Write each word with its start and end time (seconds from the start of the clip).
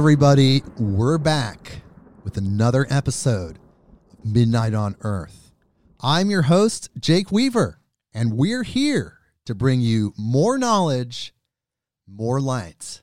everybody, 0.00 0.62
we're 0.78 1.18
back 1.18 1.82
with 2.24 2.38
another 2.38 2.86
episode 2.88 3.58
of 4.10 4.24
Midnight 4.24 4.72
on 4.72 4.96
Earth. 5.02 5.52
I'm 6.00 6.30
your 6.30 6.40
host, 6.40 6.88
Jake 6.98 7.30
Weaver, 7.30 7.78
and 8.14 8.32
we're 8.32 8.62
here 8.62 9.18
to 9.44 9.54
bring 9.54 9.82
you 9.82 10.14
more 10.16 10.56
knowledge, 10.56 11.34
more 12.08 12.40
light, 12.40 13.02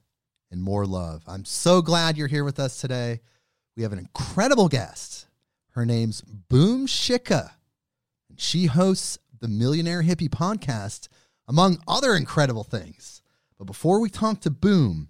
and 0.50 0.59
more 0.59 0.88
love. 0.88 1.22
I'm 1.28 1.45
so 1.45 1.84
glad 1.84 2.17
you're 2.17 2.26
here 2.26 2.44
with 2.44 2.59
us 2.59 2.81
today. 2.81 3.20
We 3.76 3.84
have 3.84 3.94
an 3.94 4.00
incredible 4.00 4.67
guest. 4.67 5.28
Her 5.73 5.86
name's 5.86 6.22
Boom 6.22 6.88
Shikha. 6.88 7.52
She 8.38 8.66
hosts 8.66 9.20
the 9.39 9.48
Millionaire 9.48 10.02
Hippie 10.02 10.30
podcast, 10.30 11.09
among 11.48 11.78
other 11.88 12.16
incredible 12.16 12.64
things. 12.64 13.22
But 13.59 13.66
before 13.66 14.00
we 14.00 14.09
talk 14.09 14.42
to 14.42 14.50
Boom, 14.50 15.09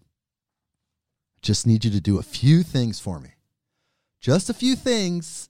just 1.47 1.65
need 1.65 1.85
you 1.85 1.91
to 1.91 2.01
do 2.01 2.19
a 2.19 2.23
few 2.23 2.61
things 2.61 2.99
for 2.99 3.21
me. 3.21 3.29
Just 4.19 4.49
a 4.49 4.53
few 4.53 4.75
things. 4.75 5.47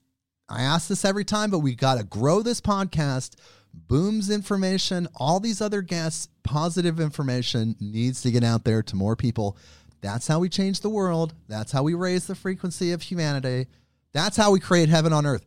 I 0.48 0.62
ask 0.62 0.86
this 0.86 1.04
every 1.04 1.24
time, 1.24 1.50
but 1.50 1.58
we 1.58 1.74
got 1.74 1.98
to 1.98 2.04
grow 2.04 2.40
this 2.40 2.60
podcast. 2.60 3.34
Boom's 3.74 4.30
information, 4.30 5.08
all 5.16 5.40
these 5.40 5.60
other 5.60 5.82
guests, 5.82 6.28
positive 6.44 7.00
information 7.00 7.74
needs 7.80 8.22
to 8.22 8.30
get 8.30 8.44
out 8.44 8.62
there 8.62 8.80
to 8.84 8.94
more 8.94 9.16
people. 9.16 9.56
That's 10.00 10.28
how 10.28 10.38
we 10.38 10.48
change 10.48 10.82
the 10.82 10.88
world. 10.88 11.34
That's 11.48 11.72
how 11.72 11.82
we 11.82 11.94
raise 11.94 12.28
the 12.28 12.36
frequency 12.36 12.92
of 12.92 13.02
humanity. 13.02 13.66
That's 14.12 14.36
how 14.36 14.52
we 14.52 14.60
create 14.60 14.88
heaven 14.88 15.12
on 15.12 15.26
earth. 15.26 15.44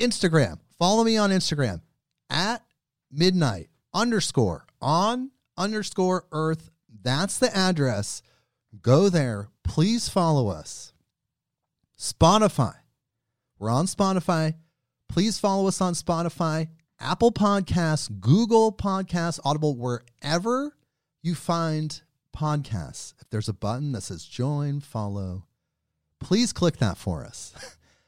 Instagram. 0.00 0.58
Follow 0.76 1.04
me 1.04 1.16
on 1.16 1.30
Instagram 1.30 1.82
at 2.30 2.64
midnight 3.12 3.68
underscore 3.94 4.66
on 4.82 5.30
underscore 5.56 6.26
earth. 6.32 6.68
That's 7.00 7.38
the 7.38 7.56
address. 7.56 8.22
Go 8.82 9.08
there. 9.08 9.50
Please 9.68 10.08
follow 10.08 10.48
us. 10.48 10.94
Spotify. 11.98 12.74
We're 13.58 13.70
on 13.70 13.84
Spotify. 13.84 14.54
Please 15.08 15.38
follow 15.38 15.68
us 15.68 15.80
on 15.80 15.92
Spotify, 15.92 16.68
Apple 16.98 17.32
Podcasts, 17.32 18.08
Google 18.18 18.72
Podcasts, 18.72 19.38
Audible, 19.44 19.76
wherever 19.76 20.74
you 21.22 21.34
find 21.34 22.00
podcasts. 22.36 23.12
If 23.20 23.28
there's 23.30 23.48
a 23.48 23.52
button 23.52 23.92
that 23.92 24.02
says 24.02 24.24
join, 24.24 24.80
follow, 24.80 25.44
please 26.18 26.52
click 26.52 26.78
that 26.78 26.96
for 26.96 27.24
us. 27.24 27.54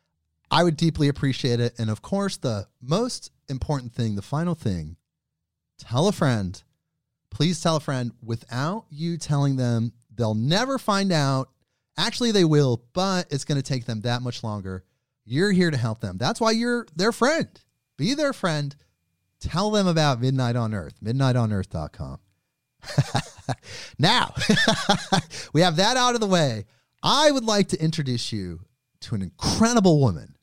I 0.51 0.65
would 0.65 0.77
deeply 0.77 1.09
appreciate 1.09 1.61
it. 1.61 1.79
And 1.79 1.91
of 1.91 2.01
course, 2.01 2.39
the 2.39 2.69
most 2.81 3.31
important 3.49 3.93
thing, 3.93 4.17
the 4.17 4.23
final 4.23 4.55
thing, 4.55 4.97
tell 5.79 6.09
a 6.09 6.13
friend. 6.13 6.61
Please 7.31 7.61
tell 7.61 7.77
a 7.77 7.81
friend 7.81 8.13
without 8.23 8.87
you 8.91 9.17
telling 9.19 9.57
them 9.57 9.93
They'll 10.21 10.34
never 10.34 10.79
find 10.79 11.13
out. 11.13 11.49
Actually, 11.97 12.33
they 12.33 12.45
will, 12.45 12.83
but 12.93 13.27
it's 13.31 13.45
going 13.45 13.61
to 13.61 13.62
take 13.62 13.84
them 13.84 14.03
that 14.03 14.23
much 14.23 14.43
longer. 14.43 14.84
You're 15.25 15.53
here 15.53 15.71
to 15.71 15.77
help 15.77 16.01
them. 16.01 16.17
That's 16.19 16.41
why 16.41 16.53
you're 16.53 16.87
their 16.97 17.12
friend. 17.12 17.49
Be 17.97 18.15
their 18.15 18.33
friend. 18.33 18.75
Tell 19.41 19.71
them 19.71 19.87
about 19.87 20.21
Midnight 20.21 20.56
on 20.56 20.75
Earth, 20.75 20.95
midnightonearth.com. 21.03 22.19
now, 23.99 24.34
we 25.53 25.61
have 25.61 25.77
that 25.77 25.97
out 25.97 26.15
of 26.15 26.21
the 26.21 26.27
way. 26.27 26.67
I 27.03 27.31
would 27.31 27.45
like 27.45 27.69
to 27.69 27.83
introduce 27.83 28.33
you 28.33 28.61
to 29.01 29.15
an 29.15 29.22
incredible 29.22 30.01
woman. 30.01 30.37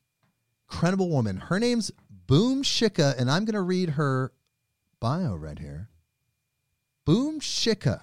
Incredible 0.70 1.08
woman. 1.08 1.36
Her 1.36 1.58
name's 1.58 1.90
Boom 2.10 2.62
Shikha, 2.62 3.18
and 3.18 3.30
I'm 3.30 3.44
going 3.44 3.54
to 3.54 3.62
read 3.62 3.90
her 3.90 4.32
bio 5.00 5.34
right 5.34 5.58
here. 5.58 5.88
Boom 7.04 7.40
Shikha 7.40 8.02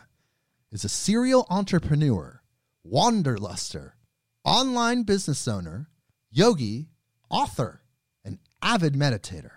is 0.72 0.84
a 0.84 0.90
serial 0.90 1.46
entrepreneur, 1.50 2.42
wanderluster, 2.90 3.94
online 4.44 5.04
business 5.04 5.48
owner, 5.48 5.90
yogi, 6.32 6.90
author, 7.30 7.82
and 8.24 8.40
avid 8.62 8.94
meditator. 8.94 9.52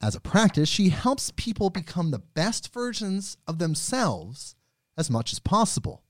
As 0.00 0.14
a 0.14 0.20
practice, 0.20 0.68
she 0.68 0.90
helps 0.90 1.32
people 1.36 1.70
become 1.70 2.10
the 2.10 2.18
best 2.18 2.72
versions 2.72 3.36
of 3.46 3.58
themselves 3.58 4.54
as 4.96 5.10
much 5.10 5.32
as 5.32 5.38
possible. 5.38 6.04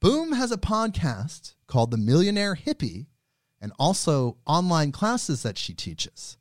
Boom 0.00 0.32
has 0.32 0.52
a 0.52 0.58
podcast 0.58 1.54
called 1.66 1.90
The 1.90 1.96
Millionaire 1.96 2.54
Hippie 2.54 3.06
and 3.60 3.72
also 3.78 4.36
online 4.46 4.92
classes 4.92 5.42
that 5.42 5.58
she 5.58 5.72
teaches. 5.72 6.36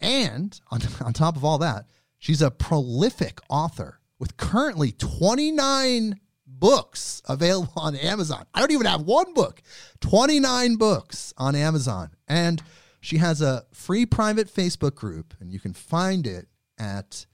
And 0.00 0.58
on, 0.70 0.80
on 1.04 1.12
top 1.12 1.36
of 1.36 1.44
all 1.44 1.58
that, 1.58 1.86
she's 2.18 2.42
a 2.42 2.50
prolific 2.50 3.40
author 3.48 4.00
with 4.18 4.36
currently 4.36 4.92
29 4.92 6.20
books 6.58 7.20
available 7.28 7.72
on 7.76 7.94
Amazon. 7.96 8.46
I 8.54 8.60
don't 8.60 8.72
even 8.72 8.86
have 8.86 9.02
one 9.02 9.34
book, 9.34 9.60
29 10.00 10.76
books 10.76 11.34
on 11.36 11.54
Amazon. 11.54 12.10
And 12.26 12.62
she 13.00 13.18
has 13.18 13.42
a 13.42 13.64
free 13.72 14.06
private 14.06 14.48
Facebook 14.52 14.94
group, 14.94 15.34
and 15.40 15.52
you 15.52 15.60
can 15.60 15.72
find 15.72 16.26
it 16.26 16.46
at 16.78 17.26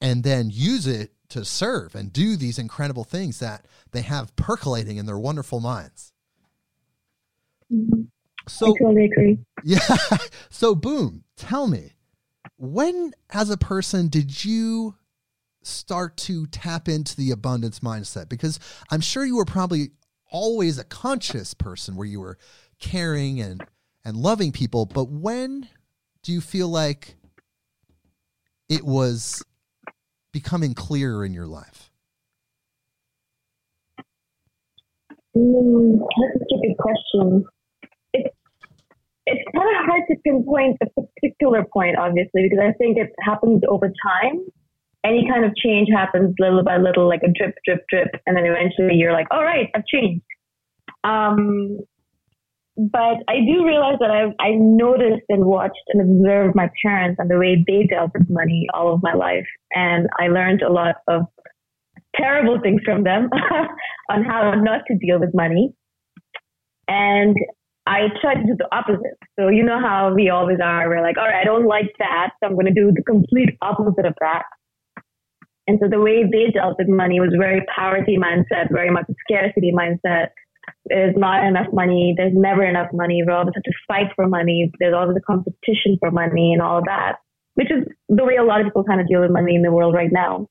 and 0.02 0.24
then 0.24 0.50
use 0.52 0.88
it 0.88 1.12
to 1.30 1.46
serve 1.46 1.96
and 1.96 2.12
do 2.12 2.36
these 2.36 2.60
incredible 2.60 3.04
things 3.04 3.40
that 3.40 3.66
they 3.92 4.02
have 4.02 4.36
percolating 4.36 4.98
in 4.98 5.06
their 5.06 5.20
wonderful 5.20 5.60
minds. 5.62 6.12
Mm-hmm. 7.72 8.02
So, 8.48 8.76
I 8.76 8.80
totally 8.80 9.06
agree. 9.06 9.40
Yeah. 9.64 9.80
So, 10.50 10.74
boom, 10.74 11.24
tell 11.38 11.68
me, 11.68 11.94
when 12.58 13.14
as 13.30 13.50
a 13.50 13.58
person 13.58 14.08
did 14.08 14.44
you 14.44 14.96
start 15.64 16.18
to 16.18 16.48
tap 16.48 16.90
into 16.90 17.16
the 17.16 17.32
abundance 17.32 17.80
mindset? 17.80 18.28
Because 18.28 18.60
I'm 18.90 19.02
sure 19.02 19.24
you 19.24 19.36
were 19.36 19.46
probably 19.46 19.92
always 20.32 20.80
a 20.80 20.84
conscious 20.84 21.54
person 21.54 21.96
where 21.96 22.08
you 22.08 22.20
were 22.20 22.38
caring 22.80 23.40
and 23.40 23.64
and 24.04 24.18
loving 24.18 24.52
people, 24.52 24.88
but 24.88 25.10
when 25.10 25.70
do 26.24 26.32
you 26.32 26.42
feel 26.42 26.68
like 26.68 27.16
it 28.68 28.84
was 28.84 29.44
becoming 30.32 30.74
clearer 30.74 31.26
in 31.26 31.34
your 31.34 31.48
life? 31.48 31.90
Mm, 35.36 36.00
that's 36.00 36.44
a 36.52 36.68
good 36.68 36.78
question. 36.78 37.46
It's 38.14 38.36
it's 39.26 39.44
kind 39.56 39.70
of 39.70 39.86
hard 39.86 40.02
to 40.10 40.16
pinpoint 40.26 40.78
a 40.82 41.02
particular 41.02 41.64
point, 41.72 41.98
obviously, 41.98 42.44
because 42.44 42.60
I 42.60 42.74
think 42.74 42.98
it 42.98 43.12
happens 43.22 43.62
over 43.70 43.88
time. 43.88 44.46
Any 45.04 45.28
kind 45.32 45.46
of 45.46 45.56
change 45.56 45.90
happens 45.92 46.36
little 46.38 46.64
by 46.64 46.78
little, 46.78 47.08
like 47.08 47.22
a 47.24 47.32
drip, 47.32 47.56
drip, 47.66 47.86
drip, 47.90 48.10
and 48.26 48.36
then 48.36 48.46
eventually 48.46 48.96
you're 48.96 49.14
like, 49.14 49.28
"All 49.32 49.44
right, 49.44 49.70
I've 49.74 49.86
changed." 49.86 50.24
Um, 51.04 51.80
but 52.90 53.22
I 53.28 53.42
do 53.46 53.64
realize 53.66 53.98
that 54.00 54.10
I've, 54.10 54.34
I 54.40 54.52
noticed 54.58 55.26
and 55.30 55.46
watched 55.46 55.84
and 55.90 56.02
observed 56.02 56.56
my 56.56 56.70
parents 56.84 57.20
and 57.20 57.30
the 57.30 57.38
way 57.38 57.64
they 57.68 57.86
dealt 57.86 58.12
with 58.14 58.28
money 58.28 58.68
all 58.74 58.94
of 58.94 59.04
my 59.04 59.14
life. 59.14 59.46
And 59.72 60.08
I 60.20 60.30
learned 60.30 60.64
a 60.64 60.72
lot 60.72 60.96
of 61.08 61.24
terrible 62.16 62.60
things 62.62 62.82
from 62.84 63.04
them 63.04 63.30
on 64.10 64.24
how 64.24 64.56
not 64.56 64.82
to 64.88 64.98
deal 64.98 65.20
with 65.20 65.30
money. 65.36 65.74
And 66.88 67.36
I 67.86 68.08
tried 68.20 68.36
to 68.36 68.44
do 68.48 68.56
the 68.58 68.68
opposite. 68.76 69.18
So 69.40 69.50
you 69.50 69.64
know 69.64 69.80
how 69.80 70.14
we 70.16 70.30
always 70.30 70.58
are. 70.64 70.90
We're 70.90 71.04
like, 71.04 71.18
all 71.18 71.28
right, 71.28 71.42
I 71.42 71.44
don't 71.44 71.68
like 71.68 71.92
that. 72.00 72.32
So 72.40 72.48
I'm 72.50 72.54
going 72.54 72.66
to 72.66 72.74
do 72.74 72.92
the 72.96 73.04
complete 73.04 73.58
opposite 73.62 74.06
of 74.06 74.16
that. 74.22 74.44
And 75.68 75.78
so 75.82 75.88
the 75.88 76.02
way 76.02 76.24
they 76.24 76.52
dealt 76.52 76.78
with 76.80 76.90
money 76.90 77.20
was 77.20 77.30
very 77.38 77.64
poverty 77.76 78.18
mindset, 78.18 78.72
very 78.72 78.90
much 78.90 79.06
a 79.10 79.14
scarcity 79.28 79.72
mindset 79.72 80.30
there's 80.86 81.16
not 81.16 81.46
enough 81.46 81.68
money. 81.74 82.14
There's 82.18 82.34
never 82.36 82.64
enough 82.64 82.90
money. 82.94 83.24
We're 83.26 83.34
always 83.34 83.54
have 83.56 83.64
to 83.64 83.72
fight 83.88 84.08
for 84.16 84.28
money. 84.28 84.72
There's 84.80 84.96
always 84.96 85.18
a 85.18 85.22
competition 85.22 85.98
for 86.00 86.12
money 86.12 86.54
and 86.54 86.62
all 86.62 86.80
of 86.80 86.86
that, 86.86 87.18
which 87.56 87.72
is 87.72 87.86
the 88.10 88.26
way 88.26 88.36
a 88.36 88.44
lot 88.44 88.62
of 88.62 88.68
people 88.68 88.84
kind 88.84 89.02
of 89.02 89.08
deal 89.08 89.22
with 89.22 89.32
money 89.32 89.56
in 89.56 89.62
the 89.62 89.72
world 89.72 89.94
right 89.94 90.12
now. 90.12 90.48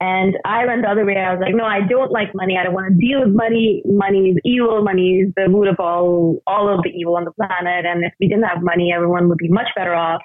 And 0.00 0.36
I 0.44 0.64
went 0.64 0.82
the 0.82 0.90
other 0.90 1.04
way. 1.04 1.16
I 1.16 1.34
was 1.34 1.42
like, 1.42 1.56
no, 1.56 1.64
I 1.64 1.80
don't 1.88 2.12
like 2.12 2.28
money. 2.32 2.56
I 2.56 2.62
don't 2.62 2.74
want 2.74 2.86
to 2.92 3.06
deal 3.06 3.18
with 3.18 3.34
money. 3.34 3.82
Money 3.84 4.30
is 4.30 4.36
evil. 4.44 4.84
Money 4.84 5.26
is 5.26 5.32
the 5.34 5.48
root 5.48 5.66
of 5.66 5.76
all, 5.80 6.38
all 6.46 6.72
of 6.72 6.84
the 6.84 6.90
evil 6.90 7.16
on 7.16 7.24
the 7.24 7.32
planet. 7.32 7.84
And 7.84 8.04
if 8.04 8.12
we 8.20 8.28
didn't 8.28 8.44
have 8.44 8.62
money, 8.62 8.92
everyone 8.94 9.28
would 9.28 9.38
be 9.38 9.48
much 9.48 9.66
better 9.74 9.94
off. 9.94 10.22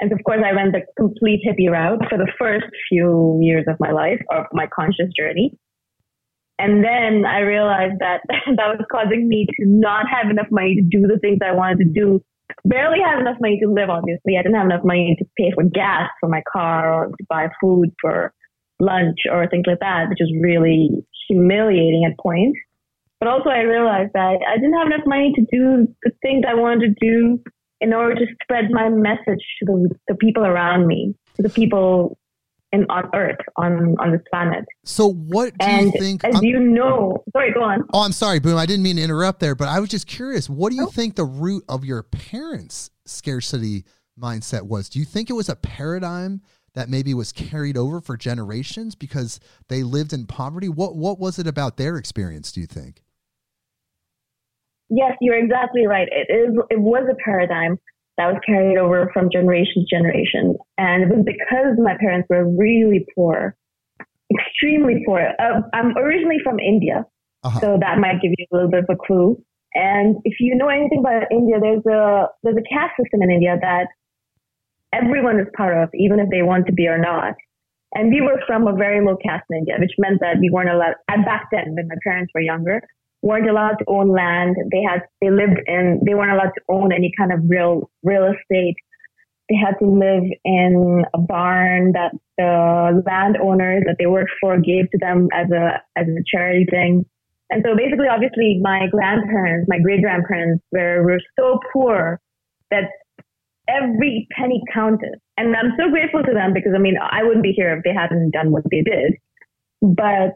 And 0.00 0.10
of 0.10 0.18
course, 0.24 0.40
I 0.44 0.52
went 0.52 0.72
the 0.72 0.82
complete 0.96 1.42
hippie 1.46 1.70
route 1.70 2.02
for 2.10 2.18
the 2.18 2.30
first 2.36 2.64
few 2.88 3.38
years 3.40 3.66
of 3.68 3.76
my 3.78 3.92
life, 3.92 4.20
of 4.32 4.46
my 4.52 4.66
conscious 4.74 5.06
journey. 5.16 5.56
And 6.58 6.84
then 6.84 7.24
I 7.24 7.40
realized 7.40 7.98
that 8.00 8.22
that 8.28 8.68
was 8.68 8.84
causing 8.90 9.28
me 9.28 9.46
to 9.58 9.66
not 9.66 10.06
have 10.08 10.30
enough 10.30 10.48
money 10.50 10.76
to 10.76 10.82
do 10.82 11.06
the 11.06 11.18
things 11.18 11.38
I 11.42 11.54
wanted 11.54 11.78
to 11.78 11.84
do. 11.84 12.22
Barely 12.64 12.98
had 13.00 13.18
enough 13.18 13.38
money 13.40 13.58
to 13.60 13.68
live, 13.68 13.88
obviously. 13.88 14.36
I 14.36 14.42
didn't 14.42 14.56
have 14.56 14.66
enough 14.66 14.84
money 14.84 15.16
to 15.18 15.24
pay 15.38 15.50
for 15.54 15.64
gas 15.64 16.10
for 16.20 16.28
my 16.28 16.42
car 16.52 16.92
or 16.92 17.06
to 17.08 17.24
buy 17.28 17.48
food 17.60 17.92
for 18.00 18.32
lunch 18.78 19.20
or 19.30 19.48
things 19.48 19.64
like 19.66 19.80
that, 19.80 20.08
which 20.10 20.18
was 20.20 20.32
really 20.40 21.04
humiliating 21.28 22.04
at 22.04 22.18
points. 22.18 22.58
But 23.18 23.28
also 23.28 23.50
I 23.50 23.60
realized 23.60 24.12
that 24.14 24.38
I 24.46 24.56
didn't 24.56 24.74
have 24.74 24.88
enough 24.88 25.06
money 25.06 25.32
to 25.34 25.42
do 25.42 25.88
the 26.02 26.10
things 26.22 26.44
I 26.46 26.54
wanted 26.54 26.94
to 26.98 27.06
do 27.06 27.40
in 27.80 27.92
order 27.92 28.14
to 28.14 28.26
spread 28.42 28.70
my 28.70 28.88
message 28.88 29.42
to 29.58 29.64
the, 29.64 29.94
the 30.08 30.14
people 30.14 30.44
around 30.44 30.86
me, 30.86 31.14
to 31.36 31.42
the 31.42 31.48
people 31.48 32.18
in, 32.72 32.86
on 32.88 33.10
Earth, 33.14 33.38
on, 33.56 33.96
on 33.98 34.12
this 34.12 34.20
planet. 34.30 34.64
So 34.84 35.12
what 35.12 35.56
do 35.58 35.66
and 35.66 35.86
you 35.86 36.00
think? 36.00 36.24
As 36.24 36.36
I'm, 36.36 36.44
you 36.44 36.58
know, 36.58 37.22
sorry, 37.32 37.52
go 37.52 37.62
on. 37.62 37.84
oh, 37.92 38.00
I'm 38.00 38.12
sorry, 38.12 38.40
Boom. 38.40 38.56
I 38.56 38.66
didn't 38.66 38.82
mean 38.82 38.96
to 38.96 39.02
interrupt 39.02 39.40
there, 39.40 39.54
but 39.54 39.68
I 39.68 39.80
was 39.80 39.90
just 39.90 40.06
curious. 40.06 40.48
What 40.48 40.70
do 40.70 40.76
you 40.76 40.90
think 40.90 41.16
the 41.16 41.24
root 41.24 41.64
of 41.68 41.84
your 41.84 42.02
parents' 42.02 42.90
scarcity 43.04 43.84
mindset 44.18 44.62
was? 44.62 44.88
Do 44.88 44.98
you 44.98 45.04
think 45.04 45.30
it 45.30 45.34
was 45.34 45.48
a 45.48 45.56
paradigm 45.56 46.40
that 46.74 46.88
maybe 46.88 47.12
was 47.12 47.32
carried 47.32 47.76
over 47.76 48.00
for 48.00 48.16
generations 48.16 48.94
because 48.94 49.38
they 49.68 49.82
lived 49.82 50.12
in 50.12 50.26
poverty? 50.26 50.68
What 50.68 50.96
what 50.96 51.18
was 51.18 51.38
it 51.38 51.46
about 51.46 51.76
their 51.76 51.96
experience? 51.96 52.52
Do 52.52 52.60
you 52.60 52.66
think? 52.66 53.02
Yes, 54.88 55.12
you're 55.20 55.38
exactly 55.38 55.86
right. 55.86 56.08
It 56.10 56.32
is. 56.32 56.56
It 56.70 56.80
was 56.80 57.08
a 57.10 57.14
paradigm 57.24 57.78
that 58.18 58.26
was 58.32 58.40
carried 58.46 58.76
over 58.78 59.10
from 59.12 59.30
generation 59.32 59.84
to 59.86 59.96
generation, 59.96 60.56
and 60.78 61.02
it 61.04 61.08
was 61.08 61.24
because 61.24 61.76
my 61.78 61.96
parents 61.98 62.26
were 62.28 62.44
really 62.48 63.06
poor, 63.14 63.56
extremely 64.32 65.02
poor. 65.06 65.32
Uh, 65.38 65.62
I'm 65.72 65.96
originally 65.96 66.38
from 66.44 66.58
India, 66.58 67.04
Uh-huh. 67.44 67.60
so 67.60 67.78
that 67.80 67.98
might 67.98 68.20
give 68.22 68.32
you 68.36 68.46
a 68.52 68.54
little 68.54 68.70
bit 68.70 68.84
of 68.84 68.90
a 68.90 68.96
clue. 68.96 69.42
And 69.74 70.16
if 70.24 70.34
you 70.40 70.54
know 70.54 70.68
anything 70.68 71.00
about 71.00 71.32
India, 71.32 71.56
there's 71.58 71.86
a 71.86 72.28
there's 72.42 72.56
a 72.56 72.66
caste 72.74 72.92
system 73.00 73.22
in 73.22 73.30
India 73.30 73.56
that 73.60 73.86
everyone 74.92 75.40
is 75.40 75.46
part 75.56 75.76
of, 75.76 75.88
even 75.94 76.20
if 76.20 76.28
they 76.30 76.42
want 76.42 76.66
to 76.66 76.72
be 76.72 76.86
or 76.86 76.98
not. 76.98 77.34
And 77.94 78.10
we 78.12 78.20
were 78.20 78.40
from 78.46 78.66
a 78.66 78.74
very 78.74 79.04
low 79.04 79.16
caste 79.16 79.44
in 79.50 79.58
India, 79.58 79.76
which 79.78 79.92
meant 79.98 80.20
that 80.20 80.36
we 80.40 80.50
weren't 80.50 80.70
allowed. 80.70 80.94
And 81.08 81.24
back 81.24 81.48
then, 81.52 81.74
when 81.74 81.88
my 81.88 81.96
parents 82.04 82.30
were 82.34 82.40
younger, 82.40 82.82
weren't 83.22 83.48
allowed 83.48 83.76
to 83.78 83.84
own 83.86 84.08
land. 84.08 84.56
They 84.70 84.82
had 84.82 85.02
they 85.20 85.30
lived 85.30 85.60
in 85.66 86.00
they 86.04 86.14
weren't 86.14 86.32
allowed 86.32 86.52
to 86.54 86.62
own 86.68 86.92
any 86.92 87.12
kind 87.16 87.32
of 87.32 87.40
real 87.48 87.90
real 88.02 88.24
estate. 88.24 88.76
They 89.48 89.56
had 89.56 89.78
to 89.80 89.86
live 89.86 90.24
in 90.44 91.04
a 91.14 91.18
barn 91.18 91.92
that 91.92 92.12
the 92.38 93.02
landowners 93.06 93.84
that 93.86 93.96
they 93.98 94.06
worked 94.06 94.32
for 94.40 94.58
gave 94.58 94.90
to 94.90 94.98
them 94.98 95.28
as 95.32 95.50
a 95.50 95.80
as 95.96 96.06
a 96.08 96.22
charity 96.26 96.66
thing. 96.68 97.06
And 97.50 97.62
so 97.64 97.76
basically, 97.76 98.06
obviously, 98.10 98.58
my 98.62 98.86
grandparents, 98.90 99.68
my 99.68 99.78
great 99.78 100.02
grandparents 100.02 100.64
were 100.72 101.02
were 101.04 101.20
so 101.38 101.60
poor 101.72 102.20
that 102.70 102.90
every 103.68 104.26
penny 104.36 104.62
counted. 104.72 105.14
And 105.36 105.54
I'm 105.54 105.72
so 105.78 105.90
grateful 105.90 106.22
to 106.22 106.32
them 106.32 106.52
because 106.52 106.72
I 106.74 106.78
mean 106.78 106.96
I 106.98 107.22
wouldn't 107.22 107.44
be 107.44 107.52
here 107.52 107.76
if 107.76 107.84
they 107.84 107.94
hadn't 107.94 108.32
done 108.32 108.50
what 108.50 108.64
they 108.70 108.82
did. 108.82 109.14
But 109.80 110.34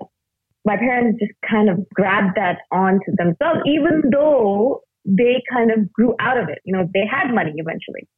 my 0.66 0.76
parents 0.76 1.18
just 1.20 1.32
kind 1.48 1.70
of 1.70 1.88
grabbed 1.94 2.36
that 2.36 2.58
onto 2.70 3.10
themselves, 3.16 3.60
even 3.64 4.10
though 4.12 4.82
they 5.06 5.42
kind 5.50 5.70
of 5.70 5.90
grew 5.92 6.14
out 6.20 6.36
of 6.36 6.48
it. 6.48 6.58
You 6.64 6.76
know, 6.76 6.88
they 6.92 7.06
had 7.10 7.32
money 7.32 7.52
eventually, 7.56 8.08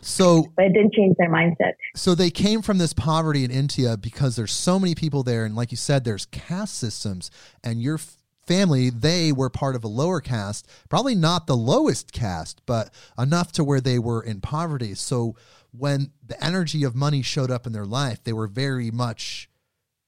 So 0.00 0.46
but 0.56 0.66
it 0.66 0.72
didn't 0.72 0.94
change 0.94 1.16
their 1.18 1.30
mindset. 1.30 1.72
so 1.96 2.14
they 2.14 2.30
came 2.30 2.62
from 2.62 2.78
this 2.78 2.92
poverty 2.92 3.44
in 3.44 3.50
India 3.50 3.96
because 3.96 4.36
there's 4.36 4.52
so 4.52 4.78
many 4.78 4.94
people 4.94 5.22
there, 5.22 5.44
and 5.44 5.54
like 5.56 5.70
you 5.70 5.76
said, 5.76 6.04
there's 6.04 6.26
caste 6.26 6.74
systems, 6.78 7.30
and 7.64 7.82
your 7.82 7.96
f- 7.96 8.16
family 8.46 8.90
they 8.90 9.32
were 9.32 9.50
part 9.50 9.74
of 9.76 9.84
a 9.84 9.88
lower 9.88 10.20
caste, 10.20 10.68
probably 10.88 11.14
not 11.14 11.46
the 11.46 11.56
lowest 11.56 12.12
caste, 12.12 12.62
but 12.66 12.90
enough 13.18 13.52
to 13.52 13.64
where 13.64 13.80
they 13.80 13.98
were 13.98 14.22
in 14.22 14.40
poverty. 14.40 14.94
So 14.94 15.34
when 15.72 16.12
the 16.26 16.42
energy 16.44 16.82
of 16.84 16.94
money 16.94 17.22
showed 17.22 17.50
up 17.50 17.66
in 17.66 17.72
their 17.72 17.86
life, 17.86 18.22
they 18.24 18.32
were 18.32 18.46
very 18.48 18.90
much 18.90 19.48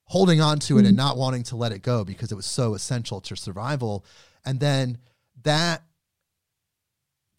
holding 0.05 0.41
on 0.41 0.59
to 0.59 0.79
it 0.79 0.85
and 0.85 0.97
not 0.97 1.17
wanting 1.17 1.43
to 1.43 1.57
let 1.57 1.73
it 1.73 1.83
go 1.83 2.05
because 2.05 2.31
it 2.31 2.35
was 2.35 2.47
so 2.47 2.75
essential 2.75 3.21
to 3.21 3.35
survival. 3.37 4.05
And 4.45 4.61
then 4.61 4.99
that 5.43 5.83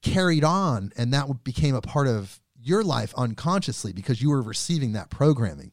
carried 0.01 0.43
on 0.43 0.91
and 0.97 1.13
that 1.13 1.43
became 1.43 1.75
a 1.75 1.81
part 1.81 2.07
of 2.07 2.39
your 2.59 2.83
life 2.83 3.13
unconsciously 3.15 3.93
because 3.93 4.21
you 4.21 4.29
were 4.29 4.41
receiving 4.41 4.93
that 4.93 5.09
programming. 5.09 5.71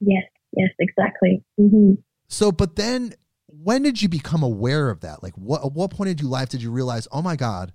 Yes, 0.00 0.24
yes, 0.56 0.70
exactly. 0.78 1.42
hmm 1.56 1.94
So, 2.28 2.52
but 2.52 2.76
then 2.76 3.14
when 3.46 3.82
did 3.82 4.00
you 4.00 4.08
become 4.08 4.42
aware 4.42 4.90
of 4.90 5.00
that? 5.00 5.22
Like, 5.22 5.34
what, 5.34 5.64
at 5.64 5.72
what 5.72 5.90
point 5.90 6.10
in 6.10 6.18
your 6.18 6.30
life 6.30 6.48
did 6.48 6.62
you 6.62 6.70
realize, 6.70 7.06
oh 7.12 7.22
my 7.22 7.36
God, 7.36 7.72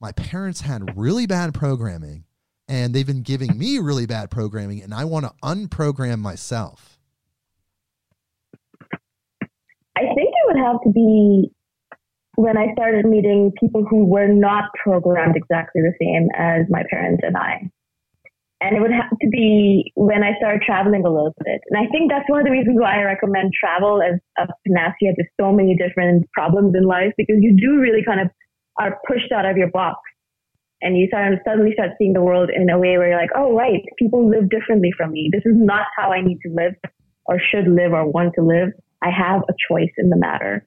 my 0.00 0.12
parents 0.12 0.60
had 0.60 0.96
really 0.96 1.26
bad 1.26 1.54
programming 1.54 2.24
and 2.68 2.94
they've 2.94 3.06
been 3.06 3.22
giving 3.22 3.56
me 3.58 3.78
really 3.78 4.06
bad 4.06 4.30
programming 4.30 4.82
and 4.82 4.94
I 4.94 5.04
want 5.04 5.26
to 5.26 5.32
unprogram 5.42 6.18
myself? 6.20 6.95
I 9.96 10.02
think 10.14 10.28
it 10.28 10.46
would 10.46 10.58
have 10.58 10.76
to 10.84 10.90
be 10.90 11.50
when 12.36 12.58
I 12.58 12.72
started 12.74 13.06
meeting 13.06 13.52
people 13.58 13.84
who 13.88 14.04
were 14.04 14.28
not 14.28 14.64
programmed 14.82 15.36
exactly 15.36 15.80
the 15.80 15.94
same 15.98 16.28
as 16.36 16.66
my 16.68 16.82
parents 16.90 17.22
and 17.24 17.36
I. 17.36 17.70
And 18.60 18.76
it 18.76 18.80
would 18.80 18.92
have 18.92 19.10
to 19.20 19.28
be 19.28 19.92
when 19.96 20.22
I 20.22 20.36
started 20.38 20.62
traveling 20.62 21.04
a 21.04 21.10
little 21.10 21.34
bit. 21.44 21.60
And 21.70 21.78
I 21.78 21.90
think 21.90 22.10
that's 22.10 22.28
one 22.28 22.40
of 22.40 22.46
the 22.46 22.52
reasons 22.52 22.78
why 22.80 23.00
I 23.00 23.04
recommend 23.04 23.52
travel 23.52 24.00
as 24.02 24.20
a 24.38 24.48
panacea 24.66 25.14
to 25.14 25.24
so 25.40 25.52
many 25.52 25.76
different 25.76 26.26
problems 26.32 26.74
in 26.74 26.84
life 26.84 27.12
because 27.16 27.36
you 27.40 27.56
do 27.56 27.80
really 27.80 28.04
kind 28.04 28.20
of 28.20 28.28
are 28.78 28.98
pushed 29.06 29.32
out 29.32 29.44
of 29.44 29.56
your 29.56 29.70
box. 29.70 30.00
And 30.82 30.96
you 30.96 31.06
start, 31.08 31.32
suddenly 31.46 31.72
start 31.72 31.92
seeing 31.98 32.12
the 32.12 32.22
world 32.22 32.50
in 32.54 32.68
a 32.68 32.78
way 32.78 32.98
where 32.98 33.08
you're 33.08 33.20
like, 33.20 33.32
oh, 33.34 33.56
right, 33.56 33.80
people 33.98 34.28
live 34.28 34.50
differently 34.50 34.92
from 34.96 35.12
me. 35.12 35.30
This 35.32 35.44
is 35.46 35.56
not 35.56 35.86
how 35.96 36.12
I 36.12 36.20
need 36.20 36.38
to 36.44 36.52
live 36.52 36.74
or 37.26 37.40
should 37.40 37.66
live 37.66 37.92
or 37.92 38.06
want 38.06 38.34
to 38.36 38.42
live. 38.42 38.72
I 39.02 39.10
have 39.10 39.42
a 39.48 39.54
choice 39.68 39.92
in 39.98 40.10
the 40.10 40.16
matter. 40.16 40.66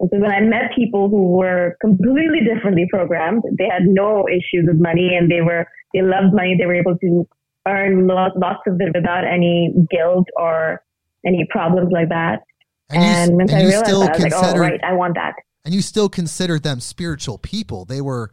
And 0.00 0.10
so 0.12 0.18
when 0.18 0.30
I 0.30 0.40
met 0.40 0.72
people 0.74 1.08
who 1.08 1.36
were 1.36 1.76
completely 1.80 2.40
differently 2.40 2.86
programmed, 2.90 3.42
they 3.58 3.68
had 3.70 3.82
no 3.84 4.26
issues 4.28 4.66
with 4.66 4.80
money 4.80 5.14
and 5.16 5.30
they 5.30 5.40
were 5.40 5.66
they 5.92 6.02
loved 6.02 6.34
money. 6.34 6.56
They 6.58 6.66
were 6.66 6.74
able 6.74 6.98
to 6.98 7.28
earn 7.66 8.06
lots, 8.06 8.34
lots 8.36 8.60
of 8.66 8.80
it 8.80 8.92
without 8.94 9.24
any 9.24 9.72
guilt 9.90 10.26
or 10.36 10.82
any 11.24 11.46
problems 11.50 11.90
like 11.92 12.08
that. 12.08 12.42
And 12.90 13.30
you, 13.30 13.36
once 13.36 13.52
and 13.52 13.62
I 13.62 13.66
realized 13.66 13.86
that, 13.86 14.10
I 14.10 14.24
was 14.24 14.32
like, 14.32 14.32
oh, 14.34 14.58
right, 14.58 14.80
I 14.82 14.92
want 14.92 15.14
that. 15.14 15.34
and 15.64 15.72
you 15.72 15.80
still 15.80 16.08
considered 16.08 16.62
them 16.62 16.80
spiritual 16.80 17.38
people. 17.38 17.84
They 17.84 18.00
were 18.00 18.32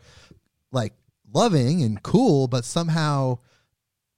like 0.72 0.94
loving 1.34 1.84
and 1.84 2.02
cool, 2.04 2.48
but 2.48 2.66
somehow 2.66 3.40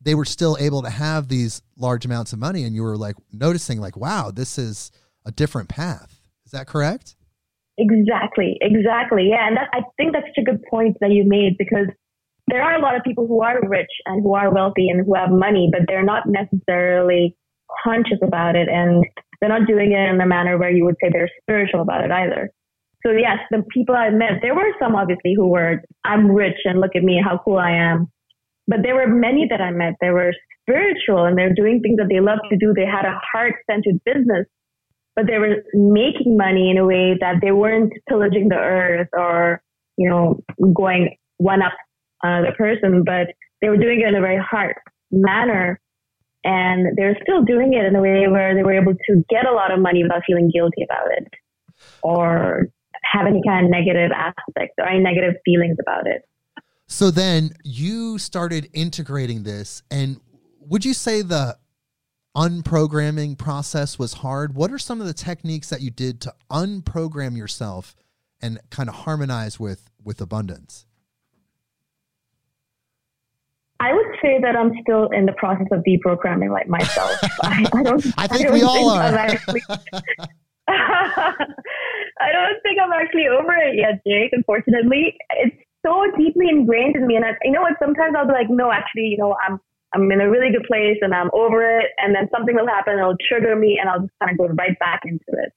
they 0.01 0.15
were 0.15 0.25
still 0.25 0.57
able 0.59 0.81
to 0.81 0.89
have 0.89 1.27
these 1.27 1.61
large 1.77 2.05
amounts 2.05 2.33
of 2.33 2.39
money. 2.39 2.63
And 2.63 2.75
you 2.75 2.83
were 2.83 2.97
like 2.97 3.15
noticing, 3.31 3.79
like, 3.79 3.95
wow, 3.95 4.31
this 4.31 4.57
is 4.57 4.91
a 5.25 5.31
different 5.31 5.69
path. 5.69 6.19
Is 6.45 6.51
that 6.51 6.67
correct? 6.67 7.15
Exactly, 7.77 8.57
exactly. 8.61 9.29
Yeah, 9.29 9.47
and 9.47 9.57
that, 9.57 9.69
I 9.73 9.81
think 9.97 10.13
that's 10.13 10.27
such 10.27 10.41
a 10.41 10.45
good 10.45 10.61
point 10.69 10.97
that 11.01 11.11
you 11.11 11.23
made 11.25 11.57
because 11.57 11.87
there 12.47 12.61
are 12.61 12.75
a 12.75 12.81
lot 12.81 12.95
of 12.95 13.03
people 13.03 13.25
who 13.25 13.41
are 13.41 13.59
rich 13.67 13.89
and 14.05 14.21
who 14.21 14.35
are 14.35 14.53
wealthy 14.53 14.89
and 14.89 15.05
who 15.05 15.15
have 15.15 15.31
money, 15.31 15.69
but 15.71 15.81
they're 15.87 16.03
not 16.03 16.23
necessarily 16.27 17.35
conscious 17.83 18.19
about 18.21 18.55
it 18.55 18.67
and 18.69 19.05
they're 19.39 19.49
not 19.49 19.67
doing 19.67 19.91
it 19.91 20.13
in 20.13 20.21
a 20.21 20.27
manner 20.27 20.57
where 20.57 20.69
you 20.69 20.85
would 20.85 20.95
say 21.01 21.09
they're 21.11 21.29
spiritual 21.41 21.81
about 21.81 22.03
it 22.03 22.11
either. 22.11 22.51
So 23.05 23.11
yes, 23.11 23.39
the 23.49 23.63
people 23.73 23.95
I 23.95 24.09
met, 24.09 24.39
there 24.41 24.55
were 24.55 24.71
some 24.79 24.95
obviously 24.95 25.33
who 25.35 25.47
were, 25.47 25.81
I'm 26.05 26.31
rich 26.31 26.57
and 26.65 26.79
look 26.79 26.95
at 26.95 27.03
me, 27.03 27.21
how 27.23 27.39
cool 27.43 27.57
I 27.57 27.71
am. 27.71 28.07
But 28.67 28.79
there 28.83 28.95
were 28.95 29.07
many 29.07 29.47
that 29.49 29.59
I 29.59 29.71
met. 29.71 29.95
They 29.99 30.11
were 30.11 30.31
spiritual 30.61 31.25
and 31.25 31.37
they're 31.37 31.53
doing 31.53 31.81
things 31.81 31.97
that 31.97 32.07
they 32.09 32.21
love 32.21 32.39
to 32.49 32.57
do. 32.57 32.73
They 32.73 32.85
had 32.85 33.05
a 33.05 33.19
heart 33.33 33.55
centered 33.69 33.99
business, 34.05 34.47
but 35.15 35.27
they 35.27 35.37
were 35.37 35.63
making 35.73 36.37
money 36.37 36.71
in 36.71 36.77
a 36.77 36.85
way 36.85 37.15
that 37.19 37.35
they 37.41 37.51
weren't 37.51 37.93
pillaging 38.09 38.49
the 38.49 38.55
earth 38.55 39.09
or, 39.13 39.61
you 39.97 40.09
know, 40.09 40.39
going 40.73 41.17
one 41.37 41.61
up 41.61 41.73
another 42.23 42.53
person, 42.57 43.03
but 43.05 43.27
they 43.61 43.69
were 43.69 43.77
doing 43.77 44.01
it 44.01 44.07
in 44.07 44.15
a 44.15 44.21
very 44.21 44.41
hard 44.41 44.75
manner. 45.11 45.79
And 46.43 46.97
they're 46.97 47.17
still 47.21 47.43
doing 47.43 47.73
it 47.73 47.85
in 47.85 47.95
a 47.95 48.01
way 48.01 48.27
where 48.27 48.53
they 48.55 48.63
were 48.63 48.73
able 48.73 48.93
to 48.93 49.23
get 49.29 49.47
a 49.47 49.51
lot 49.53 49.71
of 49.71 49.79
money 49.79 50.03
without 50.03 50.23
feeling 50.27 50.51
guilty 50.53 50.83
about 50.83 51.11
it. 51.11 51.27
or 52.01 52.67
have 53.03 53.27
any 53.27 53.41
kind 53.45 53.65
of 53.65 53.71
negative 53.71 54.11
aspects 54.11 54.75
or 54.77 54.87
any 54.87 54.99
negative 54.99 55.35
feelings 55.45 55.77
about 55.79 56.07
it. 56.07 56.23
So 56.87 57.11
then 57.11 57.51
you 57.63 58.17
started 58.17 58.69
integrating 58.73 59.43
this, 59.43 59.83
and 59.89 60.19
would 60.59 60.85
you 60.85 60.93
say 60.93 61.21
the 61.21 61.57
unprogramming 62.35 63.37
process 63.37 63.99
was 63.99 64.13
hard? 64.13 64.55
What 64.55 64.71
are 64.71 64.79
some 64.79 65.01
of 65.01 65.07
the 65.07 65.13
techniques 65.13 65.69
that 65.69 65.81
you 65.81 65.91
did 65.91 66.21
to 66.21 66.33
unprogram 66.51 67.37
yourself 67.37 67.95
and 68.41 68.59
kind 68.69 68.89
of 68.89 68.95
harmonize 68.95 69.59
with 69.59 69.89
with 70.03 70.19
abundance? 70.19 70.85
I 73.79 73.93
would 73.93 74.15
say 74.21 74.39
that 74.41 74.55
I'm 74.55 74.71
still 74.81 75.09
in 75.09 75.25
the 75.25 75.33
process 75.33 75.67
of 75.71 75.83
deprogramming 75.83 76.51
like 76.51 76.69
myself. 76.69 77.11
I, 77.43 77.65
I, 77.73 77.83
don't. 77.83 78.05
I 78.17 78.27
think 78.27 78.41
I 78.41 78.43
don't 78.43 78.53
we 78.53 78.63
all 78.63 78.89
are. 78.89 79.01
Actually, 79.01 79.61
I 80.69 82.31
don't 82.31 82.61
think 82.63 82.79
I'm 82.81 82.93
actually 82.93 83.27
over 83.27 83.53
it 83.53 83.75
yet, 83.75 84.01
Jake. 84.07 84.31
Unfortunately, 84.31 85.17
it's 85.31 85.57
so 85.85 86.05
deeply 86.17 86.47
ingrained 86.47 86.95
in 86.95 87.05
me, 87.07 87.17
and 87.17 87.25
I, 87.25 87.31
you 87.43 87.51
know 87.51 87.61
what? 87.61 87.73
Sometimes 87.81 88.15
I'll 88.17 88.25
be 88.25 88.31
like, 88.31 88.49
no, 88.49 88.71
actually, 88.71 89.07
you 89.07 89.17
know, 89.17 89.35
I'm 89.45 89.59
I'm 89.93 90.11
in 90.11 90.21
a 90.21 90.29
really 90.29 90.51
good 90.51 90.65
place 90.67 90.97
and 91.01 91.13
I'm 91.13 91.29
over 91.33 91.61
it, 91.79 91.87
and 91.99 92.15
then 92.15 92.27
something 92.35 92.55
will 92.55 92.67
happen, 92.67 92.97
it'll 92.97 93.17
trigger 93.29 93.55
me, 93.55 93.77
and 93.79 93.89
I'll 93.89 94.01
just 94.01 94.13
kind 94.21 94.31
of 94.31 94.37
go 94.37 94.53
right 94.53 94.77
back 94.79 95.01
into 95.05 95.23
it. 95.29 95.53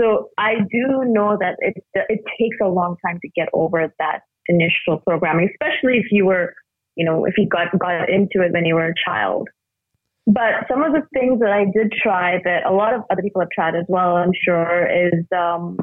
So 0.00 0.30
I 0.38 0.56
do 0.70 1.04
know 1.06 1.36
that 1.40 1.56
it 1.60 1.74
it 1.94 2.20
takes 2.38 2.56
a 2.62 2.68
long 2.68 2.96
time 3.06 3.20
to 3.22 3.28
get 3.28 3.48
over 3.52 3.92
that 3.98 4.20
initial 4.48 4.98
programming, 5.06 5.48
especially 5.52 5.98
if 5.98 6.06
you 6.10 6.26
were 6.26 6.52
you 6.96 7.04
know, 7.04 7.24
if 7.24 7.34
you 7.36 7.48
got, 7.48 7.76
got 7.78 8.08
into 8.08 8.42
it 8.44 8.52
when 8.52 8.64
you 8.64 8.74
were 8.74 8.88
a 8.88 8.94
child. 9.04 9.48
But 10.26 10.66
some 10.70 10.82
of 10.82 10.92
the 10.92 11.02
things 11.12 11.40
that 11.40 11.50
I 11.50 11.64
did 11.64 11.92
try 11.92 12.38
that 12.44 12.64
a 12.66 12.72
lot 12.72 12.94
of 12.94 13.02
other 13.10 13.20
people 13.20 13.42
have 13.42 13.50
tried 13.50 13.74
as 13.74 13.84
well, 13.88 14.16
I'm 14.16 14.32
sure, 14.42 14.86
is 14.86 15.24
um, 15.36 15.76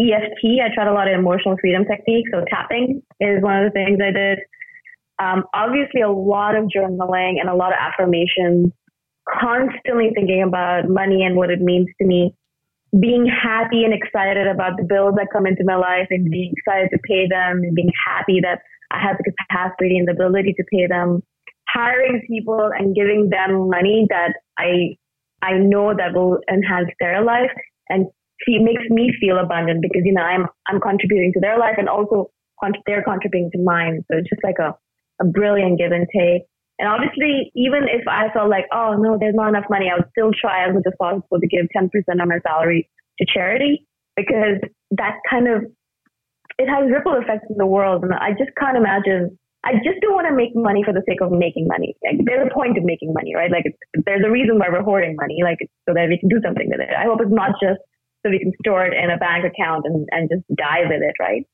EFT. 0.00 0.58
I 0.60 0.74
tried 0.74 0.88
a 0.88 0.94
lot 0.94 1.06
of 1.06 1.18
emotional 1.18 1.56
freedom 1.60 1.84
techniques. 1.84 2.30
So 2.32 2.44
tapping 2.50 3.02
is 3.20 3.42
one 3.42 3.62
of 3.62 3.64
the 3.64 3.70
things 3.70 3.98
I 4.02 4.10
did. 4.10 4.38
Um, 5.22 5.44
obviously, 5.54 6.00
a 6.00 6.10
lot 6.10 6.56
of 6.56 6.64
journaling 6.64 7.38
and 7.38 7.48
a 7.48 7.54
lot 7.54 7.72
of 7.72 7.78
affirmations, 7.78 8.72
constantly 9.28 10.10
thinking 10.14 10.42
about 10.42 10.88
money 10.88 11.22
and 11.22 11.36
what 11.36 11.50
it 11.50 11.60
means 11.60 11.88
to 12.00 12.06
me, 12.06 12.34
being 12.98 13.26
happy 13.26 13.84
and 13.84 13.94
excited 13.94 14.48
about 14.48 14.76
the 14.76 14.82
bills 14.82 15.14
that 15.16 15.28
come 15.32 15.46
into 15.46 15.62
my 15.64 15.76
life 15.76 16.08
and 16.10 16.28
being 16.28 16.52
excited 16.56 16.88
to 16.90 16.98
pay 17.08 17.28
them 17.28 17.62
and 17.62 17.74
being 17.74 17.92
happy 18.04 18.40
that 18.42 18.62
I 18.90 19.00
have 19.00 19.16
the 19.16 19.32
capacity 19.32 19.96
and 19.96 20.08
the 20.08 20.12
ability 20.12 20.54
to 20.54 20.64
pay 20.72 20.86
them, 20.88 21.22
hiring 21.68 22.22
people 22.28 22.70
and 22.76 22.94
giving 22.94 23.30
them 23.30 23.70
money 23.70 24.06
that 24.10 24.34
I 24.58 24.96
I 25.40 25.58
know 25.58 25.94
that 25.94 26.14
will 26.14 26.38
enhance 26.50 26.90
their 27.00 27.24
life 27.24 27.50
and 27.88 28.06
it 28.46 28.62
makes 28.62 28.82
me 28.90 29.12
feel 29.20 29.38
abundant 29.38 29.82
because 29.82 30.02
you 30.04 30.12
know 30.12 30.22
I'm 30.22 30.46
I'm 30.68 30.80
contributing 30.80 31.32
to 31.34 31.40
their 31.40 31.58
life 31.58 31.76
and 31.78 31.88
also 31.88 32.30
they're 32.86 33.02
contributing 33.02 33.50
to 33.52 33.58
mine. 33.58 34.04
So 34.10 34.18
it's 34.18 34.28
just 34.28 34.44
like 34.44 34.58
a 34.58 34.76
a 35.22 35.24
brilliant 35.24 35.78
give 35.78 35.92
and 35.92 36.06
take. 36.10 36.42
And 36.78 36.90
obviously, 36.90 37.52
even 37.54 37.86
if 37.86 38.02
I 38.10 38.28
felt 38.34 38.50
like, 38.50 38.66
oh 38.72 38.98
no, 38.98 39.16
there's 39.18 39.38
not 39.38 39.48
enough 39.48 39.70
money, 39.70 39.86
I 39.86 40.02
would 40.02 40.10
still 40.10 40.32
try 40.34 40.66
as 40.66 40.74
much 40.74 40.82
as 40.86 40.94
possible 40.98 41.38
to 41.38 41.46
give 41.46 41.70
10% 41.70 41.86
of 41.86 42.28
my 42.28 42.40
salary 42.42 42.90
to 43.20 43.26
charity 43.26 43.86
because 44.16 44.58
that 44.90 45.16
kind 45.30 45.48
of 45.48 45.62
it 46.58 46.68
has 46.68 46.90
ripple 46.90 47.14
effects 47.16 47.46
in 47.48 47.56
the 47.56 47.66
world. 47.66 48.04
And 48.04 48.12
I 48.12 48.32
just 48.36 48.50
can't 48.58 48.76
imagine. 48.76 49.38
I 49.64 49.78
just 49.86 50.02
don't 50.02 50.12
want 50.12 50.26
to 50.26 50.34
make 50.34 50.58
money 50.58 50.82
for 50.82 50.92
the 50.92 51.06
sake 51.06 51.22
of 51.22 51.30
making 51.30 51.70
money. 51.70 51.94
Like, 52.02 52.18
there's 52.26 52.50
a 52.50 52.52
point 52.52 52.76
of 52.76 52.84
making 52.84 53.14
money, 53.14 53.34
right? 53.34 53.50
Like, 53.50 53.64
there's 53.94 54.26
a 54.26 54.30
reason 54.30 54.58
why 54.58 54.66
we're 54.74 54.82
hoarding 54.82 55.14
money, 55.14 55.38
like, 55.46 55.62
so 55.86 55.94
that 55.94 56.10
we 56.10 56.18
can 56.18 56.28
do 56.28 56.42
something 56.42 56.66
with 56.66 56.82
it. 56.82 56.90
I 56.90 57.06
hope 57.06 57.22
it's 57.22 57.30
not 57.30 57.54
just 57.62 57.78
so 58.22 58.30
we 58.30 58.42
can 58.42 58.52
store 58.58 58.86
it 58.86 58.94
in 58.94 59.10
a 59.10 59.18
bank 59.18 59.46
account 59.46 59.86
and, 59.86 60.06
and 60.10 60.28
just 60.30 60.42
die 60.58 60.82
with 60.82 61.02
it, 61.02 61.14
right? 61.22 61.46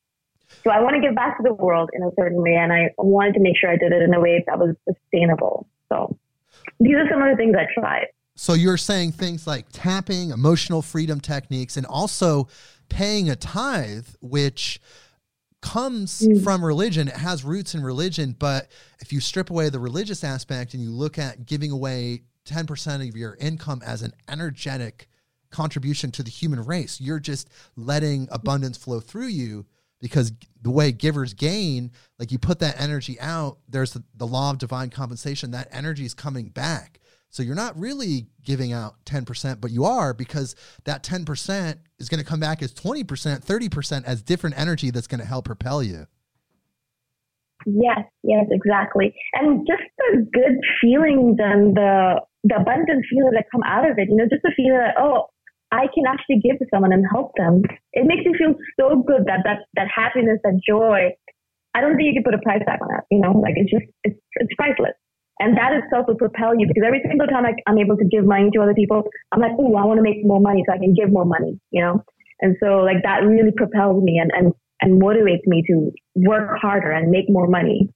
So 0.63 0.71
I 0.71 0.81
want 0.81 0.95
to 0.95 1.01
give 1.01 1.15
back 1.15 1.37
to 1.37 1.43
the 1.43 1.53
world 1.53 1.89
in 1.93 2.03
a 2.03 2.09
certain 2.17 2.41
way, 2.41 2.55
and 2.55 2.73
I 2.73 2.89
wanted 2.97 3.33
to 3.35 3.39
make 3.39 3.57
sure 3.57 3.69
I 3.69 3.77
did 3.77 3.91
it 3.91 4.01
in 4.01 4.13
a 4.13 4.19
way 4.19 4.43
that 4.47 4.59
was 4.59 4.75
sustainable. 4.87 5.67
So 5.89 6.17
these 6.79 6.95
are 6.95 7.07
some 7.09 7.21
of 7.21 7.29
the 7.29 7.35
things 7.35 7.55
I 7.57 7.67
tried. 7.79 8.07
So 8.35 8.53
you're 8.53 8.77
saying 8.77 9.13
things 9.13 9.45
like 9.45 9.65
tapping, 9.71 10.31
emotional 10.31 10.81
freedom 10.81 11.19
techniques, 11.19 11.77
and 11.77 11.85
also 11.85 12.47
paying 12.87 13.29
a 13.29 13.35
tithe, 13.35 14.07
which 14.21 14.79
comes 15.61 16.21
mm. 16.21 16.41
from 16.43 16.63
religion. 16.63 17.07
It 17.09 17.17
has 17.17 17.43
roots 17.43 17.75
in 17.75 17.83
religion, 17.83 18.35
but 18.37 18.69
if 18.99 19.11
you 19.11 19.19
strip 19.19 19.49
away 19.49 19.69
the 19.69 19.79
religious 19.79 20.23
aspect 20.23 20.73
and 20.73 20.81
you 20.81 20.89
look 20.89 21.19
at 21.19 21.45
giving 21.45 21.71
away 21.71 22.23
10% 22.45 23.09
of 23.09 23.15
your 23.15 23.35
income 23.35 23.81
as 23.85 24.01
an 24.01 24.13
energetic 24.29 25.09
contribution 25.51 26.11
to 26.11 26.23
the 26.23 26.29
human 26.29 26.63
race, 26.63 27.01
you're 27.01 27.19
just 27.19 27.49
letting 27.75 28.27
abundance 28.31 28.77
flow 28.77 28.99
through 28.99 29.27
you 29.27 29.65
because 29.99 30.31
the 30.61 30.71
way 30.71 30.91
givers 30.91 31.33
gain, 31.33 31.91
like 32.17 32.31
you 32.31 32.39
put 32.39 32.59
that 32.59 32.79
energy 32.79 33.19
out, 33.19 33.59
there's 33.67 33.93
the, 33.93 34.03
the 34.15 34.27
law 34.27 34.51
of 34.51 34.57
divine 34.57 34.89
compensation, 34.89 35.51
that 35.51 35.67
energy 35.71 36.05
is 36.05 36.13
coming 36.13 36.49
back. 36.49 36.99
So 37.29 37.43
you're 37.43 37.55
not 37.55 37.77
really 37.77 38.27
giving 38.43 38.73
out 38.73 38.95
10%, 39.05 39.61
but 39.61 39.71
you 39.71 39.85
are 39.85 40.13
because 40.13 40.55
that 40.85 41.03
10% 41.03 41.77
is 41.99 42.09
going 42.09 42.19
to 42.19 42.25
come 42.25 42.39
back 42.39 42.63
as 42.63 42.73
20%, 42.73 43.05
30% 43.05 44.03
as 44.05 44.21
different 44.23 44.57
energy 44.57 44.89
that's 44.89 45.07
going 45.07 45.19
to 45.19 45.27
help 45.27 45.45
propel 45.45 45.83
you. 45.83 46.07
Yes, 47.65 47.99
yes, 48.23 48.45
exactly. 48.49 49.13
And 49.33 49.67
just 49.67 49.83
the 49.97 50.25
good 50.31 50.59
feelings 50.81 51.37
and 51.39 51.75
the 51.75 52.21
the 52.45 52.55
abundant 52.55 53.05
feelings 53.09 53.33
that 53.35 53.45
come 53.51 53.61
out 53.65 53.89
of 53.89 53.97
it, 53.99 54.07
you 54.09 54.15
know, 54.15 54.23
just 54.23 54.43
the 54.43 54.53
feeling 54.55 54.79
that, 54.79 54.95
oh, 54.97 55.27
I 55.71 55.85
can 55.93 56.05
actually 56.07 56.41
give 56.41 56.57
to 56.59 56.65
someone 56.73 56.93
and 56.93 57.05
help 57.11 57.33
them. 57.37 57.61
It 57.93 58.05
makes 58.05 58.25
me 58.25 58.33
feel 58.37 58.55
so 58.79 59.03
good 59.05 59.25
that 59.25 59.41
that 59.45 59.65
that 59.75 59.87
happiness, 59.93 60.39
that 60.43 60.59
joy. 60.67 61.13
I 61.75 61.81
don't 61.81 61.95
think 61.95 62.07
you 62.07 62.13
can 62.13 62.23
put 62.23 62.33
a 62.33 62.41
price 62.41 62.61
tag 62.65 62.81
on 62.81 62.89
that. 62.89 63.05
You 63.11 63.21
know, 63.21 63.33
like 63.37 63.53
it's 63.55 63.69
just 63.69 63.85
it's 64.03 64.19
it's 64.41 64.53
priceless. 64.57 64.97
And 65.39 65.55
that 65.55 65.71
itself 65.71 66.05
will 66.07 66.15
propel 66.15 66.53
you 66.53 66.67
because 66.67 66.83
every 66.85 67.01
single 67.07 67.27
time 67.27 67.45
I, 67.45 67.53
I'm 67.65 67.79
able 67.79 67.95
to 67.95 68.05
give 68.05 68.25
money 68.25 68.49
to 68.53 68.61
other 68.61 68.73
people, 68.73 69.03
I'm 69.31 69.39
like, 69.39 69.51
oh, 69.57 69.75
I 69.75 69.85
want 69.85 69.97
to 69.97 70.03
make 70.03 70.25
more 70.25 70.39
money 70.41 70.63
so 70.67 70.73
I 70.73 70.77
can 70.77 70.93
give 70.93 71.11
more 71.11 71.23
money, 71.23 71.57
you 71.71 71.81
know? 71.81 72.03
And 72.41 72.57
so 72.61 72.79
like 72.79 73.03
that 73.03 73.23
really 73.23 73.51
propels 73.55 74.03
me 74.03 74.19
and, 74.21 74.31
and, 74.35 74.53
and 74.81 75.01
motivates 75.01 75.45
me 75.45 75.63
to 75.67 75.91
work 76.15 76.57
harder 76.59 76.91
and 76.91 77.09
make 77.09 77.29
more 77.29 77.47
money 77.47 77.89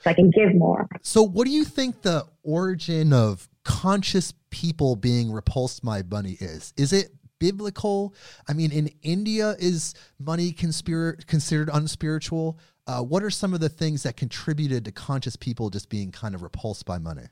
so 0.00 0.10
I 0.10 0.14
can 0.14 0.30
give 0.30 0.54
more. 0.54 0.88
So 1.02 1.22
what 1.22 1.46
do 1.46 1.52
you 1.52 1.64
think 1.64 2.02
the 2.02 2.26
origin 2.42 3.12
of 3.12 3.48
conscious 3.70 4.34
people 4.50 4.96
being 4.96 5.30
repulsed 5.30 5.84
by 5.84 6.02
money 6.02 6.36
is? 6.40 6.74
Is 6.76 6.92
it 6.92 7.10
biblical? 7.38 8.14
I 8.48 8.52
mean, 8.52 8.72
in 8.72 8.90
India, 9.02 9.54
is 9.58 9.94
money 10.18 10.52
conspir- 10.52 11.24
considered 11.26 11.70
unspiritual? 11.72 12.58
Uh, 12.86 13.00
what 13.00 13.22
are 13.22 13.30
some 13.30 13.54
of 13.54 13.60
the 13.60 13.68
things 13.68 14.02
that 14.02 14.16
contributed 14.16 14.84
to 14.86 14.92
conscious 14.92 15.36
people 15.36 15.70
just 15.70 15.88
being 15.88 16.10
kind 16.10 16.34
of 16.34 16.42
repulsed 16.42 16.84
by 16.84 16.98
money? 16.98 17.26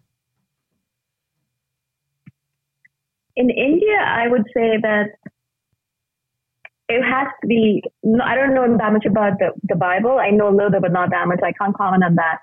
In 3.37 3.51
India, 3.51 3.99
I 4.05 4.29
would 4.29 4.45
say 4.55 4.79
that 4.81 5.07
it 6.89 7.03
has 7.03 7.29
to 7.43 7.47
be. 7.47 7.83
I 8.23 8.35
don't 8.37 8.55
know 8.55 8.77
that 8.79 8.93
much 8.93 9.05
about 9.07 9.39
the, 9.39 9.51
the 9.65 9.77
Bible. 9.77 10.19
I 10.19 10.31
know 10.31 10.49
a 10.49 10.55
little 10.55 10.71
bit, 10.71 10.83
but 10.83 10.93
not 10.93 11.11
that 11.11 11.27
much. 11.27 11.41
I 11.43 11.53
can't 11.53 11.77
comment 11.77 12.05
on 12.05 12.15
that. 12.15 12.39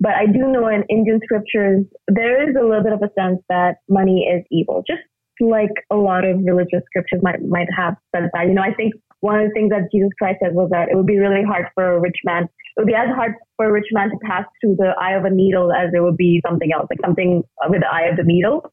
But 0.00 0.12
I 0.12 0.26
do 0.26 0.48
know 0.48 0.66
in 0.68 0.82
Indian 0.88 1.20
scriptures, 1.22 1.84
there 2.08 2.48
is 2.48 2.56
a 2.56 2.64
little 2.64 2.82
bit 2.82 2.92
of 2.92 3.02
a 3.02 3.12
sense 3.12 3.40
that 3.48 3.76
money 3.88 4.24
is 4.24 4.44
evil, 4.50 4.82
just 4.86 5.02
like 5.40 5.72
a 5.90 5.96
lot 5.96 6.24
of 6.24 6.38
religious 6.44 6.82
scriptures 6.86 7.20
might 7.22 7.42
might 7.42 7.68
have 7.76 7.96
said 8.14 8.30
that. 8.32 8.46
You 8.46 8.54
know, 8.54 8.62
I 8.62 8.74
think 8.74 8.94
one 9.20 9.38
of 9.40 9.48
the 9.48 9.52
things 9.52 9.70
that 9.70 9.92
Jesus 9.92 10.10
Christ 10.18 10.38
said 10.42 10.54
was 10.54 10.70
that 10.70 10.88
it 10.90 10.96
would 10.96 11.06
be 11.06 11.18
really 11.18 11.44
hard 11.44 11.66
for 11.74 11.84
a 11.84 12.00
rich 12.00 12.16
man. 12.24 12.44
It 12.44 12.80
would 12.80 12.86
be 12.86 12.94
as 12.94 13.08
hard 13.14 13.34
for 13.56 13.66
a 13.66 13.72
rich 13.72 13.88
man 13.92 14.10
to 14.10 14.16
pass 14.24 14.44
through 14.60 14.76
the 14.76 14.92
eye 15.00 15.12
of 15.12 15.24
a 15.24 15.30
needle 15.30 15.72
as 15.72 15.90
it 15.94 16.00
would 16.00 16.16
be 16.16 16.40
something 16.46 16.72
else, 16.72 16.86
like 16.88 17.00
something 17.04 17.42
with 17.68 17.80
the 17.80 17.92
eye 17.92 18.08
of 18.08 18.16
the 18.16 18.24
needle. 18.24 18.64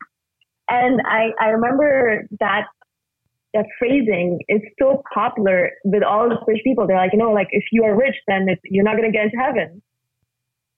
And 0.70 1.02
I, 1.06 1.32
I 1.40 1.50
remember 1.50 2.28
that 2.40 2.68
that 3.54 3.66
phrasing 3.80 4.40
is 4.50 4.62
so 4.80 5.02
popular 5.14 5.72
with 5.84 6.04
all 6.04 6.30
the 6.30 6.38
rich 6.48 6.62
people. 6.64 6.86
They're 6.86 6.98
like, 6.98 7.12
you 7.14 7.20
know, 7.20 7.32
like 7.32 7.48
if 7.52 7.64
you 7.72 7.84
are 7.84 7.96
rich, 7.96 8.16
then 8.28 8.48
you're 8.66 8.84
not 8.84 8.98
going 8.98 9.12
to 9.12 9.16
get 9.18 9.26
into 9.26 9.38
heaven. 9.38 9.82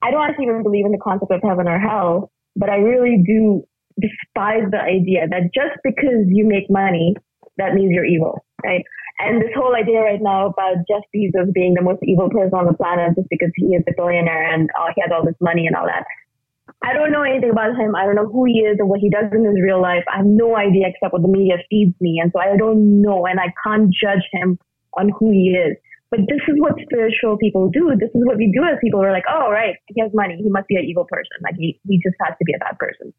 I 0.02 0.10
don't 0.10 0.22
actually 0.28 0.46
even 0.46 0.62
believe 0.62 0.86
in 0.86 0.92
the 0.92 0.98
concept 0.98 1.30
of 1.32 1.40
heaven 1.42 1.68
or 1.68 1.78
hell, 1.78 2.30
but 2.56 2.70
I 2.70 2.76
really 2.76 3.22
do 3.24 3.64
despise 4.00 4.64
the 4.70 4.80
idea 4.80 5.28
that 5.28 5.52
just 5.54 5.76
because 5.84 6.24
you 6.26 6.46
make 6.46 6.70
money, 6.70 7.14
that 7.58 7.74
means 7.74 7.92
you're 7.92 8.04
evil, 8.04 8.44
right? 8.64 8.84
And 9.20 9.42
this 9.42 9.52
whole 9.54 9.76
idea 9.76 10.00
right 10.00 10.22
now 10.22 10.46
about 10.46 10.76
Jeff 10.88 11.04
Bezos 11.14 11.52
being 11.52 11.74
the 11.74 11.82
most 11.82 12.00
evil 12.02 12.30
person 12.30 12.54
on 12.54 12.64
the 12.64 12.72
planet 12.72 13.14
just 13.16 13.28
because 13.28 13.52
he 13.54 13.76
is 13.76 13.84
a 13.86 13.92
billionaire 13.94 14.48
and 14.54 14.70
uh, 14.80 14.88
he 14.94 15.02
has 15.02 15.10
all 15.12 15.24
this 15.24 15.36
money 15.40 15.66
and 15.66 15.76
all 15.76 15.84
that. 15.84 16.04
I 16.82 16.94
don't 16.94 17.12
know 17.12 17.22
anything 17.22 17.50
about 17.50 17.76
him. 17.76 17.94
I 17.94 18.06
don't 18.06 18.14
know 18.14 18.28
who 18.28 18.46
he 18.46 18.60
is 18.60 18.78
or 18.80 18.86
what 18.86 19.00
he 19.00 19.10
does 19.10 19.28
in 19.32 19.44
his 19.44 19.60
real 19.62 19.82
life. 19.82 20.04
I 20.08 20.18
have 20.18 20.26
no 20.26 20.56
idea 20.56 20.88
except 20.88 21.12
what 21.12 21.20
the 21.20 21.28
media 21.28 21.56
feeds 21.68 21.94
me. 22.00 22.20
And 22.22 22.32
so 22.32 22.40
I 22.40 22.56
don't 22.56 23.02
know 23.02 23.26
and 23.26 23.38
I 23.38 23.52
can't 23.62 23.92
judge 23.92 24.24
him 24.32 24.58
on 24.96 25.10
who 25.18 25.30
he 25.30 25.52
is. 25.52 25.76
But 26.10 26.20
this 26.26 26.42
is 26.48 26.56
what 26.58 26.74
spiritual 26.82 27.38
people 27.38 27.70
do. 27.70 27.94
This 27.98 28.10
is 28.10 28.22
what 28.26 28.36
we 28.36 28.50
do 28.52 28.64
as 28.64 28.78
people. 28.82 28.98
We're 28.98 29.12
like, 29.12 29.30
oh, 29.30 29.50
right, 29.50 29.76
he 29.86 30.00
has 30.00 30.10
money. 30.12 30.36
He 30.42 30.50
must 30.50 30.66
be 30.66 30.76
an 30.76 30.84
evil 30.84 31.06
person. 31.08 31.38
Like 31.42 31.54
he, 31.56 31.78
he 31.86 31.98
just 32.02 32.16
has 32.20 32.34
to 32.36 32.44
be 32.44 32.52
a 32.52 32.58
bad 32.58 32.78
person. 32.78 33.14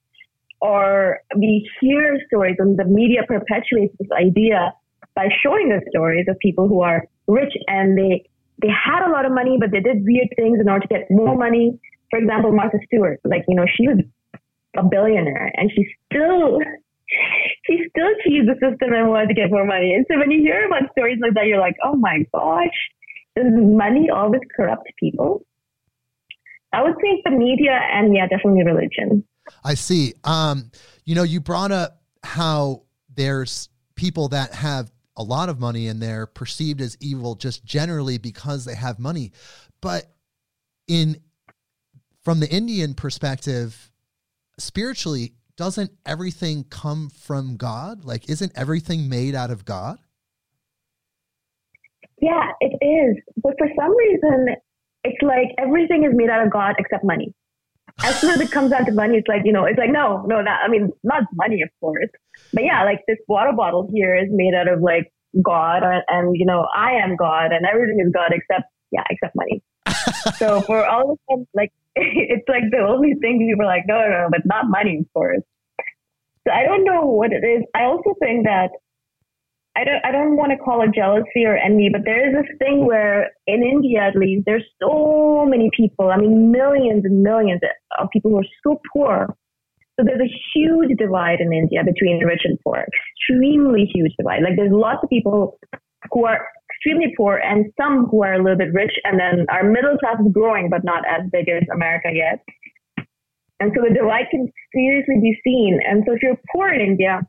Or 0.59 1.19
we 1.35 1.67
hear 1.79 2.19
stories 2.27 2.57
and 2.59 2.77
the 2.77 2.85
media 2.85 3.21
perpetuates 3.27 3.95
this 3.97 4.09
idea 4.11 4.73
by 5.15 5.27
showing 5.41 5.69
the 5.69 5.81
stories 5.89 6.25
of 6.29 6.37
people 6.39 6.67
who 6.67 6.81
are 6.81 7.07
rich 7.27 7.53
and 7.67 7.97
they 7.97 8.27
they 8.61 8.69
had 8.69 9.03
a 9.07 9.09
lot 9.09 9.25
of 9.25 9.31
money, 9.31 9.57
but 9.59 9.71
they 9.71 9.79
did 9.79 10.05
weird 10.05 10.27
things 10.35 10.59
in 10.61 10.69
order 10.69 10.85
to 10.85 10.87
get 10.87 11.07
more 11.09 11.35
money. 11.35 11.79
For 12.11 12.19
example, 12.19 12.51
Martha 12.51 12.77
Stewart, 12.85 13.19
like 13.23 13.43
you 13.47 13.55
know, 13.55 13.65
she 13.65 13.87
was 13.87 13.99
a 14.77 14.83
billionaire 14.83 15.51
and 15.55 15.71
she 15.73 15.83
still 16.05 16.59
she 17.65 17.79
still 17.89 18.09
cheated 18.23 18.47
the 18.47 18.53
system 18.53 18.93
and 18.93 19.09
wanted 19.09 19.27
to 19.27 19.33
get 19.33 19.49
more 19.49 19.65
money. 19.65 19.93
And 19.93 20.05
so 20.09 20.17
when 20.17 20.31
you 20.31 20.41
hear 20.41 20.65
about 20.65 20.91
stories 20.91 21.19
like 21.21 21.33
that, 21.35 21.45
you're 21.45 21.59
like, 21.59 21.75
oh 21.83 21.95
my 21.95 22.25
gosh, 22.33 22.69
does 23.35 23.45
money 23.51 24.09
always 24.09 24.41
corrupt 24.55 24.87
people? 24.99 25.45
I 26.73 26.83
would 26.83 26.95
say 27.01 27.21
the 27.25 27.31
media 27.31 27.77
and 27.91 28.15
yeah, 28.15 28.27
definitely 28.27 28.63
religion. 28.63 29.23
I 29.63 29.73
see. 29.73 30.13
Um, 30.23 30.71
you 31.05 31.15
know, 31.15 31.23
you 31.23 31.41
brought 31.41 31.71
up 31.71 32.01
how 32.23 32.83
there's 33.13 33.69
people 33.95 34.29
that 34.29 34.53
have 34.53 34.91
a 35.17 35.23
lot 35.23 35.49
of 35.49 35.59
money 35.59 35.87
and 35.87 36.01
they're 36.01 36.25
perceived 36.25 36.81
as 36.81 36.97
evil 37.01 37.35
just 37.35 37.65
generally 37.65 38.17
because 38.17 38.65
they 38.65 38.75
have 38.75 38.99
money. 38.99 39.33
But 39.81 40.05
in 40.87 41.17
from 42.23 42.39
the 42.39 42.49
Indian 42.49 42.93
perspective, 42.93 43.91
spiritually, 44.57 45.33
doesn't 45.61 45.91
everything 46.07 46.63
come 46.71 47.07
from 47.07 47.55
God? 47.55 48.03
Like, 48.03 48.27
isn't 48.27 48.51
everything 48.55 49.07
made 49.07 49.35
out 49.35 49.51
of 49.51 49.63
God? 49.63 49.99
Yeah, 52.19 52.49
it 52.59 52.73
is. 52.83 53.21
But 53.37 53.53
for 53.59 53.67
some 53.79 53.95
reason, 53.95 54.55
it's 55.03 55.21
like 55.21 55.53
everything 55.59 56.03
is 56.03 56.13
made 56.15 56.31
out 56.31 56.43
of 56.43 56.51
God 56.51 56.73
except 56.79 57.03
money. 57.03 57.35
As 58.03 58.19
soon 58.19 58.31
as 58.31 58.41
it 58.41 58.49
comes 58.49 58.71
down 58.71 58.85
to 58.87 58.91
money, 58.91 59.19
it's 59.19 59.27
like, 59.27 59.41
you 59.45 59.53
know, 59.53 59.65
it's 59.65 59.77
like, 59.77 59.91
no, 59.91 60.25
no, 60.25 60.43
that, 60.43 60.61
I 60.65 60.67
mean, 60.67 60.89
not 61.03 61.25
money, 61.35 61.61
of 61.61 61.69
course. 61.79 62.09
But 62.51 62.63
yeah, 62.63 62.83
like 62.83 63.01
this 63.07 63.19
water 63.27 63.51
bottle 63.55 63.87
here 63.93 64.15
is 64.15 64.29
made 64.31 64.55
out 64.55 64.67
of 64.67 64.81
like 64.81 65.13
God 65.43 65.83
and, 65.83 66.01
and 66.07 66.35
you 66.35 66.47
know, 66.47 66.65
I 66.75 66.93
am 67.03 67.15
God 67.15 67.51
and 67.51 67.67
everything 67.71 68.01
is 68.03 68.11
God 68.11 68.31
except, 68.33 68.65
yeah, 68.89 69.03
except 69.11 69.35
money. 69.35 69.61
so 70.37 70.61
for 70.61 70.83
all 70.87 71.11
of 71.11 71.19
them, 71.29 71.45
like, 71.53 71.69
it's 71.95 72.49
like 72.49 72.63
the 72.71 72.79
only 72.79 73.13
thing 73.21 73.37
people 73.37 73.63
are 73.63 73.67
like, 73.67 73.83
no, 73.85 74.01
no, 74.01 74.23
no, 74.23 74.27
but 74.31 74.41
not 74.45 74.65
money, 74.67 74.97
of 75.01 75.13
course. 75.13 75.43
So 76.47 76.53
I 76.53 76.63
don't 76.63 76.83
know 76.83 77.05
what 77.05 77.31
it 77.31 77.45
is. 77.45 77.63
I 77.75 77.83
also 77.83 78.15
think 78.19 78.45
that 78.45 78.69
I 79.75 79.83
don't 79.85 80.03
I 80.03 80.11
don't 80.11 80.35
want 80.35 80.51
to 80.51 80.57
call 80.57 80.81
it 80.81 80.91
jealousy 80.93 81.45
or 81.45 81.55
envy, 81.55 81.89
but 81.91 82.01
there 82.03 82.27
is 82.27 82.35
this 82.35 82.57
thing 82.59 82.85
where 82.85 83.29
in 83.47 83.63
India 83.63 84.01
at 84.01 84.15
least 84.15 84.43
there's 84.45 84.65
so 84.81 85.45
many 85.47 85.69
people. 85.75 86.09
I 86.09 86.17
mean 86.17 86.51
millions 86.51 87.05
and 87.05 87.23
millions 87.23 87.61
of 87.99 88.09
people 88.11 88.31
who 88.31 88.39
are 88.39 88.53
so 88.63 88.81
poor. 88.91 89.35
So 89.99 90.05
there's 90.05 90.21
a 90.21 90.33
huge 90.53 90.97
divide 90.97 91.39
in 91.39 91.53
India 91.53 91.83
between 91.85 92.25
rich 92.25 92.41
and 92.43 92.57
poor. 92.63 92.83
Extremely 92.83 93.85
huge 93.93 94.13
divide. 94.17 94.41
Like 94.43 94.55
there's 94.57 94.71
lots 94.73 94.99
of 95.03 95.09
people 95.09 95.59
who 96.11 96.25
are 96.25 96.39
extremely 96.71 97.13
poor 97.15 97.37
and 97.37 97.71
some 97.79 98.07
who 98.09 98.23
are 98.23 98.33
a 98.33 98.43
little 98.43 98.57
bit 98.57 98.73
rich 98.73 98.93
and 99.03 99.19
then 99.19 99.45
our 99.49 99.63
middle 99.63 99.97
class 99.99 100.19
is 100.19 100.33
growing 100.33 100.69
but 100.69 100.83
not 100.83 101.03
as 101.07 101.29
big 101.31 101.47
as 101.47 101.63
America 101.73 102.09
yet. 102.11 102.43
And 103.61 103.71
so 103.75 103.83
the 103.87 103.93
divide 103.93 104.25
can 104.31 104.51
seriously 104.73 105.21
be 105.21 105.39
seen. 105.43 105.79
And 105.87 106.03
so 106.07 106.13
if 106.13 106.23
you're 106.23 106.39
poor 106.51 106.69
in 106.69 106.81
India, 106.81 107.21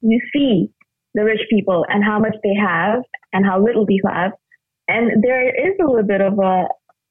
you 0.00 0.20
see 0.32 0.72
the 1.14 1.22
rich 1.22 1.40
people 1.48 1.86
and 1.88 2.02
how 2.02 2.18
much 2.18 2.34
they 2.42 2.54
have 2.58 3.02
and 3.32 3.46
how 3.46 3.62
little 3.62 3.86
we 3.86 4.02
have. 4.04 4.32
And 4.88 5.22
there 5.22 5.48
is 5.48 5.78
a 5.80 5.86
little 5.86 6.02
bit 6.02 6.20
of 6.20 6.38
a 6.40 6.66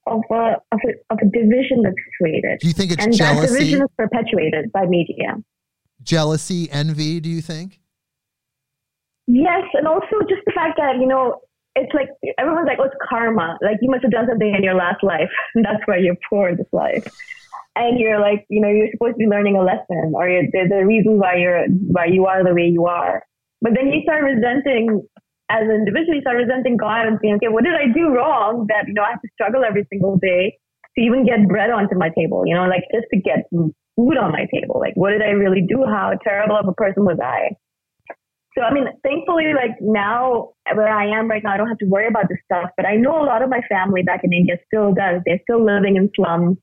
of 0.06 0.22
a 0.30 0.58
of 0.74 0.80
a, 0.84 1.14
of 1.14 1.20
a 1.22 1.26
division 1.32 1.82
that's 1.84 1.96
created. 2.20 2.60
Do 2.60 2.68
you 2.68 2.74
think 2.74 2.92
it's 2.92 3.06
and 3.06 3.16
jealousy? 3.16 3.48
that 3.48 3.54
division 3.54 3.82
is 3.84 3.90
perpetuated 3.98 4.72
by 4.74 4.86
media. 4.86 5.36
Jealousy, 6.04 6.70
envy, 6.72 7.22
do 7.22 7.30
you 7.30 7.42
think? 7.42 7.80
Yes, 9.28 9.64
and 9.74 9.88
also 9.88 10.20
just 10.28 10.42
the 10.46 10.52
fact 10.54 10.78
that, 10.78 10.98
you 11.00 11.08
know, 11.08 11.40
it's 11.76 11.94
like 11.94 12.10
everyone's 12.38 12.68
like, 12.68 12.80
oh, 12.82 12.86
it's 12.86 12.96
karma. 13.08 13.58
Like 13.62 13.78
you 13.82 13.90
must 13.90 14.04
have 14.04 14.12
done 14.12 14.28
something 14.28 14.54
in 14.54 14.62
your 14.62 14.74
last 14.76 15.04
life. 15.04 15.30
And 15.56 15.64
That's 15.72 15.82
why 15.86 15.98
you're 15.98 16.18
poor 16.30 16.50
in 16.50 16.58
this 16.58 16.68
life. 16.74 17.08
And 17.76 18.00
you're 18.00 18.20
like, 18.20 18.46
you 18.50 18.60
know, 18.60 18.68
you're 18.68 18.92
supposed 18.92 19.16
to 19.16 19.24
be 19.24 19.32
learning 19.32 19.56
a 19.56 19.64
lesson, 19.64 20.12
or 20.14 20.28
there's 20.52 20.72
a 20.74 20.86
reason 20.86 21.20
why 21.20 21.38
you're 21.38 21.66
why 21.88 22.06
you 22.06 22.26
are 22.26 22.44
the 22.44 22.54
way 22.54 22.68
you 22.68 22.86
are. 22.86 23.24
But 23.62 23.74
then 23.76 23.88
you 23.88 24.02
start 24.04 24.24
resenting, 24.24 25.08
as 25.50 25.64
an 25.64 25.72
individual, 25.72 26.16
you 26.16 26.22
start 26.22 26.38
resenting 26.38 26.76
God 26.76 27.08
and 27.08 27.20
saying, 27.22 27.36
okay, 27.36 27.48
what 27.48 27.64
did 27.64 27.76
I 27.76 27.88
do 27.94 28.10
wrong 28.10 28.66
that, 28.68 28.88
you 28.88 28.94
know, 28.94 29.04
I 29.04 29.12
have 29.12 29.22
to 29.22 29.30
struggle 29.34 29.64
every 29.64 29.86
single 29.90 30.18
day 30.18 30.58
to 30.98 31.00
even 31.02 31.26
get 31.26 31.48
bread 31.48 31.70
onto 31.70 31.96
my 31.96 32.10
table, 32.10 32.44
you 32.46 32.56
know, 32.56 32.66
like 32.66 32.84
just 32.92 33.08
to 33.14 33.22
get 33.22 33.48
food 33.52 34.18
on 34.18 34.32
my 34.32 34.48
table. 34.52 34.80
Like, 34.80 34.96
what 34.96 35.12
did 35.12 35.22
I 35.22 35.32
really 35.32 35.62
do? 35.62 35.86
How 35.86 36.12
terrible 36.24 36.58
of 36.58 36.68
a 36.68 36.74
person 36.74 37.06
was 37.06 37.20
I? 37.24 37.56
So, 38.58 38.64
I 38.64 38.74
mean, 38.74 38.86
thankfully, 39.04 39.54
like 39.56 39.78
now 39.80 40.50
where 40.74 40.92
I 40.92 41.08
am 41.18 41.30
right 41.30 41.42
now, 41.44 41.54
I 41.54 41.58
don't 41.58 41.70
have 41.70 41.78
to 41.80 41.86
worry 41.86 42.08
about 42.08 42.28
this 42.28 42.40
stuff. 42.44 42.72
But 42.76 42.86
I 42.86 42.96
know 42.96 43.22
a 43.22 43.24
lot 43.24 43.42
of 43.42 43.50
my 43.50 43.62
family 43.70 44.04
back 44.04 44.22
in 44.24 44.34
India 44.34 44.56
still 44.68 44.94
does. 44.94 45.22
They're 45.26 45.40
still 45.44 45.64
living 45.64 45.96
in 45.96 46.10
slums. 46.16 46.58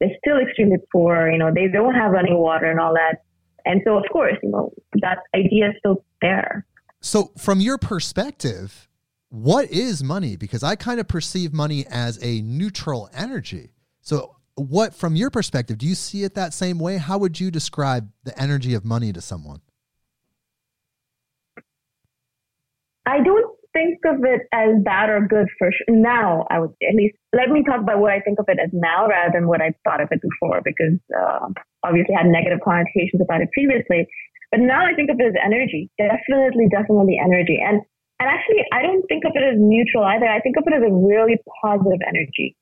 They're 0.00 0.16
still 0.24 0.38
extremely 0.38 0.78
poor. 0.92 1.30
You 1.30 1.38
know, 1.38 1.50
they 1.54 1.68
don't 1.68 1.94
have 1.94 2.12
running 2.12 2.38
water 2.38 2.70
and 2.70 2.80
all 2.80 2.94
that. 2.94 3.22
And 3.64 3.82
so, 3.84 3.98
of 3.98 4.04
course, 4.10 4.36
you 4.42 4.50
know, 4.50 4.72
that 5.02 5.18
idea 5.34 5.68
is 5.68 5.74
still 5.78 6.04
there. 6.22 6.66
So, 7.02 7.32
from 7.38 7.60
your 7.60 7.78
perspective, 7.78 8.88
what 9.28 9.70
is 9.70 10.02
money? 10.02 10.36
Because 10.36 10.62
I 10.62 10.76
kind 10.76 11.00
of 11.00 11.08
perceive 11.08 11.52
money 11.52 11.86
as 11.88 12.18
a 12.22 12.40
neutral 12.42 13.10
energy. 13.14 13.70
So, 14.00 14.36
what, 14.54 14.94
from 14.94 15.16
your 15.16 15.30
perspective, 15.30 15.78
do 15.78 15.86
you 15.86 15.94
see 15.94 16.24
it 16.24 16.34
that 16.34 16.52
same 16.52 16.78
way? 16.78 16.96
How 16.96 17.18
would 17.18 17.38
you 17.38 17.50
describe 17.50 18.10
the 18.24 18.38
energy 18.40 18.74
of 18.74 18.84
money 18.84 19.12
to 19.12 19.20
someone? 19.20 19.60
I 23.06 23.22
don't 23.22 23.49
think 23.72 23.98
of 24.06 24.24
it 24.24 24.42
as 24.52 24.76
bad 24.84 25.10
or 25.10 25.26
good 25.26 25.46
for 25.58 25.70
sure. 25.70 25.94
Now, 25.94 26.46
I 26.50 26.58
would 26.58 26.70
say, 26.80 26.88
at 26.88 26.94
least 26.94 27.16
let 27.32 27.50
me 27.50 27.62
talk 27.64 27.80
about 27.80 28.00
what 28.00 28.12
I 28.12 28.20
think 28.20 28.38
of 28.38 28.46
it 28.48 28.58
as 28.62 28.70
now 28.72 29.08
rather 29.08 29.32
than 29.32 29.48
what 29.48 29.60
I 29.62 29.74
thought 29.84 30.00
of 30.00 30.08
it 30.10 30.20
before, 30.20 30.60
because 30.64 30.98
uh, 31.14 31.48
obviously 31.82 32.14
I 32.14 32.22
had 32.22 32.30
negative 32.30 32.60
connotations 32.64 33.22
about 33.22 33.40
it 33.40 33.48
previously. 33.52 34.06
But 34.50 34.60
now 34.60 34.84
I 34.84 34.94
think 34.94 35.10
of 35.10 35.20
it 35.20 35.30
as 35.30 35.38
energy. 35.38 35.90
Definitely, 35.98 36.66
definitely 36.70 37.20
energy. 37.22 37.58
And 37.62 37.82
and 38.20 38.28
actually, 38.28 38.60
I 38.70 38.82
don't 38.82 39.06
think 39.08 39.24
of 39.24 39.32
it 39.34 39.42
as 39.42 39.56
neutral 39.56 40.04
either. 40.04 40.28
I 40.28 40.40
think 40.40 40.56
of 40.58 40.64
it 40.66 40.76
as 40.76 40.84
a 40.84 40.92
really 40.92 41.40
positive 41.64 42.04
energy. 42.06 42.54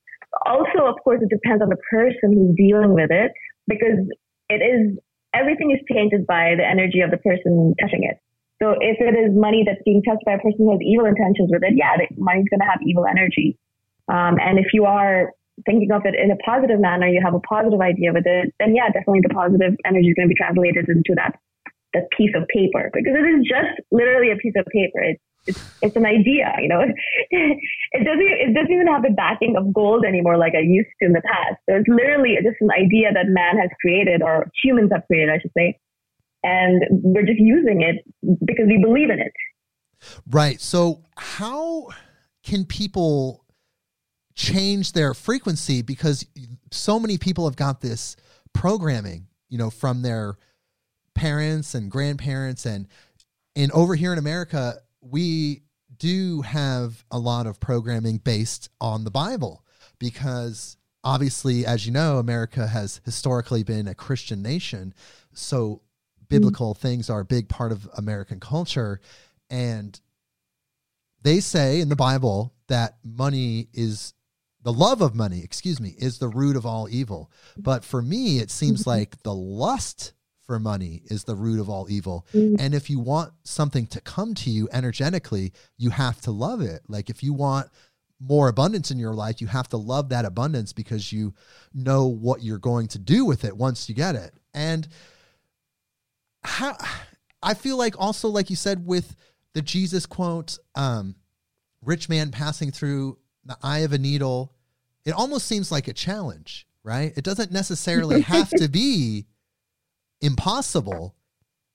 Also, 0.45 0.87
of 0.87 0.95
course, 1.03 1.19
it 1.21 1.27
depends 1.27 1.61
on 1.61 1.67
the 1.67 1.81
person 1.91 2.31
who's 2.31 2.55
dealing 2.55 2.93
with 2.93 3.11
it 3.11 3.33
because 3.67 3.99
it 4.47 4.63
is 4.63 4.97
everything 5.33 5.71
is 5.71 5.83
tainted 5.91 6.25
by 6.25 6.55
the 6.55 6.65
energy 6.65 7.01
of 7.01 7.11
the 7.11 7.17
person 7.17 7.75
touching 7.81 8.07
it. 8.07 8.17
So 8.61 8.75
if 8.79 8.99
it 8.99 9.15
is 9.15 9.31
money 9.31 9.63
that's 9.65 9.81
being 9.85 10.03
touched 10.03 10.25
by 10.25 10.33
a 10.33 10.43
person 10.43 10.67
who 10.67 10.71
has 10.71 10.83
evil 10.83 11.05
intentions 11.05 11.49
with 11.51 11.63
it, 11.63 11.73
yeah, 11.75 11.95
the 11.95 12.07
money's 12.19 12.47
going 12.51 12.59
to 12.59 12.67
have 12.67 12.83
evil 12.83 13.05
energy. 13.07 13.57
Um, 14.11 14.35
and 14.41 14.59
if 14.59 14.73
you 14.73 14.85
are 14.85 15.31
thinking 15.65 15.91
of 15.91 16.03
it 16.05 16.15
in 16.15 16.31
a 16.31 16.37
positive 16.43 16.79
manner, 16.79 17.07
you 17.07 17.21
have 17.23 17.33
a 17.33 17.39
positive 17.39 17.79
idea 17.79 18.11
with 18.11 18.27
it, 18.27 18.53
then 18.59 18.75
yeah, 18.75 18.87
definitely 18.91 19.21
the 19.23 19.33
positive 19.33 19.75
energy 19.85 20.11
is 20.11 20.15
going 20.15 20.27
to 20.27 20.33
be 20.33 20.39
translated 20.39 20.87
into 20.89 21.15
that 21.15 21.39
that 21.93 22.05
piece 22.15 22.29
of 22.37 22.45
paper 22.53 22.91
because 22.93 23.17
it 23.17 23.25
is 23.25 23.41
just 23.49 23.81
literally 23.91 24.31
a 24.31 24.37
piece 24.37 24.53
of 24.57 24.65
paper. 24.67 25.01
It's 25.01 25.23
it's, 25.47 25.61
it's 25.81 25.95
an 25.95 26.05
idea, 26.05 26.53
you 26.59 26.67
know. 26.67 26.81
it 27.31 28.03
doesn't 28.03 28.31
it 28.43 28.53
doesn't 28.53 28.71
even 28.71 28.87
have 28.87 29.03
the 29.03 29.15
backing 29.15 29.55
of 29.57 29.73
gold 29.73 30.05
anymore 30.05 30.37
like 30.37 30.53
I 30.53 30.61
used 30.61 30.89
to 30.99 31.07
in 31.07 31.13
the 31.13 31.21
past. 31.21 31.57
So 31.67 31.75
it's 31.75 31.87
literally 31.87 32.35
just 32.43 32.59
an 32.61 32.71
idea 32.71 33.13
that 33.13 33.27
man 33.27 33.57
has 33.57 33.69
created 33.81 34.21
or 34.21 34.51
humans 34.61 34.91
have 34.93 35.07
created, 35.07 35.29
I 35.29 35.39
should 35.39 35.55
say, 35.57 35.79
and 36.43 36.83
we're 36.89 37.25
just 37.25 37.39
using 37.39 37.81
it 37.81 38.05
because 38.45 38.65
we 38.67 38.79
believe 38.81 39.09
in 39.09 39.19
it. 39.19 39.33
Right. 40.29 40.59
So 40.61 41.03
how 41.17 41.89
can 42.43 42.65
people 42.65 43.45
change 44.35 44.93
their 44.93 45.13
frequency 45.13 45.81
because 45.81 46.25
so 46.71 46.99
many 46.99 47.17
people 47.17 47.45
have 47.45 47.57
got 47.57 47.81
this 47.81 48.15
programming, 48.53 49.27
you 49.49 49.57
know, 49.57 49.69
from 49.69 50.01
their 50.01 50.37
parents 51.13 51.75
and 51.75 51.91
grandparents 51.91 52.65
and 52.65 52.87
and 53.55 53.71
over 53.73 53.93
here 53.95 54.13
in 54.13 54.19
America 54.19 54.75
we 55.01 55.63
do 55.97 56.41
have 56.41 57.03
a 57.11 57.19
lot 57.19 57.45
of 57.45 57.59
programming 57.59 58.17
based 58.17 58.69
on 58.79 59.03
the 59.03 59.11
Bible 59.11 59.65
because 59.97 60.77
obviously 61.03 61.65
as 61.65 61.85
you 61.85 61.91
know 61.91 62.19
America 62.19 62.67
has 62.67 63.01
historically 63.03 63.63
been 63.63 63.85
a 63.85 63.93
Christian 63.93 64.41
nation 64.41 64.93
so 65.33 65.81
biblical 66.29 66.73
mm-hmm. 66.73 66.87
things 66.87 67.09
are 67.09 67.21
a 67.21 67.25
big 67.25 67.49
part 67.49 67.71
of 67.71 67.89
American 67.97 68.39
culture 68.39 68.99
and 69.49 69.99
they 71.21 71.39
say 71.39 71.81
in 71.81 71.89
the 71.89 71.95
Bible 71.95 72.53
that 72.67 72.97
money 73.03 73.67
is 73.73 74.13
the 74.61 74.73
love 74.73 75.01
of 75.01 75.15
money, 75.15 75.41
excuse 75.43 75.79
me, 75.79 75.95
is 75.97 76.19
the 76.19 76.27
root 76.27 76.55
of 76.55 76.65
all 76.65 76.87
evil. 76.89 77.31
But 77.57 77.83
for 77.83 78.01
me, 78.01 78.39
it 78.39 78.51
seems 78.51 78.81
mm-hmm. 78.81 78.89
like 78.89 79.23
the 79.23 79.33
lust 79.33 80.13
for 80.45 80.59
money 80.59 81.03
is 81.05 81.23
the 81.23 81.35
root 81.35 81.59
of 81.59 81.69
all 81.69 81.89
evil. 81.89 82.25
Mm-hmm. 82.33 82.55
And 82.59 82.73
if 82.73 82.89
you 82.89 82.99
want 82.99 83.33
something 83.43 83.87
to 83.87 84.01
come 84.01 84.33
to 84.35 84.49
you 84.49 84.67
energetically, 84.71 85.53
you 85.77 85.91
have 85.91 86.19
to 86.21 86.31
love 86.31 86.61
it. 86.61 86.81
Like 86.87 87.09
if 87.09 87.23
you 87.23 87.33
want 87.33 87.69
more 88.19 88.49
abundance 88.49 88.91
in 88.91 88.99
your 88.99 89.13
life, 89.13 89.39
you 89.39 89.47
have 89.47 89.69
to 89.69 89.77
love 89.77 90.09
that 90.09 90.25
abundance 90.25 90.73
because 90.73 91.13
you 91.13 91.33
know 91.73 92.07
what 92.07 92.43
you're 92.43 92.57
going 92.57 92.87
to 92.89 92.99
do 92.99 93.25
with 93.25 93.45
it 93.45 93.55
once 93.55 93.87
you 93.87 93.95
get 93.95 94.15
it. 94.15 94.33
And 94.53 94.87
how 96.43 96.77
I 97.41 97.53
feel 97.53 97.77
like 97.77 97.95
also 97.99 98.29
like 98.29 98.49
you 98.49 98.55
said 98.55 98.85
with 98.85 99.15
the 99.53 99.61
Jesus 99.61 100.05
quote, 100.05 100.57
um, 100.75 101.15
rich 101.83 102.09
man 102.09 102.31
passing 102.31 102.71
through 102.71 103.17
the 103.45 103.57
eye 103.63 103.79
of 103.79 103.93
a 103.93 103.97
needle, 103.97 104.53
it 105.05 105.11
almost 105.11 105.47
seems 105.47 105.71
like 105.71 105.87
a 105.87 105.93
challenge, 105.93 106.67
right? 106.83 107.13
It 107.15 107.23
doesn't 107.23 107.51
necessarily 107.51 108.21
have 108.35 108.49
to 108.51 108.67
be 108.67 109.25
impossible. 110.21 111.15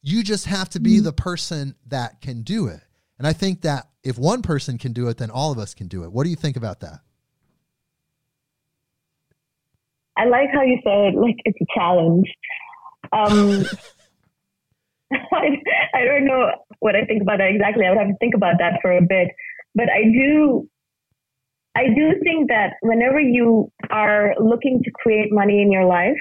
You 0.02 0.22
just 0.22 0.46
have 0.46 0.68
to 0.70 0.80
be 0.80 0.96
mm-hmm. 0.96 1.04
the 1.04 1.12
person 1.12 1.74
that 1.86 2.20
can 2.20 2.42
do 2.42 2.66
it. 2.66 2.80
And 3.18 3.26
I 3.26 3.32
think 3.32 3.62
that 3.62 3.88
if 4.02 4.18
one 4.18 4.42
person 4.42 4.76
can 4.76 4.92
do 4.92 5.08
it, 5.08 5.16
then 5.16 5.30
all 5.30 5.50
of 5.50 5.58
us 5.58 5.74
can 5.74 5.88
do 5.88 6.04
it. 6.04 6.12
What 6.12 6.24
do 6.24 6.30
you 6.30 6.36
think 6.36 6.56
about 6.56 6.80
that? 6.80 7.00
I 10.16 10.26
like 10.26 10.48
how 10.52 10.62
you 10.62 10.78
said 10.84 11.14
like 11.14 11.36
it's 11.44 11.58
a 11.60 11.66
challenge. 11.74 12.26
Um, 13.12 13.64
I, 15.12 15.62
I 15.94 16.04
don't 16.04 16.26
know 16.26 16.50
what 16.80 16.96
I 16.96 17.04
think 17.04 17.22
about 17.22 17.38
that 17.38 17.50
exactly. 17.50 17.86
I 17.86 17.90
would 17.90 17.98
have 17.98 18.08
to 18.08 18.16
think 18.20 18.34
about 18.34 18.56
that 18.58 18.80
for 18.82 18.92
a 18.92 19.02
bit. 19.02 19.28
But 19.74 19.88
I 19.90 20.04
do 20.04 20.68
I 21.76 21.88
do 21.88 22.14
think 22.22 22.48
that 22.48 22.74
whenever 22.82 23.18
you 23.18 23.72
are 23.90 24.34
looking 24.38 24.80
to 24.84 24.90
create 24.92 25.32
money 25.32 25.60
in 25.60 25.72
your 25.72 25.84
life 25.84 26.16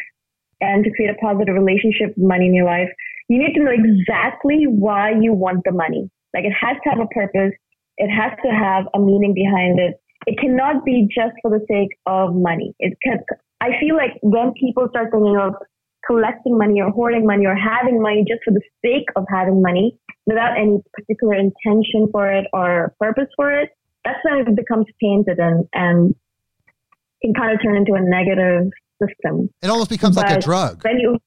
and 0.62 0.84
to 0.84 0.90
create 0.92 1.12
a 1.12 1.20
positive 1.22 1.54
relationship 1.54 2.14
with 2.18 2.26
money 2.26 2.48
in 2.48 2.56
your 2.56 2.66
life, 2.66 2.90
you 3.30 3.38
need 3.38 3.54
to 3.54 3.64
know 3.64 3.72
exactly 3.72 4.66
why 4.68 5.12
you 5.12 5.32
want 5.32 5.62
the 5.64 5.72
money. 5.72 6.10
Like 6.34 6.46
it 6.46 6.54
has 6.60 6.78
to 6.84 6.90
have 6.90 7.00
a 7.00 7.08
purpose. 7.08 7.54
It 7.98 8.10
has 8.10 8.32
to 8.44 8.50
have 8.50 8.86
a 8.96 9.00
meaning 9.00 9.36
behind 9.36 9.80
it. 9.80 10.02
It 10.26 10.40
cannot 10.40 10.84
be 10.84 11.08
just 11.14 11.36
for 11.44 11.52
the 11.52 11.64
sake 11.70 11.96
of 12.08 12.34
money. 12.34 12.74
It 12.80 12.98
can, 13.04 13.20
I 13.62 13.80
feel 13.80 13.96
like 13.96 14.18
when 14.24 14.54
people 14.60 14.88
start 14.90 15.10
thinking 15.12 15.38
of 15.38 15.54
collecting 16.06 16.58
money 16.58 16.82
or 16.82 16.90
hoarding 16.92 17.26
money 17.26 17.46
or 17.46 17.56
having 17.56 18.02
money 18.02 18.26
just 18.28 18.42
for 18.44 18.52
the 18.52 18.62
sake 18.84 19.08
of 19.16 19.26
having 19.30 19.62
money 19.62 19.98
without 20.26 20.58
any 20.58 20.80
particular 20.94 21.36
intention 21.36 22.08
for 22.12 22.32
it 22.32 22.46
or 22.54 22.94
purpose 23.00 23.28
for 23.36 23.52
it, 23.52 23.70
that's 24.06 24.20
when 24.24 24.40
it 24.40 24.56
becomes 24.56 24.86
tainted 25.02 25.40
and, 25.40 25.66
and 25.74 26.16
can 27.22 27.34
kind 27.34 27.54
of 27.54 27.62
turn 27.64 27.78
into 27.78 27.94
a 27.94 28.02
negative 28.02 28.70
system. 29.02 29.50
It 29.62 29.70
almost 29.70 29.90
becomes 29.90 30.16
but 30.16 30.28
like 30.28 30.38
a 30.38 30.42
drug. 30.42 30.84
Then 30.84 31.00
you, 31.00 31.18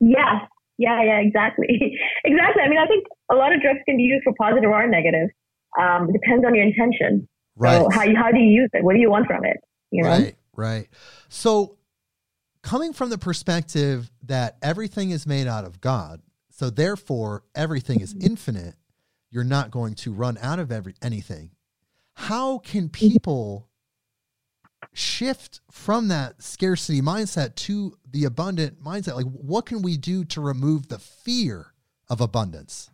yeah, 0.00 0.46
yeah, 0.78 1.02
yeah, 1.02 1.20
exactly. 1.20 1.66
exactly. 2.24 2.62
I 2.62 2.68
mean, 2.68 2.78
I 2.78 2.86
think 2.86 3.04
a 3.30 3.34
lot 3.34 3.52
of 3.52 3.60
drugs 3.60 3.80
can 3.86 3.96
be 3.96 4.04
used 4.04 4.24
for 4.24 4.32
positive 4.38 4.70
or 4.70 4.86
negative. 4.86 5.28
Um, 5.78 6.08
it 6.08 6.12
depends 6.12 6.44
on 6.46 6.54
your 6.54 6.64
intention. 6.64 7.28
Right. 7.56 7.80
So 7.80 7.90
how, 7.90 8.06
how 8.16 8.30
do 8.30 8.38
you 8.38 8.62
use 8.62 8.70
it? 8.72 8.84
What 8.84 8.94
do 8.94 9.00
you 9.00 9.10
want 9.10 9.26
from 9.26 9.44
it? 9.44 9.58
You 9.90 10.04
know? 10.04 10.10
Right, 10.10 10.36
right. 10.54 10.88
So 11.28 11.77
coming 12.68 12.92
from 12.92 13.08
the 13.08 13.16
perspective 13.16 14.10
that 14.22 14.58
everything 14.60 15.10
is 15.10 15.26
made 15.26 15.46
out 15.46 15.64
of 15.64 15.80
God, 15.80 16.20
so 16.50 16.68
therefore 16.68 17.42
everything 17.54 18.02
is 18.02 18.14
infinite, 18.20 18.74
you're 19.30 19.42
not 19.42 19.70
going 19.70 19.94
to 19.94 20.12
run 20.12 20.36
out 20.42 20.58
of 20.58 20.70
every 20.70 20.94
anything. 21.00 21.50
How 22.12 22.58
can 22.58 22.90
people 22.90 23.70
shift 24.92 25.62
from 25.70 26.08
that 26.08 26.42
scarcity 26.42 27.00
mindset 27.00 27.54
to 27.54 27.96
the 28.06 28.26
abundant 28.26 28.84
mindset? 28.84 29.16
Like 29.16 29.24
what 29.24 29.64
can 29.64 29.80
we 29.80 29.96
do 29.96 30.26
to 30.26 30.42
remove 30.42 30.88
the 30.88 30.98
fear 30.98 31.72
of 32.10 32.20
abundance? 32.20 32.90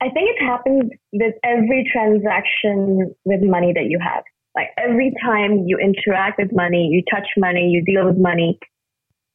I 0.00 0.06
think 0.08 0.30
it 0.30 0.42
happens 0.42 0.90
with 1.12 1.34
every 1.44 1.86
transaction 1.92 3.14
with 3.26 3.42
money 3.42 3.74
that 3.74 3.84
you 3.84 3.98
have. 4.02 4.24
Like 4.54 4.68
every 4.76 5.12
time 5.24 5.64
you 5.66 5.78
interact 5.78 6.38
with 6.38 6.50
money, 6.52 6.88
you 6.90 7.02
touch 7.10 7.26
money, 7.38 7.68
you 7.68 7.82
deal 7.84 8.06
with 8.06 8.18
money, 8.18 8.58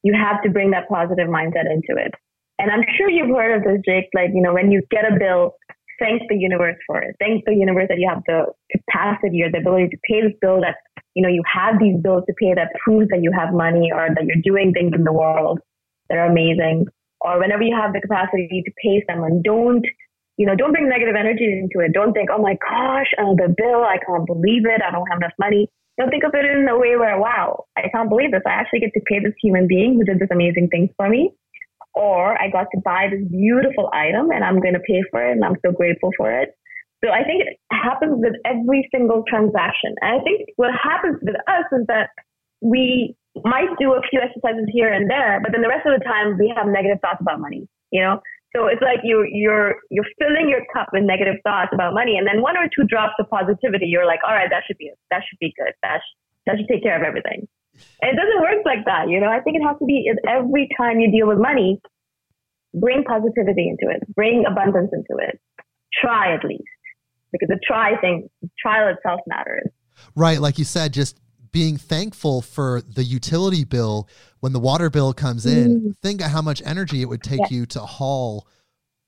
you 0.04 0.14
have 0.14 0.42
to 0.44 0.50
bring 0.50 0.72
that 0.72 0.88
positive 0.90 1.28
mindset 1.28 1.66
into 1.72 2.00
it. 2.00 2.14
And 2.60 2.72
I'm 2.72 2.84
sure 2.98 3.10
you've 3.10 3.36
heard 3.36 3.58
of 3.58 3.64
this, 3.64 3.82
Jake. 3.86 4.10
Like, 4.14 4.32
you 4.34 4.42
know, 4.42 4.54
when 4.54 4.72
you 4.72 4.82
get 4.90 5.06
a 5.06 5.18
bill, 5.18 5.56
thank 6.00 6.22
the 6.30 6.36
universe 6.36 6.78
for 6.86 7.00
it. 7.02 7.16
Thank 7.20 7.46
the 7.46 7.54
universe 7.54 7.88
that 7.90 8.00
you 8.00 8.10
have 8.10 8.24
the 8.28 8.46
capacity 8.72 9.42
or 9.44 9.52
the 9.52 9.60
ability 9.60 9.90
to 9.90 9.98
pay 10.10 10.22
this 10.22 10.34
bill 10.42 10.62
that, 10.62 10.78
you 11.14 11.22
know, 11.22 11.30
you 11.30 11.42
have 11.52 11.80
these 11.80 11.98
bills 12.02 12.24
to 12.28 12.34
pay 12.40 12.54
that 12.54 12.70
proves 12.84 13.10
that 13.10 13.22
you 13.22 13.32
have 13.32 13.54
money 13.54 13.92
or 13.94 14.10
that 14.14 14.26
you're 14.26 14.42
doing 14.44 14.74
things 14.74 14.92
in 14.96 15.04
the 15.04 15.14
world 15.14 15.60
that 16.10 16.18
are 16.18 16.26
amazing. 16.26 16.86
Or 17.22 17.40
whenever 17.40 17.64
you 17.64 17.76
have 17.76 17.94
the 17.94 18.02
capacity 18.02 18.64
to 18.64 18.72
pay 18.84 19.04
someone, 19.10 19.42
don't 19.44 19.86
you 20.38 20.46
know, 20.46 20.56
don't 20.56 20.72
bring 20.72 20.88
negative 20.88 21.16
energy 21.18 21.50
into 21.50 21.84
it. 21.84 21.94
Don't 21.94 22.14
think, 22.14 22.30
oh 22.32 22.42
my 22.42 22.56
gosh, 22.62 23.10
uh, 23.18 23.34
the 23.34 23.50
bill, 23.50 23.82
I 23.82 23.98
can't 24.06 24.26
believe 24.26 24.66
it. 24.66 24.82
I 24.86 24.92
don't 24.92 25.08
have 25.10 25.18
enough 25.18 25.34
money. 25.40 25.68
Don't 25.98 26.10
think 26.10 26.24
of 26.24 26.32
it 26.36 26.46
in 26.46 26.70
a 26.70 26.78
way 26.78 26.96
where, 26.96 27.20
wow, 27.20 27.66
I 27.76 27.90
can't 27.90 28.08
believe 28.08 28.32
this. 28.32 28.46
I 28.46 28.52
actually 28.52 28.82
get 28.82 28.94
to 28.94 29.02
pay 29.10 29.18
this 29.20 29.34
human 29.42 29.68
being 29.68 29.98
who 29.98 30.06
did 30.06 30.20
this 30.20 30.30
amazing 30.32 30.70
thing 30.70 30.94
for 30.96 31.10
me. 31.10 31.34
Or 31.96 32.40
I 32.40 32.52
got 32.52 32.68
to 32.76 32.82
buy 32.86 33.10
this 33.10 33.26
beautiful 33.28 33.90
item 33.92 34.30
and 34.30 34.46
I'm 34.46 34.62
going 34.62 34.76
to 34.76 34.86
pay 34.86 35.02
for 35.10 35.26
it 35.26 35.32
and 35.34 35.44
I'm 35.44 35.58
so 35.66 35.72
grateful 35.72 36.12
for 36.16 36.30
it. 36.30 36.54
So 37.04 37.10
I 37.10 37.24
think 37.26 37.42
it 37.42 37.58
happens 37.74 38.22
with 38.22 38.34
every 38.46 38.88
single 38.94 39.24
transaction. 39.28 39.98
And 40.02 40.22
I 40.22 40.24
think 40.24 40.50
what 40.56 40.70
happens 40.72 41.18
with 41.22 41.36
us 41.50 41.66
is 41.74 41.86
that 41.88 42.10
we 42.62 43.16
might 43.44 43.70
do 43.80 43.94
a 43.94 44.02
few 44.10 44.22
exercises 44.22 44.70
here 44.72 44.94
and 44.94 45.10
there, 45.10 45.40
but 45.42 45.52
then 45.52 45.62
the 45.62 45.68
rest 45.68 45.86
of 45.86 45.98
the 45.98 46.06
time 46.06 46.38
we 46.38 46.54
have 46.56 46.68
negative 46.68 47.02
thoughts 47.02 47.22
about 47.22 47.40
money. 47.40 47.68
You 47.90 48.02
know, 48.02 48.22
so 48.56 48.68
it's 48.68 48.82
like 48.82 49.00
you 49.04 49.28
you're 49.30 49.76
you're 49.90 50.08
filling 50.18 50.50
your 50.50 50.62
cup 50.74 50.88
with 50.94 51.04
negative 51.04 51.36
thoughts 51.44 51.72
about 51.74 51.94
money, 51.94 52.18
and 52.18 52.26
then 52.26 52.42
one 52.42 52.58
or 52.58 52.68
two 52.74 52.86
drops 52.88 53.14
of 53.20 53.30
positivity, 53.30 53.88
you're 53.88 54.06
like, 54.06 54.20
all 54.28 54.34
right, 54.34 54.50
that 54.50 54.64
should 54.66 54.78
be 54.78 54.92
that 55.12 55.22
should 55.28 55.40
be 55.40 55.54
good. 55.58 55.74
That 55.84 56.00
sh- 56.00 56.16
that 56.46 56.58
should 56.58 56.68
take 56.68 56.84
care 56.84 56.96
of 56.96 57.04
everything. 57.04 57.48
And 58.02 58.10
it 58.12 58.16
doesn't 58.16 58.42
work 58.42 58.66
like 58.66 58.86
that, 58.86 59.10
you 59.10 59.20
know. 59.20 59.30
I 59.30 59.42
think 59.42 59.58
it 59.58 59.64
has 59.68 59.78
to 59.80 59.86
be 59.86 60.10
every 60.28 60.68
time 60.78 61.00
you 61.00 61.12
deal 61.12 61.28
with 61.28 61.38
money, 61.38 61.80
bring 62.74 63.04
positivity 63.04 63.70
into 63.70 63.94
it, 63.94 64.02
bring 64.16 64.46
abundance 64.50 64.92
into 64.94 65.22
it. 65.22 65.40
Try 66.02 66.34
at 66.34 66.44
least, 66.44 66.64
because 67.32 67.50
the 67.50 67.60
try 67.66 68.00
thing, 68.00 68.30
trial 68.60 68.94
itself 68.94 69.22
matters. 69.28 69.70
Right, 70.16 70.40
like 70.40 70.58
you 70.58 70.66
said, 70.66 70.94
just 70.94 71.20
being 71.52 71.78
thankful 71.78 72.42
for 72.42 72.82
the 72.82 73.04
utility 73.04 73.64
bill 73.64 74.08
when 74.40 74.54
the 74.54 74.60
water 74.60 74.90
bill 74.90 75.14
comes 75.14 75.46
in. 75.46 75.82
Mm. 75.82 75.98
Think 76.02 76.22
of 76.22 76.32
how 76.32 76.42
much 76.42 76.62
energy 76.66 77.02
it 77.02 77.10
would 77.10 77.24
take 77.24 77.40
yeah. 77.40 77.48
you 77.58 77.66
to 77.68 77.80
haul 77.80 78.48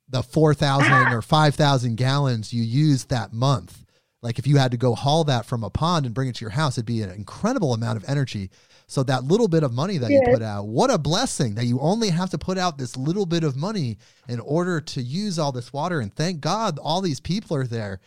the 0.10 0.24
4,000 0.24 0.92
or 1.14 1.22
5,000 1.22 1.96
gallons 1.96 2.54
you 2.54 2.64
used 2.64 3.10
that 3.10 3.34
month. 3.34 3.86
Like 4.22 4.38
if 4.38 4.46
you 4.46 4.58
had 4.58 4.72
to 4.72 4.78
go 4.78 4.96
haul 4.96 5.24
that 5.26 5.46
from 5.46 5.64
a 5.64 5.70
pond 5.70 6.06
and 6.06 6.14
bring 6.14 6.28
it 6.28 6.36
to 6.36 6.42
your 6.42 6.52
house, 6.52 6.78
it'd 6.78 6.86
be 6.86 7.02
an 7.02 7.12
incredible 7.12 7.74
amount 7.74 7.98
of 7.98 8.10
energy. 8.10 8.50
So 8.88 9.04
that 9.04 9.24
little 9.24 9.48
bit 9.48 9.64
of 9.64 9.72
money 9.72 9.98
that 10.00 10.10
yeah. 10.10 10.18
you 10.26 10.34
put 10.34 10.42
out, 10.42 10.68
what 10.68 10.92
a 10.92 10.98
blessing 10.98 11.56
that 11.56 11.66
you 11.66 11.80
only 11.80 12.10
have 12.10 12.32
to 12.32 12.38
put 12.38 12.58
out 12.58 12.78
this 12.78 12.98
little 12.98 13.26
bit 13.26 13.44
of 13.44 13.56
money 13.56 13.98
in 14.28 14.40
order 14.40 14.82
to 14.82 15.02
use 15.02 15.38
all 15.38 15.52
this 15.52 15.72
water. 15.72 16.00
And 16.00 16.14
thank 16.14 16.42
God 16.42 16.80
all 16.80 17.00
these 17.00 17.20
people 17.20 17.56
are 17.56 17.68
there 17.68 18.00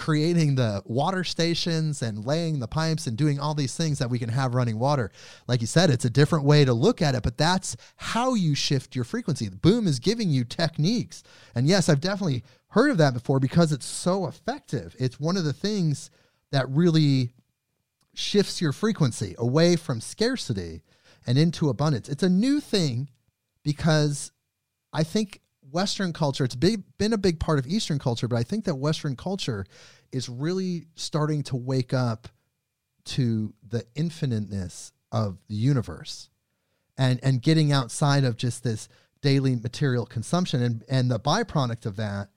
creating 0.00 0.54
the 0.54 0.82
water 0.86 1.22
stations 1.22 2.00
and 2.00 2.24
laying 2.24 2.58
the 2.58 2.66
pipes 2.66 3.06
and 3.06 3.18
doing 3.18 3.38
all 3.38 3.52
these 3.52 3.76
things 3.76 3.98
that 3.98 4.08
we 4.08 4.18
can 4.18 4.30
have 4.30 4.54
running 4.54 4.78
water. 4.78 5.12
Like 5.46 5.60
you 5.60 5.66
said, 5.66 5.90
it's 5.90 6.06
a 6.06 6.10
different 6.10 6.46
way 6.46 6.64
to 6.64 6.72
look 6.72 7.02
at 7.02 7.14
it, 7.14 7.22
but 7.22 7.36
that's 7.36 7.76
how 7.96 8.32
you 8.32 8.54
shift 8.54 8.96
your 8.96 9.04
frequency. 9.04 9.46
The 9.46 9.56
boom 9.56 9.86
is 9.86 9.98
giving 9.98 10.30
you 10.30 10.42
techniques. 10.44 11.22
And 11.54 11.68
yes, 11.68 11.90
I've 11.90 12.00
definitely 12.00 12.44
heard 12.68 12.90
of 12.90 12.96
that 12.96 13.12
before 13.12 13.40
because 13.40 13.72
it's 13.72 13.84
so 13.84 14.26
effective. 14.26 14.96
It's 14.98 15.20
one 15.20 15.36
of 15.36 15.44
the 15.44 15.52
things 15.52 16.10
that 16.50 16.66
really 16.70 17.34
shifts 18.14 18.58
your 18.58 18.72
frequency 18.72 19.34
away 19.36 19.76
from 19.76 20.00
scarcity 20.00 20.80
and 21.26 21.36
into 21.36 21.68
abundance. 21.68 22.08
It's 22.08 22.22
a 22.22 22.30
new 22.30 22.58
thing 22.58 23.10
because 23.62 24.32
I 24.94 25.02
think 25.02 25.42
Western 25.72 26.12
culture, 26.12 26.44
it's 26.44 26.56
big, 26.56 26.82
been 26.98 27.12
a 27.12 27.18
big 27.18 27.40
part 27.40 27.58
of 27.58 27.66
Eastern 27.66 27.98
culture, 27.98 28.28
but 28.28 28.36
I 28.36 28.42
think 28.42 28.64
that 28.64 28.76
Western 28.76 29.16
culture 29.16 29.64
is 30.12 30.28
really 30.28 30.86
starting 30.94 31.42
to 31.44 31.56
wake 31.56 31.92
up 31.92 32.28
to 33.04 33.54
the 33.66 33.84
infiniteness 33.94 34.92
of 35.12 35.38
the 35.48 35.54
universe 35.54 36.30
and, 36.96 37.18
and 37.22 37.40
getting 37.40 37.72
outside 37.72 38.24
of 38.24 38.36
just 38.36 38.62
this 38.62 38.88
daily 39.22 39.56
material 39.56 40.06
consumption. 40.06 40.62
And, 40.62 40.84
and 40.88 41.10
the 41.10 41.18
byproduct 41.18 41.86
of 41.86 41.96
that 41.96 42.28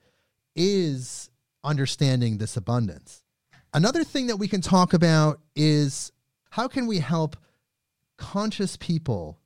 is 0.56 1.30
understanding 1.62 2.38
this 2.38 2.56
abundance. 2.56 3.22
Another 3.72 4.04
thing 4.04 4.28
that 4.28 4.36
we 4.36 4.48
can 4.48 4.60
talk 4.60 4.92
about 4.92 5.40
is 5.56 6.12
how 6.50 6.68
can 6.68 6.86
we 6.86 6.98
help 6.98 7.36
conscious 8.16 8.76
people 8.76 9.38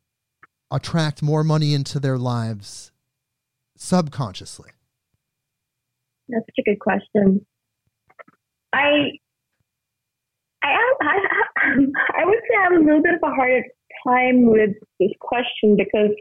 attract 0.70 1.22
more 1.22 1.42
money 1.42 1.72
into 1.72 1.98
their 1.98 2.18
lives 2.18 2.92
subconsciously? 3.78 4.70
That's 6.28 6.44
a 6.58 6.62
good 6.62 6.78
question. 6.80 7.46
I, 8.72 9.12
I, 10.62 10.76
I, 11.00 11.18
I 12.18 12.24
would 12.24 12.38
say 12.44 12.56
I 12.58 12.62
have 12.64 12.72
a 12.72 12.84
little 12.84 13.02
bit 13.02 13.14
of 13.14 13.20
a 13.22 13.34
harder 13.34 13.64
time 14.06 14.46
with 14.46 14.76
this 15.00 15.12
question 15.20 15.76
because 15.76 16.12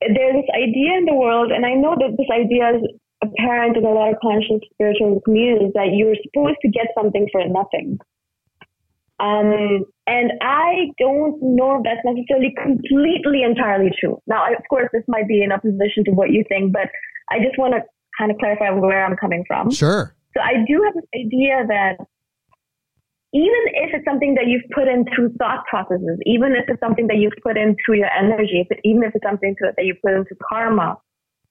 there's 0.00 0.36
this 0.40 0.50
idea 0.54 0.96
in 0.96 1.04
the 1.04 1.14
world, 1.14 1.52
and 1.52 1.66
I 1.66 1.74
know 1.74 1.94
that 1.98 2.16
this 2.16 2.28
idea 2.32 2.78
is 2.78 2.82
apparent 3.22 3.76
in 3.76 3.84
a 3.84 3.90
lot 3.90 4.14
of 4.14 4.20
conscious 4.22 4.64
spiritual 4.72 5.20
communities 5.24 5.72
that 5.74 5.92
you're 5.92 6.16
supposed 6.24 6.56
to 6.62 6.70
get 6.70 6.86
something 6.96 7.28
for 7.30 7.46
nothing. 7.46 7.98
Um, 9.20 9.84
and 10.06 10.32
I 10.40 10.88
don't 10.98 11.36
know 11.42 11.76
if 11.76 11.82
that's 11.84 12.00
necessarily 12.04 12.54
completely 12.56 13.42
entirely 13.44 13.90
true. 14.00 14.18
Now, 14.26 14.48
of 14.48 14.64
course, 14.70 14.88
this 14.92 15.04
might 15.08 15.28
be 15.28 15.42
in 15.42 15.52
opposition 15.52 16.04
to 16.06 16.12
what 16.12 16.30
you 16.30 16.44
think, 16.48 16.72
but 16.72 16.88
I 17.30 17.38
just 17.38 17.58
want 17.58 17.74
to 17.74 17.82
kind 18.16 18.30
of 18.30 18.38
clarify 18.38 18.70
where 18.70 19.04
I'm 19.04 19.16
coming 19.16 19.44
from. 19.46 19.70
Sure. 19.70 20.16
So 20.34 20.40
I 20.42 20.64
do 20.66 20.82
have 20.84 20.94
this 20.94 21.10
idea 21.14 21.66
that 21.68 21.96
even 23.32 23.62
if 23.76 23.90
it's 23.94 24.04
something 24.04 24.34
that 24.34 24.46
you've 24.48 24.66
put 24.74 24.88
in 24.88 25.04
through 25.14 25.34
thought 25.38 25.64
processes, 25.68 26.18
even 26.26 26.52
if 26.52 26.64
it's 26.68 26.80
something 26.80 27.06
that 27.06 27.18
you've 27.18 27.36
put 27.42 27.56
in 27.56 27.76
through 27.84 27.98
your 27.98 28.10
energy, 28.10 28.64
if 28.64 28.68
it, 28.70 28.80
even 28.84 29.04
if 29.04 29.14
it's 29.14 29.24
something 29.24 29.54
to, 29.58 29.70
that 29.76 29.84
you 29.84 29.94
put 30.02 30.14
into 30.14 30.34
karma, 30.48 30.96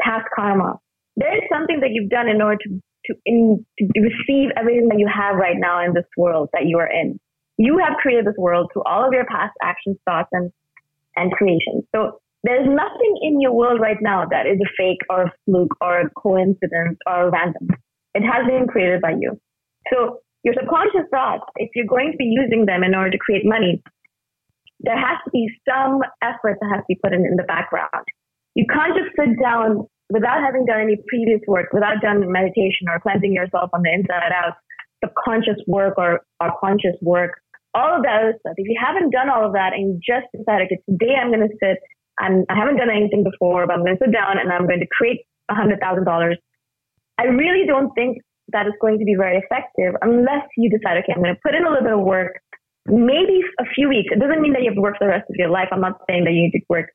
past 0.01 0.25
karma, 0.35 0.79
there 1.15 1.35
is 1.37 1.43
something 1.51 1.79
that 1.81 1.91
you've 1.91 2.09
done 2.09 2.27
in 2.27 2.41
order 2.41 2.57
to 2.63 2.81
to, 3.05 3.15
in, 3.25 3.65
to 3.79 3.85
receive 3.95 4.49
everything 4.57 4.89
that 4.89 4.99
you 4.99 5.07
have 5.07 5.35
right 5.35 5.55
now 5.57 5.83
in 5.83 5.93
this 5.93 6.05
world 6.17 6.49
that 6.53 6.65
you 6.65 6.77
are 6.77 6.89
in. 6.89 7.19
You 7.59 7.77
have 7.83 7.97
created 8.01 8.25
this 8.25 8.39
world 8.39 8.71
through 8.71 8.83
all 8.83 9.05
of 9.05 9.11
your 9.11 9.25
past 9.25 9.53
actions, 9.61 9.97
thoughts, 10.07 10.29
and 10.31 10.49
and 11.15 11.31
creations. 11.31 11.83
So 11.93 12.21
there's 12.43 12.65
nothing 12.65 13.19
in 13.21 13.41
your 13.41 13.51
world 13.51 13.81
right 13.81 13.99
now 13.99 14.23
that 14.31 14.47
is 14.47 14.57
a 14.63 14.69
fake 14.77 15.03
or 15.09 15.23
a 15.23 15.33
fluke 15.43 15.75
or 15.81 16.01
a 16.01 16.09
coincidence 16.11 16.97
or 17.05 17.29
random. 17.29 17.67
It 18.15 18.23
has 18.23 18.47
been 18.47 18.67
created 18.67 19.01
by 19.01 19.19
you. 19.19 19.35
So 19.91 20.23
your 20.43 20.53
subconscious 20.57 21.11
thoughts, 21.11 21.43
if 21.57 21.69
you're 21.75 21.89
going 21.89 22.11
to 22.11 22.17
be 22.17 22.31
using 22.31 22.65
them 22.65 22.83
in 22.83 22.95
order 22.95 23.11
to 23.11 23.17
create 23.17 23.43
money, 23.43 23.83
there 24.79 24.97
has 24.97 25.19
to 25.25 25.31
be 25.31 25.51
some 25.67 25.99
effort 26.23 26.57
that 26.61 26.69
has 26.71 26.79
to 26.79 26.87
be 26.87 26.95
put 27.03 27.11
in 27.11 27.25
in 27.25 27.35
the 27.35 27.43
background. 27.43 28.07
You 28.55 28.65
can't 28.71 28.95
just 28.95 29.11
sit 29.19 29.35
down 29.41 29.85
without 30.09 30.39
having 30.39 30.65
done 30.65 30.79
any 30.79 30.95
previous 31.07 31.41
work, 31.47 31.67
without 31.73 31.99
done 32.01 32.23
meditation 32.31 32.87
or 32.87 32.99
cleansing 32.99 33.33
yourself 33.33 33.69
on 33.73 33.83
the 33.83 33.91
inside 33.91 34.31
out, 34.31 34.55
subconscious 35.03 35.59
work 35.67 35.95
or, 35.97 36.21
or 36.39 36.51
conscious 36.59 36.95
work, 37.01 37.41
all 37.73 37.97
of 37.97 38.03
that 38.03 38.21
other 38.21 38.35
stuff. 38.39 38.53
If 38.57 38.67
you 38.67 38.77
haven't 38.79 39.11
done 39.11 39.29
all 39.29 39.45
of 39.45 39.53
that 39.53 39.73
and 39.73 39.93
you 39.93 39.95
just 40.01 40.27
decided, 40.35 40.67
okay, 40.67 40.81
today 40.89 41.15
I'm 41.15 41.29
going 41.29 41.47
to 41.47 41.55
sit 41.61 41.77
and 42.19 42.45
I 42.49 42.55
haven't 42.55 42.77
done 42.77 42.89
anything 42.89 43.23
before, 43.23 43.67
but 43.67 43.73
I'm 43.73 43.85
going 43.85 43.97
to 43.97 44.03
sit 44.03 44.13
down 44.13 44.37
and 44.37 44.51
I'm 44.51 44.67
going 44.67 44.79
to 44.79 44.87
create 44.91 45.21
$100,000. 45.51 45.77
I 47.17 47.23
really 47.23 47.65
don't 47.65 47.93
think 47.93 48.19
that 48.51 48.65
is 48.65 48.73
going 48.81 48.97
to 48.99 49.05
be 49.05 49.15
very 49.15 49.37
effective 49.37 49.95
unless 50.01 50.47
you 50.57 50.69
decide, 50.69 50.97
okay, 51.03 51.13
I'm 51.15 51.21
going 51.21 51.35
to 51.35 51.41
put 51.43 51.53
in 51.53 51.65
a 51.65 51.69
little 51.69 51.83
bit 51.83 51.93
of 51.93 52.01
work, 52.01 52.41
maybe 52.87 53.41
a 53.59 53.65
few 53.75 53.89
weeks. 53.89 54.09
It 54.11 54.19
doesn't 54.19 54.41
mean 54.41 54.53
that 54.53 54.61
you 54.61 54.69
have 54.69 54.75
to 54.75 54.81
work 54.81 54.97
for 54.97 55.05
the 55.05 55.13
rest 55.13 55.29
of 55.29 55.35
your 55.35 55.49
life. 55.49 55.69
I'm 55.71 55.81
not 55.81 56.01
saying 56.09 56.25
that 56.25 56.31
you 56.31 56.43
need 56.43 56.57
to 56.57 56.61
work 56.69 56.89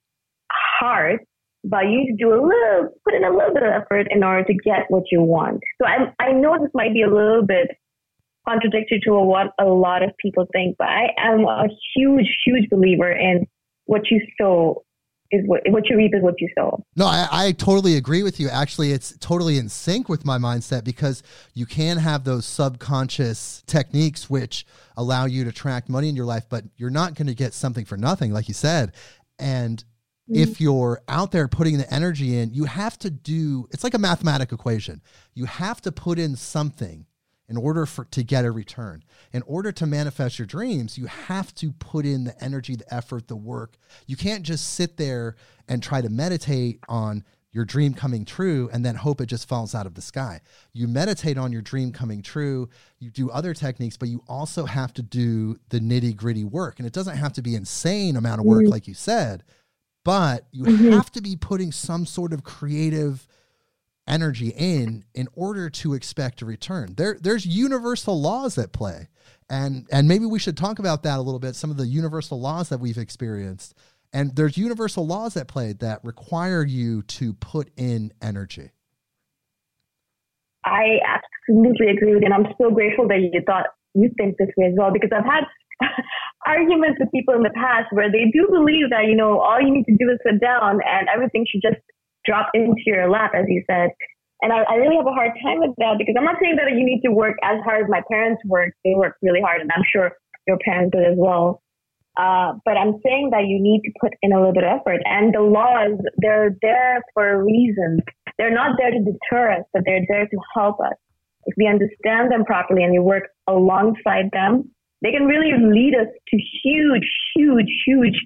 hard, 0.50 1.20
but 1.62 1.84
you 1.84 2.00
need 2.00 2.16
to 2.16 2.16
do 2.18 2.34
a 2.34 2.40
little, 2.40 2.90
put 3.04 3.14
in 3.14 3.24
a 3.24 3.30
little 3.30 3.54
bit 3.54 3.62
of 3.62 3.70
effort 3.70 4.08
in 4.10 4.24
order 4.24 4.44
to 4.44 4.54
get 4.54 4.84
what 4.88 5.04
you 5.10 5.22
want. 5.22 5.60
So 5.80 5.87
I, 5.87 6.12
I 6.22 6.32
know 6.32 6.58
this 6.60 6.70
might 6.74 6.92
be 6.92 7.02
a 7.02 7.08
little 7.08 7.46
bit 7.46 7.68
contradictory 8.48 9.00
to 9.04 9.12
what 9.14 9.48
a 9.59 9.64
lot 9.64 10.02
of 10.02 10.11
people 10.20 10.46
think, 10.52 10.76
but 10.78 10.88
I 10.88 11.09
am 11.18 11.44
a 11.44 11.66
huge, 11.96 12.28
huge 12.44 12.68
believer 12.70 13.11
in 13.11 13.46
what 13.87 14.02
you 14.11 14.20
sow 14.40 14.83
is 15.30 15.42
what, 15.46 15.62
what 15.66 15.88
you 15.88 15.96
reap 15.96 16.14
is 16.14 16.22
what 16.22 16.35
you 16.38 16.48
sow. 16.57 16.85
No, 16.96 17.07
I, 17.07 17.26
I, 17.30 17.52
totally 17.52 17.96
agree 17.96 18.22
with 18.22 18.38
you. 18.38 18.48
Actually, 18.48 18.92
it's 18.92 19.16
totally 19.18 19.59
in 19.59 19.68
sync 19.68 20.09
with 20.09 20.24
my 20.24 20.38
mindset 20.38 20.85
because 20.85 21.22
you 21.54 21.66
can 21.66 21.96
have 21.96 22.24
those 22.24 22.46
subconscious 22.46 23.62
techniques 23.66 24.28
which 24.28 24.66
allow 24.96 25.24
you 25.24 25.44
to 25.44 25.50
attract 25.50 25.88
money 25.88 26.09
in 26.09 26.16
your 26.16 26.26
life, 26.26 26.44
but 26.48 26.64
you're 26.76 26.90
not 26.90 27.14
going 27.14 27.26
to 27.26 27.35
get 27.35 27.54
something 27.54 27.85
for 27.85 27.96
nothing, 27.96 28.33
like 28.33 28.48
you 28.48 28.54
said. 28.54 28.92
And 29.38 29.78
mm-hmm. 30.30 30.42
if 30.42 30.61
you're 30.61 31.00
out 31.09 31.33
there 31.33 31.48
putting 31.48 31.78
the 31.78 31.92
energy 31.92 32.37
in, 32.37 32.52
you 32.52 32.64
have 32.64 32.98
to 33.00 33.11
do 33.11 33.66
it's 33.72 33.83
like 33.83 33.94
a 33.94 33.98
mathematical 33.98 34.57
equation. 34.57 35.00
You 35.35 35.46
have 35.46 35.80
to 35.83 35.92
put 35.92 36.18
in 36.18 36.37
something 36.37 37.07
in 37.48 37.57
order 37.57 37.87
for 37.87 38.04
to 38.07 38.22
get 38.22 38.44
a 38.44 38.50
return. 38.50 39.04
In 39.33 39.42
order 39.42 39.72
to 39.72 39.87
manifest 39.87 40.38
your 40.38 40.46
dreams 40.46 40.96
you 40.98 41.07
have 41.07 41.54
to 41.57 41.72
put 41.72 42.07
in 42.07 42.24
the 42.24 42.44
energy 42.44 42.76
the 42.76 42.94
effort 42.94 43.28
the 43.28 43.37
work. 43.37 43.76
You 44.07 44.16
can't 44.16 44.42
just 44.42 44.74
sit 44.74 44.96
there 44.96 45.37
and 45.68 45.83
try 45.83 46.00
to 46.00 46.09
meditate 46.09 46.80
on 46.88 47.24
your 47.52 47.64
dream 47.64 47.94
coming 47.94 48.24
true 48.24 48.68
and 48.72 48.85
then 48.85 48.96
hope 48.96 49.20
it 49.20 49.26
just 49.26 49.46
falls 49.48 49.74
out 49.74 49.87
of 49.87 49.94
the 49.94 50.02
sky. 50.02 50.40
You 50.72 50.88
meditate 50.88 51.38
on 51.38 51.52
your 51.52 51.62
dream 51.62 51.92
coming 51.92 52.20
true. 52.20 52.68
You 52.98 53.11
do 53.11 53.30
other 53.30 53.54
techniques 53.54 53.96
but 53.96 54.09
you 54.09 54.22
also 54.28 54.66
have 54.66 54.92
to 54.94 55.02
do 55.02 55.57
the 55.68 55.80
nitty 55.80 56.16
gritty 56.16 56.44
work. 56.44 56.78
And 56.78 56.87
it 56.87 56.92
doesn't 56.92 57.16
have 57.16 57.33
to 57.35 57.42
be 57.42 57.54
insane 57.54 58.16
amount 58.16 58.40
of 58.40 58.46
work 58.46 58.62
mm-hmm. 58.62 58.72
like 58.72 58.88
you 58.88 58.94
said 58.94 59.44
but 60.04 60.46
you 60.52 60.64
mm-hmm. 60.64 60.90
have 60.90 61.11
to 61.12 61.22
be 61.22 61.35
putting 61.35 61.72
some 61.72 62.07
sort 62.07 62.33
of 62.33 62.44
creative 62.44 63.26
energy 64.07 64.53
in 64.57 65.05
in 65.14 65.29
order 65.35 65.71
to 65.71 65.95
expect 65.95 66.43
a 66.43 66.47
return. 66.47 66.95
There 66.97 67.17
there's 67.21 67.47
universal 67.47 68.21
laws 68.21 68.59
at 68.59 68.73
play. 68.73 69.09
And 69.49 69.87
and 69.90 70.09
maybe 70.09 70.27
we 70.27 70.38
should 70.38 70.57
talk 70.57 70.79
about 70.79 71.03
that 71.03 71.19
a 71.19 71.23
little 71.23 71.40
bit, 71.40 71.57
some 71.57 71.71
of 71.71 71.77
the 71.77 71.87
universal 71.87 72.40
laws 72.40 72.69
that 72.69 72.79
we've 72.79 72.99
experienced. 72.99 73.75
And 74.12 74.37
there's 74.37 74.57
universal 74.57 75.07
laws 75.07 75.37
at 75.37 75.49
play 75.49 75.73
that 75.81 76.05
require 76.05 76.64
you 76.64 77.03
to 77.03 77.35
put 77.35 77.71
in 77.77 78.12
energy. 78.23 78.71
I 80.64 80.99
absolutely 81.05 81.88
agree. 81.88 82.25
And 82.25 82.33
I'm 82.33 82.47
so 82.61 82.71
grateful 82.71 83.09
that 83.09 83.19
you 83.21 83.43
thought 83.45 83.67
you 83.95 84.11
think 84.17 84.37
this 84.38 84.49
way 84.57 84.67
as 84.67 84.75
well 84.79 84.93
because 84.93 85.11
I've 85.12 85.27
had 85.27 85.45
arguments 86.47 86.99
with 87.01 87.11
people 87.12 87.35
in 87.35 87.43
the 87.43 87.53
past 87.55 87.93
where 87.93 88.11
they 88.11 88.31
do 88.33 88.47
believe 88.49 88.90
that, 88.90 89.07
you 89.09 89.17
know, 89.17 89.40
all 89.40 89.61
you 89.61 89.73
need 89.73 89.85
to 89.85 89.97
do 89.97 90.11
is 90.11 90.19
sit 90.25 90.40
down 90.40 90.81
and 90.85 91.09
everything 91.12 91.45
should 91.51 91.62
just 91.62 91.83
drop 92.26 92.50
into 92.54 92.82
your 92.87 93.10
lap, 93.10 93.32
as 93.34 93.44
you 93.48 93.62
said. 93.70 93.90
And 94.42 94.52
I, 94.52 94.62
I 94.68 94.74
really 94.76 94.96
have 94.96 95.06
a 95.06 95.12
hard 95.12 95.32
time 95.42 95.60
with 95.60 95.74
that 95.78 95.96
because 95.98 96.14
I'm 96.18 96.24
not 96.24 96.37
saying 96.40 96.56
that 96.56 96.70
you 96.72 96.84
need 96.84 97.00
to 97.04 97.12
work 97.12 97.37
as 97.42 97.56
hard 97.64 97.84
as 97.84 97.90
my 97.90 98.02
parents 98.10 98.42
worked. 98.44 98.76
They 98.84 98.94
worked 98.94 99.18
really 99.22 99.40
hard, 99.40 99.60
and 99.60 99.70
I'm 99.74 99.84
sure 99.90 100.12
your 100.46 100.58
parents 100.64 100.94
did 100.96 101.06
as 101.06 101.16
well. 101.16 101.62
Uh, 102.16 102.54
but 102.64 102.76
I'm 102.76 103.00
saying 103.02 103.30
that 103.32 103.46
you 103.46 103.60
need 103.60 103.82
to 103.84 103.92
put 104.00 104.12
in 104.22 104.32
a 104.32 104.38
little 104.38 104.52
bit 104.52 104.64
of 104.64 104.80
effort. 104.80 105.00
And 105.04 105.34
the 105.34 105.40
laws, 105.40 105.98
they're 106.18 106.54
there 106.62 107.02
for 107.12 107.28
a 107.28 107.42
reason. 107.42 108.00
They're 108.38 108.54
not 108.54 108.76
there 108.78 108.90
to 108.90 108.98
deter 108.98 109.52
us, 109.52 109.64
but 109.72 109.82
they're 109.84 110.04
there 110.08 110.26
to 110.26 110.37
help 110.54 110.78
us. 110.80 110.94
If 111.46 111.54
we 111.56 111.66
understand 111.66 112.30
them 112.30 112.44
properly 112.44 112.84
and 112.84 112.92
we 112.92 113.00
work 113.00 113.24
alongside 113.46 114.30
them, 114.32 114.70
they 115.02 115.10
can 115.10 115.26
really 115.26 115.52
lead 115.52 115.94
us 115.94 116.08
to 116.28 116.37
huge, 116.62 117.06
huge, 117.37 117.70
huge 117.87 118.18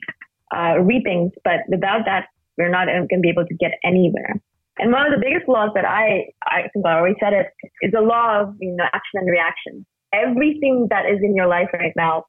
uh, 0.55 0.79
reapings. 0.81 1.33
But 1.43 1.61
without 1.69 2.05
that 2.05 2.27
we're 2.59 2.69
not 2.71 2.87
going 2.87 3.09
to 3.09 3.21
be 3.21 3.31
able 3.31 3.47
to 3.47 3.55
get 3.55 3.73
anywhere. 3.85 4.41
And 4.79 4.93
one 4.93 5.07
of 5.07 5.13
the 5.13 5.25
biggest 5.25 5.49
laws 5.49 5.71
that 5.75 5.85
I, 5.85 6.27
I 6.45 6.69
think 6.73 6.87
I 6.87 6.95
already 6.95 7.17
said 7.21 7.33
it, 7.33 7.47
is 7.83 7.93
the 7.93 8.01
law 8.01 8.43
of 8.43 8.55
you 8.61 8.77
know 8.77 8.85
action 8.93 9.21
and 9.21 9.31
reaction. 9.31 9.87
Everything 10.13 10.87
that 10.91 11.05
is 11.07 11.19
in 11.23 11.35
your 11.35 11.47
life 11.47 11.69
right 11.73 11.93
now 11.97 12.25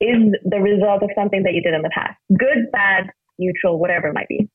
is 0.00 0.34
the 0.44 0.58
result 0.58 1.02
of 1.02 1.10
something 1.16 1.42
that 1.44 1.54
you 1.54 1.62
did 1.62 1.74
in 1.74 1.82
the 1.82 1.90
past. 1.94 2.18
Good, 2.36 2.70
bad, 2.72 3.10
neutral, 3.38 3.78
whatever 3.78 4.08
it 4.08 4.14
might 4.14 4.28
be. 4.28 4.48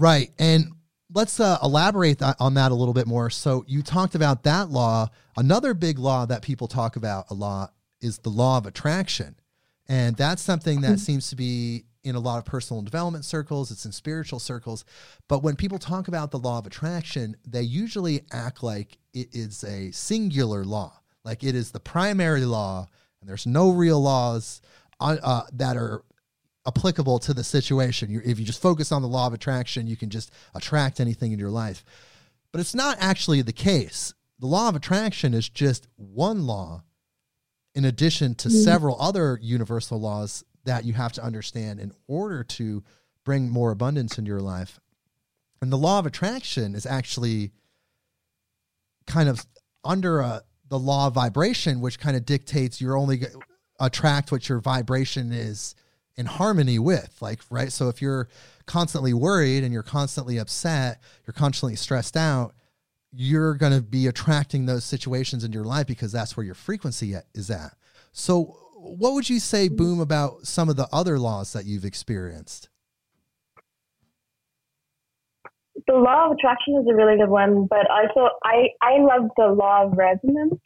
Right. 0.00 0.30
And 0.38 0.72
let's 1.14 1.38
uh, 1.38 1.58
elaborate 1.62 2.18
that, 2.18 2.36
on 2.40 2.54
that 2.54 2.72
a 2.72 2.74
little 2.74 2.94
bit 2.94 3.06
more. 3.06 3.30
So 3.30 3.64
you 3.68 3.82
talked 3.82 4.14
about 4.14 4.42
that 4.44 4.70
law. 4.70 5.08
Another 5.36 5.74
big 5.74 5.98
law 5.98 6.24
that 6.26 6.42
people 6.42 6.66
talk 6.66 6.96
about 6.96 7.26
a 7.30 7.34
lot 7.34 7.74
is 8.00 8.18
the 8.18 8.30
law 8.30 8.58
of 8.58 8.66
attraction. 8.66 9.36
And 9.88 10.16
that's 10.16 10.42
something 10.42 10.80
that 10.80 10.88
mm-hmm. 10.88 10.96
seems 10.96 11.28
to 11.30 11.36
be 11.36 11.84
in 12.04 12.14
a 12.14 12.20
lot 12.20 12.38
of 12.38 12.44
personal 12.44 12.82
development 12.82 13.24
circles, 13.24 13.70
it's 13.70 13.84
in 13.84 13.92
spiritual 13.92 14.38
circles. 14.38 14.84
But 15.28 15.42
when 15.42 15.56
people 15.56 15.78
talk 15.78 16.08
about 16.08 16.30
the 16.30 16.38
law 16.38 16.58
of 16.58 16.66
attraction, 16.66 17.36
they 17.46 17.62
usually 17.62 18.22
act 18.32 18.62
like 18.62 18.98
it 19.14 19.28
is 19.32 19.64
a 19.64 19.90
singular 19.92 20.64
law, 20.64 21.00
like 21.24 21.44
it 21.44 21.54
is 21.54 21.70
the 21.70 21.80
primary 21.80 22.44
law, 22.44 22.88
and 23.20 23.28
there's 23.28 23.46
no 23.46 23.70
real 23.70 24.00
laws 24.00 24.60
uh, 25.00 25.16
uh, 25.22 25.42
that 25.52 25.76
are 25.76 26.02
applicable 26.66 27.18
to 27.20 27.34
the 27.34 27.44
situation. 27.44 28.10
You, 28.10 28.20
if 28.24 28.38
you 28.38 28.44
just 28.44 28.62
focus 28.62 28.92
on 28.92 29.02
the 29.02 29.08
law 29.08 29.26
of 29.26 29.32
attraction, 29.32 29.86
you 29.86 29.96
can 29.96 30.10
just 30.10 30.30
attract 30.54 31.00
anything 31.00 31.32
in 31.32 31.38
your 31.38 31.50
life. 31.50 31.84
But 32.52 32.60
it's 32.60 32.74
not 32.74 32.98
actually 33.00 33.42
the 33.42 33.52
case. 33.52 34.14
The 34.38 34.46
law 34.46 34.68
of 34.68 34.76
attraction 34.76 35.34
is 35.34 35.48
just 35.48 35.86
one 35.96 36.46
law 36.46 36.82
in 37.74 37.84
addition 37.84 38.34
to 38.36 38.48
mm-hmm. 38.48 38.58
several 38.58 39.00
other 39.00 39.38
universal 39.40 40.00
laws 40.00 40.44
that 40.64 40.84
you 40.84 40.92
have 40.92 41.12
to 41.12 41.24
understand 41.24 41.80
in 41.80 41.92
order 42.06 42.44
to 42.44 42.82
bring 43.24 43.48
more 43.48 43.70
abundance 43.70 44.18
into 44.18 44.28
your 44.28 44.40
life. 44.40 44.80
And 45.60 45.72
the 45.72 45.78
law 45.78 45.98
of 45.98 46.06
attraction 46.06 46.74
is 46.74 46.86
actually 46.86 47.52
kind 49.06 49.28
of 49.28 49.46
under 49.84 50.20
a, 50.20 50.42
the 50.68 50.78
law 50.78 51.06
of 51.08 51.14
vibration, 51.14 51.80
which 51.80 51.98
kind 51.98 52.16
of 52.16 52.24
dictates 52.24 52.80
you're 52.80 52.96
only 52.96 53.22
attract 53.78 54.32
what 54.32 54.48
your 54.48 54.60
vibration 54.60 55.32
is 55.32 55.74
in 56.16 56.26
harmony 56.26 56.78
with. 56.78 57.16
Like, 57.20 57.40
right? 57.50 57.72
So 57.72 57.88
if 57.88 58.02
you're 58.02 58.28
constantly 58.66 59.14
worried 59.14 59.64
and 59.64 59.72
you're 59.72 59.82
constantly 59.82 60.38
upset, 60.38 61.00
you're 61.26 61.34
constantly 61.34 61.76
stressed 61.76 62.16
out, 62.16 62.54
you're 63.12 63.54
going 63.54 63.72
to 63.72 63.82
be 63.82 64.06
attracting 64.06 64.66
those 64.66 64.84
situations 64.84 65.44
in 65.44 65.52
your 65.52 65.64
life 65.64 65.86
because 65.86 66.12
that's 66.12 66.36
where 66.36 66.46
your 66.46 66.54
frequency 66.54 67.14
is 67.34 67.50
at. 67.50 67.74
So 68.12 68.61
what 68.82 69.14
would 69.14 69.30
you 69.30 69.38
say, 69.38 69.68
Boom, 69.68 70.00
about 70.00 70.46
some 70.46 70.68
of 70.68 70.76
the 70.76 70.88
other 70.92 71.18
laws 71.18 71.52
that 71.52 71.64
you've 71.66 71.84
experienced? 71.84 72.68
The 75.86 75.94
law 75.94 76.26
of 76.26 76.32
attraction 76.32 76.76
is 76.76 76.86
a 76.90 76.94
really 76.94 77.16
good 77.16 77.30
one, 77.30 77.66
but 77.68 77.90
also 77.90 78.28
I 78.44 78.68
I 78.80 78.98
love 78.98 79.30
the 79.36 79.48
law 79.48 79.84
of 79.84 79.92
resonance. 79.96 80.54
Law 80.54 80.58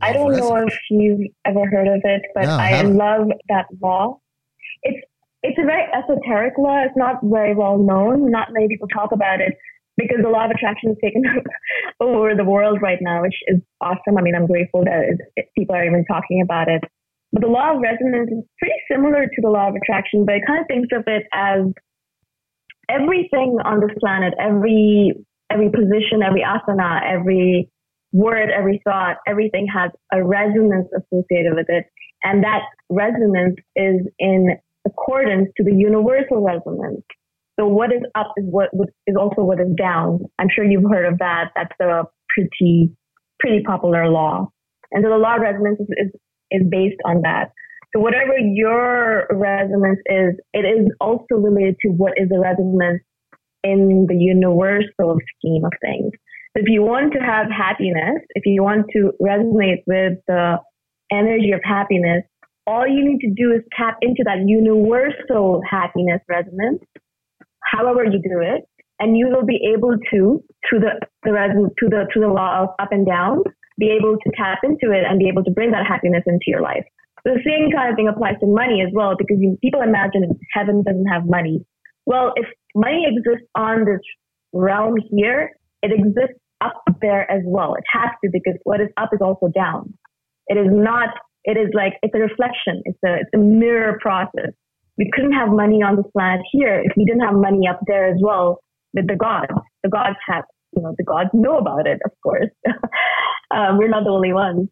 I 0.00 0.12
don't 0.12 0.30
resonance. 0.30 0.50
know 0.50 0.66
if 0.66 0.78
you've 0.90 1.30
ever 1.44 1.66
heard 1.66 1.88
of 1.88 2.00
it, 2.02 2.22
but 2.34 2.44
no, 2.44 2.56
I, 2.56 2.82
love 2.82 3.28
that 3.48 3.66
law. 3.80 4.18
It's 4.82 4.98
it's 5.42 5.58
a 5.58 5.64
very 5.64 5.84
esoteric 5.92 6.54
law. 6.58 6.82
It's 6.84 6.96
not 6.96 7.16
very 7.22 7.54
well 7.54 7.78
known. 7.78 8.30
Not 8.30 8.48
many 8.52 8.68
people 8.68 8.88
talk 8.88 9.12
about 9.12 9.40
it. 9.40 9.54
because 9.96 10.18
the 10.22 10.28
law 10.28 10.46
of 10.46 10.50
attraction 10.50 10.90
is 10.90 10.96
taken 11.02 11.22
over 12.00 12.34
the 12.34 12.44
world 12.44 12.80
right 12.82 12.98
now, 13.00 13.22
which 13.22 13.36
is 13.46 13.60
awesome. 13.80 14.18
I 14.18 14.22
mean, 14.22 14.34
I'm 14.34 14.46
grateful 14.46 14.84
that 14.84 15.18
it, 15.36 15.46
people 15.56 15.76
are 15.76 15.84
even 15.84 16.04
talking 16.04 16.40
about 16.42 16.68
it. 16.68 16.82
But 17.34 17.42
the 17.42 17.48
law 17.48 17.74
of 17.74 17.82
resonance 17.82 18.30
is 18.30 18.44
pretty 18.60 18.78
similar 18.90 19.26
to 19.26 19.40
the 19.42 19.50
law 19.50 19.68
of 19.68 19.74
attraction, 19.74 20.24
but 20.24 20.36
it 20.36 20.42
kind 20.46 20.60
of 20.60 20.66
thinks 20.68 20.88
of 20.94 21.02
it 21.08 21.24
as 21.34 21.66
everything 22.88 23.58
on 23.64 23.80
this 23.80 23.90
planet, 23.98 24.34
every 24.38 25.12
every 25.50 25.68
position, 25.68 26.22
every 26.24 26.42
asana, 26.42 27.00
every 27.02 27.68
word, 28.12 28.50
every 28.50 28.80
thought, 28.84 29.16
everything 29.26 29.66
has 29.66 29.90
a 30.12 30.24
resonance 30.24 30.88
associated 30.96 31.54
with 31.54 31.66
it. 31.68 31.84
And 32.22 32.44
that 32.44 32.62
resonance 32.88 33.56
is 33.74 34.06
in 34.18 34.56
accordance 34.86 35.48
to 35.56 35.64
the 35.64 35.74
universal 35.74 36.40
resonance. 36.40 37.02
So 37.58 37.66
what 37.66 37.92
is 37.92 38.02
up 38.14 38.32
is 38.36 38.44
what 38.48 38.70
is 39.06 39.16
also 39.18 39.42
what 39.42 39.60
is 39.60 39.74
down. 39.76 40.20
I'm 40.38 40.48
sure 40.54 40.64
you've 40.64 40.90
heard 40.90 41.12
of 41.12 41.18
that. 41.18 41.50
That's 41.56 41.74
a 41.80 42.04
pretty, 42.28 42.90
pretty 43.40 43.62
popular 43.64 44.08
law. 44.08 44.50
And 44.92 45.04
so 45.04 45.10
the 45.10 45.18
law 45.18 45.36
of 45.36 45.42
resonance 45.42 45.80
is, 45.80 45.88
is, 45.98 46.20
is 46.54 46.62
based 46.70 47.00
on 47.04 47.22
that. 47.22 47.50
So 47.94 48.00
whatever 48.00 48.36
your 48.38 49.26
resonance 49.30 50.00
is, 50.06 50.34
it 50.52 50.64
is 50.64 50.90
also 51.00 51.36
related 51.36 51.76
to 51.82 51.88
what 51.90 52.14
is 52.16 52.28
the 52.28 52.40
resonance 52.40 53.02
in 53.62 54.06
the 54.08 54.16
universal 54.16 55.18
scheme 55.36 55.64
of 55.64 55.72
things. 55.80 56.10
If 56.54 56.66
you 56.68 56.82
want 56.82 57.12
to 57.14 57.18
have 57.18 57.46
happiness, 57.50 58.22
if 58.34 58.46
you 58.46 58.62
want 58.62 58.86
to 58.92 59.12
resonate 59.20 59.82
with 59.86 60.18
the 60.26 60.58
energy 61.12 61.52
of 61.52 61.60
happiness, 61.64 62.22
all 62.66 62.86
you 62.86 63.04
need 63.04 63.20
to 63.20 63.30
do 63.30 63.52
is 63.52 63.62
tap 63.76 63.98
into 64.02 64.22
that 64.24 64.38
universal 64.46 65.60
happiness 65.68 66.20
resonance, 66.28 66.82
however 67.62 68.04
you 68.04 68.20
do 68.22 68.40
it, 68.40 68.64
and 69.00 69.16
you 69.16 69.28
will 69.28 69.44
be 69.44 69.60
able 69.74 69.96
to, 70.12 70.42
through 70.68 70.80
the, 70.80 71.00
the 71.24 71.30
to 71.78 71.88
the, 71.88 72.06
to 72.12 72.20
the 72.20 72.28
law 72.28 72.62
of 72.62 72.68
up 72.80 72.88
and 72.92 73.06
down, 73.06 73.42
be 73.78 73.90
able 73.90 74.16
to 74.16 74.30
tap 74.36 74.58
into 74.62 74.92
it 74.92 75.04
and 75.08 75.18
be 75.18 75.28
able 75.28 75.44
to 75.44 75.50
bring 75.50 75.70
that 75.72 75.86
happiness 75.86 76.22
into 76.26 76.46
your 76.46 76.60
life. 76.60 76.84
The 77.24 77.40
same 77.44 77.72
kind 77.72 77.90
of 77.90 77.96
thing 77.96 78.08
applies 78.08 78.38
to 78.40 78.46
money 78.46 78.82
as 78.82 78.92
well, 78.92 79.14
because 79.16 79.38
people 79.62 79.80
imagine 79.80 80.38
heaven 80.52 80.82
doesn't 80.82 81.06
have 81.06 81.26
money. 81.26 81.64
Well, 82.06 82.32
if 82.36 82.46
money 82.74 83.06
exists 83.08 83.48
on 83.54 83.86
this 83.86 84.00
realm 84.52 84.94
here, 85.10 85.50
it 85.82 85.90
exists 85.92 86.38
up 86.60 86.82
there 87.00 87.30
as 87.30 87.42
well. 87.46 87.74
It 87.74 87.84
has 87.92 88.10
to 88.22 88.30
because 88.30 88.54
what 88.64 88.80
is 88.80 88.88
up 88.96 89.10
is 89.12 89.20
also 89.22 89.48
down. 89.48 89.94
It 90.48 90.58
is 90.58 90.68
not, 90.70 91.08
it 91.44 91.56
is 91.56 91.70
like, 91.74 91.94
it's 92.02 92.14
a 92.14 92.18
reflection. 92.18 92.82
It's 92.84 92.98
a, 93.04 93.14
it's 93.20 93.30
a 93.34 93.38
mirror 93.38 93.98
process. 94.00 94.52
We 94.96 95.10
couldn't 95.12 95.32
have 95.32 95.48
money 95.48 95.82
on 95.82 95.96
this 95.96 96.04
planet 96.12 96.40
here 96.52 96.80
if 96.84 96.92
we 96.96 97.04
didn't 97.04 97.22
have 97.22 97.34
money 97.34 97.66
up 97.66 97.80
there 97.86 98.06
as 98.06 98.18
well 98.20 98.60
with 98.92 99.08
the 99.08 99.16
gods. 99.16 99.50
The 99.82 99.88
gods 99.88 100.16
have, 100.28 100.44
you 100.76 100.82
know, 100.82 100.94
the 100.96 101.04
gods 101.04 101.30
know 101.32 101.58
about 101.58 101.86
it, 101.86 102.00
of 102.04 102.12
course. 102.22 102.50
um, 103.50 103.78
we're 103.78 103.88
not 103.88 104.04
the 104.04 104.10
only 104.10 104.32
ones. 104.32 104.68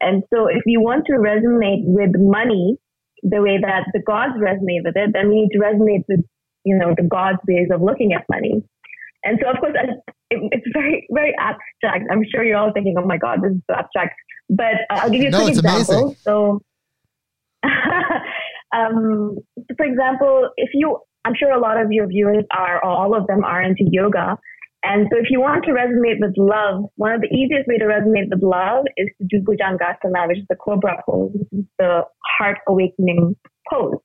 And 0.00 0.22
so 0.32 0.46
if 0.46 0.62
you 0.66 0.80
want 0.80 1.06
to 1.06 1.12
resonate 1.12 1.84
with 1.84 2.12
money 2.18 2.76
the 3.22 3.40
way 3.40 3.58
that 3.60 3.86
the 3.92 4.00
gods 4.00 4.34
resonate 4.38 4.84
with 4.84 4.96
it, 4.96 5.10
then 5.12 5.28
we 5.28 5.42
need 5.42 5.50
to 5.52 5.58
resonate 5.58 6.04
with, 6.08 6.20
you 6.64 6.76
know, 6.76 6.94
the 6.96 7.02
gods' 7.02 7.38
ways 7.48 7.68
of 7.72 7.80
looking 7.80 8.12
at 8.12 8.24
money. 8.30 8.62
And 9.24 9.38
so, 9.42 9.50
of 9.50 9.58
course, 9.58 9.74
it's 10.30 10.66
very, 10.72 11.06
very 11.10 11.34
abstract. 11.38 12.04
I'm 12.10 12.22
sure 12.30 12.44
you're 12.44 12.58
all 12.58 12.72
thinking, 12.72 12.94
oh 12.98 13.06
my 13.06 13.16
God, 13.16 13.42
this 13.42 13.52
is 13.52 13.62
so 13.68 13.76
abstract. 13.76 14.14
But 14.48 14.74
uh, 14.90 15.00
I'll 15.02 15.10
give 15.10 15.22
you 15.22 15.28
a 15.28 15.30
no, 15.30 15.42
quick 15.42 15.56
example. 15.56 15.94
Amazing. 15.94 16.16
So, 16.22 16.60
um, 18.72 19.38
so, 19.58 19.74
for 19.76 19.86
example, 19.86 20.50
if 20.56 20.70
you, 20.74 20.98
I'm 21.24 21.34
sure 21.34 21.50
a 21.50 21.58
lot 21.58 21.80
of 21.80 21.90
your 21.90 22.06
viewers 22.06 22.44
are, 22.56 22.76
or 22.76 22.88
all 22.88 23.16
of 23.16 23.26
them 23.26 23.42
are 23.42 23.60
into 23.62 23.84
yoga. 23.90 24.38
And 24.86 25.08
so 25.10 25.18
if 25.18 25.26
you 25.30 25.40
want 25.40 25.64
to 25.64 25.72
resonate 25.72 26.22
with 26.22 26.38
love, 26.38 26.84
one 26.94 27.12
of 27.12 27.20
the 27.20 27.32
easiest 27.34 27.66
way 27.66 27.76
to 27.78 27.90
resonate 27.90 28.30
with 28.30 28.42
love 28.42 28.84
is 28.96 29.08
to 29.18 29.26
do 29.26 29.42
Bhujangasana, 29.42 30.28
which 30.28 30.38
is 30.38 30.46
the 30.48 30.54
cobra 30.54 31.02
pose, 31.04 31.32
which 31.34 31.48
is 31.52 31.66
the 31.78 32.02
heart 32.38 32.58
awakening 32.68 33.34
pose. 33.68 33.98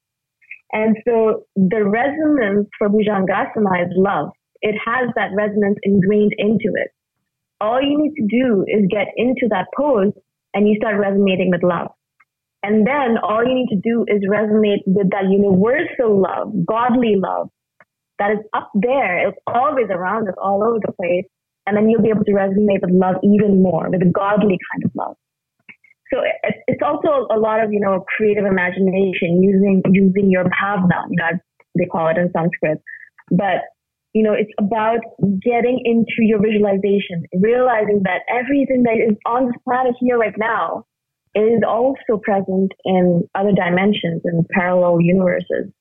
And 0.74 0.98
so 1.06 1.44
the 1.56 1.86
resonance 1.86 2.68
for 2.80 2.90
Bhujangasana 2.90 3.86
is 3.86 3.94
love 3.96 4.32
it 4.62 4.76
has 4.86 5.10
that 5.16 5.32
resonance 5.36 5.78
ingrained 5.84 6.34
into 6.38 6.70
it. 6.76 6.92
All 7.60 7.82
you 7.82 7.98
need 7.98 8.14
to 8.16 8.28
do 8.30 8.64
is 8.68 8.86
get 8.90 9.08
into 9.18 9.48
that 9.50 9.68
pose 9.78 10.14
and 10.54 10.68
you 10.68 10.76
start 10.78 11.00
resonating 11.00 11.50
with 11.50 11.64
love. 11.64 11.90
And 12.64 12.86
then 12.86 13.18
all 13.24 13.44
you 13.44 13.56
need 13.56 13.70
to 13.70 13.82
do 13.82 14.06
is 14.08 14.22
resonate 14.30 14.86
with 14.86 15.10
that 15.12 15.26
universal 15.30 16.22
love, 16.22 16.54
godly 16.66 17.16
love 17.18 17.50
that 18.22 18.38
is 18.38 18.46
up 18.54 18.70
there. 18.76 19.28
It's 19.28 19.38
always 19.48 19.90
around 19.90 20.30
us, 20.30 20.36
all 20.38 20.62
over 20.62 20.78
the 20.78 20.94
place. 20.94 21.26
And 21.66 21.76
then 21.76 21.90
you'll 21.90 22.06
be 22.06 22.10
able 22.10 22.26
to 22.26 22.32
resonate 22.32 22.82
with 22.82 22.94
love 22.94 23.16
even 23.24 23.62
more, 23.62 23.90
with 23.90 24.02
a 24.02 24.12
godly 24.14 24.58
kind 24.70 24.86
of 24.86 24.92
love. 24.94 25.16
So 26.14 26.22
it's 26.68 26.82
also 26.86 27.26
a 27.34 27.40
lot 27.40 27.64
of, 27.64 27.74
you 27.74 27.80
know, 27.80 28.06
creative 28.16 28.46
imagination 28.46 29.42
using, 29.42 29.82
using 29.90 30.30
your 30.30 30.46
bhavna, 30.46 31.10
know, 31.10 31.40
they 31.78 31.86
call 31.86 32.10
it 32.10 32.18
in 32.18 32.30
Sanskrit. 32.32 32.82
But 33.32 33.66
you 34.14 34.24
know, 34.24 34.34
it's 34.34 34.52
about 34.60 35.00
getting 35.42 35.80
into 35.86 36.20
your 36.20 36.42
visualization, 36.42 37.24
realizing 37.40 38.02
that 38.04 38.28
everything 38.30 38.84
that 38.84 38.98
is 39.00 39.16
on 39.26 39.46
this 39.46 39.56
planet 39.64 39.96
here 40.00 40.18
right 40.18 40.38
now 40.38 40.84
is 41.34 41.64
also 41.66 42.20
present 42.22 42.74
in 42.84 43.24
other 43.36 43.54
dimensions 43.54 44.22
and 44.26 44.46
parallel 44.50 45.00
universes. 45.00 45.72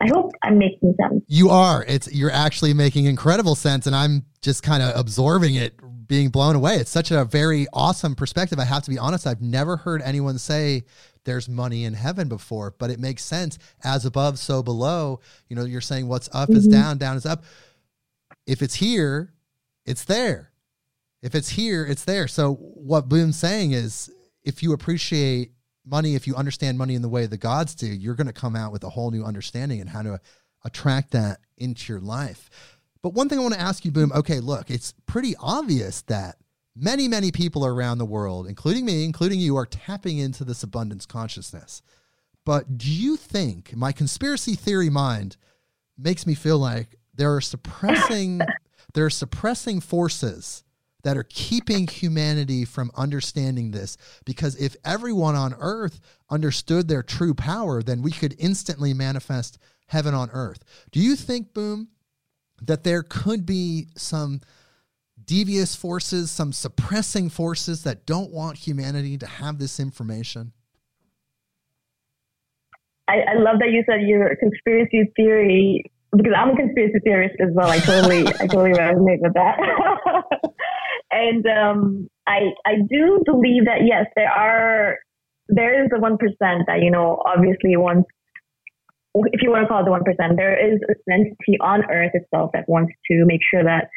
I 0.00 0.08
hope 0.08 0.32
I'm 0.42 0.58
making 0.58 0.94
sense. 1.00 1.22
You 1.28 1.50
are. 1.50 1.84
It's 1.86 2.12
you're 2.12 2.30
actually 2.30 2.74
making 2.74 3.04
incredible 3.06 3.54
sense 3.54 3.86
and 3.86 3.94
I'm 3.94 4.24
just 4.40 4.62
kind 4.62 4.82
of 4.82 4.98
absorbing 4.98 5.54
it, 5.54 5.78
being 6.08 6.30
blown 6.30 6.56
away. 6.56 6.76
It's 6.76 6.90
such 6.90 7.10
a 7.10 7.24
very 7.24 7.66
awesome 7.72 8.14
perspective. 8.14 8.58
I 8.58 8.64
have 8.64 8.82
to 8.84 8.90
be 8.90 8.98
honest, 8.98 9.26
I've 9.26 9.42
never 9.42 9.76
heard 9.76 10.02
anyone 10.02 10.38
say 10.38 10.82
there's 11.24 11.48
money 11.48 11.84
in 11.84 11.94
heaven 11.94 12.28
before, 12.28 12.74
but 12.78 12.90
it 12.90 12.98
makes 12.98 13.24
sense 13.24 13.58
as 13.84 14.04
above, 14.04 14.38
so 14.38 14.62
below. 14.62 15.20
You 15.48 15.56
know, 15.56 15.64
you're 15.64 15.80
saying 15.80 16.08
what's 16.08 16.28
up 16.32 16.48
mm-hmm. 16.48 16.58
is 16.58 16.68
down, 16.68 16.98
down 16.98 17.16
is 17.16 17.26
up. 17.26 17.44
If 18.46 18.62
it's 18.62 18.74
here, 18.74 19.32
it's 19.86 20.04
there. 20.04 20.50
If 21.22 21.34
it's 21.34 21.50
here, 21.50 21.86
it's 21.86 22.04
there. 22.04 22.26
So 22.26 22.54
what 22.54 23.08
Boom's 23.08 23.38
saying 23.38 23.72
is 23.72 24.10
if 24.42 24.62
you 24.62 24.72
appreciate 24.72 25.52
money, 25.84 26.14
if 26.14 26.26
you 26.26 26.34
understand 26.34 26.78
money 26.78 26.94
in 26.94 27.02
the 27.02 27.08
way 27.08 27.26
the 27.26 27.36
gods 27.36 27.74
do, 27.74 27.86
you're 27.86 28.14
going 28.14 28.26
to 28.26 28.32
come 28.32 28.56
out 28.56 28.72
with 28.72 28.84
a 28.84 28.90
whole 28.90 29.10
new 29.10 29.24
understanding 29.24 29.80
and 29.80 29.90
how 29.90 30.02
to 30.02 30.20
attract 30.64 31.12
that 31.12 31.40
into 31.56 31.92
your 31.92 32.00
life. 32.00 32.50
But 33.02 33.14
one 33.14 33.28
thing 33.28 33.38
I 33.38 33.42
want 33.42 33.54
to 33.54 33.60
ask 33.60 33.84
you, 33.84 33.90
Boom, 33.90 34.12
okay, 34.14 34.40
look, 34.40 34.70
it's 34.70 34.94
pretty 35.06 35.34
obvious 35.40 36.02
that 36.02 36.36
Many, 36.74 37.06
many 37.06 37.30
people 37.30 37.66
around 37.66 37.98
the 37.98 38.06
world, 38.06 38.46
including 38.46 38.86
me, 38.86 39.04
including 39.04 39.38
you, 39.38 39.56
are 39.56 39.66
tapping 39.66 40.18
into 40.18 40.42
this 40.42 40.62
abundance 40.62 41.04
consciousness. 41.04 41.82
But 42.46 42.78
do 42.78 42.90
you 42.90 43.16
think 43.16 43.76
my 43.76 43.92
conspiracy 43.92 44.54
theory 44.54 44.88
mind 44.88 45.36
makes 45.98 46.26
me 46.26 46.34
feel 46.34 46.58
like 46.58 46.96
there 47.14 47.34
are 47.34 47.42
suppressing 47.42 48.40
there 48.94 49.04
are 49.04 49.10
suppressing 49.10 49.80
forces 49.80 50.64
that 51.02 51.16
are 51.16 51.26
keeping 51.28 51.86
humanity 51.86 52.64
from 52.64 52.90
understanding 52.96 53.70
this 53.70 53.96
because 54.24 54.56
if 54.56 54.76
everyone 54.84 55.34
on 55.34 55.54
earth 55.58 56.00
understood 56.30 56.88
their 56.88 57.02
true 57.02 57.34
power 57.34 57.82
then 57.82 58.02
we 58.02 58.10
could 58.10 58.34
instantly 58.38 58.94
manifest 58.94 59.58
heaven 59.86 60.14
on 60.14 60.30
earth 60.30 60.64
do 60.90 61.00
you 61.00 61.16
think 61.16 61.52
boom 61.52 61.88
that 62.62 62.84
there 62.84 63.02
could 63.02 63.44
be 63.44 63.88
some 63.96 64.40
devious 65.24 65.74
forces, 65.74 66.30
some 66.30 66.52
suppressing 66.52 67.28
forces 67.28 67.84
that 67.84 68.06
don't 68.06 68.30
want 68.32 68.56
humanity 68.56 69.18
to 69.18 69.26
have 69.26 69.58
this 69.58 69.80
information? 69.80 70.52
I, 73.08 73.20
I 73.28 73.34
love 73.34 73.58
that 73.58 73.70
you 73.70 73.82
said 73.88 74.02
your 74.02 74.34
conspiracy 74.36 75.12
theory 75.16 75.90
because 76.16 76.32
I'm 76.36 76.50
a 76.50 76.56
conspiracy 76.56 76.98
theorist 77.04 77.34
as 77.40 77.48
well. 77.52 77.68
I 77.68 77.78
totally, 77.78 78.26
I 78.28 78.46
totally 78.46 78.72
resonate 78.72 79.20
with 79.20 79.34
that. 79.34 79.58
and 81.12 81.44
um, 81.46 82.08
I, 82.26 82.50
I 82.66 82.74
do 82.88 83.22
believe 83.24 83.66
that 83.66 83.84
yes, 83.84 84.06
there 84.16 84.30
are, 84.30 84.96
there 85.48 85.84
is 85.84 85.90
the 85.90 86.00
one 86.00 86.16
percent 86.16 86.64
that 86.66 86.80
you 86.82 86.90
know 86.90 87.22
obviously 87.26 87.76
wants, 87.76 88.08
if 89.14 89.42
you 89.42 89.50
want 89.50 89.64
to 89.64 89.68
call 89.68 89.82
it 89.82 89.84
the 89.84 89.90
one 89.90 90.04
percent, 90.04 90.36
there 90.36 90.56
is 90.56 90.80
an 91.06 91.12
entity 91.12 91.60
on 91.60 91.84
Earth 91.90 92.12
itself 92.14 92.50
that 92.54 92.68
wants 92.68 92.92
to 93.10 93.24
make 93.26 93.40
sure 93.48 93.62
that 93.62 93.88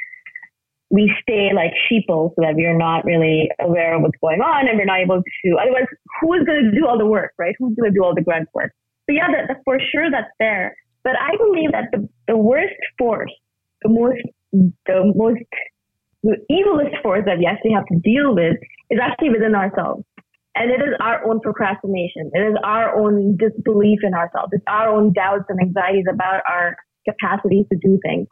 we 0.92 1.12
stay 1.22 1.50
like 1.56 1.72
sheeple 1.88 2.36
so 2.36 2.40
that 2.40 2.54
we're 2.56 2.78
not 2.78 3.06
really 3.06 3.50
aware 3.60 3.96
of 3.96 4.02
what's 4.04 4.20
going 4.22 4.42
on 4.42 4.68
and 4.68 4.78
we're 4.78 4.86
not 4.86 5.00
able 5.00 5.22
to 5.24 5.58
otherwise 5.60 5.88
who 6.22 6.34
is 6.34 6.44
going 6.46 6.70
to 6.70 6.80
do 6.80 6.86
all 6.86 6.98
the 6.98 7.06
work 7.06 7.32
right? 7.40 7.56
Who's 7.58 7.76
going 7.76 7.92
to 7.92 7.98
do 7.98 8.04
all 8.04 8.14
the 8.14 8.22
grunt 8.22 8.50
work? 8.54 8.72
So 9.10 9.16
yeah 9.16 9.28
that, 9.28 9.48
that 9.48 9.62
for 9.66 9.80
sure 9.80 10.12
that's 10.12 10.30
there. 10.40 10.76
But 11.04 11.14
i 11.20 11.36
believe 11.38 11.72
that 11.72 11.90
the, 11.92 12.08
the 12.28 12.38
worst 12.38 12.76
force 12.98 13.34
the 13.82 13.90
most 13.90 14.22
the 14.86 15.12
most 15.16 15.42
the 16.26 16.42
evilest 16.50 17.02
force 17.04 17.22
that 17.30 17.38
we 17.38 17.46
actually 17.46 17.78
have 17.78 17.86
to 17.86 18.00
deal 18.02 18.34
with 18.34 18.58
is 18.90 18.98
actually 18.98 19.30
within 19.30 19.54
ourselves. 19.54 20.04
And 20.56 20.72
it 20.72 20.82
is 20.82 20.96
our 21.00 21.22
own 21.30 21.40
procrastination. 21.40 22.32
It 22.34 22.40
is 22.40 22.56
our 22.64 22.98
own 22.98 23.38
disbelief 23.38 24.00
in 24.02 24.14
ourselves. 24.14 24.50
It's 24.54 24.64
our 24.68 24.90
own 24.90 25.14
doubts 25.14 25.46
and 25.50 25.60
anxieties 25.62 26.06
about 26.10 26.42
our 26.50 26.76
capacities 27.08 27.66
to 27.72 27.78
do 27.78 28.00
things. 28.02 28.26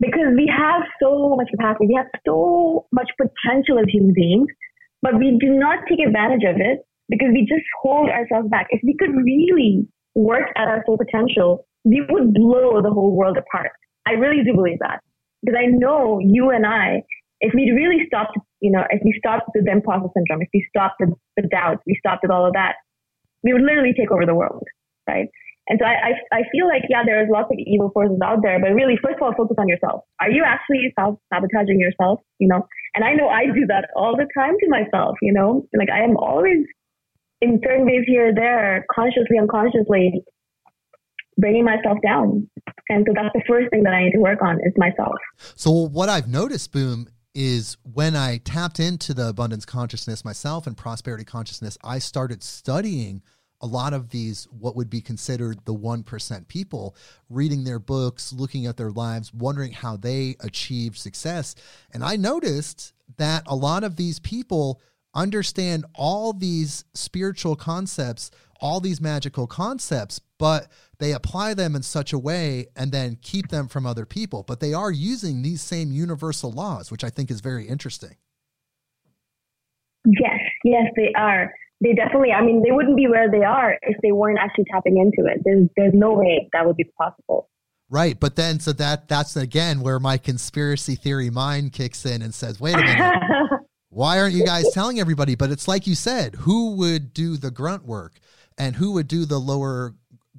Because 0.00 0.34
we 0.34 0.50
have 0.50 0.82
so 1.00 1.36
much 1.36 1.48
capacity, 1.50 1.86
we 1.86 1.94
have 1.94 2.10
so 2.26 2.86
much 2.90 3.10
potential 3.20 3.78
as 3.78 3.84
human 3.92 4.12
beings, 4.14 4.48
but 5.02 5.18
we 5.18 5.36
do 5.38 5.52
not 5.54 5.84
take 5.88 6.00
advantage 6.00 6.42
of 6.48 6.56
it 6.56 6.80
because 7.10 7.28
we 7.30 7.46
just 7.46 7.66
hold 7.82 8.08
ourselves 8.08 8.48
back. 8.48 8.66
If 8.70 8.80
we 8.82 8.96
could 8.98 9.14
really 9.14 9.86
work 10.14 10.48
at 10.56 10.66
our 10.66 10.82
full 10.86 10.96
potential, 10.96 11.66
we 11.84 12.02
would 12.08 12.32
blow 12.34 12.80
the 12.82 12.90
whole 12.90 13.14
world 13.14 13.36
apart. 13.36 13.70
I 14.08 14.12
really 14.12 14.42
do 14.42 14.54
believe 14.54 14.78
that. 14.80 15.00
Because 15.44 15.58
I 15.60 15.66
know 15.66 16.18
you 16.22 16.50
and 16.50 16.66
I, 16.66 17.02
if 17.40 17.54
we 17.54 17.70
really 17.72 18.04
stopped, 18.06 18.36
you 18.60 18.70
know, 18.70 18.84
if 18.90 19.00
we 19.04 19.14
stopped 19.18 19.50
the 19.54 19.64
imposter 19.70 20.08
syndrome, 20.14 20.42
if 20.42 20.48
we 20.52 20.64
stopped 20.68 20.96
the, 21.00 21.12
the 21.36 21.48
doubts, 21.48 21.82
we 21.86 21.96
stopped 21.98 22.22
with 22.22 22.30
all 22.30 22.46
of 22.46 22.52
that, 22.52 22.76
we 23.42 23.52
would 23.52 23.62
literally 23.62 23.94
take 23.96 24.10
over 24.10 24.26
the 24.26 24.34
world, 24.34 24.64
right? 25.08 25.28
And 25.68 25.78
so 25.80 25.86
I, 25.86 26.12
I, 26.12 26.40
I 26.40 26.42
feel 26.50 26.66
like, 26.66 26.82
yeah, 26.88 27.02
there's 27.04 27.28
lots 27.30 27.48
of 27.52 27.58
evil 27.58 27.90
forces 27.94 28.18
out 28.24 28.42
there, 28.42 28.58
but 28.58 28.74
really, 28.74 28.98
first 29.02 29.16
of 29.16 29.22
all, 29.22 29.32
focus 29.36 29.56
on 29.58 29.68
yourself. 29.68 30.02
Are 30.20 30.30
you 30.30 30.42
actually 30.44 30.92
self 30.98 31.18
sabotaging 31.32 31.78
yourself? 31.78 32.20
You 32.38 32.48
know, 32.48 32.66
and 32.94 33.04
I 33.04 33.14
know 33.14 33.28
I 33.28 33.46
do 33.46 33.66
that 33.68 33.88
all 33.94 34.16
the 34.16 34.26
time 34.36 34.54
to 34.58 34.68
myself, 34.68 35.16
you 35.22 35.32
know, 35.32 35.66
like 35.76 35.88
I 35.88 36.02
am 36.02 36.16
always 36.16 36.66
in 37.40 37.60
certain 37.64 37.86
ways 37.86 38.04
here 38.06 38.28
or 38.28 38.34
there, 38.34 38.84
consciously, 38.92 39.38
unconsciously, 39.40 40.24
bringing 41.38 41.64
myself 41.64 41.98
down. 42.02 42.50
And 42.88 43.06
so 43.06 43.14
that's 43.14 43.32
the 43.32 43.42
first 43.48 43.70
thing 43.70 43.84
that 43.84 43.94
I 43.94 44.04
need 44.04 44.12
to 44.12 44.18
work 44.18 44.42
on 44.42 44.56
is 44.56 44.72
myself. 44.76 45.14
So 45.54 45.70
what 45.70 46.08
I've 46.08 46.28
noticed, 46.28 46.72
Boom, 46.72 47.08
is 47.34 47.76
when 47.82 48.16
I 48.16 48.38
tapped 48.38 48.80
into 48.80 49.14
the 49.14 49.28
abundance 49.28 49.64
consciousness 49.64 50.24
myself 50.24 50.66
and 50.66 50.76
prosperity 50.76 51.24
consciousness, 51.24 51.78
I 51.84 51.98
started 51.98 52.42
studying 52.42 53.22
a 53.60 53.66
lot 53.66 53.92
of 53.92 54.08
these 54.08 54.44
what 54.50 54.74
would 54.74 54.88
be 54.88 55.00
considered 55.00 55.64
the 55.64 55.74
1% 55.74 56.48
people 56.48 56.96
reading 57.28 57.64
their 57.64 57.78
books 57.78 58.32
looking 58.32 58.66
at 58.66 58.76
their 58.76 58.90
lives 58.90 59.34
wondering 59.34 59.72
how 59.72 59.96
they 59.96 60.36
achieved 60.40 60.96
success. 60.96 61.54
And 61.92 62.02
i 62.02 62.16
noticed 62.16 62.92
that 63.18 63.42
a 63.46 63.54
lot 63.54 63.84
of 63.84 63.96
these 63.96 64.18
people 64.18 64.80
understand 65.14 65.84
all 65.94 66.32
these 66.32 66.84
spiritual 66.94 67.56
concepts 67.56 68.30
all 68.60 68.80
these 68.80 69.00
magical 69.00 69.46
concepts 69.46 70.20
but 70.38 70.68
they 70.98 71.12
apply 71.12 71.54
them 71.54 71.74
in 71.74 71.82
such 71.82 72.12
a 72.12 72.18
way 72.18 72.66
and 72.76 72.92
then 72.92 73.18
keep 73.22 73.48
them 73.48 73.68
from 73.68 73.86
other 73.86 74.06
people 74.06 74.42
but 74.46 74.60
they 74.60 74.72
are 74.74 74.90
using 74.90 75.42
these 75.42 75.62
same 75.62 75.92
universal 75.92 76.50
laws 76.52 76.90
which 76.90 77.04
i 77.04 77.10
think 77.10 77.30
is 77.30 77.40
very 77.40 77.66
interesting 77.66 78.16
yes 80.04 80.40
yes 80.64 80.86
they 80.96 81.12
are 81.16 81.52
they 81.82 81.94
definitely, 81.94 82.32
I 82.32 82.42
mean, 82.42 82.62
they 82.62 82.72
wouldn't 82.72 82.96
be 82.96 83.08
where 83.08 83.30
they 83.30 83.42
are 83.42 83.78
if 83.82 83.96
they 84.02 84.12
weren't 84.12 84.38
actually 84.38 84.64
tapping 84.70 84.98
into 84.98 85.30
it. 85.30 85.40
There's, 85.44 85.66
there's 85.76 85.94
no 85.94 86.12
way 86.12 86.48
that 86.52 86.66
would 86.66 86.76
be 86.76 86.84
possible. 86.84 87.48
Right, 87.88 88.20
but 88.20 88.36
then 88.36 88.60
so 88.60 88.72
that 88.74 89.08
that's 89.08 89.34
again 89.34 89.80
where 89.80 89.98
my 89.98 90.16
conspiracy 90.16 90.94
theory 90.94 91.28
mind 91.28 91.72
kicks 91.72 92.06
in 92.06 92.22
and 92.22 92.32
says, 92.32 92.60
"Wait 92.60 92.74
a 92.74 92.78
minute, 92.78 93.20
why 93.88 94.20
aren't 94.20 94.32
you 94.32 94.46
guys 94.46 94.70
telling 94.72 95.00
everybody?" 95.00 95.34
But 95.34 95.50
it's 95.50 95.66
like 95.66 95.88
you 95.88 95.96
said, 95.96 96.36
who 96.36 96.76
would 96.76 97.12
do 97.12 97.36
the 97.36 97.50
grunt 97.50 97.84
work, 97.84 98.20
and 98.58 98.76
who 98.76 98.92
would 98.92 99.08
do 99.08 99.24
the 99.24 99.38
lower 99.38 99.94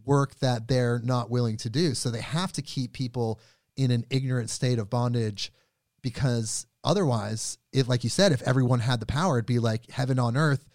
work 0.05 0.39
that 0.39 0.68
they're 0.68 0.99
not 1.03 1.30
willing 1.30 1.57
to 1.57 1.70
do? 1.70 1.93
So 1.93 2.09
they 2.09 2.22
have 2.22 2.51
to 2.53 2.62
keep 2.62 2.93
people 2.93 3.39
in 3.76 3.91
an 3.91 4.05
ignorant 4.09 4.49
state 4.49 4.80
of 4.80 4.89
bondage, 4.89 5.51
because 6.01 6.68
otherwise, 6.84 7.57
if 7.72 7.88
like 7.88 8.03
you 8.03 8.09
said, 8.09 8.32
if 8.32 8.41
everyone 8.43 8.80
had 8.80 8.99
the 8.99 9.05
power, 9.05 9.38
it'd 9.38 9.45
be 9.45 9.59
like 9.59 9.89
heaven 9.89 10.20
on 10.20 10.36
earth 10.36 10.66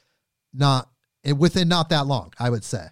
not 0.57 0.89
eh, 1.25 1.33
within 1.33 1.69
not 1.69 1.91
that 1.91 2.07
long, 2.07 2.33
I 2.39 2.51
would 2.51 2.65
say. 2.65 2.87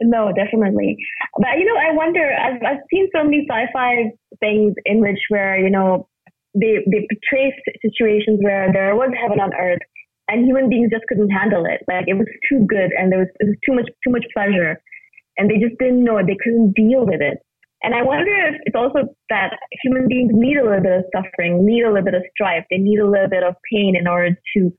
No, 0.00 0.30
definitely. 0.34 0.96
But 1.38 1.58
you 1.58 1.64
know, 1.64 1.80
I 1.80 1.94
wonder. 1.94 2.32
I've 2.32 2.62
I've 2.62 2.82
seen 2.92 3.08
so 3.14 3.24
many 3.24 3.46
sci-fi 3.48 4.12
things 4.40 4.74
in 4.84 5.00
which 5.00 5.18
where 5.28 5.58
you 5.58 5.70
know 5.70 6.08
they 6.54 6.78
they 6.90 7.06
portray 7.08 7.54
situations 7.80 8.40
where 8.42 8.72
there 8.72 8.94
was 8.94 9.10
heaven 9.20 9.40
on 9.40 9.54
earth 9.54 9.80
and 10.28 10.44
human 10.44 10.68
beings 10.68 10.90
just 10.90 11.06
couldn't 11.08 11.30
handle 11.30 11.64
it. 11.66 11.82
Like 11.88 12.06
it 12.06 12.14
was 12.14 12.26
too 12.48 12.66
good 12.66 12.90
and 12.98 13.12
there 13.12 13.20
was, 13.20 13.28
it 13.40 13.46
was 13.46 13.56
too 13.64 13.74
much 13.74 13.88
too 14.04 14.10
much 14.10 14.24
pleasure, 14.34 14.80
and 15.36 15.50
they 15.50 15.58
just 15.58 15.78
didn't 15.78 16.04
know 16.04 16.18
it. 16.18 16.26
They 16.26 16.38
couldn't 16.42 16.74
deal 16.74 17.06
with 17.06 17.20
it. 17.20 17.38
And 17.82 17.94
I 17.94 18.02
wonder 18.02 18.32
if 18.48 18.60
it's 18.64 18.74
also 18.74 19.14
that 19.28 19.52
human 19.82 20.08
beings 20.08 20.32
need 20.34 20.56
a 20.56 20.64
little 20.64 20.82
bit 20.82 20.92
of 20.92 21.04
suffering, 21.14 21.64
need 21.64 21.82
a 21.84 21.88
little 21.88 22.04
bit 22.04 22.14
of 22.14 22.22
strife, 22.34 22.64
they 22.70 22.78
need 22.78 22.98
a 22.98 23.08
little 23.08 23.28
bit 23.28 23.42
of 23.42 23.54
pain 23.70 23.94
in 23.94 24.08
order 24.08 24.34
to 24.56 24.72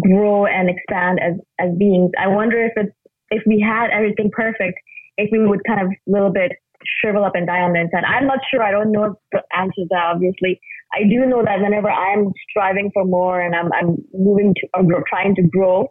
grow 0.00 0.46
and 0.46 0.70
expand 0.70 1.18
as 1.20 1.34
as 1.58 1.76
beings. 1.78 2.10
I 2.18 2.28
wonder 2.28 2.64
if 2.64 2.72
it's 2.76 2.94
if 3.30 3.42
we 3.46 3.60
had 3.60 3.90
everything 3.90 4.30
perfect, 4.30 4.78
if 5.16 5.30
we 5.32 5.44
would 5.44 5.64
kind 5.66 5.80
of 5.80 5.88
a 5.88 6.10
little 6.10 6.32
bit 6.32 6.52
shrivel 7.00 7.24
up 7.24 7.34
and 7.34 7.46
die 7.46 7.60
on 7.60 7.72
the 7.72 7.80
inside. 7.80 8.04
I'm 8.04 8.26
not 8.26 8.38
sure. 8.50 8.62
I 8.62 8.70
don't 8.70 8.92
know 8.92 9.14
the 9.32 9.42
answers 9.56 9.86
that, 9.90 10.12
obviously. 10.14 10.60
I 10.92 11.04
do 11.08 11.26
know 11.26 11.42
that 11.42 11.60
whenever 11.60 11.90
I'm 11.90 12.32
striving 12.50 12.90
for 12.92 13.04
more 13.04 13.40
and 13.40 13.54
I'm 13.54 13.72
I'm 13.72 13.96
moving 14.12 14.54
to 14.54 14.68
or 14.74 15.04
trying 15.08 15.34
to 15.36 15.42
grow, 15.42 15.88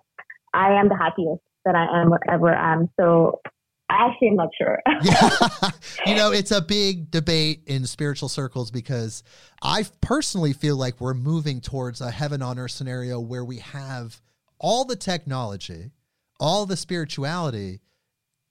I 0.54 0.74
am 0.74 0.89
the 0.89 0.97
happiest 0.97 1.41
that 1.66 1.76
I 1.76 2.02
am 2.02 2.12
ever 2.30 2.54
am. 2.54 2.89
So 2.99 3.41
I 3.89 4.08
Actually, 4.08 4.30
I'm 4.30 4.36
not 4.36 4.49
sure. 4.58 4.80
yeah. 5.04 5.70
You 6.06 6.16
know, 6.16 6.32
it's 6.32 6.52
a 6.52 6.62
big 6.62 7.12
debate 7.12 7.62
in 7.68 7.86
spiritual 7.86 8.28
circles 8.28 8.72
because 8.72 9.22
I 9.62 9.86
personally 10.02 10.52
feel 10.54 10.76
like 10.76 10.99
we're 10.99 11.14
moving 11.14 11.62
towards 11.62 12.02
a 12.02 12.10
heaven 12.10 12.41
on 12.41 12.58
earth 12.58 12.72
scenario 12.72 13.20
where 13.20 13.45
we 13.45 13.58
have 13.58 14.20
all 14.58 14.84
the 14.84 14.95
technology, 14.95 15.91
all 16.39 16.66
the 16.66 16.76
spirituality, 16.76 17.82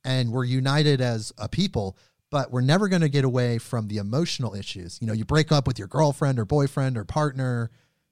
and 0.04 0.30
we're 0.30 0.44
united 0.44 1.00
as 1.00 1.32
a 1.38 1.48
people, 1.48 1.96
but 2.30 2.50
we're 2.50 2.60
never 2.60 2.88
going 2.88 3.02
to 3.02 3.08
get 3.08 3.24
away 3.24 3.58
from 3.58 3.88
the 3.88 3.98
emotional 3.98 4.54
issues. 4.54 4.98
You 5.00 5.06
know, 5.06 5.12
you 5.12 5.24
break 5.24 5.50
up 5.50 5.66
with 5.66 5.78
your 5.78 5.88
girlfriend 5.88 6.38
or 6.38 6.44
boyfriend 6.44 6.96
or 6.96 7.04
partner, 7.04 7.70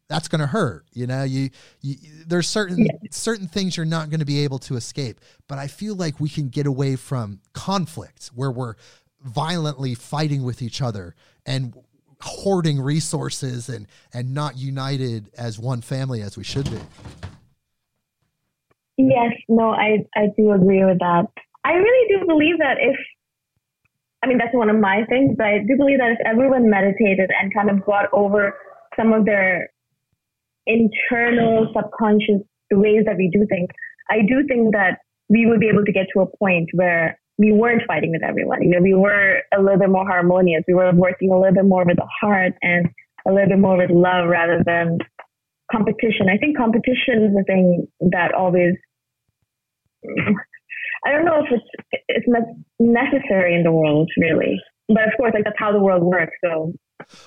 that's 0.08 0.26
going 0.28 0.40
to 0.40 0.46
hurt 0.46 0.86
you 0.92 1.06
know 1.06 1.22
you, 1.22 1.50
you 1.80 1.96
there's 2.26 2.48
certain 2.48 2.78
yeah. 2.78 2.92
certain 3.10 3.46
things 3.46 3.76
you're 3.76 3.86
not 3.86 4.10
going 4.10 4.20
to 4.20 4.26
be 4.26 4.42
able 4.42 4.58
to 4.58 4.74
escape 4.76 5.20
but 5.46 5.58
i 5.58 5.66
feel 5.66 5.94
like 5.94 6.18
we 6.18 6.28
can 6.28 6.48
get 6.48 6.66
away 6.66 6.96
from 6.96 7.40
conflict 7.52 8.30
where 8.34 8.50
we're 8.50 8.74
violently 9.22 9.94
fighting 9.94 10.42
with 10.42 10.62
each 10.62 10.80
other 10.80 11.14
and 11.46 11.74
hoarding 12.20 12.80
resources 12.80 13.68
and 13.68 13.86
and 14.12 14.34
not 14.34 14.56
united 14.56 15.30
as 15.36 15.58
one 15.58 15.80
family 15.80 16.22
as 16.22 16.36
we 16.36 16.44
should 16.44 16.68
be 16.70 16.80
yes 18.96 19.32
no 19.48 19.70
i 19.70 19.98
i 20.16 20.26
do 20.36 20.52
agree 20.52 20.84
with 20.84 20.98
that 20.98 21.26
i 21.64 21.72
really 21.72 22.08
do 22.08 22.26
believe 22.26 22.58
that 22.58 22.76
if 22.80 22.96
i 24.22 24.26
mean 24.26 24.38
that's 24.38 24.54
one 24.54 24.70
of 24.70 24.76
my 24.76 25.04
things 25.08 25.34
but 25.36 25.46
i 25.46 25.58
do 25.58 25.76
believe 25.76 25.98
that 25.98 26.12
if 26.12 26.18
everyone 26.26 26.68
meditated 26.68 27.30
and 27.40 27.52
kind 27.54 27.70
of 27.70 27.84
got 27.84 28.06
over 28.12 28.54
some 28.96 29.12
of 29.12 29.24
their 29.24 29.70
internal 30.68 31.72
subconscious 31.74 32.42
ways 32.70 33.04
that 33.06 33.16
we 33.16 33.30
do 33.32 33.46
things, 33.48 33.68
I 34.10 34.18
do 34.28 34.46
think 34.46 34.72
that 34.72 34.98
we 35.28 35.46
would 35.46 35.60
be 35.60 35.68
able 35.68 35.84
to 35.84 35.92
get 35.92 36.06
to 36.14 36.20
a 36.20 36.36
point 36.36 36.68
where 36.74 37.18
we 37.38 37.52
weren't 37.52 37.82
fighting 37.86 38.10
with 38.10 38.22
everyone. 38.22 38.62
You 38.62 38.70
know, 38.70 38.80
we 38.80 38.94
were 38.94 39.42
a 39.56 39.62
little 39.62 39.78
bit 39.78 39.90
more 39.90 40.06
harmonious. 40.06 40.64
We 40.66 40.74
were 40.74 40.92
working 40.92 41.30
a 41.30 41.38
little 41.38 41.54
bit 41.54 41.64
more 41.64 41.84
with 41.84 41.96
the 41.96 42.08
heart 42.20 42.54
and 42.62 42.88
a 43.26 43.32
little 43.32 43.48
bit 43.48 43.58
more 43.58 43.76
with 43.76 43.90
love 43.90 44.28
rather 44.28 44.62
than 44.64 44.98
competition. 45.70 46.28
I 46.32 46.38
think 46.38 46.56
competition 46.56 47.24
is 47.24 47.34
the 47.34 47.44
thing 47.46 47.88
that 48.10 48.34
always. 48.34 48.74
I 51.08 51.12
don't 51.12 51.24
know 51.24 51.42
if 51.42 51.46
it's 51.50 52.02
it's 52.08 52.26
necessary 52.78 53.54
in 53.54 53.62
the 53.62 53.72
world, 53.72 54.10
really. 54.18 54.60
But 54.88 55.04
of 55.04 55.12
course, 55.16 55.32
like 55.34 55.44
that's 55.44 55.58
how 55.58 55.72
the 55.72 55.80
world 55.80 56.02
works. 56.02 56.36
So 56.44 56.74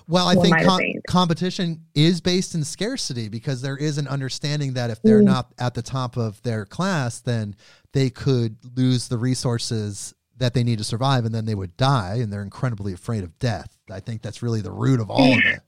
well, 0.07 0.27
I 0.27 0.35
think 0.35 0.61
com- 0.63 1.01
competition 1.07 1.85
is 1.95 2.21
based 2.21 2.53
in 2.53 2.63
scarcity 2.63 3.27
because 3.27 3.61
there 3.61 3.77
is 3.77 3.97
an 3.97 4.07
understanding 4.07 4.73
that 4.73 4.91
if 4.91 5.01
they're 5.01 5.21
mm. 5.21 5.25
not 5.25 5.53
at 5.57 5.73
the 5.73 5.81
top 5.81 6.15
of 6.17 6.41
their 6.43 6.65
class, 6.65 7.21
then 7.21 7.55
they 7.93 8.09
could 8.09 8.57
lose 8.77 9.07
the 9.07 9.17
resources 9.17 10.13
that 10.37 10.53
they 10.53 10.63
need 10.63 10.77
to 10.77 10.83
survive 10.83 11.25
and 11.25 11.33
then 11.33 11.45
they 11.45 11.55
would 11.55 11.75
die 11.77 12.17
and 12.21 12.31
they're 12.31 12.43
incredibly 12.43 12.93
afraid 12.93 13.23
of 13.23 13.37
death. 13.39 13.77
I 13.89 13.99
think 13.99 14.21
that's 14.21 14.43
really 14.43 14.61
the 14.61 14.71
root 14.71 14.99
of 14.99 15.09
all 15.09 15.33
of 15.33 15.39
it. 15.45 15.61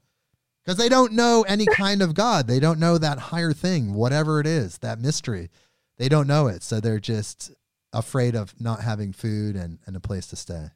Because 0.64 0.78
they 0.78 0.90
don't 0.90 1.14
know 1.14 1.44
any 1.48 1.66
kind 1.66 2.02
of 2.02 2.14
God. 2.14 2.48
They 2.48 2.60
don't 2.60 2.80
know 2.80 2.98
that 2.98 3.20
higher 3.20 3.54
thing, 3.54 3.94
whatever 3.94 4.40
it 4.40 4.48
is, 4.48 4.78
that 4.80 5.00
mystery. 5.00 5.50
They 5.98 6.10
don't 6.10 6.28
know 6.28 6.48
it. 6.48 6.64
So 6.64 6.80
they're 6.80 7.00
just 7.00 7.52
afraid 7.94 8.36
of 8.36 8.60
not 8.60 8.82
having 8.82 9.14
food 9.14 9.56
and, 9.56 9.80
and 9.86 9.96
a 9.96 10.00
place 10.00 10.28
to 10.28 10.36
stay. 10.36 10.72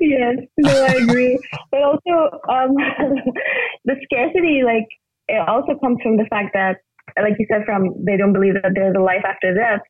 Yes, 0.00 0.36
no, 0.58 0.84
I 0.84 0.94
agree. 1.02 1.38
but 1.70 1.82
also, 1.82 2.40
um, 2.48 2.74
the 3.84 3.94
scarcity, 4.04 4.62
like, 4.64 4.88
it 5.28 5.48
also 5.48 5.78
comes 5.78 5.98
from 6.02 6.16
the 6.16 6.26
fact 6.28 6.50
that, 6.54 6.78
like 7.20 7.34
you 7.38 7.46
said, 7.50 7.62
from 7.64 8.04
they 8.04 8.16
don't 8.16 8.32
believe 8.32 8.54
that 8.54 8.72
there's 8.74 8.96
a 8.96 9.00
life 9.02 9.22
after 9.24 9.54
death. 9.54 9.80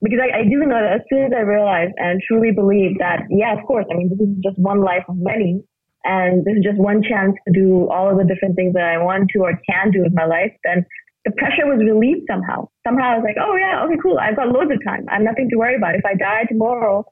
Because 0.00 0.18
I, 0.18 0.40
I 0.40 0.42
do 0.44 0.58
know 0.66 0.80
that 0.80 0.98
as 0.98 1.00
soon 1.12 1.26
as 1.26 1.32
I 1.36 1.42
realized 1.42 1.92
and 1.96 2.20
truly 2.26 2.50
believe 2.50 2.98
that, 2.98 3.22
yeah, 3.30 3.52
of 3.56 3.64
course, 3.66 3.86
I 3.90 3.94
mean, 3.94 4.08
this 4.10 4.18
is 4.18 4.34
just 4.42 4.58
one 4.58 4.82
life 4.82 5.04
of 5.08 5.16
many, 5.16 5.62
and 6.04 6.44
this 6.44 6.56
is 6.56 6.64
just 6.64 6.78
one 6.78 7.02
chance 7.02 7.34
to 7.46 7.52
do 7.52 7.88
all 7.88 8.10
of 8.10 8.18
the 8.18 8.24
different 8.24 8.56
things 8.56 8.74
that 8.74 8.82
I 8.82 8.98
want 8.98 9.30
to 9.30 9.40
or 9.40 9.52
can 9.68 9.92
do 9.92 10.02
with 10.02 10.12
my 10.12 10.24
life, 10.24 10.50
then 10.64 10.84
the 11.24 11.32
pressure 11.32 11.66
was 11.66 11.78
relieved 11.78 12.26
somehow. 12.28 12.68
Somehow 12.86 13.14
I 13.14 13.16
was 13.16 13.24
like, 13.24 13.36
oh 13.38 13.54
yeah, 13.56 13.84
okay, 13.84 13.96
cool. 14.02 14.18
I've 14.18 14.36
got 14.36 14.48
loads 14.48 14.70
of 14.72 14.78
time. 14.84 15.06
I 15.08 15.14
have 15.14 15.22
nothing 15.22 15.48
to 15.50 15.56
worry 15.56 15.76
about. 15.76 15.94
If 15.94 16.04
I 16.04 16.14
die 16.14 16.44
tomorrow, 16.48 17.04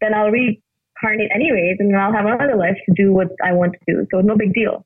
then 0.00 0.14
I'll 0.14 0.30
reincarnate 0.30 1.30
anyways, 1.34 1.76
and 1.78 1.92
then 1.92 2.00
I'll 2.00 2.12
have 2.12 2.24
another 2.24 2.56
life 2.56 2.76
to 2.86 2.94
do 2.94 3.12
what 3.12 3.28
I 3.44 3.52
want 3.52 3.74
to 3.74 3.78
do. 3.86 4.06
So 4.10 4.20
no 4.20 4.36
big 4.36 4.54
deal. 4.54 4.84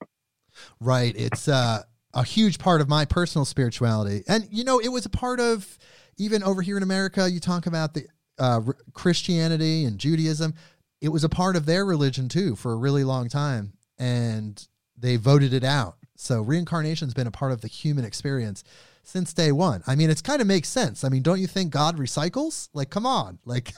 Right. 0.81 1.15
It's 1.17 1.49
uh, 1.49 1.83
a 2.13 2.25
huge 2.25 2.59
part 2.59 2.81
of 2.81 2.89
my 2.89 3.05
personal 3.05 3.45
spirituality, 3.45 4.25
and 4.27 4.49
you 4.51 4.65
know, 4.65 4.81
it 4.81 4.89
was 4.89 5.07
a 5.07 5.11
part 5.11 5.39
of 5.39 5.79
even 6.19 6.43
over 6.43 6.63
here 6.63 6.77
in 6.77 6.83
America. 6.83 7.31
You 7.31 7.41
talk 7.41 7.67
about 7.67 7.95
the 7.95 8.07
uh, 8.39 8.61
Christianity 8.93 9.85
and 9.85 9.99
Judaism. 9.99 10.55
It 11.01 11.09
was 11.11 11.25
a 11.25 11.29
part 11.29 11.57
of 11.57 11.67
their 11.67 11.85
religion 11.85 12.29
too 12.29 12.57
for 12.57 12.73
a 12.73 12.77
really 12.77 13.05
long 13.05 13.29
time, 13.29 13.75
and 13.99 14.67
they 14.97 15.17
voted 15.17 15.53
it 15.53 15.65
out. 15.65 15.97
So 16.17 16.43
reincarnation's 16.43 17.15
been 17.15 17.27
a 17.27 17.33
part 17.33 17.53
of 17.53 17.61
the 17.61 17.69
human 17.69 18.05
experience 18.05 18.65
since 19.03 19.33
day 19.33 19.53
one. 19.53 19.83
I 19.87 19.95
mean, 19.97 20.11
it's 20.11 20.23
kind 20.23 20.41
of 20.41 20.47
makes 20.47 20.69
sense. 20.69 21.05
I 21.05 21.09
mean, 21.09 21.23
don't 21.23 21.41
you 21.41 21.47
think 21.47 21.71
God 21.71 21.97
recycles? 21.97 22.69
Like, 22.73 22.91
come 22.91 23.07
on, 23.07 23.39
like, 23.45 23.73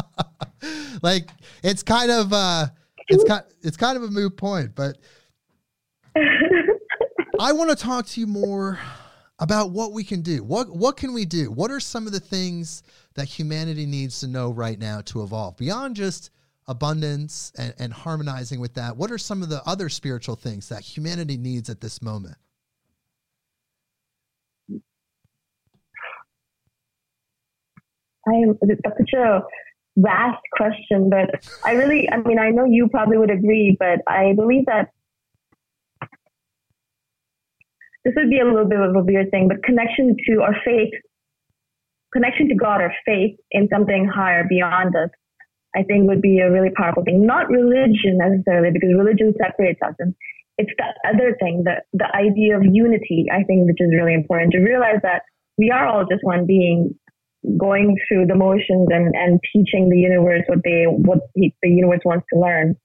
like 1.02 1.30
it's 1.62 1.82
kind 1.82 2.10
of 2.10 2.32
uh, 2.32 2.66
it's 3.08 3.24
kind 3.24 3.44
it's 3.62 3.76
kind 3.76 3.96
of 3.96 4.02
a 4.02 4.10
moot 4.10 4.36
point, 4.36 4.74
but 4.74 4.98
I 7.40 7.52
want 7.52 7.70
to 7.70 7.76
talk 7.76 8.06
to 8.06 8.20
you 8.20 8.26
more 8.26 8.78
about 9.38 9.70
what 9.70 9.92
we 9.92 10.04
can 10.04 10.22
do. 10.22 10.44
What 10.44 10.74
what 10.74 10.96
can 10.96 11.12
we 11.12 11.24
do? 11.24 11.50
What 11.50 11.70
are 11.70 11.80
some 11.80 12.06
of 12.06 12.12
the 12.12 12.20
things 12.20 12.82
that 13.14 13.26
humanity 13.26 13.86
needs 13.86 14.20
to 14.20 14.26
know 14.26 14.50
right 14.50 14.78
now 14.78 15.00
to 15.02 15.22
evolve 15.22 15.56
beyond 15.56 15.96
just 15.96 16.30
abundance 16.66 17.52
and, 17.56 17.74
and 17.78 17.92
harmonizing 17.92 18.60
with 18.60 18.74
that? 18.74 18.96
What 18.96 19.10
are 19.10 19.18
some 19.18 19.42
of 19.42 19.48
the 19.48 19.62
other 19.66 19.88
spiritual 19.88 20.36
things 20.36 20.68
that 20.68 20.82
humanity 20.82 21.36
needs 21.36 21.68
at 21.68 21.80
this 21.80 22.02
moment? 22.02 22.36
I 28.26 28.44
that's 28.62 28.98
such 28.98 29.12
a 29.12 29.42
vast 29.96 30.42
question, 30.52 31.10
but 31.10 31.44
I 31.64 31.72
really, 31.72 32.08
I 32.10 32.16
mean, 32.18 32.38
I 32.38 32.50
know 32.50 32.64
you 32.64 32.88
probably 32.88 33.18
would 33.18 33.30
agree, 33.30 33.76
but 33.78 34.00
I 34.08 34.32
believe 34.34 34.64
that 34.66 34.90
this 38.04 38.14
would 38.16 38.30
be 38.30 38.40
a 38.40 38.44
little 38.44 38.66
bit 38.66 38.80
of 38.80 38.94
a 38.94 39.02
weird 39.02 39.30
thing, 39.30 39.48
but 39.48 39.62
connection 39.62 40.16
to 40.28 40.42
our 40.42 40.56
faith, 40.64 40.92
connection 42.12 42.48
to 42.48 42.54
God 42.54 42.80
or 42.80 42.92
faith 43.04 43.36
in 43.50 43.68
something 43.72 44.06
higher 44.06 44.44
beyond 44.48 44.94
us, 44.96 45.10
I 45.76 45.82
think 45.82 46.08
would 46.08 46.22
be 46.22 46.38
a 46.38 46.50
really 46.50 46.70
powerful 46.70 47.04
thing. 47.04 47.26
Not 47.26 47.48
religion 47.48 48.18
necessarily, 48.18 48.70
because 48.72 48.90
religion 48.96 49.34
separates 49.40 49.80
us. 49.82 49.94
And 49.98 50.14
it's 50.58 50.70
the 50.78 51.08
other 51.08 51.36
thing, 51.40 51.64
the, 51.64 51.82
the 51.92 52.06
idea 52.14 52.56
of 52.56 52.62
unity, 52.64 53.26
I 53.32 53.42
think, 53.42 53.66
which 53.66 53.80
is 53.80 53.90
really 53.92 54.14
important 54.14 54.52
to 54.52 54.58
realize 54.58 55.00
that 55.02 55.22
we 55.58 55.70
are 55.70 55.86
all 55.86 56.04
just 56.06 56.22
one 56.22 56.46
being 56.46 56.94
going 57.58 57.96
through 58.08 58.26
the 58.26 58.34
motions 58.34 58.88
and, 58.90 59.14
and 59.14 59.40
teaching 59.52 59.90
the 59.90 59.98
universe 59.98 60.42
what 60.46 60.60
they 60.64 60.84
what 60.88 61.18
the 61.34 61.68
universe 61.68 62.00
wants 62.04 62.26
to 62.32 62.40
learn. 62.40 62.76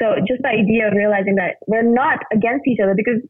So 0.00 0.16
just 0.26 0.42
the 0.42 0.48
idea 0.48 0.88
of 0.88 0.94
realizing 0.94 1.34
that 1.36 1.56
we're 1.66 1.82
not 1.82 2.20
against 2.32 2.66
each 2.66 2.78
other 2.82 2.94
because 2.94 3.20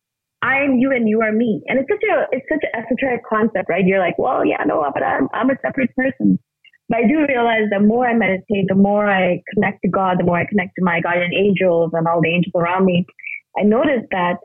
I'm 0.43 0.77
you 0.79 0.93
and 0.93 1.09
you 1.09 1.21
are 1.23 1.33
me. 1.33 1.63
And 1.67 1.79
it's 1.79 1.89
such 1.89 2.05
a 2.05 2.27
it's 2.31 2.47
such 2.49 2.63
an 2.63 2.85
esoteric 2.85 3.23
concept, 3.29 3.69
right? 3.69 3.85
You're 3.85 3.99
like, 3.99 4.19
well, 4.19 4.45
yeah, 4.45 4.63
no, 4.67 4.85
but 4.93 5.03
I'm 5.03 5.29
I'm 5.33 5.51
a 5.51 5.57
separate 5.63 5.95
person. 5.97 6.39
But 6.91 6.99
I 6.99 7.03
do 7.07 7.25
realize 7.27 7.71
the 7.71 7.79
more 7.79 8.07
I 8.07 8.15
meditate, 8.15 8.67
the 8.67 8.75
more 8.75 9.09
I 9.09 9.43
connect 9.55 9.83
to 9.83 9.89
God, 9.89 10.19
the 10.19 10.25
more 10.25 10.39
I 10.39 10.47
connect 10.47 10.73
to 10.77 10.85
my 10.85 11.01
guardian 11.01 11.33
angels 11.33 11.93
and 11.95 12.07
all 12.09 12.21
the 12.21 12.35
angels 12.35 12.53
around 12.57 12.85
me. 12.85 13.07
I 13.57 13.63
notice 13.63 14.03
that 14.11 14.39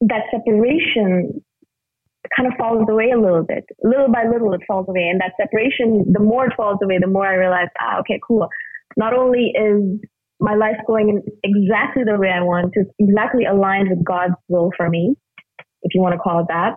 that 0.00 0.22
separation 0.30 1.44
kind 2.34 2.48
of 2.50 2.54
falls 2.58 2.88
away 2.88 3.10
a 3.10 3.20
little 3.20 3.44
bit. 3.44 3.64
Little 3.84 4.10
by 4.10 4.24
little, 4.24 4.54
it 4.54 4.62
falls 4.66 4.86
away. 4.88 5.06
And 5.12 5.20
that 5.20 5.32
separation, 5.38 6.10
the 6.10 6.20
more 6.20 6.46
it 6.46 6.54
falls 6.56 6.78
away, 6.82 6.96
the 6.98 7.06
more 7.06 7.26
I 7.26 7.34
realize, 7.34 7.68
ah, 7.78 8.00
okay, 8.00 8.18
cool. 8.26 8.48
Not 8.96 9.12
only 9.12 9.52
is 9.54 10.00
my 10.40 10.54
life 10.54 10.76
going 10.86 11.10
in 11.10 11.22
exactly 11.44 12.04
the 12.04 12.16
way 12.18 12.30
I 12.30 12.42
want 12.42 12.72
to, 12.72 12.84
exactly 12.98 13.44
aligned 13.44 13.90
with 13.90 14.02
God's 14.02 14.34
will 14.48 14.70
for 14.78 14.88
me, 14.88 15.14
if 15.82 15.94
you 15.94 16.00
want 16.00 16.14
to 16.14 16.18
call 16.18 16.40
it 16.40 16.46
that, 16.48 16.76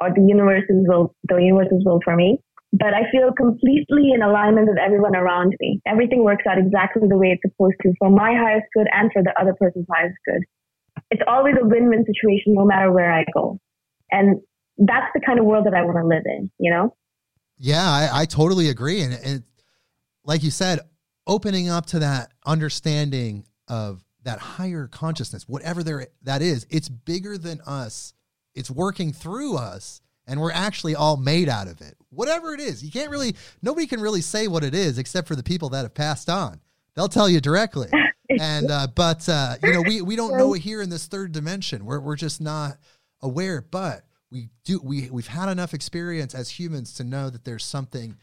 or 0.00 0.10
the 0.14 0.20
universe's 0.20 0.84
will, 0.86 1.14
the 1.28 1.36
universe's 1.36 1.82
will 1.84 2.00
for 2.04 2.14
me. 2.14 2.40
But 2.76 2.92
I 2.92 3.08
feel 3.12 3.30
completely 3.32 4.10
in 4.14 4.22
alignment 4.22 4.66
with 4.68 4.78
everyone 4.84 5.14
around 5.14 5.54
me. 5.60 5.80
Everything 5.86 6.24
works 6.24 6.42
out 6.48 6.58
exactly 6.58 7.06
the 7.08 7.16
way 7.16 7.28
it's 7.28 7.42
supposed 7.42 7.76
to 7.82 7.92
for 8.00 8.10
my 8.10 8.34
highest 8.34 8.66
good 8.74 8.88
and 8.92 9.12
for 9.12 9.22
the 9.22 9.32
other 9.40 9.54
person's 9.54 9.86
highest 9.92 10.16
good. 10.26 10.42
It's 11.10 11.22
always 11.28 11.54
a 11.60 11.64
win-win 11.64 12.04
situation 12.04 12.54
no 12.54 12.64
matter 12.64 12.90
where 12.90 13.12
I 13.12 13.24
go. 13.32 13.60
And 14.10 14.40
that's 14.76 15.06
the 15.14 15.20
kind 15.24 15.38
of 15.38 15.44
world 15.44 15.66
that 15.66 15.74
I 15.74 15.84
want 15.84 15.98
to 15.98 16.06
live 16.06 16.24
in, 16.26 16.50
you 16.58 16.72
know? 16.72 16.96
Yeah, 17.58 17.84
I, 17.88 18.22
I 18.22 18.24
totally 18.24 18.68
agree. 18.68 19.02
And, 19.02 19.14
and 19.24 19.42
like 20.24 20.42
you 20.42 20.50
said, 20.50 20.80
opening 21.28 21.68
up 21.68 21.86
to 21.86 22.00
that 22.00 22.32
understanding 22.44 23.46
of 23.68 24.04
that 24.24 24.40
higher 24.40 24.88
consciousness, 24.88 25.48
whatever 25.48 25.84
there 25.84 26.08
that 26.22 26.42
is, 26.42 26.66
it's 26.70 26.88
bigger 26.88 27.38
than 27.38 27.60
us. 27.66 28.14
It's 28.54 28.70
working 28.70 29.12
through 29.12 29.56
us, 29.56 30.00
and 30.26 30.40
we're 30.40 30.52
actually 30.52 30.94
all 30.94 31.16
made 31.16 31.48
out 31.48 31.68
of 31.68 31.80
it. 31.80 31.96
Whatever 32.10 32.54
it 32.54 32.60
is, 32.60 32.84
you 32.84 32.90
can't 32.90 33.10
really 33.10 33.34
nobody 33.62 33.86
can 33.86 34.00
really 34.00 34.20
say 34.20 34.48
what 34.48 34.64
it 34.64 34.74
is 34.74 34.98
except 34.98 35.28
for 35.28 35.36
the 35.36 35.42
people 35.42 35.68
that 35.70 35.82
have 35.82 35.94
passed 35.94 36.30
on. 36.30 36.60
They'll 36.94 37.08
tell 37.08 37.28
you 37.28 37.40
directly. 37.40 37.88
and 38.40 38.70
uh, 38.70 38.86
but 38.94 39.28
uh, 39.28 39.56
you 39.62 39.72
know, 39.72 39.82
we 39.82 40.02
we 40.02 40.16
don't 40.16 40.36
know 40.36 40.54
it 40.54 40.60
here 40.60 40.80
in 40.80 40.90
this 40.90 41.06
third 41.06 41.32
dimension. 41.32 41.84
We're 41.84 42.00
we're 42.00 42.16
just 42.16 42.40
not 42.40 42.78
aware. 43.20 43.62
But 43.62 44.04
we 44.34 44.50
do 44.64 44.80
we 44.82 45.08
we've 45.10 45.28
had 45.28 45.48
enough 45.48 45.72
experience 45.72 46.34
as 46.34 46.50
humans 46.50 46.92
to 46.94 47.04
know 47.04 47.30
that 47.30 47.44
there's 47.44 47.64
something 47.64 48.16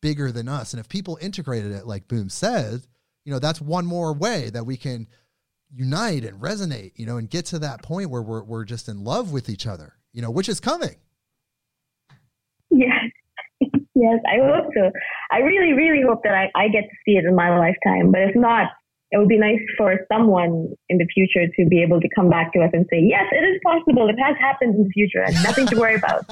bigger 0.00 0.30
than 0.30 0.48
us 0.48 0.74
and 0.74 0.80
if 0.80 0.88
people 0.88 1.18
integrated 1.20 1.72
it 1.72 1.86
like 1.86 2.06
boom 2.06 2.28
said 2.28 2.86
you 3.24 3.32
know 3.32 3.38
that's 3.38 3.60
one 3.60 3.86
more 3.86 4.12
way 4.12 4.50
that 4.50 4.66
we 4.66 4.76
can 4.76 5.08
unite 5.72 6.24
and 6.24 6.40
resonate 6.40 6.92
you 6.96 7.06
know 7.06 7.16
and 7.16 7.30
get 7.30 7.46
to 7.46 7.58
that 7.58 7.82
point 7.82 8.10
where 8.10 8.20
we're, 8.20 8.42
we're 8.44 8.64
just 8.64 8.88
in 8.88 9.02
love 9.02 9.32
with 9.32 9.48
each 9.48 9.66
other 9.66 9.94
you 10.12 10.20
know 10.20 10.30
which 10.30 10.48
is 10.48 10.60
coming 10.60 10.96
yes 13.94 14.18
i 14.26 14.38
hope 14.38 14.70
so 14.74 14.90
i 15.30 15.38
really 15.38 15.72
really 15.72 16.02
hope 16.06 16.22
that 16.24 16.34
I, 16.34 16.50
I 16.54 16.68
get 16.68 16.82
to 16.82 16.96
see 17.04 17.12
it 17.12 17.24
in 17.24 17.34
my 17.34 17.56
lifetime 17.58 18.10
but 18.12 18.22
if 18.22 18.36
not 18.36 18.68
it 19.14 19.18
would 19.18 19.28
be 19.28 19.38
nice 19.38 19.60
for 19.78 19.94
someone 20.12 20.74
in 20.88 20.98
the 20.98 21.06
future 21.06 21.46
to 21.46 21.68
be 21.68 21.80
able 21.80 22.00
to 22.00 22.08
come 22.16 22.28
back 22.28 22.52
to 22.52 22.60
us 22.60 22.70
and 22.72 22.84
say, 22.90 22.98
yes, 22.98 23.22
it 23.30 23.44
is 23.44 23.60
possible. 23.64 24.08
It 24.08 24.16
has 24.20 24.36
happened 24.40 24.74
in 24.74 24.82
the 24.82 24.90
future 24.90 25.22
and 25.22 25.34
nothing 25.44 25.68
to 25.68 25.76
worry 25.76 25.94
about. 25.94 26.24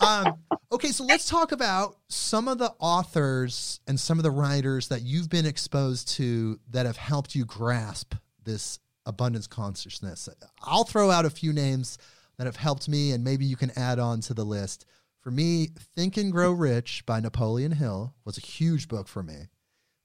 um, 0.00 0.38
okay, 0.72 0.88
so 0.88 1.04
let's 1.04 1.28
talk 1.28 1.52
about 1.52 1.98
some 2.08 2.48
of 2.48 2.56
the 2.56 2.72
authors 2.78 3.80
and 3.86 4.00
some 4.00 4.18
of 4.18 4.22
the 4.22 4.30
writers 4.30 4.88
that 4.88 5.02
you've 5.02 5.28
been 5.28 5.44
exposed 5.44 6.08
to 6.16 6.58
that 6.70 6.86
have 6.86 6.96
helped 6.96 7.34
you 7.34 7.44
grasp 7.44 8.14
this 8.44 8.78
abundance 9.04 9.46
consciousness. 9.46 10.26
I'll 10.62 10.84
throw 10.84 11.10
out 11.10 11.26
a 11.26 11.30
few 11.30 11.52
names 11.52 11.98
that 12.38 12.46
have 12.46 12.56
helped 12.56 12.88
me, 12.88 13.12
and 13.12 13.22
maybe 13.22 13.44
you 13.44 13.56
can 13.56 13.72
add 13.76 13.98
on 13.98 14.22
to 14.22 14.32
the 14.32 14.44
list. 14.44 14.86
For 15.20 15.30
me, 15.30 15.68
Think 15.94 16.16
and 16.16 16.32
Grow 16.32 16.50
Rich 16.50 17.04
by 17.04 17.20
Napoleon 17.20 17.72
Hill 17.72 18.14
was 18.24 18.38
a 18.38 18.40
huge 18.40 18.88
book 18.88 19.06
for 19.06 19.22
me. 19.22 19.48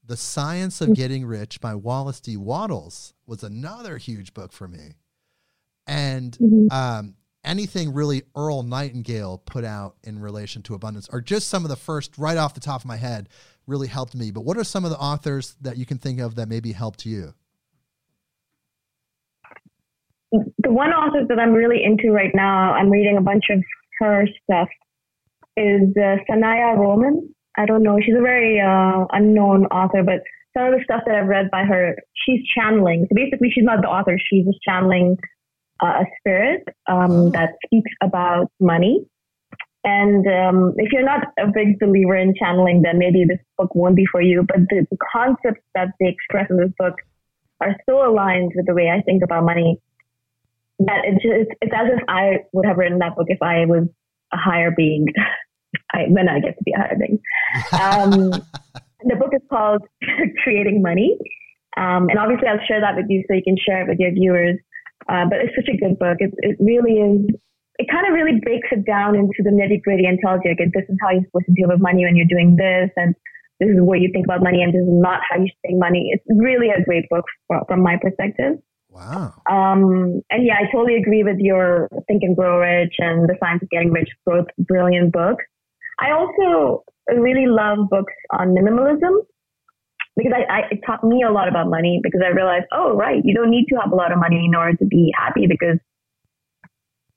The 0.05 0.17
Science 0.17 0.81
of 0.81 0.93
Getting 0.93 1.25
Rich 1.25 1.61
by 1.61 1.73
Wallace 1.73 2.19
D. 2.19 2.35
Wattles 2.35 3.13
was 3.25 3.41
another 3.41 3.97
huge 3.97 4.33
book 4.33 4.51
for 4.51 4.67
me. 4.67 4.95
And 5.87 6.33
mm-hmm. 6.33 6.67
um, 6.69 7.15
anything 7.45 7.93
really 7.93 8.23
Earl 8.35 8.63
Nightingale 8.63 9.41
put 9.45 9.63
out 9.63 9.95
in 10.03 10.19
relation 10.19 10.61
to 10.63 10.75
abundance 10.75 11.07
are 11.09 11.21
just 11.21 11.47
some 11.47 11.63
of 11.63 11.69
the 11.69 11.77
first, 11.77 12.17
right 12.17 12.37
off 12.37 12.53
the 12.53 12.59
top 12.59 12.81
of 12.81 12.85
my 12.85 12.97
head, 12.97 13.29
really 13.67 13.87
helped 13.87 14.15
me. 14.15 14.31
But 14.31 14.41
what 14.41 14.57
are 14.57 14.65
some 14.65 14.83
of 14.83 14.91
the 14.91 14.97
authors 14.97 15.55
that 15.61 15.77
you 15.77 15.85
can 15.85 15.97
think 15.97 16.19
of 16.19 16.35
that 16.35 16.49
maybe 16.49 16.73
helped 16.73 17.05
you? 17.05 17.33
The 20.31 20.71
one 20.71 20.89
author 20.91 21.25
that 21.25 21.39
I'm 21.39 21.53
really 21.53 21.81
into 21.83 22.11
right 22.11 22.31
now, 22.35 22.73
I'm 22.73 22.89
reading 22.89 23.17
a 23.17 23.21
bunch 23.21 23.45
of 23.49 23.63
her 23.99 24.27
stuff, 24.43 24.67
is 25.57 25.93
uh, 25.97 26.17
Sanaya 26.29 26.77
Roman. 26.77 27.33
I 27.57 27.65
don't 27.65 27.83
know. 27.83 27.97
She's 28.03 28.15
a 28.15 28.21
very 28.21 28.59
uh, 28.59 29.05
unknown 29.11 29.65
author, 29.67 30.03
but 30.03 30.21
some 30.55 30.67
of 30.67 30.73
the 30.73 30.83
stuff 30.83 31.01
that 31.05 31.15
I've 31.15 31.27
read 31.27 31.49
by 31.51 31.63
her, 31.63 31.95
she's 32.25 32.41
channeling. 32.55 33.07
So 33.09 33.15
basically, 33.15 33.49
she's 33.53 33.63
not 33.63 33.81
the 33.81 33.87
author. 33.87 34.17
She's 34.29 34.45
just 34.45 34.59
channeling 34.61 35.17
uh, 35.81 36.03
a 36.03 36.05
spirit 36.19 36.63
um, 36.87 37.11
oh. 37.11 37.29
that 37.31 37.55
speaks 37.65 37.91
about 38.01 38.51
money. 38.59 39.05
And 39.83 40.25
um, 40.25 40.73
if 40.77 40.91
you're 40.91 41.05
not 41.05 41.27
a 41.37 41.47
big 41.53 41.79
believer 41.79 42.15
in 42.15 42.33
channeling, 42.35 42.81
then 42.81 42.97
maybe 42.97 43.23
this 43.23 43.39
book 43.57 43.75
won't 43.75 43.95
be 43.95 44.05
for 44.11 44.21
you. 44.21 44.43
But 44.47 44.61
the, 44.69 44.87
the 44.89 44.97
concepts 45.11 45.61
that 45.75 45.89
they 45.99 46.07
express 46.07 46.49
in 46.49 46.57
this 46.57 46.71
book 46.77 46.95
are 47.61 47.75
so 47.87 48.09
aligned 48.09 48.53
with 48.55 48.65
the 48.65 48.73
way 48.73 48.89
I 48.89 49.01
think 49.01 49.23
about 49.23 49.45
money 49.45 49.79
that 50.79 51.03
it's, 51.05 51.23
just, 51.23 51.55
it's 51.61 51.71
as 51.73 51.87
if 51.93 52.03
I 52.09 52.39
would 52.51 52.65
have 52.65 52.77
written 52.77 52.99
that 52.99 53.15
book 53.15 53.27
if 53.29 53.41
I 53.41 53.65
was 53.65 53.87
a 54.33 54.37
higher 54.37 54.71
being. 54.75 55.05
I, 55.93 56.05
when 56.09 56.29
I 56.29 56.39
get 56.39 56.57
to 56.57 56.63
be 56.63 56.73
a 56.73 56.79
higher 56.79 56.97
being. 56.97 57.19
Um, 57.73 58.31
the 59.05 59.15
book 59.15 59.31
is 59.33 59.41
called 59.49 59.81
Creating 60.43 60.81
Money. 60.81 61.17
Um, 61.77 62.07
and 62.09 62.17
obviously, 62.17 62.47
I'll 62.47 62.65
share 62.67 62.81
that 62.81 62.95
with 62.95 63.05
you 63.09 63.23
so 63.27 63.35
you 63.35 63.43
can 63.43 63.57
share 63.57 63.83
it 63.83 63.89
with 63.89 63.99
your 63.99 64.11
viewers. 64.11 64.57
Uh, 65.09 65.25
but 65.29 65.39
it's 65.39 65.55
such 65.55 65.69
a 65.69 65.77
good 65.77 65.99
book. 65.99 66.17
It, 66.19 66.31
it 66.39 66.57
really 66.59 66.97
is. 66.99 67.35
It 67.77 67.87
kind 67.91 68.07
of 68.07 68.13
really 68.13 68.39
breaks 68.39 68.69
it 68.71 68.85
down 68.85 69.15
into 69.15 69.43
the 69.43 69.51
nitty 69.51 69.83
gritty 69.83 70.05
and 70.05 70.17
tells 70.23 70.39
you, 70.45 70.51
okay, 70.51 70.71
this 70.73 70.87
is 70.87 70.97
how 71.01 71.11
you're 71.11 71.27
supposed 71.27 71.47
to 71.47 71.53
deal 71.53 71.67
with 71.67 71.81
money 71.81 72.05
when 72.05 72.15
you're 72.15 72.31
doing 72.31 72.55
this, 72.55 72.89
and 72.95 73.13
this 73.59 73.69
is 73.69 73.79
what 73.79 73.99
you 73.99 74.09
think 74.11 74.25
about 74.25 74.43
money 74.43 74.61
and 74.61 74.73
this 74.73 74.81
is 74.81 74.87
not 74.87 75.21
how 75.29 75.39
you 75.39 75.47
spend 75.59 75.79
money. 75.79 76.11
It's 76.11 76.23
really 76.29 76.69
a 76.69 76.83
great 76.83 77.07
book 77.09 77.25
from 77.67 77.81
my 77.81 77.97
perspective. 78.01 78.59
Wow. 78.89 79.33
Um, 79.49 80.21
and 80.29 80.45
yeah, 80.45 80.55
I 80.55 80.71
totally 80.71 80.95
agree 80.95 81.23
with 81.23 81.37
your 81.39 81.89
Think 82.07 82.23
and 82.23 82.35
Grow 82.35 82.59
Rich 82.59 82.95
and 82.99 83.27
The 83.27 83.35
Science 83.39 83.61
of 83.63 83.69
Getting 83.69 83.91
Rich, 83.91 84.09
both 84.25 84.45
brilliant 84.59 85.11
books. 85.11 85.43
I 85.99 86.11
also 86.11 86.83
really 87.07 87.47
love 87.47 87.89
books 87.89 88.13
on 88.31 88.49
minimalism 88.49 89.25
because 90.15 90.31
I, 90.35 90.51
I, 90.51 90.59
it 90.71 90.79
taught 90.85 91.03
me 91.03 91.23
a 91.23 91.31
lot 91.31 91.47
about 91.47 91.69
money 91.69 91.99
because 92.01 92.21
I 92.25 92.29
realized, 92.29 92.65
oh, 92.71 92.95
right, 92.95 93.21
you 93.23 93.33
don't 93.33 93.51
need 93.51 93.65
to 93.69 93.75
have 93.81 93.91
a 93.91 93.95
lot 93.95 94.11
of 94.11 94.19
money 94.19 94.45
in 94.45 94.55
order 94.55 94.77
to 94.77 94.85
be 94.85 95.11
happy 95.17 95.47
because 95.47 95.77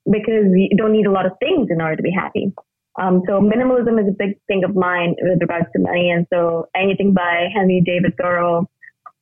because 0.05 0.49
you 0.53 0.75
don't 0.75 0.91
need 0.91 1.05
a 1.05 1.11
lot 1.11 1.25
of 1.25 1.33
things 1.39 1.67
in 1.69 1.81
order 1.81 1.95
to 1.95 2.01
be 2.01 2.11
happy. 2.11 2.51
Um, 2.99 3.21
so 3.27 3.39
minimalism 3.39 4.01
is 4.01 4.07
a 4.09 4.15
big 4.17 4.39
thing 4.47 4.63
of 4.63 4.75
mine 4.75 5.15
with 5.21 5.39
regards 5.39 5.67
to 5.73 5.79
money. 5.79 6.09
And 6.09 6.25
so 6.33 6.67
anything 6.75 7.13
by 7.13 7.47
Henry 7.53 7.81
David 7.85 8.15
Thoreau 8.17 8.67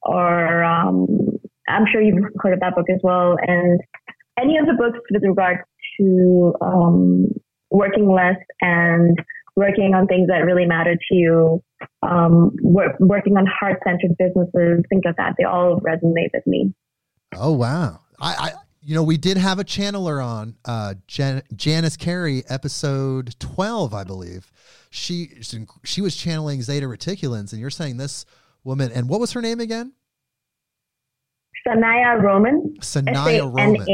or 0.02 0.64
um, 0.64 1.08
I'm 1.68 1.86
sure 1.92 2.02
you've 2.02 2.24
heard 2.40 2.54
of 2.54 2.62
that 2.62 2.76
book 2.76 2.90
as 2.90 3.00
well. 3.04 3.38
And 3.46 3.82
any 4.40 4.58
of 4.58 4.66
the 4.66 4.74
books 4.74 5.00
with 5.12 5.24
regards 5.24 5.62
to 6.00 6.54
um, 6.62 7.28
working 7.70 8.10
less 8.10 8.38
and 8.62 9.18
working 9.58 9.96
on 9.96 10.06
things 10.08 10.28
that 10.28 10.46
really 10.46 10.66
matter 10.66 10.96
to 10.96 11.16
you, 11.16 11.64
um, 12.04 12.56
work, 12.62 12.96
working 13.00 13.36
on 13.36 13.46
heart 13.48 13.82
centered 13.84 14.16
businesses, 14.18 14.84
things 14.88 15.02
like 15.04 15.18
that, 15.18 15.34
they 15.38 15.44
all 15.44 15.82
resonate 15.82 16.30
with 16.34 16.46
me. 16.46 16.74
Oh, 17.36 17.52
wow. 17.52 18.00
I, 18.22 18.36
I 18.36 18.52
you 18.82 18.96
know, 18.96 19.04
we 19.04 19.18
did 19.18 19.36
have 19.36 19.60
a 19.60 19.66
channeler 19.66 20.24
on 20.24 20.56
uh, 20.64 20.94
Jan- 21.08 21.42
Janice 21.54 21.98
Carey, 21.98 22.44
episode 22.48 23.36
twelve, 23.38 23.94
I 23.94 24.06
believe. 24.06 24.50
She 24.90 25.32
she 25.84 26.02
was 26.02 26.16
channeling 26.16 26.62
Zeta 26.62 26.86
Reticulans, 26.86 27.52
and 27.52 27.60
you're 27.60 27.70
saying 27.70 27.98
this 27.98 28.26
woman. 28.64 28.92
And 28.94 29.10
what 29.10 29.20
was 29.20 29.34
her 29.34 29.42
name 29.42 29.60
again? 29.60 29.92
Sanaya 31.68 32.22
Roman. 32.22 32.78
Sanaya 32.80 33.42
Roman. 33.42 33.86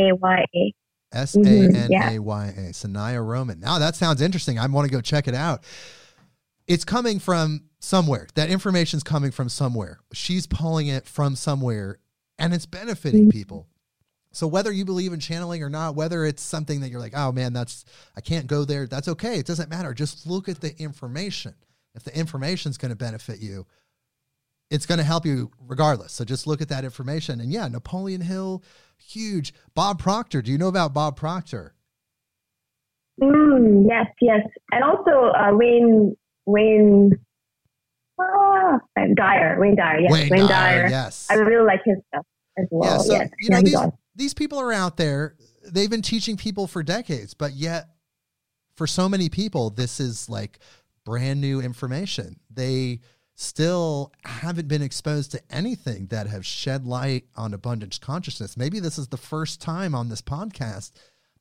S 1.14 1.36
A 1.36 1.40
N 1.40 1.90
A 1.94 2.20
Y 2.20 2.48
A. 2.48 2.62
Sanaya 2.72 3.26
Roman. 3.26 3.60
Now 3.60 3.80
that 3.80 3.96
sounds 3.96 4.22
interesting. 4.22 4.60
I 4.60 4.66
want 4.68 4.88
to 4.88 4.92
go 4.92 5.02
check 5.02 5.28
it 5.28 5.36
out. 5.36 5.64
It's 6.68 6.86
coming 6.86 7.20
from 7.20 7.66
somewhere. 7.80 8.28
That 8.36 8.50
information's 8.50 9.04
coming 9.04 9.32
from 9.32 9.50
somewhere. 9.50 10.00
She's 10.14 10.48
pulling 10.48 10.88
it 10.88 11.06
from 11.06 11.36
somewhere 11.36 12.00
and 12.40 12.54
it's 12.54 12.66
benefiting 12.66 13.24
mm-hmm. 13.24 13.38
people. 13.38 13.68
So 14.32 14.48
whether 14.48 14.72
you 14.72 14.84
believe 14.84 15.14
in 15.14 15.20
channeling 15.20 15.62
or 15.62 15.70
not, 15.70 15.96
whether 15.96 16.26
it's 16.26 16.42
something 16.42 16.82
that 16.82 16.90
you're 16.90 17.00
like, 17.00 17.16
oh 17.16 17.32
man, 17.32 17.54
that's 17.54 17.86
I 18.16 18.22
can't 18.22 18.48
go 18.48 18.66
there, 18.66 18.88
that's 18.88 19.08
okay. 19.08 19.38
It 19.38 19.46
doesn't 19.46 19.70
matter. 19.70 19.94
Just 19.94 20.26
look 20.26 20.50
at 20.50 20.60
the 20.60 20.76
information. 20.82 21.54
If 21.94 22.04
the 22.04 22.18
information 22.18 22.72
is 22.72 22.78
going 22.78 22.90
to 22.90 22.96
benefit 22.96 23.40
you, 23.40 23.68
it's 24.72 24.88
going 24.88 24.98
to 24.98 25.04
help 25.04 25.26
you 25.26 25.52
regardless. 25.68 26.14
So 26.14 26.26
just 26.26 26.48
look 26.48 26.62
at 26.62 26.70
that 26.70 26.84
information. 26.84 27.42
And 27.42 27.52
yeah, 27.52 27.68
Napoleon 27.68 28.22
Hill, 28.22 28.64
huge. 29.08 29.54
Bob 29.74 30.00
Proctor. 30.00 30.42
Do 30.42 30.52
you 30.52 30.58
know 30.58 30.68
about 30.68 30.94
Bob 30.94 31.16
Proctor? 31.16 31.74
Mm, 33.22 33.86
yes, 33.88 34.08
yes. 34.22 34.42
And 34.72 34.84
also 34.84 35.32
uh, 35.32 35.56
Wayne 35.56 36.16
Wayne 36.46 37.12
ah, 38.20 38.80
Dyer. 39.16 39.58
Wayne 39.60 39.76
Dyer. 39.76 40.00
Yes, 40.00 40.12
Wayne, 40.12 40.30
Wayne 40.30 40.48
Dyer, 40.48 40.82
Dyer. 40.82 40.90
Yes. 40.90 41.28
I 41.30 41.36
really 41.36 41.66
like 41.66 41.82
his 41.86 41.98
stuff 42.08 42.26
as 42.58 42.66
well. 42.72 42.92
Yeah, 42.92 42.98
so, 42.98 43.14
yes. 43.14 43.30
you 43.40 43.50
know, 43.50 43.62
these, 43.62 43.80
these 44.16 44.34
people 44.34 44.60
are 44.60 44.74
out 44.74 44.98
there. 44.98 45.36
They've 45.72 45.90
been 45.90 46.02
teaching 46.02 46.38
people 46.38 46.68
for 46.68 46.84
decades, 46.84 47.34
but 47.34 47.54
yet 47.54 47.90
for 48.76 48.88
so 48.88 49.08
many 49.08 49.30
people, 49.30 49.70
this 49.70 50.00
is 50.00 50.30
like 50.30 50.60
brand 51.06 51.40
new 51.40 51.62
information. 51.62 52.40
They 52.50 53.00
still 53.36 54.12
haven't 54.26 54.68
been 54.68 54.82
exposed 54.82 55.32
to 55.32 55.42
anything 55.50 56.08
that 56.08 56.28
have 56.28 56.46
shed 56.46 56.86
light 56.86 57.26
on 57.36 57.54
abundance 57.54 57.98
consciousness. 57.98 58.58
Maybe 58.58 58.80
this 58.80 58.98
is 58.98 59.08
the 59.08 59.18
first 59.18 59.62
time 59.62 59.96
on 59.96 60.10
this 60.10 60.22
podcast 60.22 60.92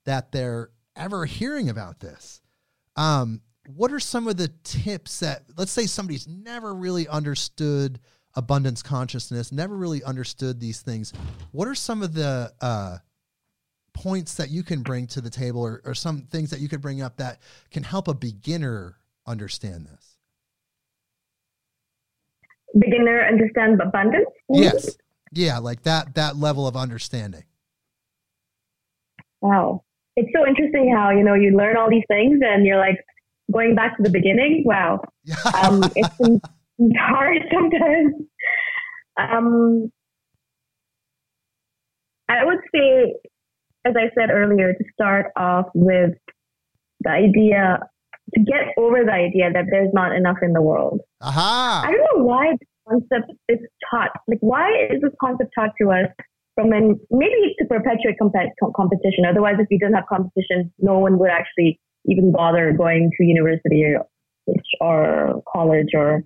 that 0.05 0.33
they're 0.33 0.71
ever 0.97 1.27
hearing 1.27 1.69
about 1.69 2.01
this. 2.01 2.41
Um, 2.97 3.43
what 3.67 3.93
are 3.93 4.01
some 4.01 4.27
of 4.27 4.37
the 4.37 4.49
tips 4.65 5.21
that, 5.21 5.45
let's 5.57 5.71
say, 5.73 5.87
somebody's 5.87 6.27
never 6.27 6.75
really 6.75 7.07
understood 7.09 8.01
abundance 8.35 8.83
consciousness, 8.83 9.53
never 9.53 9.77
really 9.77 10.03
understood 10.03 10.59
these 10.59 10.81
things. 10.81 11.13
What 11.53 11.69
are 11.69 11.75
some 11.75 12.03
of 12.03 12.15
the 12.15 12.53
uh, 12.61 12.99
points 13.93 14.37
that 14.37 14.51
you 14.51 14.63
can 14.63 14.83
bring 14.83 15.07
to 15.09 15.21
the 15.21 15.31
table 15.31 15.63
or, 15.63 15.83
or 15.85 15.95
some 15.95 16.23
things 16.23 16.51
that 16.51 16.61
you 16.61 16.69
could 16.69 16.81
bring 16.81 17.03
up 17.03 17.19
that 17.19 17.41
can 17.71 17.83
help 17.83 18.09
a 18.09 18.15
beginner 18.15 18.97
understand 19.27 19.87
this? 19.87 20.12
Beginner 22.79 23.27
understand 23.27 23.81
abundance? 23.81 24.29
Yes. 24.49 24.97
Yeah, 25.33 25.59
like 25.59 25.83
that 25.83 26.15
that 26.15 26.37
level 26.37 26.67
of 26.67 26.77
understanding. 26.77 27.45
Wow. 29.41 29.85
It's 30.17 30.31
so 30.35 30.47
interesting 30.47 30.95
how, 30.95 31.11
you 31.11 31.25
know, 31.25 31.35
you 31.35 31.57
learn 31.57 31.77
all 31.77 31.91
these 31.91 32.05
things 32.07 32.41
and 32.43 32.65
you're 32.65 32.79
like 32.79 32.99
going 33.53 33.75
back 33.75 33.97
to 33.97 34.03
the 34.03 34.11
beginning. 34.11 34.63
Wow. 34.65 35.01
um, 35.63 35.83
it's 35.97 36.97
hard 36.99 37.39
sometimes. 37.53 38.15
Um, 39.19 39.93
I 42.29 42.45
would 42.45 42.59
say, 42.75 43.15
as 43.85 43.95
I 43.97 44.11
said 44.15 44.31
earlier, 44.31 44.73
to 44.73 44.85
start 44.93 45.33
off 45.37 45.67
with 45.75 46.13
the 47.01 47.11
idea, 47.11 47.81
to 48.35 48.41
get 48.41 48.75
over 48.79 49.05
the 49.05 49.13
idea 49.13 49.53
that 49.53 49.65
there's 49.71 49.93
not 49.93 50.15
enough 50.15 50.39
in 50.41 50.53
the 50.53 50.63
world. 50.63 51.01
Aha! 51.23 51.85
I 51.87 51.91
don't 51.93 52.19
know 52.19 52.25
why 52.25 52.53
this 52.59 52.69
concept 52.89 53.33
is 53.49 53.59
taught. 53.91 54.11
Like, 54.27 54.39
why 54.41 54.69
is 54.91 55.01
this 55.01 55.13
concept 55.21 55.51
taught 55.55 55.71
to 55.81 55.91
us 55.91 56.09
from 56.55 56.73
an, 56.73 56.99
maybe 57.11 57.55
to 57.59 57.65
perpetuate 57.67 58.19
comp- 58.19 58.75
competition? 58.77 59.25
Otherwise, 59.29 59.55
if 59.59 59.69
we 59.71 59.79
didn't 59.79 59.95
have 59.95 60.07
competition, 60.09 60.73
no 60.79 60.99
one 60.99 61.19
would 61.19 61.31
actually 61.31 61.81
even 62.07 62.33
bother 62.33 62.73
going 62.73 63.11
to 63.17 63.25
university 63.25 63.85
or, 63.85 64.07
or 64.81 65.43
college 65.53 65.91
or 65.95 66.25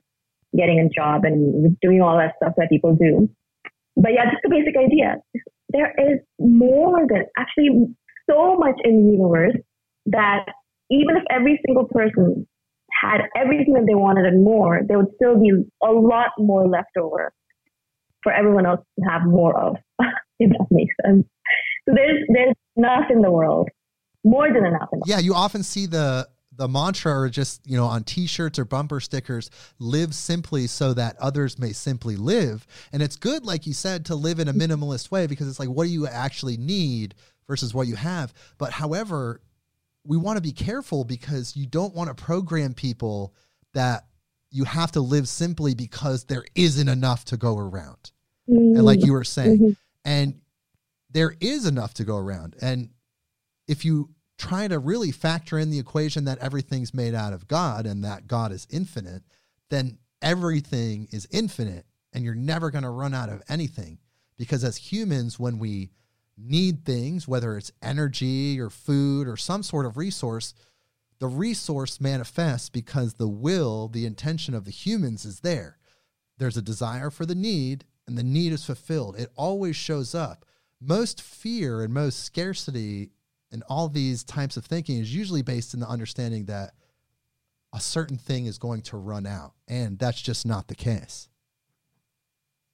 getting 0.56 0.80
a 0.80 0.88
job 0.88 1.24
and 1.24 1.78
doing 1.80 2.00
all 2.00 2.16
that 2.16 2.32
stuff 2.36 2.54
that 2.56 2.70
people 2.70 2.96
do. 2.96 3.28
But 3.96 4.12
yeah, 4.14 4.24
just 4.24 4.42
the 4.42 4.50
basic 4.50 4.76
idea. 4.76 5.16
There 5.70 5.92
is 5.98 6.20
more 6.38 7.06
than 7.08 7.24
actually 7.36 7.86
so 8.30 8.56
much 8.56 8.76
in 8.84 9.06
the 9.06 9.12
universe 9.12 9.56
that 10.06 10.46
even 10.90 11.16
if 11.16 11.24
every 11.30 11.60
single 11.66 11.84
person 11.84 12.46
had 13.00 13.22
everything 13.36 13.74
that 13.74 13.84
they 13.86 13.94
wanted 13.94 14.26
and 14.26 14.44
more, 14.44 14.80
there 14.86 14.98
would 14.98 15.14
still 15.16 15.38
be 15.38 15.50
a 15.82 15.92
lot 15.92 16.28
more 16.38 16.66
left 16.66 16.96
over 16.98 17.32
for 18.22 18.32
everyone 18.32 18.66
else 18.66 18.80
to 18.98 19.04
have 19.10 19.22
more 19.26 19.56
of, 19.58 19.76
if 20.38 20.50
that 20.50 20.66
makes 20.70 20.94
sense. 21.04 21.26
So 21.88 21.94
there's 21.94 22.18
there's 22.28 22.54
enough 22.76 23.10
in 23.10 23.22
the 23.22 23.30
world, 23.30 23.68
more 24.24 24.52
than 24.52 24.64
enough. 24.64 24.88
yeah, 25.06 25.18
you 25.18 25.34
often 25.34 25.62
see 25.62 25.86
the 25.86 26.28
the 26.56 26.68
mantra 26.68 27.12
or 27.12 27.28
just 27.28 27.60
you 27.66 27.76
know 27.76 27.84
on 27.84 28.02
t-shirts 28.02 28.58
or 28.58 28.64
bumper 28.64 29.00
stickers 29.00 29.50
live 29.78 30.14
simply 30.14 30.66
so 30.66 30.94
that 30.94 31.16
others 31.18 31.58
may 31.58 31.72
simply 31.72 32.16
live 32.16 32.66
and 32.92 33.02
it's 33.02 33.16
good 33.16 33.44
like 33.44 33.66
you 33.66 33.72
said 33.72 34.06
to 34.06 34.14
live 34.14 34.38
in 34.38 34.48
a 34.48 34.54
minimalist 34.54 35.10
way 35.10 35.26
because 35.26 35.48
it's 35.48 35.60
like 35.60 35.68
what 35.68 35.84
do 35.84 35.90
you 35.90 36.06
actually 36.06 36.56
need 36.56 37.14
versus 37.46 37.74
what 37.74 37.86
you 37.86 37.94
have 37.94 38.32
but 38.56 38.72
however 38.72 39.40
we 40.06 40.16
want 40.16 40.36
to 40.36 40.42
be 40.42 40.52
careful 40.52 41.04
because 41.04 41.56
you 41.56 41.66
don't 41.66 41.94
want 41.94 42.08
to 42.08 42.24
program 42.24 42.74
people 42.74 43.34
that 43.74 44.06
you 44.50 44.64
have 44.64 44.92
to 44.92 45.00
live 45.00 45.28
simply 45.28 45.74
because 45.74 46.24
there 46.24 46.44
isn't 46.54 46.88
enough 46.88 47.24
to 47.26 47.36
go 47.36 47.58
around 47.58 48.12
mm-hmm. 48.48 48.76
and 48.76 48.84
like 48.84 49.04
you 49.04 49.12
were 49.12 49.24
saying 49.24 49.58
mm-hmm. 49.58 49.70
and 50.04 50.40
there 51.10 51.34
is 51.40 51.66
enough 51.66 51.94
to 51.94 52.04
go 52.04 52.16
around 52.16 52.56
and 52.60 52.90
if 53.68 53.84
you 53.84 54.10
try 54.38 54.68
to 54.68 54.78
really 54.78 55.10
factor 55.10 55.58
in 55.58 55.70
the 55.70 55.78
equation 55.78 56.24
that 56.24 56.38
everything's 56.38 56.94
made 56.94 57.14
out 57.14 57.32
of 57.32 57.48
God 57.48 57.86
and 57.86 58.04
that 58.04 58.26
God 58.26 58.52
is 58.52 58.66
infinite, 58.70 59.22
then 59.70 59.98
everything 60.20 61.08
is 61.10 61.26
infinite 61.30 61.86
and 62.12 62.24
you're 62.24 62.34
never 62.34 62.70
going 62.70 62.84
to 62.84 62.90
run 62.90 63.14
out 63.14 63.28
of 63.28 63.42
anything. 63.48 63.98
Because 64.36 64.64
as 64.64 64.76
humans, 64.76 65.38
when 65.38 65.58
we 65.58 65.90
need 66.36 66.84
things, 66.84 67.26
whether 67.26 67.56
it's 67.56 67.72
energy 67.82 68.60
or 68.60 68.70
food 68.70 69.26
or 69.28 69.36
some 69.36 69.62
sort 69.62 69.86
of 69.86 69.96
resource, 69.96 70.54
the 71.18 71.28
resource 71.28 72.00
manifests 72.00 72.68
because 72.68 73.14
the 73.14 73.28
will, 73.28 73.88
the 73.88 74.06
intention 74.06 74.54
of 74.54 74.64
the 74.64 74.70
humans 74.70 75.24
is 75.24 75.40
there. 75.40 75.78
There's 76.38 76.56
a 76.56 76.62
desire 76.62 77.10
for 77.10 77.24
the 77.24 77.34
need, 77.34 77.84
and 78.06 78.18
the 78.18 78.22
need 78.22 78.52
is 78.52 78.66
fulfilled. 78.66 79.18
It 79.18 79.30
always 79.36 79.76
shows 79.76 80.14
up. 80.14 80.44
Most 80.80 81.22
fear 81.22 81.82
and 81.82 81.94
most 81.94 82.22
scarcity 82.22 83.10
and 83.50 83.62
all 83.68 83.88
these 83.88 84.22
types 84.24 84.56
of 84.56 84.66
thinking 84.66 84.98
is 84.98 85.14
usually 85.14 85.42
based 85.42 85.72
in 85.72 85.80
the 85.80 85.88
understanding 85.88 86.44
that 86.46 86.72
a 87.72 87.80
certain 87.80 88.18
thing 88.18 88.46
is 88.46 88.58
going 88.58 88.82
to 88.82 88.96
run 88.96 89.26
out, 89.26 89.52
and 89.68 89.98
that's 89.98 90.20
just 90.20 90.46
not 90.46 90.68
the 90.68 90.74
case. 90.74 91.28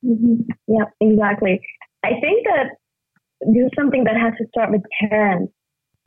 Mm-hmm. 0.05 0.51
Yeah, 0.67 0.85
exactly. 1.01 1.61
I 2.05 2.11
think 2.21 2.45
that 2.45 2.77
this 3.47 3.65
is 3.67 3.71
something 3.77 4.05
that 4.05 4.17
has 4.17 4.35
to 4.39 4.47
start 4.49 4.71
with 4.71 4.83
parents. 5.01 5.53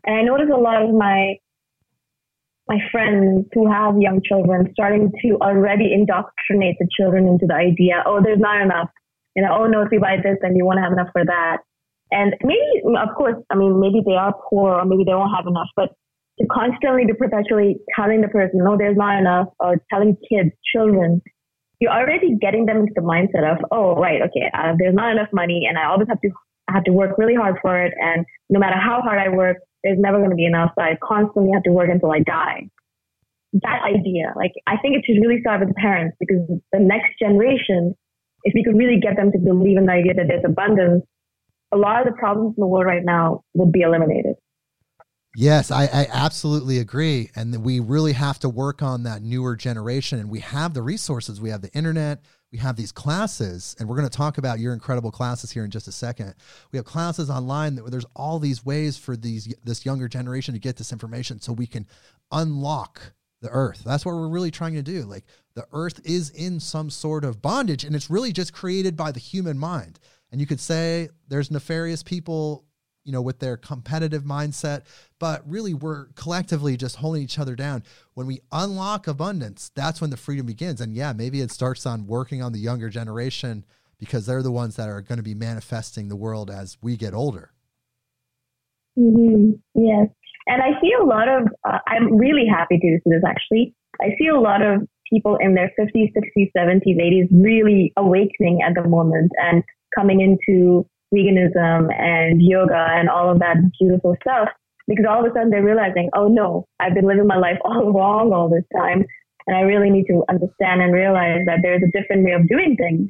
And 0.05 0.15
I 0.15 0.21
notice 0.21 0.49
a 0.53 0.59
lot 0.59 0.83
of 0.83 0.93
my 0.93 1.35
my 2.67 2.79
friends 2.91 3.45
who 3.53 3.69
have 3.71 3.93
young 3.99 4.21
children 4.25 4.69
starting 4.73 5.11
to 5.21 5.37
already 5.37 5.93
indoctrinate 5.93 6.75
the 6.79 6.87
children 6.97 7.27
into 7.27 7.45
the 7.45 7.53
idea, 7.53 8.01
oh, 8.07 8.21
there's 8.23 8.39
not 8.39 8.59
enough. 8.59 8.89
You 9.35 9.43
know, 9.43 9.53
oh 9.53 9.67
no, 9.67 9.83
if 9.83 9.89
you 9.91 9.99
buy 9.99 10.17
this, 10.17 10.37
then 10.41 10.55
you 10.55 10.65
won't 10.65 10.79
have 10.79 10.91
enough 10.91 11.09
for 11.13 11.23
that. 11.23 11.57
And 12.11 12.33
maybe, 12.41 12.97
of 12.97 13.09
course, 13.15 13.35
I 13.51 13.55
mean, 13.55 13.79
maybe 13.79 14.01
they 14.05 14.13
are 14.15 14.33
poor 14.49 14.73
or 14.73 14.85
maybe 14.85 15.03
they 15.05 15.13
won't 15.13 15.35
have 15.35 15.45
enough, 15.45 15.69
but 15.75 15.89
to 16.39 16.45
constantly 16.47 17.05
be 17.05 17.13
perpetually 17.13 17.77
telling 17.95 18.21
the 18.21 18.27
person, 18.27 18.59
no, 18.63 18.77
there's 18.77 18.97
not 18.97 19.19
enough, 19.19 19.47
or 19.59 19.77
telling 19.89 20.17
kids, 20.29 20.49
children, 20.73 21.21
you're 21.79 21.91
already 21.91 22.35
getting 22.39 22.65
them 22.65 22.77
into 22.77 22.93
the 22.95 23.01
mindset 23.01 23.49
of, 23.49 23.63
oh, 23.71 23.95
right, 23.95 24.21
okay, 24.21 24.51
uh, 24.53 24.73
there's 24.77 24.95
not 24.95 25.11
enough 25.11 25.29
money, 25.31 25.65
and 25.67 25.77
I 25.77 25.85
always 25.85 26.07
have 26.09 26.21
to 26.21 26.29
Have 26.75 26.83
to 26.83 26.91
work 26.91 27.17
really 27.17 27.35
hard 27.35 27.55
for 27.61 27.81
it, 27.81 27.93
and 27.97 28.25
no 28.49 28.59
matter 28.59 28.75
how 28.75 28.99
hard 29.01 29.17
I 29.17 29.29
work, 29.29 29.57
there's 29.83 29.97
never 29.97 30.17
going 30.17 30.31
to 30.31 30.35
be 30.35 30.45
enough. 30.45 30.71
So 30.75 30.83
I 30.83 30.97
constantly 31.01 31.51
have 31.53 31.63
to 31.63 31.71
work 31.71 31.89
until 31.89 32.11
I 32.11 32.19
die. 32.19 32.67
That 33.53 33.79
idea, 33.87 34.33
like, 34.35 34.51
I 34.67 34.75
think 34.81 34.97
it 34.97 35.03
should 35.05 35.21
really 35.25 35.39
start 35.39 35.61
with 35.61 35.69
the 35.69 35.75
parents 35.75 36.17
because 36.19 36.41
the 36.73 36.79
next 36.79 37.17
generation, 37.17 37.95
if 38.43 38.53
we 38.53 38.63
could 38.65 38.75
really 38.75 38.99
get 38.99 39.15
them 39.15 39.31
to 39.31 39.37
believe 39.39 39.77
in 39.77 39.85
the 39.85 39.93
idea 39.93 40.13
that 40.15 40.25
there's 40.27 40.43
abundance, 40.43 41.05
a 41.73 41.77
lot 41.77 42.05
of 42.05 42.11
the 42.11 42.19
problems 42.19 42.55
in 42.57 42.61
the 42.61 42.67
world 42.67 42.85
right 42.85 43.05
now 43.05 43.43
would 43.53 43.71
be 43.71 43.81
eliminated. 43.81 44.35
Yes, 45.37 45.69
I, 45.69 45.83
I, 45.83 46.07
absolutely 46.11 46.79
agree. 46.79 47.29
And 47.35 47.63
we 47.63 47.81
really 47.81 48.13
have 48.13 48.39
to 48.39 48.49
work 48.49 48.81
on 48.81 49.03
that 49.03 49.21
newer 49.21 49.55
generation. 49.55 50.19
And 50.19 50.29
we 50.29 50.39
have 50.39 50.73
the 50.73 50.81
resources. 50.81 51.41
We 51.41 51.49
have 51.49 51.61
the 51.61 51.71
internet. 51.73 52.21
We 52.55 52.59
have 52.61 52.77
these 52.77 52.93
classes. 52.93 53.75
And 53.77 53.89
we're 53.89 53.97
going 53.97 54.07
to 54.07 54.17
talk 54.17 54.37
about 54.37 54.59
your 54.59 54.71
incredible 54.71 55.11
classes 55.11 55.51
here 55.51 55.65
in 55.65 55.71
just 55.71 55.89
a 55.89 55.91
second. 55.91 56.35
We 56.71 56.77
have 56.77 56.85
classes 56.85 57.29
online 57.29 57.75
that 57.75 57.91
there's 57.91 58.05
all 58.15 58.39
these 58.39 58.63
ways 58.63 58.95
for 58.97 59.17
these 59.17 59.53
this 59.65 59.85
younger 59.85 60.07
generation 60.07 60.53
to 60.53 60.59
get 60.61 60.77
this 60.77 60.93
information 60.93 61.41
so 61.41 61.51
we 61.51 61.67
can 61.67 61.85
unlock 62.31 63.11
the 63.41 63.49
earth. 63.49 63.81
That's 63.85 64.05
what 64.05 64.15
we're 64.15 64.29
really 64.29 64.51
trying 64.51 64.75
to 64.75 64.81
do. 64.81 65.01
Like 65.01 65.25
the 65.55 65.67
earth 65.73 65.99
is 66.05 66.29
in 66.29 66.61
some 66.61 66.89
sort 66.89 67.25
of 67.25 67.41
bondage 67.41 67.83
and 67.83 67.93
it's 67.93 68.09
really 68.09 68.31
just 68.31 68.53
created 68.53 68.95
by 68.95 69.11
the 69.11 69.19
human 69.19 69.57
mind. 69.57 69.99
And 70.31 70.39
you 70.39 70.47
could 70.47 70.61
say 70.61 71.09
there's 71.27 71.51
nefarious 71.51 72.03
people 72.03 72.63
you 73.05 73.11
know, 73.11 73.21
with 73.21 73.39
their 73.39 73.55
competitive 73.55 74.23
mindset, 74.23 74.81
but 75.19 75.47
really 75.47 75.73
we're 75.73 76.07
collectively 76.15 76.75
just 76.75 76.97
holding 76.97 77.21
each 77.21 77.39
other 77.39 77.55
down. 77.55 77.83
When 78.15 78.27
we 78.27 78.41
unlock 78.51 79.07
abundance, 79.07 79.71
that's 79.75 80.01
when 80.01 80.09
the 80.09 80.17
freedom 80.17 80.47
begins. 80.47 80.81
And 80.81 80.95
yeah, 80.95 81.13
maybe 81.13 81.39
it 81.39 81.51
starts 81.51 81.85
on 81.85 82.07
working 82.07 82.41
on 82.41 82.51
the 82.51 82.59
younger 82.59 82.89
generation 82.89 83.63
because 83.99 84.25
they're 84.25 84.43
the 84.43 84.51
ones 84.51 84.75
that 84.75 84.89
are 84.89 85.01
going 85.01 85.17
to 85.17 85.23
be 85.23 85.35
manifesting 85.35 86.09
the 86.09 86.15
world 86.15 86.49
as 86.49 86.77
we 86.81 86.97
get 86.97 87.13
older. 87.13 87.51
Mm-hmm. 88.97 89.51
Yes. 89.75 90.07
And 90.47 90.61
I 90.61 90.79
see 90.81 90.91
a 90.99 91.03
lot 91.03 91.27
of, 91.27 91.47
uh, 91.67 91.79
I'm 91.87 92.17
really 92.17 92.45
happy 92.49 92.77
to 92.77 92.99
see 93.03 93.09
this 93.09 93.23
actually. 93.25 93.73
I 94.01 94.09
see 94.19 94.27
a 94.27 94.39
lot 94.39 94.61
of 94.61 94.87
people 95.11 95.37
in 95.39 95.53
their 95.53 95.71
50s, 95.79 96.11
60s, 96.13 96.51
70s, 96.57 96.99
80s 96.99 97.27
really 97.31 97.93
awakening 97.97 98.61
at 98.65 98.73
the 98.75 98.87
moment 98.87 99.31
and 99.37 99.63
coming 99.95 100.21
into 100.21 100.87
veganism 101.13 101.93
and 101.93 102.41
yoga 102.41 102.87
and 102.89 103.09
all 103.09 103.31
of 103.31 103.39
that 103.39 103.57
beautiful 103.79 104.15
stuff 104.21 104.49
because 104.87 105.05
all 105.09 105.25
of 105.25 105.31
a 105.31 105.33
sudden 105.33 105.49
they're 105.49 105.63
realizing, 105.63 106.09
oh 106.15 106.27
no, 106.27 106.67
I've 106.79 106.93
been 106.93 107.07
living 107.07 107.27
my 107.27 107.37
life 107.37 107.57
all 107.65 107.91
wrong 107.91 108.33
all 108.33 108.49
this 108.49 108.65
time. 108.77 109.05
And 109.47 109.55
I 109.55 109.61
really 109.61 109.91
need 109.91 110.05
to 110.09 110.23
understand 110.29 110.81
and 110.81 110.93
realize 110.93 111.45
that 111.45 111.59
there's 111.61 111.83
a 111.83 111.91
different 111.93 112.25
way 112.25 112.31
of 112.31 112.47
doing 112.47 112.75
things. 112.77 113.09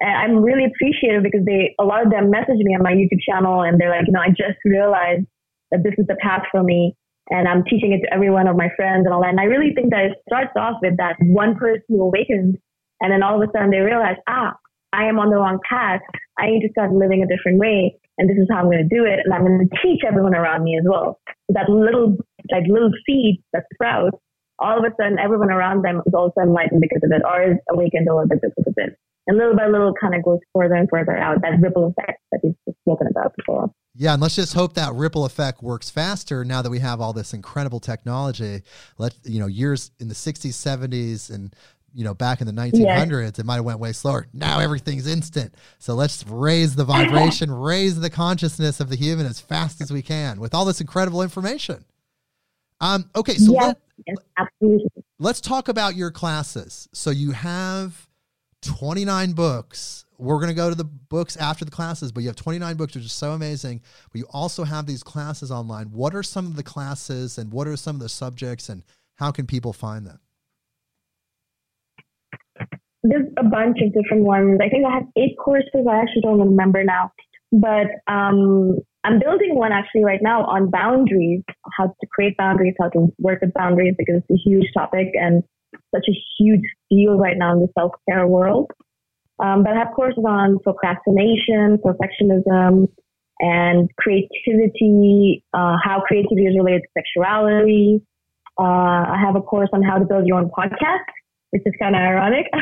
And 0.00 0.10
I'm 0.10 0.42
really 0.42 0.64
appreciative 0.64 1.22
because 1.22 1.44
they, 1.44 1.74
a 1.78 1.84
lot 1.84 2.04
of 2.04 2.10
them 2.10 2.30
message 2.30 2.58
me 2.58 2.74
on 2.74 2.82
my 2.82 2.92
YouTube 2.92 3.20
channel 3.20 3.62
and 3.62 3.78
they're 3.78 3.90
like, 3.90 4.06
you 4.06 4.12
know, 4.12 4.20
I 4.20 4.28
just 4.28 4.58
realized 4.64 5.26
that 5.70 5.84
this 5.84 5.94
is 5.98 6.06
the 6.06 6.16
path 6.20 6.42
for 6.50 6.62
me 6.62 6.96
and 7.30 7.46
I'm 7.46 7.64
teaching 7.64 7.92
it 7.92 8.00
to 8.04 8.12
every 8.12 8.30
one 8.30 8.48
of 8.48 8.56
my 8.56 8.68
friends 8.76 9.04
and 9.04 9.14
all 9.14 9.20
that. 9.20 9.30
And 9.30 9.40
I 9.40 9.44
really 9.44 9.72
think 9.74 9.90
that 9.90 10.04
it 10.06 10.12
starts 10.28 10.52
off 10.56 10.78
with 10.82 10.96
that 10.96 11.16
one 11.20 11.54
person 11.56 11.84
who 11.88 12.02
awakens 12.02 12.56
and 13.00 13.12
then 13.12 13.22
all 13.22 13.40
of 13.40 13.48
a 13.48 13.52
sudden 13.52 13.70
they 13.70 13.80
realize, 13.80 14.16
ah, 14.28 14.54
I 14.92 15.04
am 15.04 15.18
on 15.18 15.30
the 15.30 15.36
wrong 15.36 15.58
path. 15.68 16.00
I 16.38 16.46
need 16.50 16.62
to 16.62 16.70
start 16.70 16.92
living 16.92 17.22
a 17.22 17.28
different 17.28 17.58
way. 17.58 17.98
And 18.18 18.30
this 18.30 18.36
is 18.36 18.46
how 18.50 18.58
I'm 18.58 18.66
going 18.66 18.86
to 18.88 18.94
do 18.94 19.04
it. 19.04 19.20
And 19.24 19.34
I'm 19.34 19.46
going 19.46 19.68
to 19.68 19.76
teach 19.82 20.02
everyone 20.06 20.34
around 20.34 20.64
me 20.64 20.78
as 20.78 20.86
well. 20.88 21.20
That 21.48 21.68
little, 21.68 22.16
that 22.50 22.62
little 22.68 22.90
seed 23.06 23.42
that 23.52 23.64
sprouts, 23.74 24.18
all 24.58 24.78
of 24.78 24.84
a 24.84 24.94
sudden 24.96 25.18
everyone 25.18 25.50
around 25.50 25.84
them 25.84 26.02
is 26.06 26.14
also 26.14 26.40
enlightened 26.40 26.80
because 26.80 27.02
of 27.02 27.10
it 27.10 27.22
or 27.24 27.52
is 27.52 27.58
awakened 27.70 28.08
a 28.08 28.14
little 28.14 28.28
bit 28.28 28.40
because 28.42 28.66
of 28.66 28.74
it. 28.76 28.98
And 29.26 29.38
little 29.38 29.56
by 29.56 29.66
little 29.66 29.94
kind 29.98 30.14
of 30.14 30.22
goes 30.22 30.40
further 30.54 30.74
and 30.74 30.88
further 30.88 31.16
out, 31.16 31.40
that 31.40 31.58
ripple 31.60 31.86
effect 31.86 32.20
that 32.30 32.40
we've 32.42 32.54
spoken 32.82 33.06
about 33.06 33.34
before. 33.36 33.70
Yeah, 33.94 34.12
and 34.12 34.20
let's 34.20 34.36
just 34.36 34.52
hope 34.52 34.74
that 34.74 34.92
ripple 34.92 35.24
effect 35.24 35.62
works 35.62 35.88
faster 35.88 36.44
now 36.44 36.60
that 36.60 36.68
we 36.68 36.80
have 36.80 37.00
all 37.00 37.12
this 37.12 37.32
incredible 37.32 37.80
technology. 37.80 38.62
Let 38.98 39.14
you 39.24 39.40
know, 39.40 39.46
years 39.46 39.92
in 39.98 40.08
the 40.08 40.14
60s, 40.14 40.50
70s, 40.50 41.32
and 41.32 41.54
you 41.94 42.04
know, 42.04 42.12
back 42.12 42.40
in 42.40 42.46
the 42.46 42.52
1900s, 42.52 43.38
it 43.38 43.46
might 43.46 43.56
have 43.56 43.64
went 43.64 43.78
way 43.78 43.92
slower. 43.92 44.26
Now 44.32 44.58
everything's 44.58 45.06
instant. 45.06 45.54
So 45.78 45.94
let's 45.94 46.26
raise 46.26 46.74
the 46.74 46.84
vibration, 46.84 47.50
raise 47.58 48.00
the 48.00 48.10
consciousness 48.10 48.80
of 48.80 48.90
the 48.90 48.96
human 48.96 49.26
as 49.26 49.40
fast 49.40 49.80
as 49.80 49.92
we 49.92 50.02
can 50.02 50.40
with 50.40 50.54
all 50.54 50.64
this 50.64 50.80
incredible 50.80 51.22
information. 51.22 51.84
Um, 52.80 53.08
okay, 53.14 53.34
so 53.34 53.52
yes, 53.52 53.62
let, 53.62 53.76
yes, 54.06 54.16
absolutely. 54.36 55.04
let's 55.20 55.40
talk 55.40 55.68
about 55.68 55.94
your 55.94 56.10
classes. 56.10 56.88
So 56.92 57.10
you 57.10 57.30
have 57.30 58.08
29 58.62 59.32
books. 59.32 60.04
We're 60.18 60.36
going 60.36 60.48
to 60.48 60.54
go 60.54 60.68
to 60.68 60.74
the 60.74 60.84
books 60.84 61.36
after 61.36 61.64
the 61.64 61.70
classes, 61.70 62.10
but 62.10 62.22
you 62.22 62.28
have 62.28 62.36
29 62.36 62.76
books, 62.76 62.94
which 62.94 63.04
is 63.04 63.12
so 63.12 63.32
amazing. 63.32 63.82
But 64.10 64.18
you 64.18 64.26
also 64.30 64.64
have 64.64 64.86
these 64.86 65.02
classes 65.02 65.52
online. 65.52 65.92
What 65.92 66.14
are 66.14 66.22
some 66.22 66.46
of 66.46 66.56
the 66.56 66.62
classes 66.62 67.38
and 67.38 67.52
what 67.52 67.68
are 67.68 67.76
some 67.76 67.96
of 67.96 68.02
the 68.02 68.08
subjects 68.08 68.68
and 68.68 68.82
how 69.14 69.30
can 69.30 69.46
people 69.46 69.72
find 69.72 70.06
them? 70.06 70.18
There's 73.04 73.28
a 73.38 73.44
bunch 73.44 73.78
of 73.82 73.92
different 73.92 74.24
ones. 74.24 74.58
I 74.62 74.68
think 74.68 74.86
I 74.86 74.94
have 74.94 75.06
eight 75.16 75.36
courses. 75.38 75.86
I 75.88 75.96
actually 75.96 76.22
don't 76.22 76.40
remember 76.40 76.82
now, 76.82 77.12
but 77.52 77.86
um, 78.08 78.78
I'm 79.04 79.18
building 79.20 79.54
one 79.56 79.72
actually 79.72 80.04
right 80.04 80.22
now 80.22 80.44
on 80.44 80.70
boundaries, 80.70 81.42
how 81.76 81.88
to 81.88 82.06
create 82.10 82.36
boundaries, 82.38 82.74
how 82.80 82.88
to 82.88 83.08
work 83.18 83.42
with 83.42 83.52
boundaries, 83.52 83.94
because 83.98 84.22
it's 84.26 84.40
a 84.40 84.48
huge 84.48 84.66
topic 84.72 85.08
and 85.12 85.42
such 85.94 86.06
a 86.08 86.16
huge 86.38 86.62
field 86.88 87.20
right 87.20 87.36
now 87.36 87.52
in 87.52 87.60
the 87.60 87.68
self 87.78 87.92
care 88.08 88.26
world. 88.26 88.70
Um, 89.38 89.64
but 89.64 89.72
I 89.72 89.78
have 89.80 89.88
courses 89.94 90.24
on 90.26 90.58
procrastination, 90.60 91.78
perfectionism, 91.84 92.88
and 93.40 93.90
creativity, 93.98 95.44
uh, 95.52 95.76
how 95.82 96.02
creativity 96.06 96.46
is 96.46 96.56
related 96.56 96.82
to 96.82 96.88
sexuality. 96.96 98.00
Uh, 98.58 98.62
I 98.62 99.20
have 99.20 99.36
a 99.36 99.42
course 99.42 99.68
on 99.72 99.82
how 99.82 99.98
to 99.98 100.04
build 100.06 100.26
your 100.26 100.38
own 100.38 100.50
podcast 100.56 101.04
which 101.54 101.62
is 101.66 101.72
kind 101.80 101.94
of 101.94 102.02
ironic. 102.02 102.46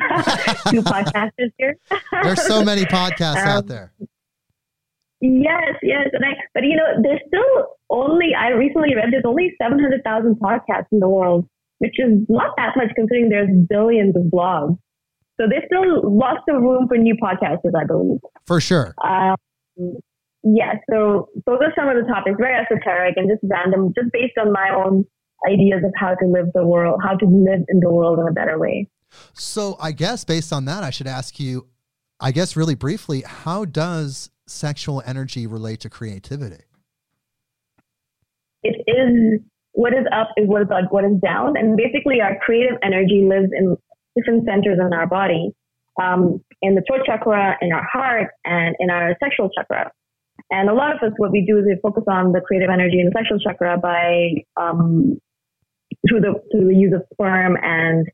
Two 0.69 0.83
podcasters 0.83 1.51
here. 1.57 1.77
There's 2.23 2.47
so 2.47 2.63
many 2.63 2.83
podcasts 3.01 3.41
um, 3.41 3.49
out 3.49 3.67
there. 3.67 3.91
Yes, 5.23 5.81
yes, 5.83 6.09
and 6.13 6.23
I. 6.23 6.37
But 6.53 6.65
you 6.65 6.77
know, 6.77 7.01
there's 7.03 7.23
still 7.27 7.77
only. 7.89 8.35
I 8.39 8.51
recently 8.51 8.95
read 8.95 9.09
there's 9.11 9.25
only 9.25 9.55
700,000 9.61 10.37
podcasts 10.37 10.93
in 10.93 11.01
the 11.01 11.09
world, 11.09 11.49
which 11.79 11.95
is 11.99 12.27
not 12.29 12.53
that 12.59 12.77
much 12.77 12.91
considering 12.95 13.31
there's 13.31 13.49
billions 13.67 14.15
of 14.15 14.25
blogs. 14.25 14.77
So 15.41 15.47
there's 15.49 15.65
still 15.67 16.03
lots 16.05 16.43
of 16.51 16.61
room 16.61 16.87
for 16.87 16.99
new 16.99 17.15
podcasters, 17.17 17.73
I 17.75 17.87
believe. 17.87 18.21
For 18.45 18.61
sure. 18.61 18.95
Um, 19.03 19.37
yeah. 20.45 20.75
So 20.91 21.31
those 21.47 21.61
are 21.63 21.73
some 21.75 21.89
of 21.89 21.97
the 21.97 22.07
topics, 22.13 22.37
very 22.39 22.61
esoteric 22.61 23.15
and 23.17 23.31
just 23.31 23.41
random, 23.51 23.95
just 23.97 24.13
based 24.13 24.37
on 24.39 24.53
my 24.53 24.69
own 24.75 25.07
ideas 25.49 25.83
of 25.85 25.93
how 25.97 26.15
to 26.15 26.27
live 26.27 26.47
the 26.55 26.67
world, 26.67 27.01
how 27.03 27.15
to 27.15 27.25
live 27.27 27.65
in 27.69 27.81
the 27.81 27.91
world 27.91 28.19
in 28.19 28.29
a 28.29 28.33
better 28.33 28.59
way. 28.59 28.89
So, 29.35 29.77
I 29.81 29.93
guess 29.93 30.25
based 30.25 30.53
on 30.53 30.65
that, 30.67 30.85
I 30.85 30.91
should 30.91 31.07
ask 31.07 31.39
you, 31.39 31.69
I 32.21 32.33
guess 32.33 32.57
really 32.57 32.75
briefly, 32.75 33.23
how 33.27 33.65
does 33.65 34.31
sexual 34.47 35.03
energy 35.05 35.47
relate 35.47 35.81
to 35.81 35.91
creativity? 35.91 36.65
It 38.63 38.77
is 38.87 39.41
what 39.73 39.93
is 39.93 40.07
up 40.13 40.29
is 40.37 40.49
what 40.49 40.63
is 40.63 40.69
up, 40.71 40.93
what 40.93 41.05
is 41.05 41.19
down. 41.23 41.57
And 41.57 41.77
basically, 41.77 42.21
our 42.21 42.39
creative 42.45 42.79
energy 42.83 43.27
lives 43.29 43.51
in 43.53 43.77
different 44.17 44.47
centers 44.47 44.79
in 44.81 44.93
our 44.93 45.07
body 45.07 45.53
um, 46.01 46.43
in 46.61 46.75
the 46.75 46.83
throat 46.87 47.03
chakra, 47.07 47.57
in 47.61 47.73
our 47.73 47.87
heart, 47.91 48.31
and 48.45 48.77
in 48.79 48.91
our 48.91 49.17
sexual 49.23 49.51
chakra. 49.51 49.91
And 50.51 50.69
a 50.69 50.75
lot 50.75 50.93
of 50.95 51.03
us, 51.03 51.13
what 51.19 51.31
we 51.31 51.45
do 51.47 51.59
is 51.59 51.65
we 51.67 51.79
focus 51.83 52.05
on 52.09 52.33
the 52.33 52.41
creative 52.41 52.71
energy 52.71 53.01
in 53.01 53.07
the 53.07 53.13
sexual 53.17 53.39
chakra 53.39 53.79
by 53.79 54.45
um, 54.61 55.19
through 56.09 56.21
the 56.21 56.35
through 56.51 56.69
the 56.69 56.75
use 56.75 56.93
of 56.95 57.03
sperm 57.13 57.57
and 57.63 58.07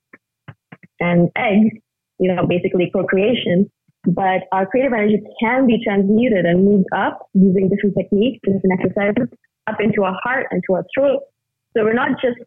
and 1.01 1.31
eggs, 1.37 1.77
you 2.19 2.33
know, 2.35 2.47
basically 2.47 2.91
procreation. 2.93 3.71
But 4.05 4.49
our 4.53 4.67
creative 4.67 4.93
energy 4.93 5.21
can 5.41 5.67
be 5.67 5.83
transmuted 5.85 6.47
and 6.47 6.65
moved 6.65 6.87
up 6.97 7.29
using 7.35 7.69
different 7.69 7.97
techniques, 7.97 8.39
different 8.45 8.81
exercises, 8.81 9.29
up 9.67 9.77
into 9.81 10.05
our 10.05 10.17
heart 10.23 10.47
and 10.51 10.63
to 10.67 10.75
our 10.77 10.85
throat. 10.95 11.23
So 11.77 11.85
we're 11.85 11.95
not 11.95 12.21
just 12.23 12.39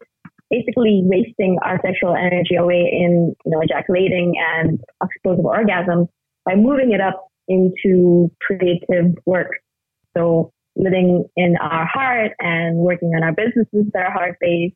basically 0.50 1.02
wasting 1.04 1.58
our 1.62 1.80
sexual 1.84 2.14
energy 2.14 2.56
away 2.56 2.90
in, 2.92 3.34
you 3.44 3.50
know, 3.50 3.60
ejaculating 3.62 4.34
and 4.38 4.80
explosive 5.02 5.44
orgasms 5.44 6.08
by 6.44 6.54
moving 6.54 6.92
it 6.92 7.00
up 7.00 7.28
into 7.48 8.30
creative 8.40 9.14
work. 9.24 9.50
So 10.16 10.52
living 10.76 11.24
in 11.36 11.56
our 11.60 11.86
heart 11.86 12.32
and 12.38 12.78
working 12.78 13.14
on 13.14 13.22
our 13.22 13.32
businesses 13.32 13.90
that 13.92 14.02
are 14.02 14.12
heart 14.12 14.36
based, 14.40 14.74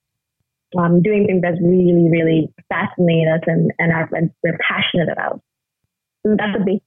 um, 0.79 1.03
doing 1.03 1.27
things 1.27 1.43
that 1.43 1.55
really, 1.63 2.09
really 2.11 2.53
fascinate 2.69 3.29
us 3.29 3.41
and, 3.47 3.73
and, 3.79 3.93
are, 3.93 4.09
and 4.13 4.31
we're 4.43 4.59
passionate 4.67 5.09
about. 5.11 5.41
So 6.25 6.35
that's 6.39 6.57
a 6.61 6.65
big. 6.65 6.81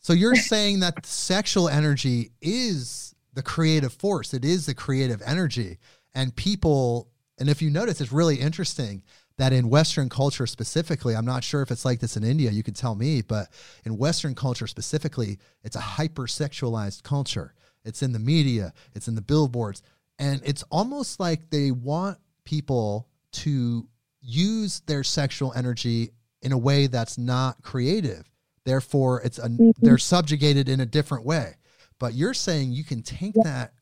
So 0.00 0.12
you're 0.12 0.34
saying 0.34 0.80
that 0.80 1.06
sexual 1.06 1.68
energy 1.68 2.32
is 2.42 3.14
the 3.32 3.42
creative 3.42 3.92
force. 3.92 4.34
It 4.34 4.44
is 4.44 4.66
the 4.66 4.74
creative 4.74 5.22
energy. 5.24 5.78
And 6.14 6.34
people, 6.36 7.08
and 7.38 7.48
if 7.48 7.62
you 7.62 7.70
notice, 7.70 8.00
it's 8.00 8.12
really 8.12 8.36
interesting 8.36 9.02
that 9.38 9.52
in 9.52 9.68
Western 9.68 10.08
culture 10.08 10.46
specifically, 10.46 11.16
I'm 11.16 11.24
not 11.24 11.42
sure 11.42 11.62
if 11.62 11.70
it's 11.70 11.84
like 11.84 12.00
this 12.00 12.16
in 12.16 12.22
India, 12.22 12.50
you 12.50 12.62
can 12.62 12.74
tell 12.74 12.94
me, 12.94 13.22
but 13.22 13.48
in 13.84 13.98
Western 13.98 14.34
culture 14.34 14.66
specifically, 14.66 15.38
it's 15.64 15.74
a 15.74 15.80
hypersexualized 15.80 17.02
culture. 17.02 17.54
It's 17.84 18.02
in 18.02 18.12
the 18.12 18.18
media, 18.18 18.72
it's 18.94 19.08
in 19.08 19.14
the 19.14 19.22
billboards, 19.22 19.82
and 20.18 20.40
it's 20.44 20.62
almost 20.70 21.18
like 21.18 21.50
they 21.50 21.70
want 21.70 22.18
people 22.44 23.08
to 23.34 23.88
use 24.20 24.80
their 24.86 25.04
sexual 25.04 25.52
energy 25.54 26.10
in 26.42 26.52
a 26.52 26.58
way 26.58 26.86
that's 26.86 27.18
not 27.18 27.62
creative. 27.62 28.30
Therefore, 28.64 29.20
it's 29.22 29.38
a, 29.38 29.48
mm-hmm. 29.48 29.70
they're 29.78 29.98
subjugated 29.98 30.68
in 30.68 30.80
a 30.80 30.86
different 30.86 31.24
way. 31.24 31.56
But 31.98 32.14
you're 32.14 32.34
saying 32.34 32.72
you 32.72 32.84
can 32.84 33.02
take 33.02 33.34
yeah. 33.36 33.42
that 33.44 33.72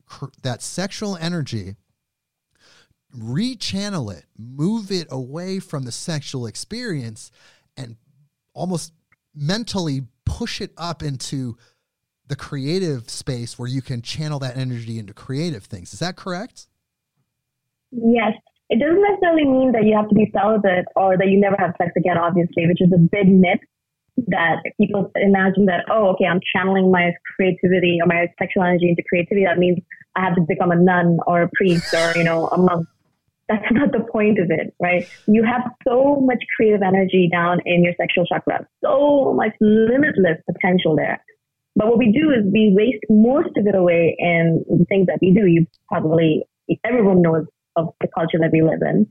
that 0.42 0.62
sexual 0.62 1.16
energy 1.16 1.76
rechannel 3.16 4.14
it, 4.14 4.24
move 4.38 4.90
it 4.90 5.06
away 5.10 5.58
from 5.58 5.84
the 5.84 5.92
sexual 5.92 6.46
experience, 6.46 7.30
and 7.76 7.96
almost 8.54 8.92
mentally 9.34 10.02
push 10.24 10.60
it 10.60 10.72
up 10.76 11.02
into 11.02 11.56
the 12.28 12.36
creative 12.36 13.10
space 13.10 13.58
where 13.58 13.68
you 13.68 13.82
can 13.82 14.02
channel 14.02 14.38
that 14.38 14.56
energy 14.56 14.98
into 14.98 15.14
creative 15.14 15.64
things. 15.64 15.92
Is 15.92 16.00
that 16.00 16.16
correct? 16.16 16.66
Yes. 17.90 18.32
It 18.72 18.80
doesn't 18.80 19.04
necessarily 19.04 19.44
mean 19.44 19.72
that 19.72 19.84
you 19.84 19.92
have 19.94 20.08
to 20.08 20.14
be 20.14 20.32
celibate 20.32 20.86
or 20.96 21.18
that 21.18 21.28
you 21.28 21.38
never 21.38 21.56
have 21.58 21.76
sex 21.76 21.92
again, 21.94 22.16
obviously, 22.16 22.64
which 22.66 22.80
is 22.80 22.88
a 22.88 22.98
big 22.98 23.28
myth 23.28 23.60
that 24.28 24.64
people 24.80 25.12
imagine 25.16 25.66
that, 25.66 25.84
oh, 25.90 26.08
okay, 26.16 26.24
I'm 26.24 26.40
channeling 26.54 26.90
my 26.90 27.12
creativity 27.36 27.98
or 28.00 28.06
my 28.06 28.32
sexual 28.38 28.64
energy 28.64 28.88
into 28.88 29.02
creativity. 29.04 29.44
That 29.44 29.58
means 29.58 29.78
I 30.16 30.24
have 30.24 30.36
to 30.36 30.42
become 30.48 30.70
a 30.70 30.76
nun 30.76 31.18
or 31.26 31.42
a 31.42 31.50
priest 31.52 31.92
or, 31.92 32.14
you 32.16 32.24
know, 32.24 32.48
a 32.48 32.56
monk 32.56 32.88
that's 33.48 33.64
not 33.72 33.92
the 33.92 34.06
point 34.10 34.38
of 34.38 34.50
it, 34.50 34.72
right? 34.80 35.06
You 35.26 35.44
have 35.44 35.62
so 35.86 36.20
much 36.20 36.42
creative 36.56 36.80
energy 36.80 37.28
down 37.30 37.60
in 37.66 37.84
your 37.84 37.92
sexual 38.00 38.24
chakra, 38.24 38.66
so 38.82 39.34
much 39.34 39.52
limitless 39.60 40.38
potential 40.50 40.96
there. 40.96 41.22
But 41.76 41.88
what 41.88 41.98
we 41.98 42.12
do 42.12 42.30
is 42.30 42.50
we 42.50 42.72
waste 42.74 43.04
most 43.10 43.56
of 43.56 43.66
it 43.66 43.74
away 43.74 44.16
in 44.18 44.64
things 44.88 45.06
that 45.08 45.18
we 45.20 45.32
do. 45.32 45.46
You 45.46 45.66
probably, 45.88 46.44
everyone 46.84 47.20
knows 47.20 47.46
of 47.76 47.88
the 48.00 48.08
culture 48.14 48.38
that 48.40 48.50
we 48.52 48.62
live 48.62 48.80
in. 48.82 49.06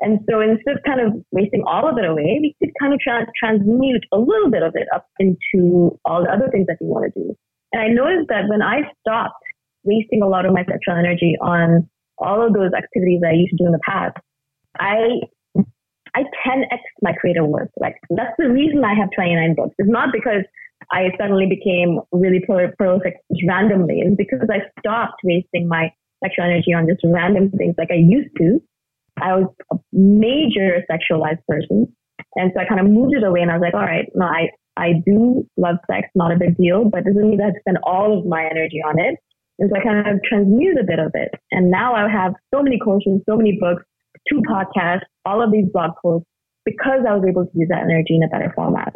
And 0.00 0.20
so 0.28 0.40
instead 0.40 0.76
of 0.76 0.82
kind 0.84 1.00
of 1.00 1.24
wasting 1.32 1.64
all 1.66 1.88
of 1.88 1.96
it 1.96 2.04
away, 2.04 2.38
we 2.40 2.54
could 2.60 2.72
kind 2.78 2.92
of 2.92 3.00
tra- 3.00 3.26
transmute 3.38 4.04
a 4.12 4.18
little 4.18 4.50
bit 4.50 4.62
of 4.62 4.72
it 4.74 4.88
up 4.94 5.06
into 5.18 5.98
all 6.04 6.22
the 6.22 6.30
other 6.30 6.50
things 6.50 6.66
that 6.66 6.76
we 6.80 6.86
want 6.86 7.12
to 7.12 7.20
do. 7.20 7.34
And 7.72 7.82
I 7.82 7.88
noticed 7.88 8.28
that 8.28 8.48
when 8.48 8.60
I 8.60 8.82
stopped 9.00 9.42
wasting 9.84 10.22
a 10.22 10.28
lot 10.28 10.44
of 10.44 10.52
my 10.52 10.64
sexual 10.64 10.96
energy 10.96 11.36
on 11.40 11.88
all 12.18 12.46
of 12.46 12.52
those 12.52 12.72
activities 12.76 13.20
that 13.22 13.30
I 13.30 13.34
used 13.34 13.50
to 13.50 13.56
do 13.56 13.66
in 13.66 13.72
the 13.72 13.80
past, 13.86 14.16
I 14.78 15.20
I 16.14 16.22
10x 16.46 16.78
my 17.02 17.12
creative 17.12 17.46
work. 17.46 17.70
Like 17.78 17.96
that's 18.10 18.34
the 18.38 18.48
reason 18.48 18.84
I 18.84 18.94
have 18.94 19.10
29 19.14 19.54
books. 19.54 19.74
It's 19.78 19.88
not 19.88 20.10
because 20.12 20.44
I 20.90 21.08
suddenly 21.18 21.46
became 21.46 22.00
really 22.12 22.40
prolific 22.40 23.16
randomly. 23.46 24.00
It's 24.00 24.16
because 24.16 24.48
I 24.50 24.60
stopped 24.80 25.20
wasting 25.24 25.68
my 25.68 25.92
sexual 26.26 26.44
energy 26.44 26.74
on 26.74 26.86
just 26.86 27.00
random 27.04 27.50
things 27.50 27.74
like 27.78 27.90
I 27.90 28.00
used 28.02 28.30
to. 28.38 28.60
I 29.20 29.36
was 29.36 29.54
a 29.72 29.76
major 29.92 30.82
sexualized 30.90 31.44
person. 31.48 31.86
And 32.34 32.52
so 32.54 32.60
I 32.60 32.66
kind 32.66 32.80
of 32.80 32.86
moved 32.86 33.14
it 33.14 33.24
away 33.24 33.40
and 33.40 33.50
I 33.50 33.54
was 33.54 33.62
like, 33.62 33.74
all 33.74 33.80
right, 33.80 34.08
no, 34.14 34.26
I, 34.26 34.50
I 34.76 35.00
do 35.06 35.46
love 35.56 35.76
sex, 35.90 36.08
not 36.14 36.32
a 36.32 36.36
big 36.38 36.56
deal, 36.56 36.84
but 36.84 37.04
doesn't 37.04 37.30
mean 37.30 37.38
that 37.38 37.54
I 37.56 37.60
spend 37.60 37.78
all 37.82 38.18
of 38.18 38.26
my 38.26 38.44
energy 38.44 38.82
on 38.84 38.98
it. 38.98 39.16
And 39.58 39.70
so 39.70 39.80
I 39.80 39.82
kind 39.82 40.06
of 40.06 40.20
transmute 40.22 40.76
a 40.78 40.84
bit 40.84 40.98
of 40.98 41.12
it. 41.14 41.30
And 41.50 41.70
now 41.70 41.94
I 41.94 42.10
have 42.10 42.34
so 42.52 42.62
many 42.62 42.78
courses, 42.78 43.20
so 43.28 43.36
many 43.36 43.56
books, 43.58 43.84
two 44.28 44.42
podcasts, 44.42 45.06
all 45.24 45.42
of 45.42 45.50
these 45.50 45.64
blog 45.72 45.92
posts 46.02 46.28
because 46.66 47.00
I 47.08 47.14
was 47.14 47.24
able 47.26 47.46
to 47.46 47.50
use 47.54 47.68
that 47.70 47.82
energy 47.84 48.16
in 48.16 48.22
a 48.22 48.28
better 48.28 48.52
format. 48.54 48.94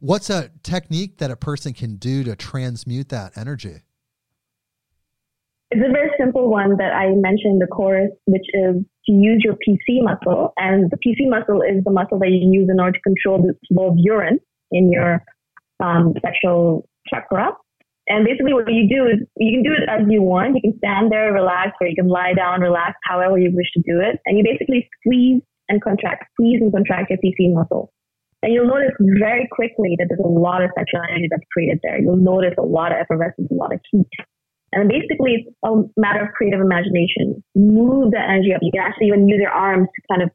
What's 0.00 0.28
a 0.28 0.50
technique 0.62 1.18
that 1.18 1.30
a 1.30 1.36
person 1.36 1.72
can 1.72 1.96
do 1.96 2.24
to 2.24 2.34
transmute 2.34 3.08
that 3.10 3.38
energy? 3.38 3.82
It's 5.72 5.80
a 5.80 5.90
very 5.90 6.10
simple 6.20 6.50
one 6.50 6.76
that 6.76 6.92
I 6.92 7.16
mentioned 7.16 7.56
in 7.56 7.58
the 7.58 7.66
course, 7.66 8.12
which 8.26 8.44
is 8.52 8.76
to 9.06 9.12
use 9.12 9.40
your 9.42 9.54
PC 9.54 10.04
muscle. 10.04 10.52
And 10.58 10.90
the 10.90 10.98
PC 11.00 11.24
muscle 11.32 11.62
is 11.62 11.82
the 11.82 11.90
muscle 11.90 12.18
that 12.18 12.28
you 12.28 12.44
use 12.44 12.68
in 12.68 12.78
order 12.78 12.92
to 12.92 13.00
control 13.00 13.40
the 13.40 13.56
flow 13.72 13.88
of 13.88 13.94
urine 13.96 14.38
in 14.70 14.92
your 14.92 15.24
um, 15.82 16.12
sexual 16.20 16.86
chakra. 17.08 17.56
And 18.08 18.26
basically, 18.26 18.52
what 18.52 18.68
you 18.68 18.84
do 18.84 19.08
is 19.08 19.24
you 19.40 19.56
can 19.56 19.62
do 19.64 19.72
it 19.72 19.88
as 19.88 20.04
you 20.10 20.20
want. 20.20 20.60
You 20.60 20.60
can 20.60 20.76
stand 20.76 21.10
there, 21.10 21.32
relax, 21.32 21.72
or 21.80 21.86
you 21.86 21.96
can 21.96 22.08
lie 22.08 22.34
down, 22.36 22.60
relax, 22.60 23.00
however 23.04 23.38
you 23.38 23.48
wish 23.54 23.72
to 23.72 23.80
do 23.80 23.96
it. 23.96 24.20
And 24.26 24.36
you 24.36 24.44
basically 24.44 24.90
squeeze 25.00 25.40
and 25.70 25.80
contract, 25.80 26.28
squeeze 26.34 26.60
and 26.60 26.70
contract 26.70 27.08
your 27.08 27.18
PC 27.24 27.48
muscle. 27.54 27.94
And 28.42 28.52
you'll 28.52 28.68
notice 28.68 28.92
very 29.00 29.48
quickly 29.50 29.96
that 29.96 30.06
there's 30.10 30.20
a 30.20 30.28
lot 30.28 30.62
of 30.62 30.70
sexual 30.76 31.00
energy 31.08 31.28
that's 31.30 31.48
created 31.50 31.80
there. 31.82 31.98
You'll 31.98 32.20
notice 32.20 32.52
a 32.58 32.62
lot 32.62 32.92
of 32.92 32.98
effervescence, 33.00 33.48
a 33.50 33.54
lot 33.54 33.72
of 33.72 33.80
heat. 33.90 34.10
And 34.72 34.88
basically, 34.88 35.44
it's 35.44 35.56
a 35.64 35.82
matter 36.00 36.24
of 36.24 36.32
creative 36.32 36.60
imagination. 36.60 37.44
Move 37.54 38.12
the 38.12 38.20
energy 38.20 38.54
up. 38.54 38.60
You 38.62 38.72
can 38.72 38.80
actually 38.80 39.08
even 39.08 39.28
use 39.28 39.38
your 39.40 39.50
arms 39.50 39.88
to 39.94 40.00
kind 40.10 40.22
of 40.22 40.30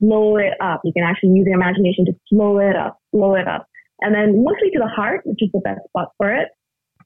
slow 0.00 0.36
it 0.36 0.54
up. 0.60 0.80
You 0.84 0.92
can 0.92 1.04
actually 1.04 1.30
use 1.30 1.44
your 1.46 1.56
imagination 1.56 2.06
to 2.06 2.12
slow 2.28 2.58
it 2.58 2.76
up, 2.76 2.98
slow 3.14 3.34
it 3.34 3.46
up. 3.46 3.66
And 4.00 4.14
then 4.14 4.42
mostly 4.44 4.70
to 4.72 4.78
the 4.78 4.88
heart, 4.88 5.22
which 5.24 5.40
is 5.40 5.50
the 5.52 5.60
best 5.60 5.80
spot 5.88 6.08
for 6.16 6.32
it. 6.32 6.48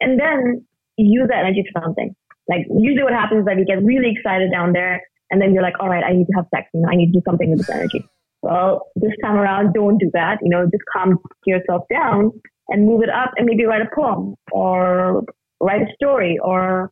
And 0.01 0.19
then 0.19 0.65
use 0.97 1.29
that 1.29 1.45
energy 1.45 1.65
for 1.73 1.83
something. 1.83 2.15
Like 2.49 2.67
usually 2.71 3.05
what 3.05 3.13
happens 3.13 3.41
is 3.41 3.47
that 3.47 3.59
you 3.59 3.65
get 3.65 3.83
really 3.83 4.13
excited 4.17 4.51
down 4.51 4.73
there 4.73 5.01
and 5.31 5.41
then 5.41 5.55
you're 5.55 5.63
like, 5.63 5.79
all 5.79 5.89
right, 5.89 6.05
I 6.05 6.13
need 6.13 6.27
to 6.27 6.33
have 6.35 6.47
sex. 6.55 6.69
You 6.75 6.81
know, 6.81 6.89
I 6.91 6.97
need 6.97 7.13
to 7.13 7.21
do 7.21 7.23
something 7.25 7.51
with 7.51 7.61
this 7.61 7.71
energy. 7.71 8.05
Well, 8.43 8.89
this 8.97 9.13
time 9.23 9.37
around, 9.37 9.75
don't 9.75 9.99
do 9.99 10.11
that. 10.15 10.39
You 10.43 10.51
know, 10.51 10.65
just 10.65 10.83
calm 10.93 11.19
yourself 11.47 11.85
down 11.93 12.33
and 12.69 12.87
move 12.87 13.03
it 13.03 13.11
up 13.11 13.33
and 13.37 13.47
maybe 13.47 13.65
write 13.65 13.83
a 13.83 13.95
poem 13.95 14.35
or 14.51 15.25
write 15.61 15.83
a 15.83 15.93
story 15.95 16.39
or 16.43 16.91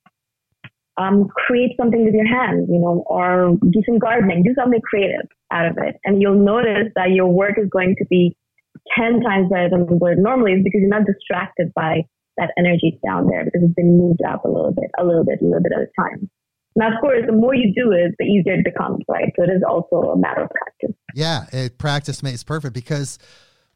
um, 0.98 1.28
create 1.28 1.76
something 1.80 2.04
with 2.04 2.14
your 2.14 2.26
hands, 2.26 2.68
you 2.68 2.78
know, 2.78 3.04
or 3.06 3.56
do 3.70 3.82
some 3.86 3.98
gardening, 3.98 4.42
do 4.42 4.54
something 4.58 4.80
creative 4.82 5.26
out 5.52 5.66
of 5.66 5.78
it. 5.78 5.96
And 6.04 6.20
you'll 6.20 6.42
notice 6.42 6.92
that 6.96 7.10
your 7.10 7.28
work 7.28 7.54
is 7.56 7.68
going 7.70 7.94
to 7.98 8.06
be 8.06 8.36
10 8.96 9.20
times 9.20 9.48
better 9.50 9.70
than 9.70 9.82
what 9.98 10.12
it 10.12 10.18
normally 10.18 10.52
is 10.52 10.64
because 10.64 10.80
you're 10.80 10.90
not 10.90 11.06
distracted 11.06 11.72
by 11.74 12.02
that 12.36 12.52
energy 12.58 12.98
down 13.04 13.28
there 13.28 13.44
because 13.44 13.62
it's 13.62 13.74
been 13.74 13.98
moved 13.98 14.22
up 14.22 14.44
a 14.44 14.48
little 14.48 14.72
bit, 14.72 14.90
a 14.98 15.04
little 15.04 15.24
bit, 15.24 15.40
a 15.40 15.44
little 15.44 15.62
bit 15.62 15.72
at 15.72 15.82
a 15.82 15.90
time. 16.00 16.30
Now, 16.76 16.94
of 16.94 17.00
course, 17.00 17.22
the 17.26 17.32
more 17.32 17.54
you 17.54 17.72
do 17.74 17.90
it, 17.92 18.14
the 18.18 18.24
easier 18.24 18.54
it 18.54 18.64
becomes, 18.64 19.00
right? 19.08 19.32
So 19.36 19.42
it 19.42 19.50
is 19.50 19.62
also 19.68 20.12
a 20.12 20.18
matter 20.18 20.42
of 20.42 20.50
practice. 20.50 20.96
Yeah, 21.14 21.46
it, 21.52 21.78
practice 21.78 22.22
makes 22.22 22.44
perfect 22.44 22.72
because 22.72 23.18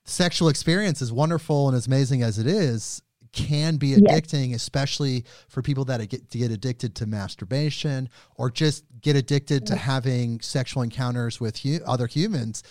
sexual 0.04 0.48
experience, 0.48 1.02
as 1.02 1.12
wonderful 1.12 1.68
and 1.68 1.76
as 1.76 1.86
amazing 1.86 2.22
as 2.22 2.38
it 2.38 2.46
is, 2.46 3.02
can 3.32 3.76
be 3.76 3.94
addicting, 3.94 4.50
yes. 4.50 4.62
especially 4.62 5.24
for 5.48 5.62
people 5.62 5.84
that 5.86 6.06
get 6.08 6.30
to 6.30 6.38
get 6.38 6.50
addicted 6.50 6.94
to 6.96 7.06
masturbation 7.06 8.08
or 8.36 8.50
just 8.50 8.84
get 9.00 9.16
addicted 9.16 9.66
to 9.66 9.76
having 9.76 10.40
sexual 10.40 10.82
encounters 10.82 11.40
with 11.40 11.58
hu- 11.58 11.80
other 11.86 12.06
humans. 12.06 12.62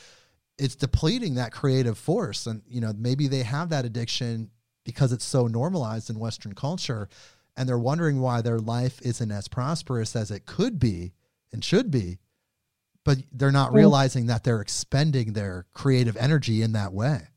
It's 0.57 0.75
depleting 0.75 1.35
that 1.35 1.51
creative 1.51 1.97
force, 1.97 2.45
and 2.45 2.61
you 2.67 2.81
know 2.81 2.93
maybe 2.97 3.27
they 3.27 3.43
have 3.43 3.69
that 3.69 3.85
addiction 3.85 4.51
because 4.83 5.11
it's 5.11 5.25
so 5.25 5.47
normalized 5.47 6.09
in 6.09 6.19
Western 6.19 6.53
culture 6.53 7.09
and 7.57 7.67
they're 7.67 7.77
wondering 7.77 8.21
why 8.21 8.41
their 8.41 8.59
life 8.59 9.01
isn't 9.01 9.31
as 9.31 9.47
prosperous 9.47 10.15
as 10.15 10.31
it 10.31 10.45
could 10.45 10.79
be 10.79 11.13
and 11.51 11.63
should 11.63 11.91
be 11.91 12.19
but 13.03 13.17
they're 13.31 13.51
not 13.51 13.73
realizing 13.73 14.27
that 14.27 14.43
they're 14.43 14.61
expending 14.61 15.33
their 15.33 15.65
creative 15.73 16.15
energy 16.17 16.61
in 16.61 16.73
that 16.73 16.93
way 16.93 17.27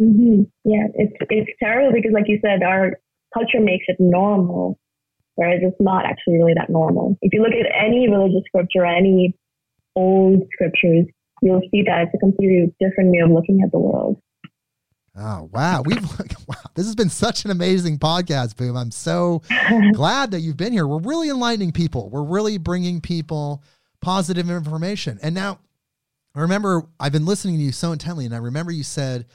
mm-hmm. 0.00 0.42
yeah 0.64 0.86
it's 0.94 1.12
it's 1.30 1.50
terrible 1.60 1.92
because 1.92 2.12
like 2.12 2.28
you 2.28 2.38
said 2.44 2.62
our 2.62 2.92
culture 3.34 3.60
makes 3.60 3.84
it 3.88 3.96
normal 3.98 4.78
whereas 5.34 5.60
it's 5.62 5.76
not 5.80 6.04
actually 6.04 6.38
really 6.38 6.54
that 6.54 6.70
normal 6.70 7.16
if 7.22 7.32
you 7.32 7.42
look 7.42 7.52
at 7.52 7.66
any 7.74 8.08
religious 8.08 8.42
scripture 8.46 8.84
any 8.84 9.34
old 9.96 10.42
scriptures 10.52 11.06
you'll 11.42 11.62
see 11.70 11.82
that 11.82 12.02
it's 12.02 12.14
a 12.14 12.18
completely 12.18 12.74
different 12.80 13.10
way 13.10 13.18
of 13.18 13.30
looking 13.30 13.60
at 13.64 13.70
the 13.72 13.78
world 13.78 14.20
Oh 15.20 15.50
wow, 15.52 15.82
we've 15.84 16.02
wow, 16.46 16.54
this 16.74 16.86
has 16.86 16.94
been 16.94 17.10
such 17.10 17.44
an 17.44 17.50
amazing 17.50 17.98
podcast, 17.98 18.56
Boom. 18.56 18.76
I'm 18.76 18.92
so 18.92 19.42
glad 19.92 20.30
that 20.30 20.40
you've 20.40 20.56
been 20.56 20.72
here. 20.72 20.86
We're 20.86 21.00
really 21.00 21.28
enlightening 21.28 21.72
people. 21.72 22.08
We're 22.08 22.22
really 22.22 22.56
bringing 22.56 23.00
people 23.00 23.64
positive 24.00 24.48
information. 24.48 25.18
And 25.20 25.34
now, 25.34 25.58
I 26.36 26.40
remember 26.40 26.86
I've 27.00 27.12
been 27.12 27.26
listening 27.26 27.56
to 27.56 27.62
you 27.62 27.72
so 27.72 27.90
intently, 27.90 28.26
and 28.26 28.34
I 28.34 28.38
remember 28.38 28.70
you 28.70 28.84
said 28.84 29.26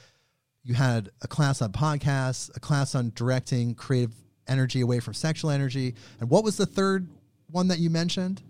you 0.64 0.74
had 0.74 1.10
a 1.22 1.28
class 1.28 1.60
on 1.62 1.72
podcasts, 1.72 2.54
a 2.56 2.60
class 2.60 2.94
on 2.94 3.12
directing 3.14 3.74
creative 3.74 4.12
energy 4.48 4.80
away 4.80 5.00
from 5.00 5.14
sexual 5.14 5.50
energy, 5.50 5.94
and 6.20 6.30
what 6.30 6.42
was 6.44 6.56
the 6.56 6.66
third 6.66 7.06
one 7.50 7.68
that 7.68 7.78
you 7.78 7.90
mentioned? 7.90 8.42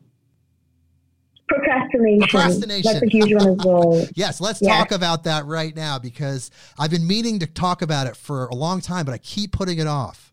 Procrastination. 1.49 2.21
Procrastination. 2.29 2.93
That's 2.93 3.03
a 3.05 3.09
huge 3.09 3.35
one 3.35 3.49
as 3.61 3.67
well. 3.67 4.07
yes, 4.15 4.41
let's 4.41 4.63
Yeah. 4.63 4.77
talk 4.79 4.93
about 4.93 5.25
that 5.25 5.45
right 5.47 5.75
now 5.77 5.99
because 5.99 6.51
I've 6.79 6.91
been 6.91 7.07
meaning 7.07 7.39
to 7.41 7.47
talk 7.47 7.83
about 7.83 8.07
it 8.07 8.17
for 8.17 8.47
a 8.47 8.55
long 8.55 8.81
time, 8.81 9.05
but 9.05 9.13
I 9.13 9.19
keep 9.19 9.53
putting 9.53 9.79
it 9.79 9.87
off. 9.87 10.33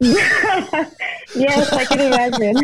yes, 1.34 1.72
I 1.72 1.84
can 1.84 2.00
imagine. 2.00 2.54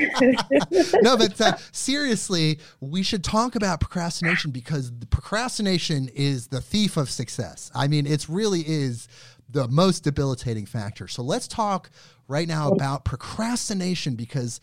no, 1.02 1.16
but 1.16 1.40
uh, 1.40 1.56
seriously, 1.72 2.58
we 2.80 3.02
should 3.02 3.24
talk 3.24 3.54
about 3.54 3.80
procrastination 3.80 4.50
because 4.50 4.90
the 4.98 5.06
procrastination 5.06 6.08
is 6.14 6.48
the 6.48 6.60
thief 6.60 6.96
of 6.96 7.10
success. 7.10 7.70
I 7.74 7.88
mean, 7.88 8.06
it 8.06 8.28
really 8.28 8.60
is 8.60 9.08
the 9.48 9.68
most 9.68 10.04
debilitating 10.04 10.66
factor. 10.66 11.08
So 11.08 11.22
let's 11.22 11.48
talk 11.48 11.90
right 12.28 12.46
now 12.46 12.70
about 12.70 13.04
procrastination 13.04 14.14
because 14.14 14.60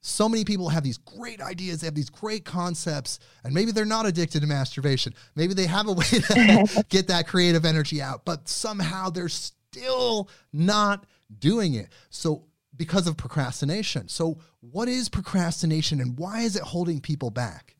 so 0.00 0.28
many 0.28 0.44
people 0.44 0.68
have 0.68 0.84
these 0.84 0.98
great 0.98 1.40
ideas, 1.40 1.80
they 1.80 1.86
have 1.86 1.94
these 1.94 2.10
great 2.10 2.44
concepts, 2.44 3.18
and 3.42 3.54
maybe 3.54 3.72
they're 3.72 3.86
not 3.86 4.04
addicted 4.04 4.40
to 4.40 4.46
masturbation. 4.46 5.14
Maybe 5.34 5.54
they 5.54 5.66
have 5.66 5.88
a 5.88 5.92
way 5.92 6.04
to 6.04 6.84
get 6.90 7.08
that 7.08 7.26
creative 7.26 7.64
energy 7.64 8.02
out, 8.02 8.24
but 8.26 8.46
somehow 8.46 9.08
they're 9.08 9.30
still 9.30 10.28
not 10.52 11.06
doing 11.38 11.74
it. 11.74 11.88
So, 12.10 12.44
because 12.76 13.06
of 13.06 13.16
procrastination. 13.16 14.08
So, 14.08 14.38
what 14.60 14.88
is 14.88 15.08
procrastination 15.08 16.00
and 16.00 16.18
why 16.18 16.40
is 16.40 16.56
it 16.56 16.62
holding 16.62 17.00
people 17.00 17.30
back? 17.30 17.76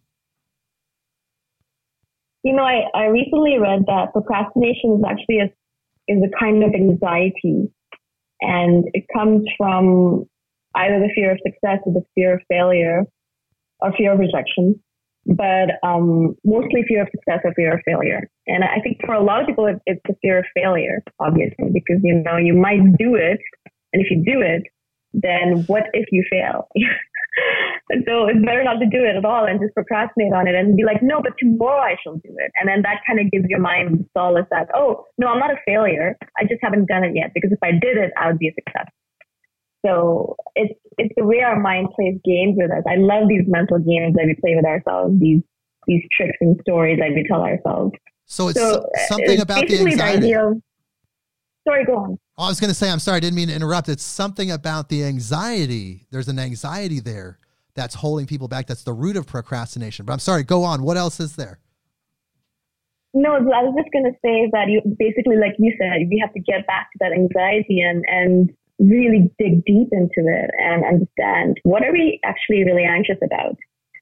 You 2.42 2.54
know, 2.54 2.62
I, 2.62 2.82
I 2.94 3.04
recently 3.06 3.58
read 3.58 3.86
that 3.86 4.12
procrastination 4.12 4.98
is 4.98 5.02
actually 5.08 5.38
a, 5.38 6.12
is 6.12 6.22
a 6.22 6.38
kind 6.38 6.62
of 6.62 6.74
anxiety, 6.74 7.70
and 8.42 8.84
it 8.92 9.04
comes 9.14 9.44
from 9.56 10.26
either 10.74 11.00
the 11.00 11.08
fear 11.14 11.32
of 11.32 11.38
success 11.46 11.78
or 11.86 11.94
the 11.94 12.04
fear 12.14 12.34
of 12.34 12.40
failure, 12.48 13.04
or 13.80 13.92
fear 13.96 14.12
of 14.12 14.18
rejection, 14.18 14.78
but 15.26 15.70
um, 15.82 16.36
mostly 16.44 16.82
fear 16.86 17.02
of 17.02 17.08
success 17.10 17.40
or 17.44 17.54
fear 17.54 17.74
of 17.74 17.80
failure. 17.84 18.28
And 18.46 18.62
I 18.62 18.80
think 18.82 18.98
for 19.04 19.14
a 19.14 19.22
lot 19.22 19.40
of 19.40 19.46
people, 19.46 19.66
it, 19.66 19.80
it's 19.86 20.00
the 20.06 20.14
fear 20.20 20.38
of 20.38 20.44
failure, 20.54 21.02
obviously, 21.20 21.70
because 21.72 22.02
you 22.02 22.22
know 22.24 22.36
you 22.36 22.54
might 22.54 22.82
do 22.98 23.14
it, 23.14 23.40
and 23.92 24.02
if 24.02 24.10
you 24.10 24.22
do 24.24 24.42
it, 24.42 24.64
then 25.14 25.64
what 25.66 25.84
if 25.92 26.06
you 26.12 26.24
fail? 26.30 26.68
so 28.06 28.26
it's 28.26 28.44
better 28.44 28.62
not 28.64 28.78
to 28.80 28.86
do 28.86 29.04
it 29.04 29.16
at 29.16 29.24
all 29.24 29.46
and 29.46 29.60
just 29.60 29.74
procrastinate 29.74 30.32
on 30.32 30.46
it 30.46 30.54
and 30.54 30.76
be 30.76 30.84
like, 30.84 31.02
no, 31.02 31.20
but 31.22 31.32
tomorrow 31.38 31.80
I 31.80 31.96
shall 32.02 32.14
do 32.14 32.34
it. 32.38 32.50
And 32.58 32.68
then 32.68 32.82
that 32.82 33.00
kind 33.06 33.20
of 33.20 33.30
gives 33.30 33.46
your 33.48 33.60
mind 33.60 34.04
solace 34.16 34.46
that, 34.50 34.68
oh, 34.74 35.04
no, 35.18 35.28
I'm 35.28 35.38
not 35.38 35.50
a 35.50 35.56
failure. 35.66 36.16
I 36.38 36.42
just 36.42 36.60
haven't 36.62 36.86
done 36.86 37.04
it 37.04 37.12
yet 37.14 37.32
because 37.34 37.52
if 37.52 37.58
I 37.62 37.72
did 37.72 37.96
it, 37.96 38.12
I 38.20 38.28
would 38.28 38.38
be 38.38 38.48
a 38.48 38.54
success. 38.54 38.86
So 39.84 40.36
it's 40.54 40.72
it's 40.96 41.12
the 41.16 41.24
way 41.26 41.40
our 41.40 41.60
mind 41.60 41.88
plays 41.94 42.18
games 42.24 42.54
with 42.56 42.70
us. 42.70 42.82
I 42.88 42.96
love 42.96 43.28
these 43.28 43.44
mental 43.46 43.78
games 43.78 44.14
that 44.14 44.24
we 44.24 44.34
play 44.40 44.56
with 44.56 44.64
ourselves, 44.64 45.20
these 45.20 45.42
these 45.86 46.02
tricks 46.16 46.38
and 46.40 46.58
stories 46.62 46.98
that 47.00 47.10
we 47.14 47.26
tell 47.28 47.42
ourselves. 47.42 47.92
So, 48.26 48.48
it's 48.48 48.58
So 48.58 48.88
something 49.08 49.32
it's 49.34 49.42
about 49.42 49.66
the 49.66 49.78
anxiety. 49.80 50.26
idea 50.26 50.46
of, 50.46 50.62
sorry, 51.66 51.84
go 51.84 51.96
on. 51.96 52.18
I 52.38 52.48
was 52.48 52.60
going 52.60 52.70
to 52.70 52.74
say, 52.74 52.90
I'm 52.90 52.98
sorry, 52.98 53.18
I 53.18 53.20
didn't 53.20 53.36
mean 53.36 53.48
to 53.48 53.54
interrupt. 53.54 53.88
It's 53.88 54.02
something 54.02 54.50
about 54.50 54.88
the 54.88 55.04
anxiety. 55.04 56.06
There's 56.10 56.28
an 56.28 56.38
anxiety 56.38 57.00
there 57.00 57.38
that's 57.74 57.94
holding 57.94 58.26
people 58.26 58.48
back. 58.48 58.66
That's 58.66 58.84
the 58.84 58.92
root 58.92 59.16
of 59.16 59.26
procrastination. 59.26 60.04
But 60.06 60.12
I'm 60.12 60.18
sorry, 60.18 60.42
go 60.42 60.64
on. 60.64 60.82
What 60.82 60.96
else 60.96 61.20
is 61.20 61.36
there? 61.36 61.58
No, 63.14 63.34
I 63.34 63.62
was 63.62 63.74
just 63.78 63.92
going 63.92 64.04
to 64.04 64.18
say 64.24 64.50
that 64.50 64.66
you 64.68 64.82
basically, 64.98 65.36
like 65.36 65.54
you 65.58 65.72
said, 65.78 66.10
we 66.10 66.18
have 66.18 66.34
to 66.34 66.40
get 66.40 66.66
back 66.66 66.90
to 66.92 66.98
that 67.00 67.12
anxiety 67.12 67.80
and, 67.80 68.04
and 68.08 68.50
really 68.80 69.30
dig 69.38 69.64
deep 69.64 69.88
into 69.92 70.26
it 70.26 70.50
and 70.58 70.82
understand 70.84 71.60
what 71.62 71.84
are 71.84 71.92
we 71.92 72.18
actually 72.24 72.64
really 72.64 72.82
anxious 72.82 73.18
about. 73.22 73.56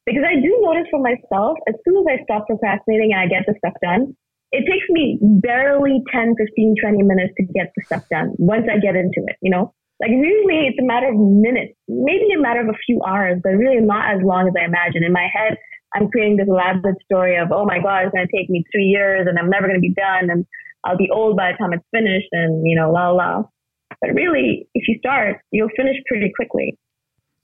Because 0.06 0.24
I 0.26 0.40
do 0.40 0.50
notice 0.64 0.88
for 0.90 0.98
myself, 0.98 1.58
as 1.68 1.74
soon 1.84 1.98
as 1.98 2.06
I 2.08 2.24
stop 2.24 2.46
procrastinating 2.46 3.12
and 3.12 3.20
I 3.20 3.26
get 3.28 3.44
the 3.46 3.54
stuff 3.58 3.74
done, 3.82 4.16
it 4.52 4.68
takes 4.68 4.84
me 4.90 5.18
barely 5.22 6.02
10, 6.12 6.34
15, 6.36 6.76
20 6.80 7.02
minutes 7.02 7.32
to 7.38 7.44
get 7.56 7.72
the 7.74 7.82
stuff 7.84 8.04
done 8.10 8.34
once 8.36 8.68
I 8.70 8.78
get 8.78 8.96
into 8.96 9.24
it, 9.26 9.36
you 9.40 9.50
know? 9.50 9.74
Like 10.00 10.10
usually 10.10 10.68
it's 10.68 10.78
a 10.78 10.84
matter 10.84 11.08
of 11.08 11.16
minutes, 11.16 11.72
maybe 11.88 12.32
a 12.36 12.40
matter 12.40 12.60
of 12.60 12.68
a 12.68 12.78
few 12.84 13.00
hours, 13.06 13.40
but 13.42 13.50
really 13.50 13.80
not 13.80 14.14
as 14.14 14.20
long 14.22 14.48
as 14.48 14.54
I 14.58 14.64
imagine. 14.64 15.04
In 15.04 15.12
my 15.12 15.26
head, 15.32 15.56
I'm 15.94 16.10
creating 16.10 16.36
this 16.36 16.48
elaborate 16.48 17.00
story 17.04 17.36
of, 17.36 17.48
oh 17.52 17.64
my 17.64 17.78
God, 17.78 18.04
it's 18.04 18.12
going 18.12 18.26
to 18.26 18.36
take 18.36 18.50
me 18.50 18.64
three 18.72 18.86
years 18.86 19.26
and 19.28 19.38
I'm 19.38 19.48
never 19.48 19.68
going 19.68 19.80
to 19.80 19.84
be 19.84 19.94
done 19.94 20.28
and 20.28 20.44
I'll 20.84 20.98
be 20.98 21.08
old 21.12 21.36
by 21.36 21.52
the 21.52 21.58
time 21.58 21.72
it's 21.72 21.84
finished 21.92 22.28
and, 22.32 22.66
you 22.66 22.76
know, 22.76 22.90
la 22.90 23.10
la. 23.10 23.42
But 24.00 24.14
really, 24.14 24.68
if 24.74 24.88
you 24.88 24.98
start, 24.98 25.36
you'll 25.50 25.72
finish 25.76 25.96
pretty 26.08 26.32
quickly. 26.34 26.76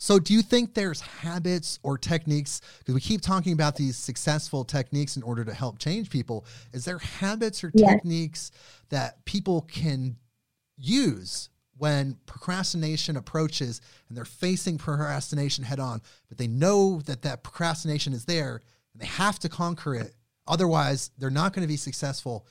So, 0.01 0.21
do 0.21 0.33
you 0.33 0.43
think 0.43 0.75
there's 0.75 1.01
habits 1.01 1.81
or 1.83 1.99
techniques? 1.99 2.61
Because 2.79 2.95
we 2.95 3.01
keep 3.01 3.21
talking 3.21 3.53
about 3.53 3.75
these 3.75 3.97
successful 3.97 4.65
techniques 4.65 5.17
in 5.17 5.25
order 5.25 5.45
to 5.45 5.53
help 5.53 5.79
change 5.81 6.09
people. 6.09 6.47
Is 6.73 6.85
there 6.85 6.99
habits 6.99 7.65
or 7.65 7.73
Yes. 7.75 7.95
techniques 7.95 8.51
that 8.91 9.25
people 9.25 9.63
can 9.63 10.17
use 10.77 11.51
when 11.77 12.17
procrastination 12.27 13.17
approaches 13.17 13.81
and 14.09 14.17
they're 14.17 14.25
facing 14.25 14.79
procrastination 14.79 15.65
head 15.65 15.81
on, 15.81 16.01
but 16.29 16.39
they 16.39 16.47
know 16.47 17.01
that 17.03 17.23
that 17.23 17.43
procrastination 17.43 18.13
is 18.13 18.25
there 18.25 18.63
and 18.93 19.03
they 19.03 19.07
have 19.07 19.41
to 19.41 19.49
conquer 19.49 19.97
it? 19.97 20.15
Otherwise, 20.47 21.11
they're 21.19 21.29
not 21.29 21.53
going 21.53 21.63
to 21.63 21.69
be 21.69 21.77
successful. 21.77 22.47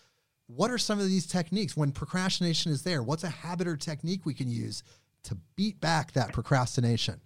What 0.47 0.69
are 0.69 0.77
some 0.77 0.99
of 0.99 1.07
these 1.07 1.25
techniques 1.25 1.77
when 1.77 1.93
procrastination 1.93 2.73
is 2.73 2.83
there? 2.83 3.01
What's 3.03 3.23
a 3.23 3.29
habit 3.29 3.67
or 3.67 3.77
technique 3.77 4.25
we 4.25 4.33
can 4.33 4.49
use 4.49 4.83
to 5.23 5.35
beat 5.55 5.79
back 5.79 6.11
that 6.11 6.33
procrastination? 6.33 7.21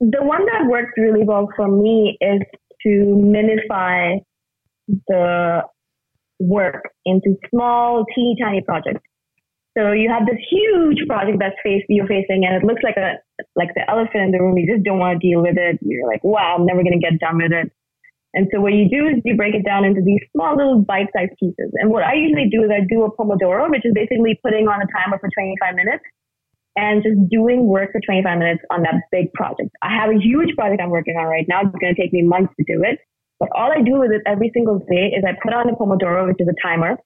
The 0.00 0.22
one 0.22 0.44
that 0.46 0.66
works 0.68 0.92
really 0.96 1.24
well 1.24 1.48
for 1.56 1.68
me 1.68 2.18
is 2.20 2.40
to 2.82 2.88
minify 2.88 4.18
the 5.08 5.62
work 6.38 6.82
into 7.06 7.36
small, 7.50 8.04
teeny 8.14 8.36
tiny 8.40 8.60
projects. 8.62 9.00
So 9.76 9.90
you 9.90 10.08
have 10.08 10.26
this 10.26 10.38
huge 10.50 11.02
project 11.08 11.38
that's 11.40 11.56
face 11.64 11.82
you're 11.88 12.06
facing, 12.06 12.46
and 12.46 12.54
it 12.54 12.64
looks 12.64 12.82
like 12.84 12.96
a 12.96 13.18
like 13.56 13.74
the 13.74 13.82
elephant 13.90 14.30
in 14.30 14.30
the 14.30 14.38
room. 14.38 14.56
You 14.56 14.70
just 14.72 14.84
don't 14.84 14.98
want 14.98 15.20
to 15.20 15.26
deal 15.26 15.42
with 15.42 15.58
it. 15.58 15.78
You're 15.82 16.06
like, 16.06 16.22
wow, 16.22 16.56
I'm 16.58 16.66
never 16.66 16.82
going 16.82 16.94
to 16.94 17.02
get 17.02 17.18
done 17.18 17.38
with 17.38 17.50
it. 17.50 17.72
And 18.34 18.46
so 18.52 18.60
what 18.60 18.74
you 18.74 18.90
do 18.90 19.06
is 19.06 19.22
you 19.24 19.36
break 19.36 19.54
it 19.54 19.64
down 19.64 19.84
into 19.84 20.02
these 20.02 20.18
small 20.34 20.56
little 20.56 20.82
bite-sized 20.82 21.38
pieces. 21.38 21.70
And 21.78 21.90
what 21.90 22.02
I 22.02 22.14
usually 22.14 22.50
do 22.50 22.62
is 22.66 22.70
I 22.70 22.82
do 22.86 23.06
a 23.06 23.10
pomodoro, 23.14 23.70
which 23.70 23.86
is 23.86 23.94
basically 23.94 24.38
putting 24.42 24.66
on 24.66 24.82
a 24.82 24.86
timer 24.90 25.18
for 25.18 25.30
25 25.30 25.74
minutes 25.74 26.02
and 26.76 27.02
just 27.02 27.16
doing 27.30 27.66
work 27.66 27.92
for 27.92 28.00
25 28.04 28.38
minutes 28.38 28.62
on 28.70 28.82
that 28.82 29.06
big 29.12 29.32
project. 29.32 29.70
I 29.82 29.94
have 29.94 30.10
a 30.10 30.18
huge 30.18 30.54
project 30.56 30.82
I'm 30.82 30.90
working 30.90 31.16
on 31.16 31.26
right 31.26 31.46
now. 31.48 31.62
It's 31.62 31.78
going 31.78 31.94
to 31.94 32.00
take 32.00 32.12
me 32.12 32.22
months 32.22 32.52
to 32.58 32.64
do 32.66 32.82
it. 32.82 32.98
But 33.38 33.48
all 33.54 33.70
I 33.70 33.82
do 33.82 33.98
with 33.98 34.10
it 34.10 34.22
every 34.26 34.50
single 34.54 34.78
day 34.78 35.14
is 35.14 35.24
I 35.26 35.34
put 35.42 35.54
on 35.54 35.68
a 35.68 35.74
Pomodoro, 35.74 36.26
which 36.26 36.40
is 36.40 36.48
a 36.48 36.58
timer, 36.66 36.96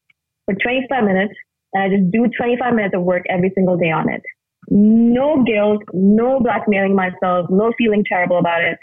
for 0.44 0.54
25 0.54 1.04
minutes, 1.04 1.34
and 1.72 1.82
I 1.84 1.88
just 1.88 2.10
do 2.10 2.28
25 2.36 2.74
minutes 2.74 2.94
of 2.94 3.02
work 3.02 3.24
every 3.28 3.52
single 3.54 3.76
day 3.76 3.90
on 3.90 4.08
it. 4.08 4.22
No 4.70 5.44
guilt, 5.44 5.82
no 5.92 6.40
blackmailing 6.40 6.94
myself, 6.94 7.46
no 7.50 7.72
feeling 7.76 8.04
terrible 8.06 8.38
about 8.38 8.62
it. 8.62 8.78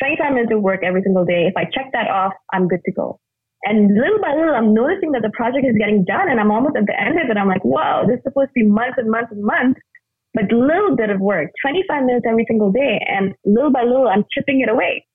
25 0.00 0.32
minutes 0.32 0.52
of 0.52 0.60
work 0.60 0.80
every 0.82 1.02
single 1.02 1.24
day. 1.24 1.46
If 1.48 1.56
I 1.56 1.64
check 1.64 1.92
that 1.92 2.08
off, 2.10 2.32
I'm 2.52 2.68
good 2.68 2.80
to 2.84 2.92
go. 2.92 3.20
And 3.64 3.96
little 3.96 4.20
by 4.20 4.34
little, 4.34 4.54
I'm 4.54 4.74
noticing 4.74 5.12
that 5.12 5.22
the 5.22 5.32
project 5.32 5.64
is 5.64 5.76
getting 5.78 6.04
done, 6.04 6.28
and 6.28 6.38
I'm 6.38 6.50
almost 6.50 6.76
at 6.76 6.84
the 6.84 7.00
end 7.00 7.18
of 7.18 7.30
it. 7.30 7.36
I'm 7.36 7.48
like, 7.48 7.64
wow, 7.64 8.04
this 8.06 8.18
is 8.18 8.24
supposed 8.24 8.48
to 8.48 8.60
be 8.60 8.66
months 8.66 8.96
and 8.98 9.10
months 9.10 9.32
and 9.32 9.42
months 9.42 9.80
but 10.34 10.50
little 10.50 10.96
bit 10.96 11.10
of 11.10 11.20
work, 11.20 11.50
25 11.62 12.04
minutes 12.04 12.26
every 12.28 12.44
single 12.48 12.72
day, 12.72 13.00
and 13.06 13.34
little 13.44 13.70
by 13.70 13.82
little, 13.82 14.08
I'm 14.08 14.24
chipping 14.34 14.60
it 14.60 14.68
away. 14.68 15.06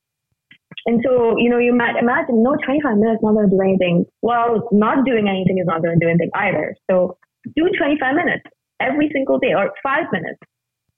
And 0.85 1.03
so, 1.05 1.35
you 1.37 1.49
know, 1.49 1.57
you 1.57 1.73
might 1.75 1.97
imagine, 1.99 2.41
no, 2.41 2.55
25 2.63 2.97
minutes 2.97 3.19
not 3.21 3.33
going 3.33 3.49
to 3.49 3.55
do 3.55 3.61
anything. 3.61 4.05
Well, 4.21 4.69
not 4.71 5.05
doing 5.05 5.27
anything 5.27 5.59
is 5.59 5.67
not 5.67 5.83
going 5.83 5.99
to 5.99 6.03
do 6.03 6.09
anything 6.09 6.31
either. 6.33 6.73
So 6.89 7.17
do 7.55 7.69
25 7.77 8.15
minutes 8.15 8.45
every 8.79 9.09
single 9.13 9.39
day, 9.39 9.53
or 9.55 9.71
five 9.83 10.05
minutes. 10.11 10.39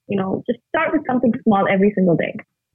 You 0.06 0.18
know, 0.18 0.42
just 0.48 0.60
start 0.68 0.92
with 0.92 1.02
something 1.06 1.32
small 1.42 1.66
every 1.68 1.92
single 1.94 2.16
day. 2.16 2.34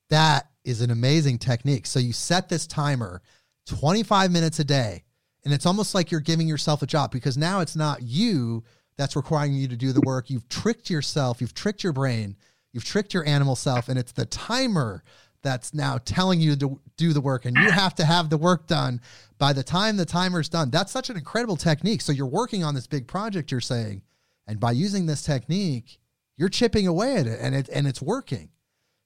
That 0.10 0.48
is 0.66 0.82
an 0.82 0.92
amazing 0.92 1.38
technique. 1.38 1.86
So 1.86 2.00
you 2.00 2.12
set 2.12 2.50
this 2.50 2.68
timer 2.68 3.22
25 3.68 4.32
minutes 4.32 4.60
a 4.60 4.66
day, 4.66 5.04
and 5.46 5.54
it's 5.54 5.66
almost 5.66 5.96
like 5.96 6.12
you're 6.12 6.20
giving 6.20 6.48
yourself 6.48 6.82
a 6.82 6.88
job 6.88 7.12
because 7.12 7.38
now 7.38 7.62
it's 7.62 7.76
not 7.76 8.02
you 8.02 8.64
that's 8.98 9.16
requiring 9.16 9.54
you 9.54 9.68
to 9.68 9.78
do 9.78 9.94
the 9.94 10.02
work. 10.02 10.30
You've 10.30 10.50
tricked 10.50 10.90
yourself, 10.90 11.40
you've 11.40 11.54
tricked 11.54 11.84
your 11.84 11.94
brain, 11.94 12.36
you've 12.74 12.86
tricked 12.86 13.14
your 13.14 13.26
animal 13.26 13.56
self, 13.56 13.90
and 13.90 13.98
it's 13.98 14.12
the 14.12 14.26
timer 14.26 15.04
that's 15.44 15.74
now 15.74 16.00
telling 16.04 16.42
you 16.42 16.56
to 16.56 16.80
do 16.98 17.14
the 17.14 17.22
work, 17.22 17.46
and 17.46 17.56
you 17.56 17.70
have 17.72 17.96
to 17.96 18.06
have 18.06 18.30
the 18.30 18.38
work 18.38 18.68
done 18.68 19.00
by 19.38 19.54
the 19.54 19.64
time 19.64 19.98
the 19.98 20.06
timer's 20.06 20.50
done. 20.50 20.72
That's 20.72 20.92
such 20.92 21.10
an 21.10 21.16
incredible 21.16 21.56
technique. 21.56 22.02
So 22.02 22.12
you're 22.12 22.26
working 22.26 22.64
on 22.64 22.76
this 22.76 22.88
big 22.88 23.08
project, 23.08 23.52
you're 23.52 23.62
saying, 23.62 24.02
and 24.48 24.60
by 24.60 24.72
using 24.72 25.06
this 25.06 25.22
technique, 25.22 26.00
you're 26.38 26.50
chipping 26.50 26.88
away 26.88 27.18
at 27.18 27.28
it, 27.28 27.40
and 27.42 27.56
it 27.56 27.70
and 27.70 27.88
it's 27.88 28.02
working. 28.02 28.50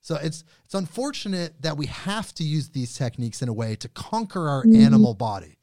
So 0.01 0.15
it's 0.15 0.43
it's 0.65 0.73
unfortunate 0.73 1.61
that 1.61 1.77
we 1.77 1.85
have 1.87 2.33
to 2.35 2.43
use 2.43 2.69
these 2.69 2.95
techniques 2.95 3.41
in 3.41 3.49
a 3.49 3.53
way 3.53 3.75
to 3.75 3.89
conquer 3.89 4.49
our 4.49 4.63
mm-hmm. 4.63 4.81
animal 4.81 5.13
body. 5.13 5.57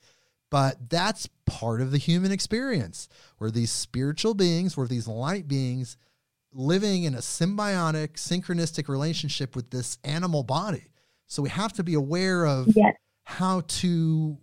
But 0.51 0.89
that's 0.91 1.29
part 1.47 1.81
of 1.81 1.91
the 1.91 1.99
human 1.99 2.33
experience. 2.33 3.09
We're 3.39 3.51
these 3.51 3.71
spiritual 3.71 4.35
beings, 4.35 4.77
we're 4.77 4.87
these 4.87 5.07
light 5.09 5.47
beings 5.49 5.97
living 6.53 7.05
in 7.05 7.15
a 7.15 7.19
symbiotic, 7.19 8.15
synchronistic 8.15 8.89
relationship 8.89 9.55
with 9.55 9.71
this 9.71 9.99
animal 10.05 10.43
body. 10.43 10.85
So 11.27 11.43
we 11.43 11.51
have 11.51 11.75
to 11.75 11.83
be 11.85 11.93
aware 11.95 12.47
of 12.47 12.69
Yes. 12.75 12.95
how 13.25 13.61
to 13.61 14.39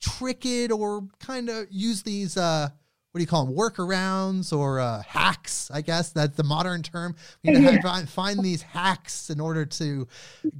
trick 0.00 0.44
it 0.44 0.70
or 0.70 1.06
kind 1.20 1.48
of 1.48 1.66
use 1.70 2.02
these 2.02 2.36
uh 2.36 2.68
what 3.12 3.18
do 3.18 3.22
you 3.22 3.26
call 3.28 3.46
them 3.46 3.54
workarounds 3.54 4.52
or 4.56 4.80
uh, 4.80 5.00
hacks 5.06 5.70
i 5.72 5.80
guess 5.80 6.10
that's 6.10 6.36
the 6.36 6.42
modern 6.42 6.82
term 6.82 7.14
we 7.44 7.52
need 7.52 7.62
to 7.64 7.72
have- 7.74 7.82
find, 7.82 8.08
find 8.08 8.40
these 8.40 8.62
hacks 8.62 9.30
in 9.30 9.38
order 9.38 9.64
to 9.64 10.08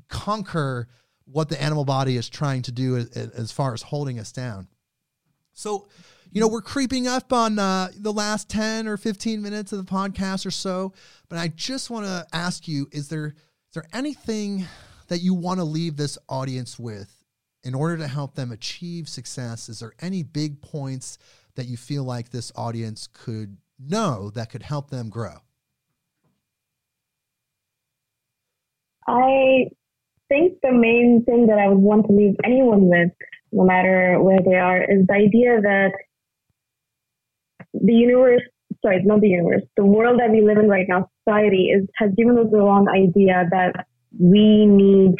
conquer 0.09 0.87
what 1.25 1.49
the 1.49 1.61
animal 1.62 1.85
body 1.85 2.16
is 2.16 2.29
trying 2.29 2.62
to 2.62 2.73
do 2.73 2.97
as, 2.97 3.53
far 3.53 3.75
as 3.75 3.83
holding 3.83 4.18
us 4.18 4.33
down. 4.33 4.68
So 5.53 5.89
you 6.31 6.41
know 6.41 6.49
we're 6.49 6.62
creeping 6.62 7.07
up 7.07 7.33
on 7.33 7.59
uh, 7.59 7.89
the 7.97 8.12
last 8.12 8.49
10 8.49 8.89
or 8.89 8.97
15 8.97 9.43
minutes 9.43 9.73
of 9.73 9.85
the 9.85 9.91
podcast 9.93 10.47
or 10.47 10.51
so 10.51 10.95
but 11.29 11.39
i 11.39 11.47
just 11.49 11.91
want 11.91 12.07
to 12.07 12.27
ask 12.33 12.66
you 12.66 12.89
is 12.91 13.09
there 13.09 13.27
is 13.27 13.75
there 13.75 13.85
anything 13.93 14.66
that 15.09 15.18
you 15.18 15.35
want 15.35 15.61
to 15.61 15.64
leave 15.64 15.99
this 15.99 16.16
audience 16.29 16.79
with 16.79 17.23
in 17.64 17.75
order 17.75 17.97
to 17.97 18.09
help 18.09 18.35
them 18.35 18.53
achieve 18.53 19.09
success? 19.09 19.68
Is 19.68 19.81
there 19.81 19.93
any 20.01 20.23
big 20.23 20.61
points 20.61 21.18
that 21.55 21.66
you 21.66 21.77
feel 21.77 22.05
like 22.05 22.31
this 22.31 22.53
audience 22.57 23.09
could 23.12 23.57
know 23.79 24.31
that 24.31 24.51
could 24.51 24.62
help 24.62 24.91
them 24.91 25.11
grow? 25.11 25.37
I 29.07 29.66
think 30.33 30.59
the 30.62 30.72
main 30.72 31.22
thing 31.26 31.47
that 31.49 31.59
I 31.59 31.68
would 31.68 31.78
want 31.78 32.07
to 32.07 32.12
leave 32.12 32.37
anyone 32.45 32.89
with, 32.89 33.11
no 33.53 33.64
matter 33.64 34.18
where 34.20 34.41
they 34.41 34.57
are, 34.57 34.80
is 34.83 35.07
the 35.07 35.14
idea 35.14 35.61
that 35.61 35.93
the 37.74 37.93
universe, 37.93 38.41
sorry, 38.83 39.03
not 39.05 39.20
the 39.20 39.28
universe, 39.28 39.62
the 39.76 39.85
world 39.85 40.20
that 40.20 40.30
we 40.30 40.41
live 40.41 40.57
in 40.57 40.68
right 40.68 40.87
now, 40.89 41.09
society, 41.28 41.68
is 41.74 41.87
has 41.97 42.11
given 42.16 42.39
us 42.39 42.47
the 42.51 42.59
wrong 42.59 42.89
idea 42.89 43.45
that 43.51 43.87
we 44.18 44.64
need 44.64 45.14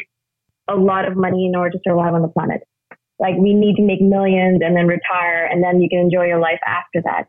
a 0.67 0.75
lot 0.75 1.07
of 1.07 1.15
money 1.15 1.45
in 1.45 1.55
order 1.55 1.71
to 1.71 1.79
survive 1.85 2.13
on 2.13 2.23
the 2.23 2.27
planet. 2.27 2.61
Like 3.19 3.35
we 3.37 3.53
need 3.53 3.75
to 3.75 3.83
make 3.83 4.01
millions 4.01 4.61
and 4.65 4.75
then 4.75 4.87
retire, 4.87 5.45
and 5.45 5.63
then 5.63 5.79
you 5.79 5.89
can 5.89 5.99
enjoy 5.99 6.25
your 6.25 6.39
life 6.39 6.59
after 6.65 7.01
that. 7.05 7.27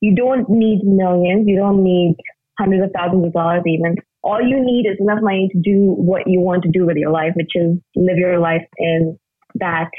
You 0.00 0.14
don't 0.14 0.48
need 0.48 0.84
millions. 0.84 1.46
You 1.46 1.56
don't 1.56 1.82
need 1.84 2.16
hundreds 2.58 2.84
of 2.84 2.90
thousands 2.96 3.26
of 3.26 3.32
dollars 3.34 3.62
even 3.66 3.96
all 4.26 4.42
you 4.42 4.58
need 4.70 4.84
is 4.90 4.98
enough 4.98 5.22
money 5.22 5.48
to 5.52 5.58
do 5.62 5.94
what 6.10 6.22
you 6.26 6.40
want 6.40 6.64
to 6.64 6.70
do 6.76 6.84
with 6.84 6.96
your 6.96 7.12
life, 7.12 7.32
which 7.36 7.54
is 7.54 7.78
live 7.94 8.18
your 8.18 8.40
life 8.40 8.66
in 8.76 9.16
that 9.54 9.90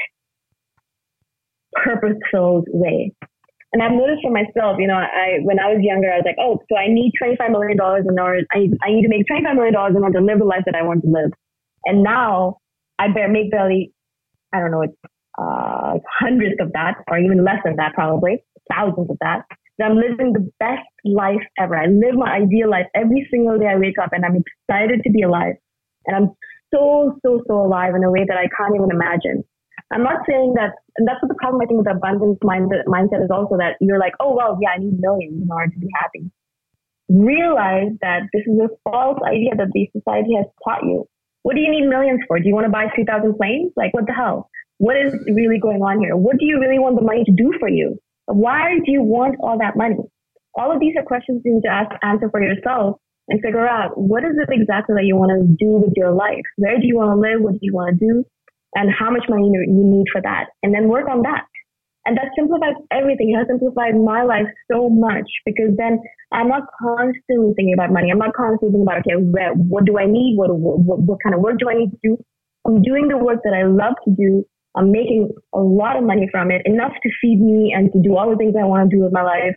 purpose-filled 1.72 2.66
way. 2.70 3.12
And 3.72 3.82
I've 3.82 3.92
noticed 3.92 4.22
for 4.22 4.32
myself, 4.32 4.76
you 4.78 4.86
know, 4.86 5.00
I 5.00 5.40
when 5.42 5.58
I 5.60 5.68
was 5.72 5.80
younger, 5.80 6.12
I 6.12 6.18
was 6.20 6.28
like, 6.30 6.40
oh, 6.40 6.60
so 6.68 6.76
I 6.76 6.88
need 6.88 7.12
twenty-five 7.18 7.50
million 7.50 7.76
dollars 7.76 8.04
in 8.08 8.18
order. 8.18 8.40
I 8.52 8.68
I 8.84 8.88
need 8.92 9.02
to 9.02 9.12
make 9.14 9.26
twenty-five 9.26 9.56
million 9.56 9.74
dollars 9.74 9.94
in 9.96 10.02
order 10.02 10.18
to 10.20 10.24
live 10.24 10.38
the 10.38 10.44
life 10.44 10.64
that 10.66 10.74
I 10.74 10.82
want 10.82 11.02
to 11.04 11.10
live. 11.10 11.32
And 11.84 12.02
now 12.02 12.58
I 12.98 13.08
bear 13.12 13.28
make 13.28 13.50
barely, 13.50 13.92
I 14.54 14.60
don't 14.60 14.72
know, 14.72 14.82
it's 14.82 14.96
uh, 15.38 15.98
hundreds 16.20 16.56
of 16.60 16.72
that, 16.72 16.94
or 17.10 17.18
even 17.18 17.44
less 17.44 17.60
than 17.64 17.76
that, 17.76 17.92
probably 17.94 18.42
thousands 18.72 19.10
of 19.10 19.18
that 19.20 19.42
I'm 19.86 19.96
living 19.96 20.32
the 20.32 20.50
best 20.58 20.88
life 21.04 21.42
ever. 21.58 21.76
I 21.76 21.86
live 21.86 22.14
my 22.14 22.42
ideal 22.42 22.70
life 22.70 22.86
every 22.94 23.26
single 23.30 23.58
day 23.58 23.66
I 23.66 23.78
wake 23.78 23.98
up 24.02 24.10
and 24.12 24.24
I'm 24.24 24.42
excited 24.42 25.02
to 25.04 25.10
be 25.10 25.22
alive. 25.22 25.54
And 26.06 26.16
I'm 26.16 26.28
so, 26.74 27.18
so, 27.24 27.42
so 27.46 27.54
alive 27.62 27.94
in 27.94 28.02
a 28.02 28.10
way 28.10 28.24
that 28.26 28.36
I 28.36 28.48
can't 28.56 28.74
even 28.74 28.90
imagine. 28.90 29.44
I'm 29.92 30.02
not 30.02 30.20
saying 30.28 30.54
that, 30.56 30.72
and 30.96 31.08
that's 31.08 31.22
what 31.22 31.28
the 31.28 31.38
problem 31.40 31.62
I 31.62 31.66
think 31.66 31.78
with 31.78 31.86
the 31.86 31.96
abundance 31.96 32.38
mindset, 32.44 32.84
mindset 32.84 33.24
is 33.24 33.30
also 33.30 33.56
that 33.56 33.76
you're 33.80 33.98
like, 33.98 34.12
oh, 34.20 34.34
well, 34.34 34.58
yeah, 34.60 34.70
I 34.76 34.78
need 34.78 35.00
millions 35.00 35.42
in 35.42 35.48
order 35.50 35.72
to 35.72 35.78
be 35.78 35.88
happy. 35.94 36.28
Realize 37.08 37.96
that 38.02 38.28
this 38.34 38.42
is 38.44 38.58
a 38.60 38.68
false 38.84 39.18
idea 39.24 39.56
that 39.56 39.72
the 39.72 39.88
society 39.96 40.34
has 40.36 40.44
taught 40.62 40.82
you. 40.82 41.08
What 41.42 41.54
do 41.54 41.62
you 41.62 41.70
need 41.70 41.88
millions 41.88 42.20
for? 42.28 42.38
Do 42.38 42.46
you 42.46 42.54
want 42.54 42.66
to 42.66 42.72
buy 42.72 42.92
3,000 42.94 43.36
planes? 43.36 43.72
Like, 43.76 43.94
what 43.94 44.06
the 44.06 44.12
hell? 44.12 44.50
What 44.76 44.96
is 44.96 45.14
really 45.32 45.58
going 45.58 45.80
on 45.80 46.00
here? 46.00 46.16
What 46.16 46.36
do 46.36 46.44
you 46.44 46.60
really 46.60 46.78
want 46.78 46.96
the 46.96 47.06
money 47.06 47.24
to 47.24 47.32
do 47.32 47.54
for 47.58 47.68
you? 47.68 47.98
Why 48.28 48.76
do 48.84 48.92
you 48.92 49.02
want 49.02 49.36
all 49.40 49.58
that 49.58 49.76
money? 49.76 49.96
All 50.54 50.70
of 50.70 50.80
these 50.80 50.94
are 50.98 51.02
questions 51.02 51.40
you 51.44 51.54
need 51.56 51.62
to 51.64 51.72
ask, 51.72 51.90
answer 52.02 52.28
for 52.28 52.42
yourself 52.42 53.00
and 53.28 53.40
figure 53.40 53.66
out 53.66 53.96
what 53.96 54.24
is 54.24 54.36
it 54.36 54.52
exactly 54.52 54.96
that 54.96 55.08
you 55.08 55.16
want 55.16 55.32
to 55.32 55.48
do 55.56 55.80
with 55.80 55.92
your 55.96 56.12
life? 56.12 56.44
Where 56.56 56.76
do 56.76 56.84
you 56.84 56.96
want 56.96 57.16
to 57.16 57.20
live? 57.20 57.40
What 57.40 57.54
do 57.54 57.60
you 57.62 57.72
want 57.72 57.98
to 57.98 58.06
do? 58.06 58.24
And 58.74 58.92
how 58.92 59.10
much 59.10 59.24
money 59.28 59.48
you 59.48 59.64
need 59.64 60.06
for 60.12 60.20
that? 60.20 60.52
And 60.62 60.74
then 60.74 60.88
work 60.88 61.08
on 61.08 61.22
that. 61.22 61.44
And 62.04 62.16
that 62.16 62.32
simplifies 62.36 62.76
everything. 62.92 63.32
It 63.32 63.38
has 63.38 63.48
simplified 63.48 63.96
my 63.96 64.22
life 64.24 64.48
so 64.70 64.88
much 64.88 65.28
because 65.44 65.72
then 65.76 66.00
I'm 66.32 66.48
not 66.48 66.64
constantly 66.80 67.52
thinking 67.56 67.72
about 67.72 67.92
money. 67.92 68.10
I'm 68.10 68.20
not 68.20 68.36
constantly 68.36 68.76
thinking 68.76 68.88
about, 68.88 69.04
okay, 69.04 69.16
what 69.56 69.84
do 69.84 69.98
I 69.98 70.04
need? 70.04 70.36
What, 70.36 70.52
what, 70.52 71.00
what 71.00 71.18
kind 71.22 71.34
of 71.34 71.40
work 71.40 71.58
do 71.58 71.68
I 71.68 71.80
need 71.80 71.90
to 71.92 72.00
do? 72.02 72.16
I'm 72.66 72.82
doing 72.82 73.08
the 73.08 73.16
work 73.16 73.40
that 73.44 73.56
I 73.56 73.64
love 73.64 73.96
to 74.04 74.12
do 74.12 74.44
I'm 74.76 74.92
making 74.92 75.30
a 75.54 75.60
lot 75.60 75.96
of 75.96 76.04
money 76.04 76.28
from 76.30 76.50
it, 76.50 76.62
enough 76.64 76.92
to 77.02 77.10
feed 77.20 77.40
me 77.40 77.72
and 77.74 77.92
to 77.92 78.00
do 78.00 78.16
all 78.16 78.30
the 78.30 78.36
things 78.36 78.54
I 78.58 78.64
want 78.64 78.90
to 78.90 78.96
do 78.96 79.02
with 79.02 79.12
my 79.12 79.22
life. 79.22 79.56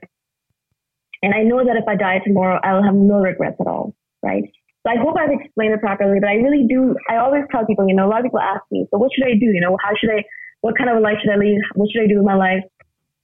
And 1.22 1.34
I 1.34 1.44
know 1.44 1.64
that 1.64 1.78
if 1.78 1.88
I 1.88 1.96
die 1.96 2.20
tomorrow, 2.26 2.60
I'll 2.64 2.84
have 2.84 2.96
no 2.96 3.20
regrets 3.20 3.58
at 3.60 3.68
all, 3.68 3.94
right? 4.24 4.44
So 4.82 4.90
I 4.90 4.98
hope 4.98 5.16
I've 5.20 5.30
explained 5.30 5.74
it 5.74 5.80
properly, 5.80 6.20
but 6.20 6.30
I 6.30 6.42
really 6.42 6.66
do. 6.68 6.96
I 7.08 7.18
always 7.18 7.44
tell 7.52 7.66
people, 7.66 7.86
you 7.88 7.96
know, 7.96 8.08
a 8.08 8.10
lot 8.10 8.20
of 8.20 8.26
people 8.26 8.40
ask 8.40 8.64
me, 8.72 8.88
so 8.90 8.98
what 8.98 9.12
should 9.14 9.28
I 9.28 9.38
do? 9.38 9.46
You 9.46 9.62
know, 9.62 9.78
how 9.84 9.92
should 10.00 10.10
I, 10.10 10.24
what 10.62 10.76
kind 10.78 10.90
of 10.90 11.02
life 11.04 11.18
should 11.22 11.32
I 11.32 11.38
lead? 11.38 11.62
What 11.76 11.90
should 11.92 12.02
I 12.04 12.08
do 12.08 12.18
with 12.18 12.26
my 12.26 12.36
life? 12.36 12.64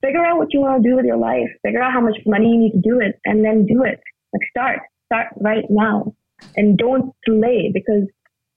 Figure 0.04 0.24
out 0.24 0.38
what 0.38 0.54
you 0.54 0.62
want 0.62 0.84
to 0.84 0.88
do 0.88 0.96
with 0.96 1.06
your 1.06 1.18
life. 1.18 1.49
Figure 1.66 1.82
out 1.82 1.94
how 1.94 2.02
much 2.02 2.18
money 2.28 2.49
you 2.49 2.60
need 2.60 2.74
to 2.74 2.82
do 2.82 2.99
it 2.99 3.20
and 3.26 3.44
then 3.44 3.66
do 3.66 3.82
it. 3.82 3.99
Like 4.34 4.45
start, 4.52 4.80
start 5.07 5.28
right 5.41 5.66
now 5.70 6.14
and 6.56 6.78
don't 6.78 7.16
delay 7.26 7.72
because 7.74 8.06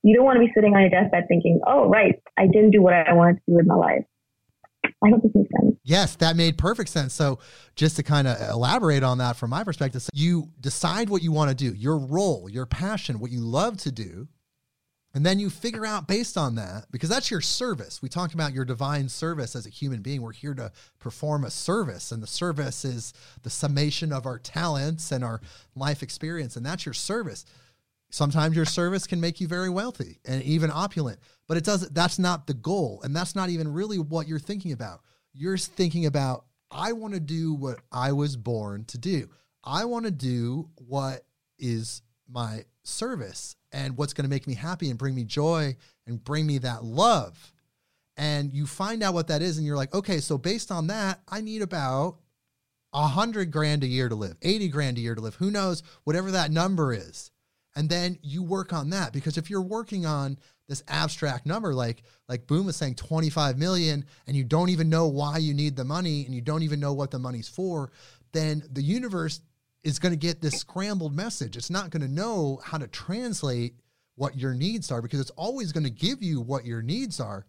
you 0.03 0.17
don't 0.17 0.25
want 0.25 0.37
to 0.37 0.41
be 0.41 0.51
sitting 0.55 0.75
on 0.75 0.81
your 0.81 0.91
deathbed 0.91 1.25
thinking, 1.29 1.61
oh, 1.67 1.89
right, 1.89 2.15
I 2.39 2.47
didn't 2.47 2.71
do 2.71 2.83
what 2.83 2.95
I 2.95 3.13
wanted 3.13 3.35
to 3.35 3.43
do 3.49 3.55
with 3.57 3.67
my 3.67 3.75
life. 3.75 4.05
I 5.05 5.11
hope 5.11 5.23
this 5.23 5.33
makes 5.35 5.51
sense. 5.61 5.77
Yes, 5.85 6.17
that 6.17 6.37
made 6.37 6.59
perfect 6.59 6.91
sense. 6.91 7.15
So, 7.15 7.39
just 7.75 7.97
to 7.97 8.03
kind 8.03 8.27
of 8.27 8.37
elaborate 8.51 9.03
on 9.03 9.19
that 9.19 9.37
from 9.37 9.51
my 9.51 9.65
perspective, 9.65 10.03
so 10.03 10.11
you 10.13 10.51
decide 10.61 11.09
what 11.09 11.23
you 11.23 11.33
want 11.33 11.51
to 11.51 11.55
do, 11.57 11.75
your 11.75 11.99
role, 11.99 12.49
your 12.49 12.67
passion, 12.67 13.19
what 13.19 13.31
you 13.31 13.41
love 13.41 13.77
to 13.79 13.93
do, 13.93 14.29
and 15.13 15.27
then 15.27 15.39
you 15.39 15.51
figure 15.51 15.85
out 15.85 16.07
based 16.07 16.37
on 16.37 16.55
that, 16.55 16.87
because 16.91 17.09
that's 17.09 17.31
your 17.31 17.41
service. 17.41 18.01
We 18.01 18.09
talked 18.09 18.35
about 18.35 18.53
your 18.53 18.65
divine 18.65 19.09
service 19.09 19.57
as 19.57 19.67
a 19.67 19.71
human 19.71 20.03
being. 20.03 20.23
We're 20.23 20.33
here 20.33 20.55
to 20.55 20.71
perform 20.99 21.45
a 21.45 21.51
service, 21.51 22.13
and 22.13 22.23
the 22.23 22.29
service 22.29 22.85
is 22.85 23.13
the 23.43 23.51
summation 23.51 24.13
of 24.13 24.27
our 24.27 24.39
talents 24.39 25.13
and 25.13 25.25
our 25.25 25.41
life 25.75 26.03
experience, 26.03 26.57
and 26.57 26.65
that's 26.65 26.87
your 26.87 26.95
service. 26.95 27.45
Sometimes 28.11 28.57
your 28.57 28.65
service 28.65 29.07
can 29.07 29.21
make 29.21 29.41
you 29.41 29.47
very 29.47 29.71
wealthy 29.71 30.19
and 30.25 30.43
even 30.43 30.71
opulent, 30.71 31.21
but 31.47 31.57
it 31.57 31.65
doesn't 31.65 31.95
that's 31.95 32.19
not 32.19 32.47
the 32.47 32.55
goal 32.55 33.01
and 33.05 33.15
that's 33.15 33.37
not 33.37 33.49
even 33.49 33.73
really 33.73 33.99
what 33.99 34.27
you're 34.27 34.41
thinking 34.41 34.73
about. 34.73 35.01
You're 35.33 35.57
thinking 35.57 36.07
about 36.07 36.45
I 36.73 36.93
want 36.93 37.15
to 37.15 37.21
do 37.21 37.55
what 37.55 37.79
I 37.91 38.13
was 38.13 38.37
born 38.37 38.85
to 38.87 38.99
do. 38.99 39.31
I 39.63 39.85
want 39.85 40.07
to 40.07 40.11
do 40.11 40.71
what 40.75 41.23
is 41.59 42.03
my 42.29 42.65
service 42.83 43.55
and 43.73 43.97
what's 43.97 44.13
going 44.13 44.25
to 44.25 44.31
make 44.31 44.47
me 44.47 44.55
happy 44.55 44.91
and 44.91 44.99
bring 44.99 45.15
me 45.15 45.25
joy 45.25 45.77
and 46.07 46.23
bring 46.23 46.47
me 46.47 46.59
that 46.59 46.85
love. 46.85 47.53
And 48.17 48.53
you 48.53 48.67
find 48.67 49.03
out 49.03 49.15
what 49.15 49.29
that 49.29 49.41
is 49.41 49.57
and 49.57 49.67
you're 49.67 49.77
like, 49.77 49.95
"Okay, 49.95 50.19
so 50.19 50.37
based 50.37 50.73
on 50.73 50.89
that, 50.89 51.21
I 51.29 51.41
need 51.41 51.63
about 51.63 52.19
a 52.93 53.07
hundred 53.07 53.53
grand 53.53 53.85
a 53.85 53.87
year 53.87 54.09
to 54.09 54.17
live, 54.17 54.37
80 54.43 54.69
grand 54.69 54.99
a 54.99 55.01
year 55.01 55.15
to 55.15 55.21
live. 55.21 55.37
Who 55.37 55.51
knows, 55.51 55.85
whatever 56.03 56.33
that 56.33 56.51
number 56.51 56.93
is 56.93 57.30
and 57.77 57.89
then 57.89 58.19
you 58.23 58.43
work 58.43 58.73
on 58.73 58.91
that 58.91 59.13
because 59.13 59.39
if 59.39 59.51
you're 59.51 59.63
working 59.63 60.07
on 60.07 60.39
this 60.69 60.83
abstract 60.89 61.47
number 61.47 61.75
like 61.75 62.03
like 62.29 62.47
boom 62.47 62.69
is 62.69 62.77
saying 62.77 62.95
25 62.95 63.59
million 63.59 64.05
and 64.27 64.37
you 64.37 64.45
don't 64.45 64.69
even 64.69 64.89
know 64.89 65.09
why 65.09 65.39
you 65.39 65.53
need 65.55 65.77
the 65.77 65.85
money 65.85 66.25
and 66.25 66.35
you 66.35 66.41
don't 66.41 66.63
even 66.63 66.81
know 66.81 66.93
what 66.93 67.11
the 67.11 67.19
money's 67.19 67.49
for 67.49 67.91
then 68.33 68.63
the 68.71 68.83
universe 68.83 69.41
is 69.83 69.99
going 69.99 70.13
to 70.13 70.19
get 70.19 70.41
this 70.41 70.59
scrambled 70.59 71.15
message. 71.15 71.57
It's 71.57 71.71
not 71.71 71.91
going 71.91 72.03
to 72.03 72.13
know 72.13 72.61
how 72.65 72.79
to 72.79 72.87
translate 72.87 73.75
what 74.17 74.37
your 74.37 74.55
needs 74.55 74.91
are 74.91 75.01
because 75.01 75.21
it's 75.21 75.31
always 75.31 75.73
going 75.73 75.85
to 75.85 75.91
give 75.91 76.23
you 76.23 76.41
what 76.41 76.67
your 76.67 76.83
needs 76.83 77.21
are 77.21 77.47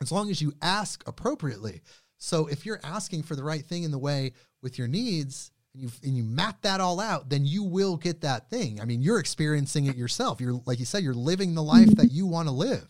as 0.00 0.10
long 0.10 0.30
as 0.30 0.40
you 0.40 0.54
ask 0.62 1.06
appropriately. 1.06 1.82
So 2.16 2.46
if 2.46 2.64
you're 2.64 2.80
asking 2.82 3.24
for 3.24 3.36
the 3.36 3.44
right 3.44 3.64
thing 3.64 3.82
in 3.82 3.90
the 3.90 3.98
way 3.98 4.32
with 4.62 4.78
your 4.78 4.88
needs 4.88 5.50
and 5.74 5.82
you 5.82 5.90
and 6.02 6.16
you 6.16 6.22
map 6.22 6.62
that 6.62 6.80
all 6.80 7.00
out, 7.00 7.28
then 7.28 7.44
you 7.44 7.62
will 7.62 7.96
get 7.96 8.20
that 8.22 8.50
thing. 8.50 8.80
I 8.80 8.84
mean, 8.84 9.00
you're 9.00 9.18
experiencing 9.18 9.86
it 9.86 9.96
yourself. 9.96 10.40
You're 10.40 10.60
like 10.66 10.78
you 10.78 10.84
said, 10.84 11.02
you're 11.02 11.14
living 11.14 11.54
the 11.54 11.62
life 11.62 11.94
that 11.96 12.10
you 12.12 12.26
want 12.26 12.48
to 12.48 12.52
live. 12.52 12.86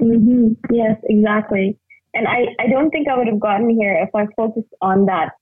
Mm-hmm. 0.00 0.74
Yes, 0.74 0.96
exactly. 1.04 1.78
And 2.14 2.26
I, 2.26 2.46
I 2.58 2.68
don't 2.68 2.90
think 2.90 3.08
I 3.08 3.16
would 3.16 3.26
have 3.26 3.40
gotten 3.40 3.68
here 3.68 3.94
if 4.02 4.14
I 4.14 4.26
focused 4.36 4.72
on 4.80 5.06
that 5.06 5.32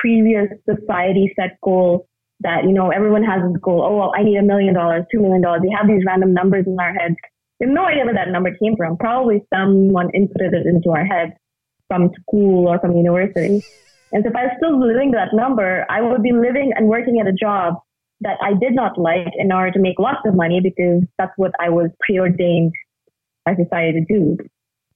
previous 0.00 0.48
society 0.68 1.32
set 1.36 1.60
goal 1.62 2.06
that, 2.40 2.64
you 2.64 2.72
know, 2.72 2.90
everyone 2.90 3.24
has 3.24 3.42
this 3.42 3.60
goal. 3.60 3.82
Oh, 3.84 3.96
well, 3.96 4.12
I 4.16 4.22
need 4.22 4.36
a 4.36 4.42
million 4.42 4.74
dollars, 4.74 5.04
two 5.12 5.20
million 5.20 5.42
dollars. 5.42 5.60
We 5.62 5.74
have 5.76 5.88
these 5.88 6.02
random 6.06 6.32
numbers 6.32 6.66
in 6.66 6.78
our 6.78 6.92
heads. 6.92 7.16
We 7.58 7.66
have 7.66 7.74
no 7.74 7.84
idea 7.84 8.04
where 8.04 8.14
that 8.14 8.28
number 8.30 8.50
came 8.62 8.76
from. 8.76 8.96
Probably 8.96 9.42
someone 9.52 10.08
inputted 10.08 10.54
it 10.54 10.66
into 10.66 10.90
our 10.90 11.04
head 11.04 11.36
from 11.88 12.10
school 12.22 12.68
or 12.68 12.78
from 12.78 12.96
university. 12.96 13.62
And 14.12 14.24
so 14.24 14.30
if 14.30 14.36
I 14.36 14.44
was 14.44 14.52
still 14.58 14.78
living 14.78 15.12
that 15.12 15.32
number, 15.32 15.86
I 15.88 16.00
would 16.02 16.22
be 16.22 16.32
living 16.32 16.72
and 16.74 16.88
working 16.88 17.20
at 17.20 17.26
a 17.26 17.32
job 17.32 17.74
that 18.22 18.36
I 18.42 18.52
did 18.52 18.74
not 18.74 18.98
like 18.98 19.32
in 19.38 19.52
order 19.52 19.70
to 19.72 19.78
make 19.78 19.98
lots 19.98 20.20
of 20.26 20.34
money 20.34 20.60
because 20.60 21.02
that's 21.18 21.32
what 21.36 21.52
I 21.60 21.70
was 21.70 21.90
preordained 22.00 22.72
by 23.44 23.54
society 23.54 24.00
to 24.00 24.04
do. 24.04 24.36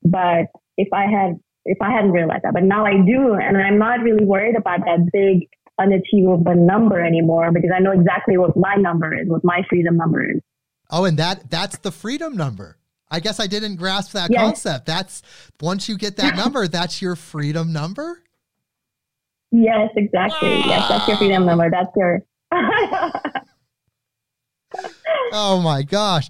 But 0.03 0.47
if 0.77 0.93
I 0.93 1.07
had 1.07 1.41
if 1.65 1.79
I 1.81 1.91
hadn't 1.91 2.13
realized 2.13 2.43
that, 2.45 2.53
but 2.53 2.63
now 2.63 2.85
I 2.85 2.93
do, 2.93 3.35
and 3.35 3.57
I'm 3.57 3.79
not 3.79 4.01
really 4.01 4.25
worried 4.25 4.55
about 4.55 4.81
that 4.81 5.11
big 5.13 5.49
unachievable 5.81 6.55
number 6.55 7.03
anymore 7.03 7.51
because 7.53 7.71
I 7.75 7.81
know 7.81 7.93
exactly 7.93 8.37
what 8.37 8.57
my 8.57 8.75
number 8.75 9.19
is, 9.19 9.29
what 9.29 9.43
my 9.45 9.63
freedom 9.69 9.97
number 9.97 10.31
is. 10.31 10.41
Oh, 10.91 11.05
and 11.05 11.19
that 11.19 11.51
that's 11.51 11.79
the 11.79 11.91
freedom 11.91 12.37
number. 12.37 12.77
I 13.11 13.21
guess 13.21 13.41
I 13.41 13.47
didn't 13.47 13.77
grasp 13.77 14.13
that 14.13 14.31
yes. 14.31 14.41
concept. 14.41 14.87
That's 14.87 15.23
once 15.61 15.89
you 15.89 15.97
get 15.97 16.17
that 16.17 16.37
number, 16.37 16.69
that's 16.69 17.01
your 17.01 17.17
freedom 17.17 17.73
number. 17.73 18.24
Yes, 19.57 19.91
exactly. 19.95 20.49
Yes, 20.67 20.89
that's 20.89 21.07
your 21.07 21.17
freedom 21.17 21.47
number. 21.47 21.71
That's 21.71 21.95
your. 21.95 22.25
oh 25.33 25.61
my 25.63 25.83
gosh! 25.85 26.29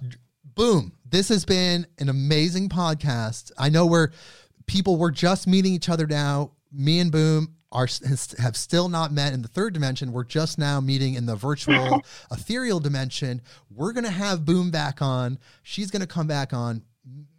Boom! 0.53 0.91
This 1.03 1.29
has 1.29 1.43
been 1.43 1.87
an 1.97 2.09
amazing 2.09 2.69
podcast. 2.69 3.51
I 3.57 3.69
know 3.69 3.87
we're 3.87 4.09
people. 4.67 4.97
We're 4.97 5.09
just 5.09 5.47
meeting 5.47 5.73
each 5.73 5.89
other 5.89 6.05
now. 6.05 6.51
Me 6.71 6.99
and 6.99 7.11
Boom 7.11 7.55
are 7.71 7.87
have 8.37 8.55
still 8.55 8.89
not 8.89 9.11
met 9.11 9.33
in 9.33 9.41
the 9.41 9.47
third 9.47 9.73
dimension. 9.73 10.11
We're 10.11 10.23
just 10.23 10.59
now 10.59 10.79
meeting 10.79 11.15
in 11.15 11.25
the 11.25 11.35
virtual 11.35 12.03
ethereal 12.31 12.79
dimension. 12.79 13.41
We're 13.71 13.93
going 13.93 14.03
to 14.03 14.11
have 14.11 14.45
Boom 14.45 14.69
back 14.69 15.01
on. 15.01 15.39
She's 15.63 15.89
going 15.89 16.01
to 16.01 16.07
come 16.07 16.27
back 16.27 16.53
on 16.53 16.83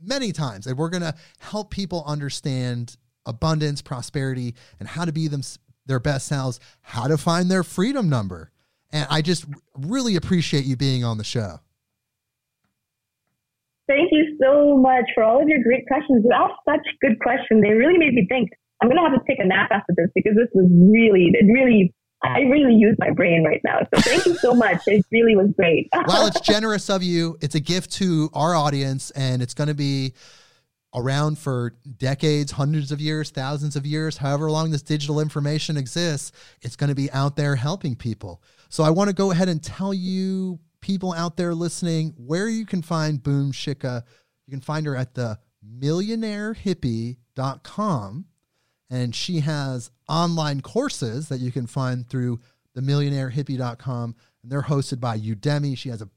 many 0.03 0.33
times 0.33 0.67
and 0.67 0.77
we're 0.77 0.91
going 0.91 1.03
to 1.03 1.15
help 1.39 1.71
people 1.71 2.03
understand 2.07 2.97
abundance, 3.25 3.83
prosperity 3.83 4.55
and 4.81 4.89
how 4.89 5.05
to 5.05 5.13
be 5.13 5.29
them 5.29 5.43
their 5.87 6.01
best 6.01 6.27
selves, 6.27 6.61
how 6.83 7.07
to 7.07 7.17
find 7.17 7.51
their 7.51 7.63
freedom 7.63 8.09
number. 8.09 8.51
And 8.93 9.07
I 9.11 9.23
just 9.23 9.47
really 9.77 10.17
appreciate 10.17 10.65
you 10.65 10.77
being 10.77 11.05
on 11.05 11.19
the 11.19 11.25
show. 11.25 11.61
Thank 13.89 14.09
you 14.11 14.37
so 14.43 14.77
much 14.77 15.05
for 15.15 15.23
all 15.23 15.43
of 15.43 15.49
your 15.49 15.63
great 15.63 15.87
questions. 15.87 16.25
You 16.25 16.33
asked 16.33 16.61
such 16.69 16.87
good 17.01 17.19
questions. 17.21 17.63
They 17.63 17.71
really 17.71 17.99
made 17.99 18.15
me 18.15 18.27
think. 18.29 18.51
I'm 18.83 18.89
going 18.89 19.03
to 19.03 19.09
have 19.09 19.19
to 19.19 19.27
take 19.27 19.39
a 19.39 19.47
nap 19.47 19.71
after 19.71 19.95
this 19.97 20.09
because 20.15 20.35
this 20.37 20.49
was 20.53 20.67
really, 20.71 21.31
it 21.33 21.47
really, 21.51 21.95
I 22.23 22.41
really 22.41 22.75
used 22.75 22.99
my 22.99 23.11
brain 23.11 23.45
right 23.45 23.61
now. 23.65 23.79
So 23.95 24.01
thank 24.01 24.27
you 24.27 24.35
so 24.35 24.55
much. 24.55 24.83
It 24.87 25.05
really 25.13 25.37
was 25.37 25.53
great. 25.57 25.89
well, 26.07 26.27
it's 26.27 26.41
generous 26.41 26.91
of 26.91 27.03
you. 27.03 27.39
It's 27.41 27.55
a 27.55 27.61
gift 27.61 27.93
to 27.93 28.29
our 28.35 28.55
audience, 28.55 29.13
and 29.13 29.41
it's 29.41 29.55
going 29.55 29.69
to 29.69 29.75
be 29.75 30.15
around 30.97 31.39
for 31.39 31.74
decades, 31.98 32.52
hundreds 32.52 32.90
of 32.90 33.01
years, 33.01 33.31
thousands 33.31 33.77
of 33.77 33.86
years, 33.86 34.16
however 34.16 34.51
long 34.51 34.70
this 34.70 34.82
digital 34.82 35.20
information 35.20 35.77
exists, 35.77 36.32
it's 36.62 36.74
going 36.74 36.89
to 36.89 36.94
be 36.94 37.12
out 37.12 37.36
there 37.36 37.55
helping 37.55 37.94
people. 37.94 38.43
So 38.70 38.82
I 38.82 38.90
want 38.90 39.09
to 39.09 39.14
go 39.14 39.31
ahead 39.31 39.48
and 39.48 39.62
tell 39.62 39.94
you, 39.94 40.59
people 40.81 41.12
out 41.12 41.36
there 41.36 41.55
listening, 41.55 42.14
where 42.16 42.48
you 42.48 42.64
can 42.64 42.81
find 42.81 43.23
Boom 43.23 43.52
Shikha. 43.52 44.02
You 44.47 44.51
can 44.51 44.60
find 44.60 44.86
her 44.86 44.97
at 44.97 45.14
the 45.14 45.39
millionairehippie.com 45.78 48.24
and 48.89 49.14
she 49.14 49.40
has 49.40 49.90
online 50.09 50.60
courses 50.60 51.28
that 51.28 51.40
you 51.40 51.51
can 51.51 51.66
find 51.66 52.09
through 52.09 52.39
the 52.74 52.81
millionairehippie.com 52.81 54.14
and 54.43 54.52
they're 54.52 54.62
hosted 54.62 55.01
by 55.01 55.18
Udemy. 55.18 55.77
She 55.77 55.89
has 55.89 56.01
a 56.01 56.09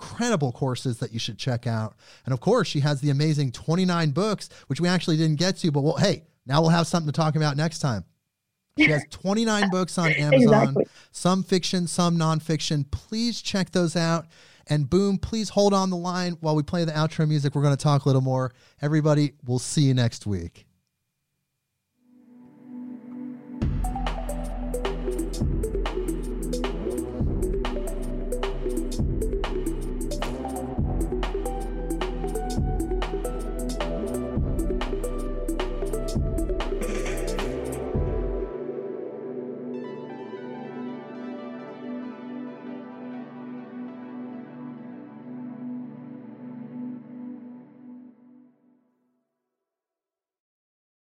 incredible 0.00 0.52
courses 0.52 0.98
that 0.98 1.12
you 1.12 1.18
should 1.18 1.38
check 1.38 1.66
out. 1.66 1.96
And 2.24 2.32
of 2.32 2.40
course, 2.40 2.68
she 2.68 2.80
has 2.80 3.00
the 3.00 3.10
amazing 3.10 3.52
29 3.52 4.10
books, 4.10 4.48
which 4.68 4.80
we 4.80 4.88
actually 4.88 5.16
didn't 5.16 5.38
get 5.38 5.56
to, 5.58 5.72
but 5.72 5.82
well, 5.82 5.96
hey, 5.96 6.24
now 6.46 6.60
we'll 6.60 6.70
have 6.70 6.86
something 6.86 7.10
to 7.10 7.16
talk 7.16 7.36
about 7.36 7.56
next 7.56 7.80
time. 7.80 8.04
She 8.78 8.86
has 8.90 9.04
29 9.10 9.70
books 9.70 9.98
on 9.98 10.12
Amazon, 10.12 10.68
exactly. 10.68 10.84
some 11.10 11.42
fiction, 11.42 11.86
some 11.86 12.16
nonfiction. 12.16 12.88
Please 12.90 13.42
check 13.42 13.70
those 13.70 13.96
out. 13.96 14.26
And 14.70 14.88
boom, 14.88 15.18
please 15.18 15.48
hold 15.48 15.72
on 15.72 15.88
the 15.90 15.96
line 15.96 16.36
while 16.40 16.54
we 16.54 16.62
play 16.62 16.84
the 16.84 16.92
outro 16.92 17.26
music. 17.26 17.54
We're 17.54 17.62
going 17.62 17.76
to 17.76 17.82
talk 17.82 18.04
a 18.04 18.08
little 18.08 18.20
more. 18.20 18.52
Everybody, 18.82 19.32
we'll 19.46 19.58
see 19.58 19.82
you 19.82 19.94
next 19.94 20.26
week. 20.26 20.67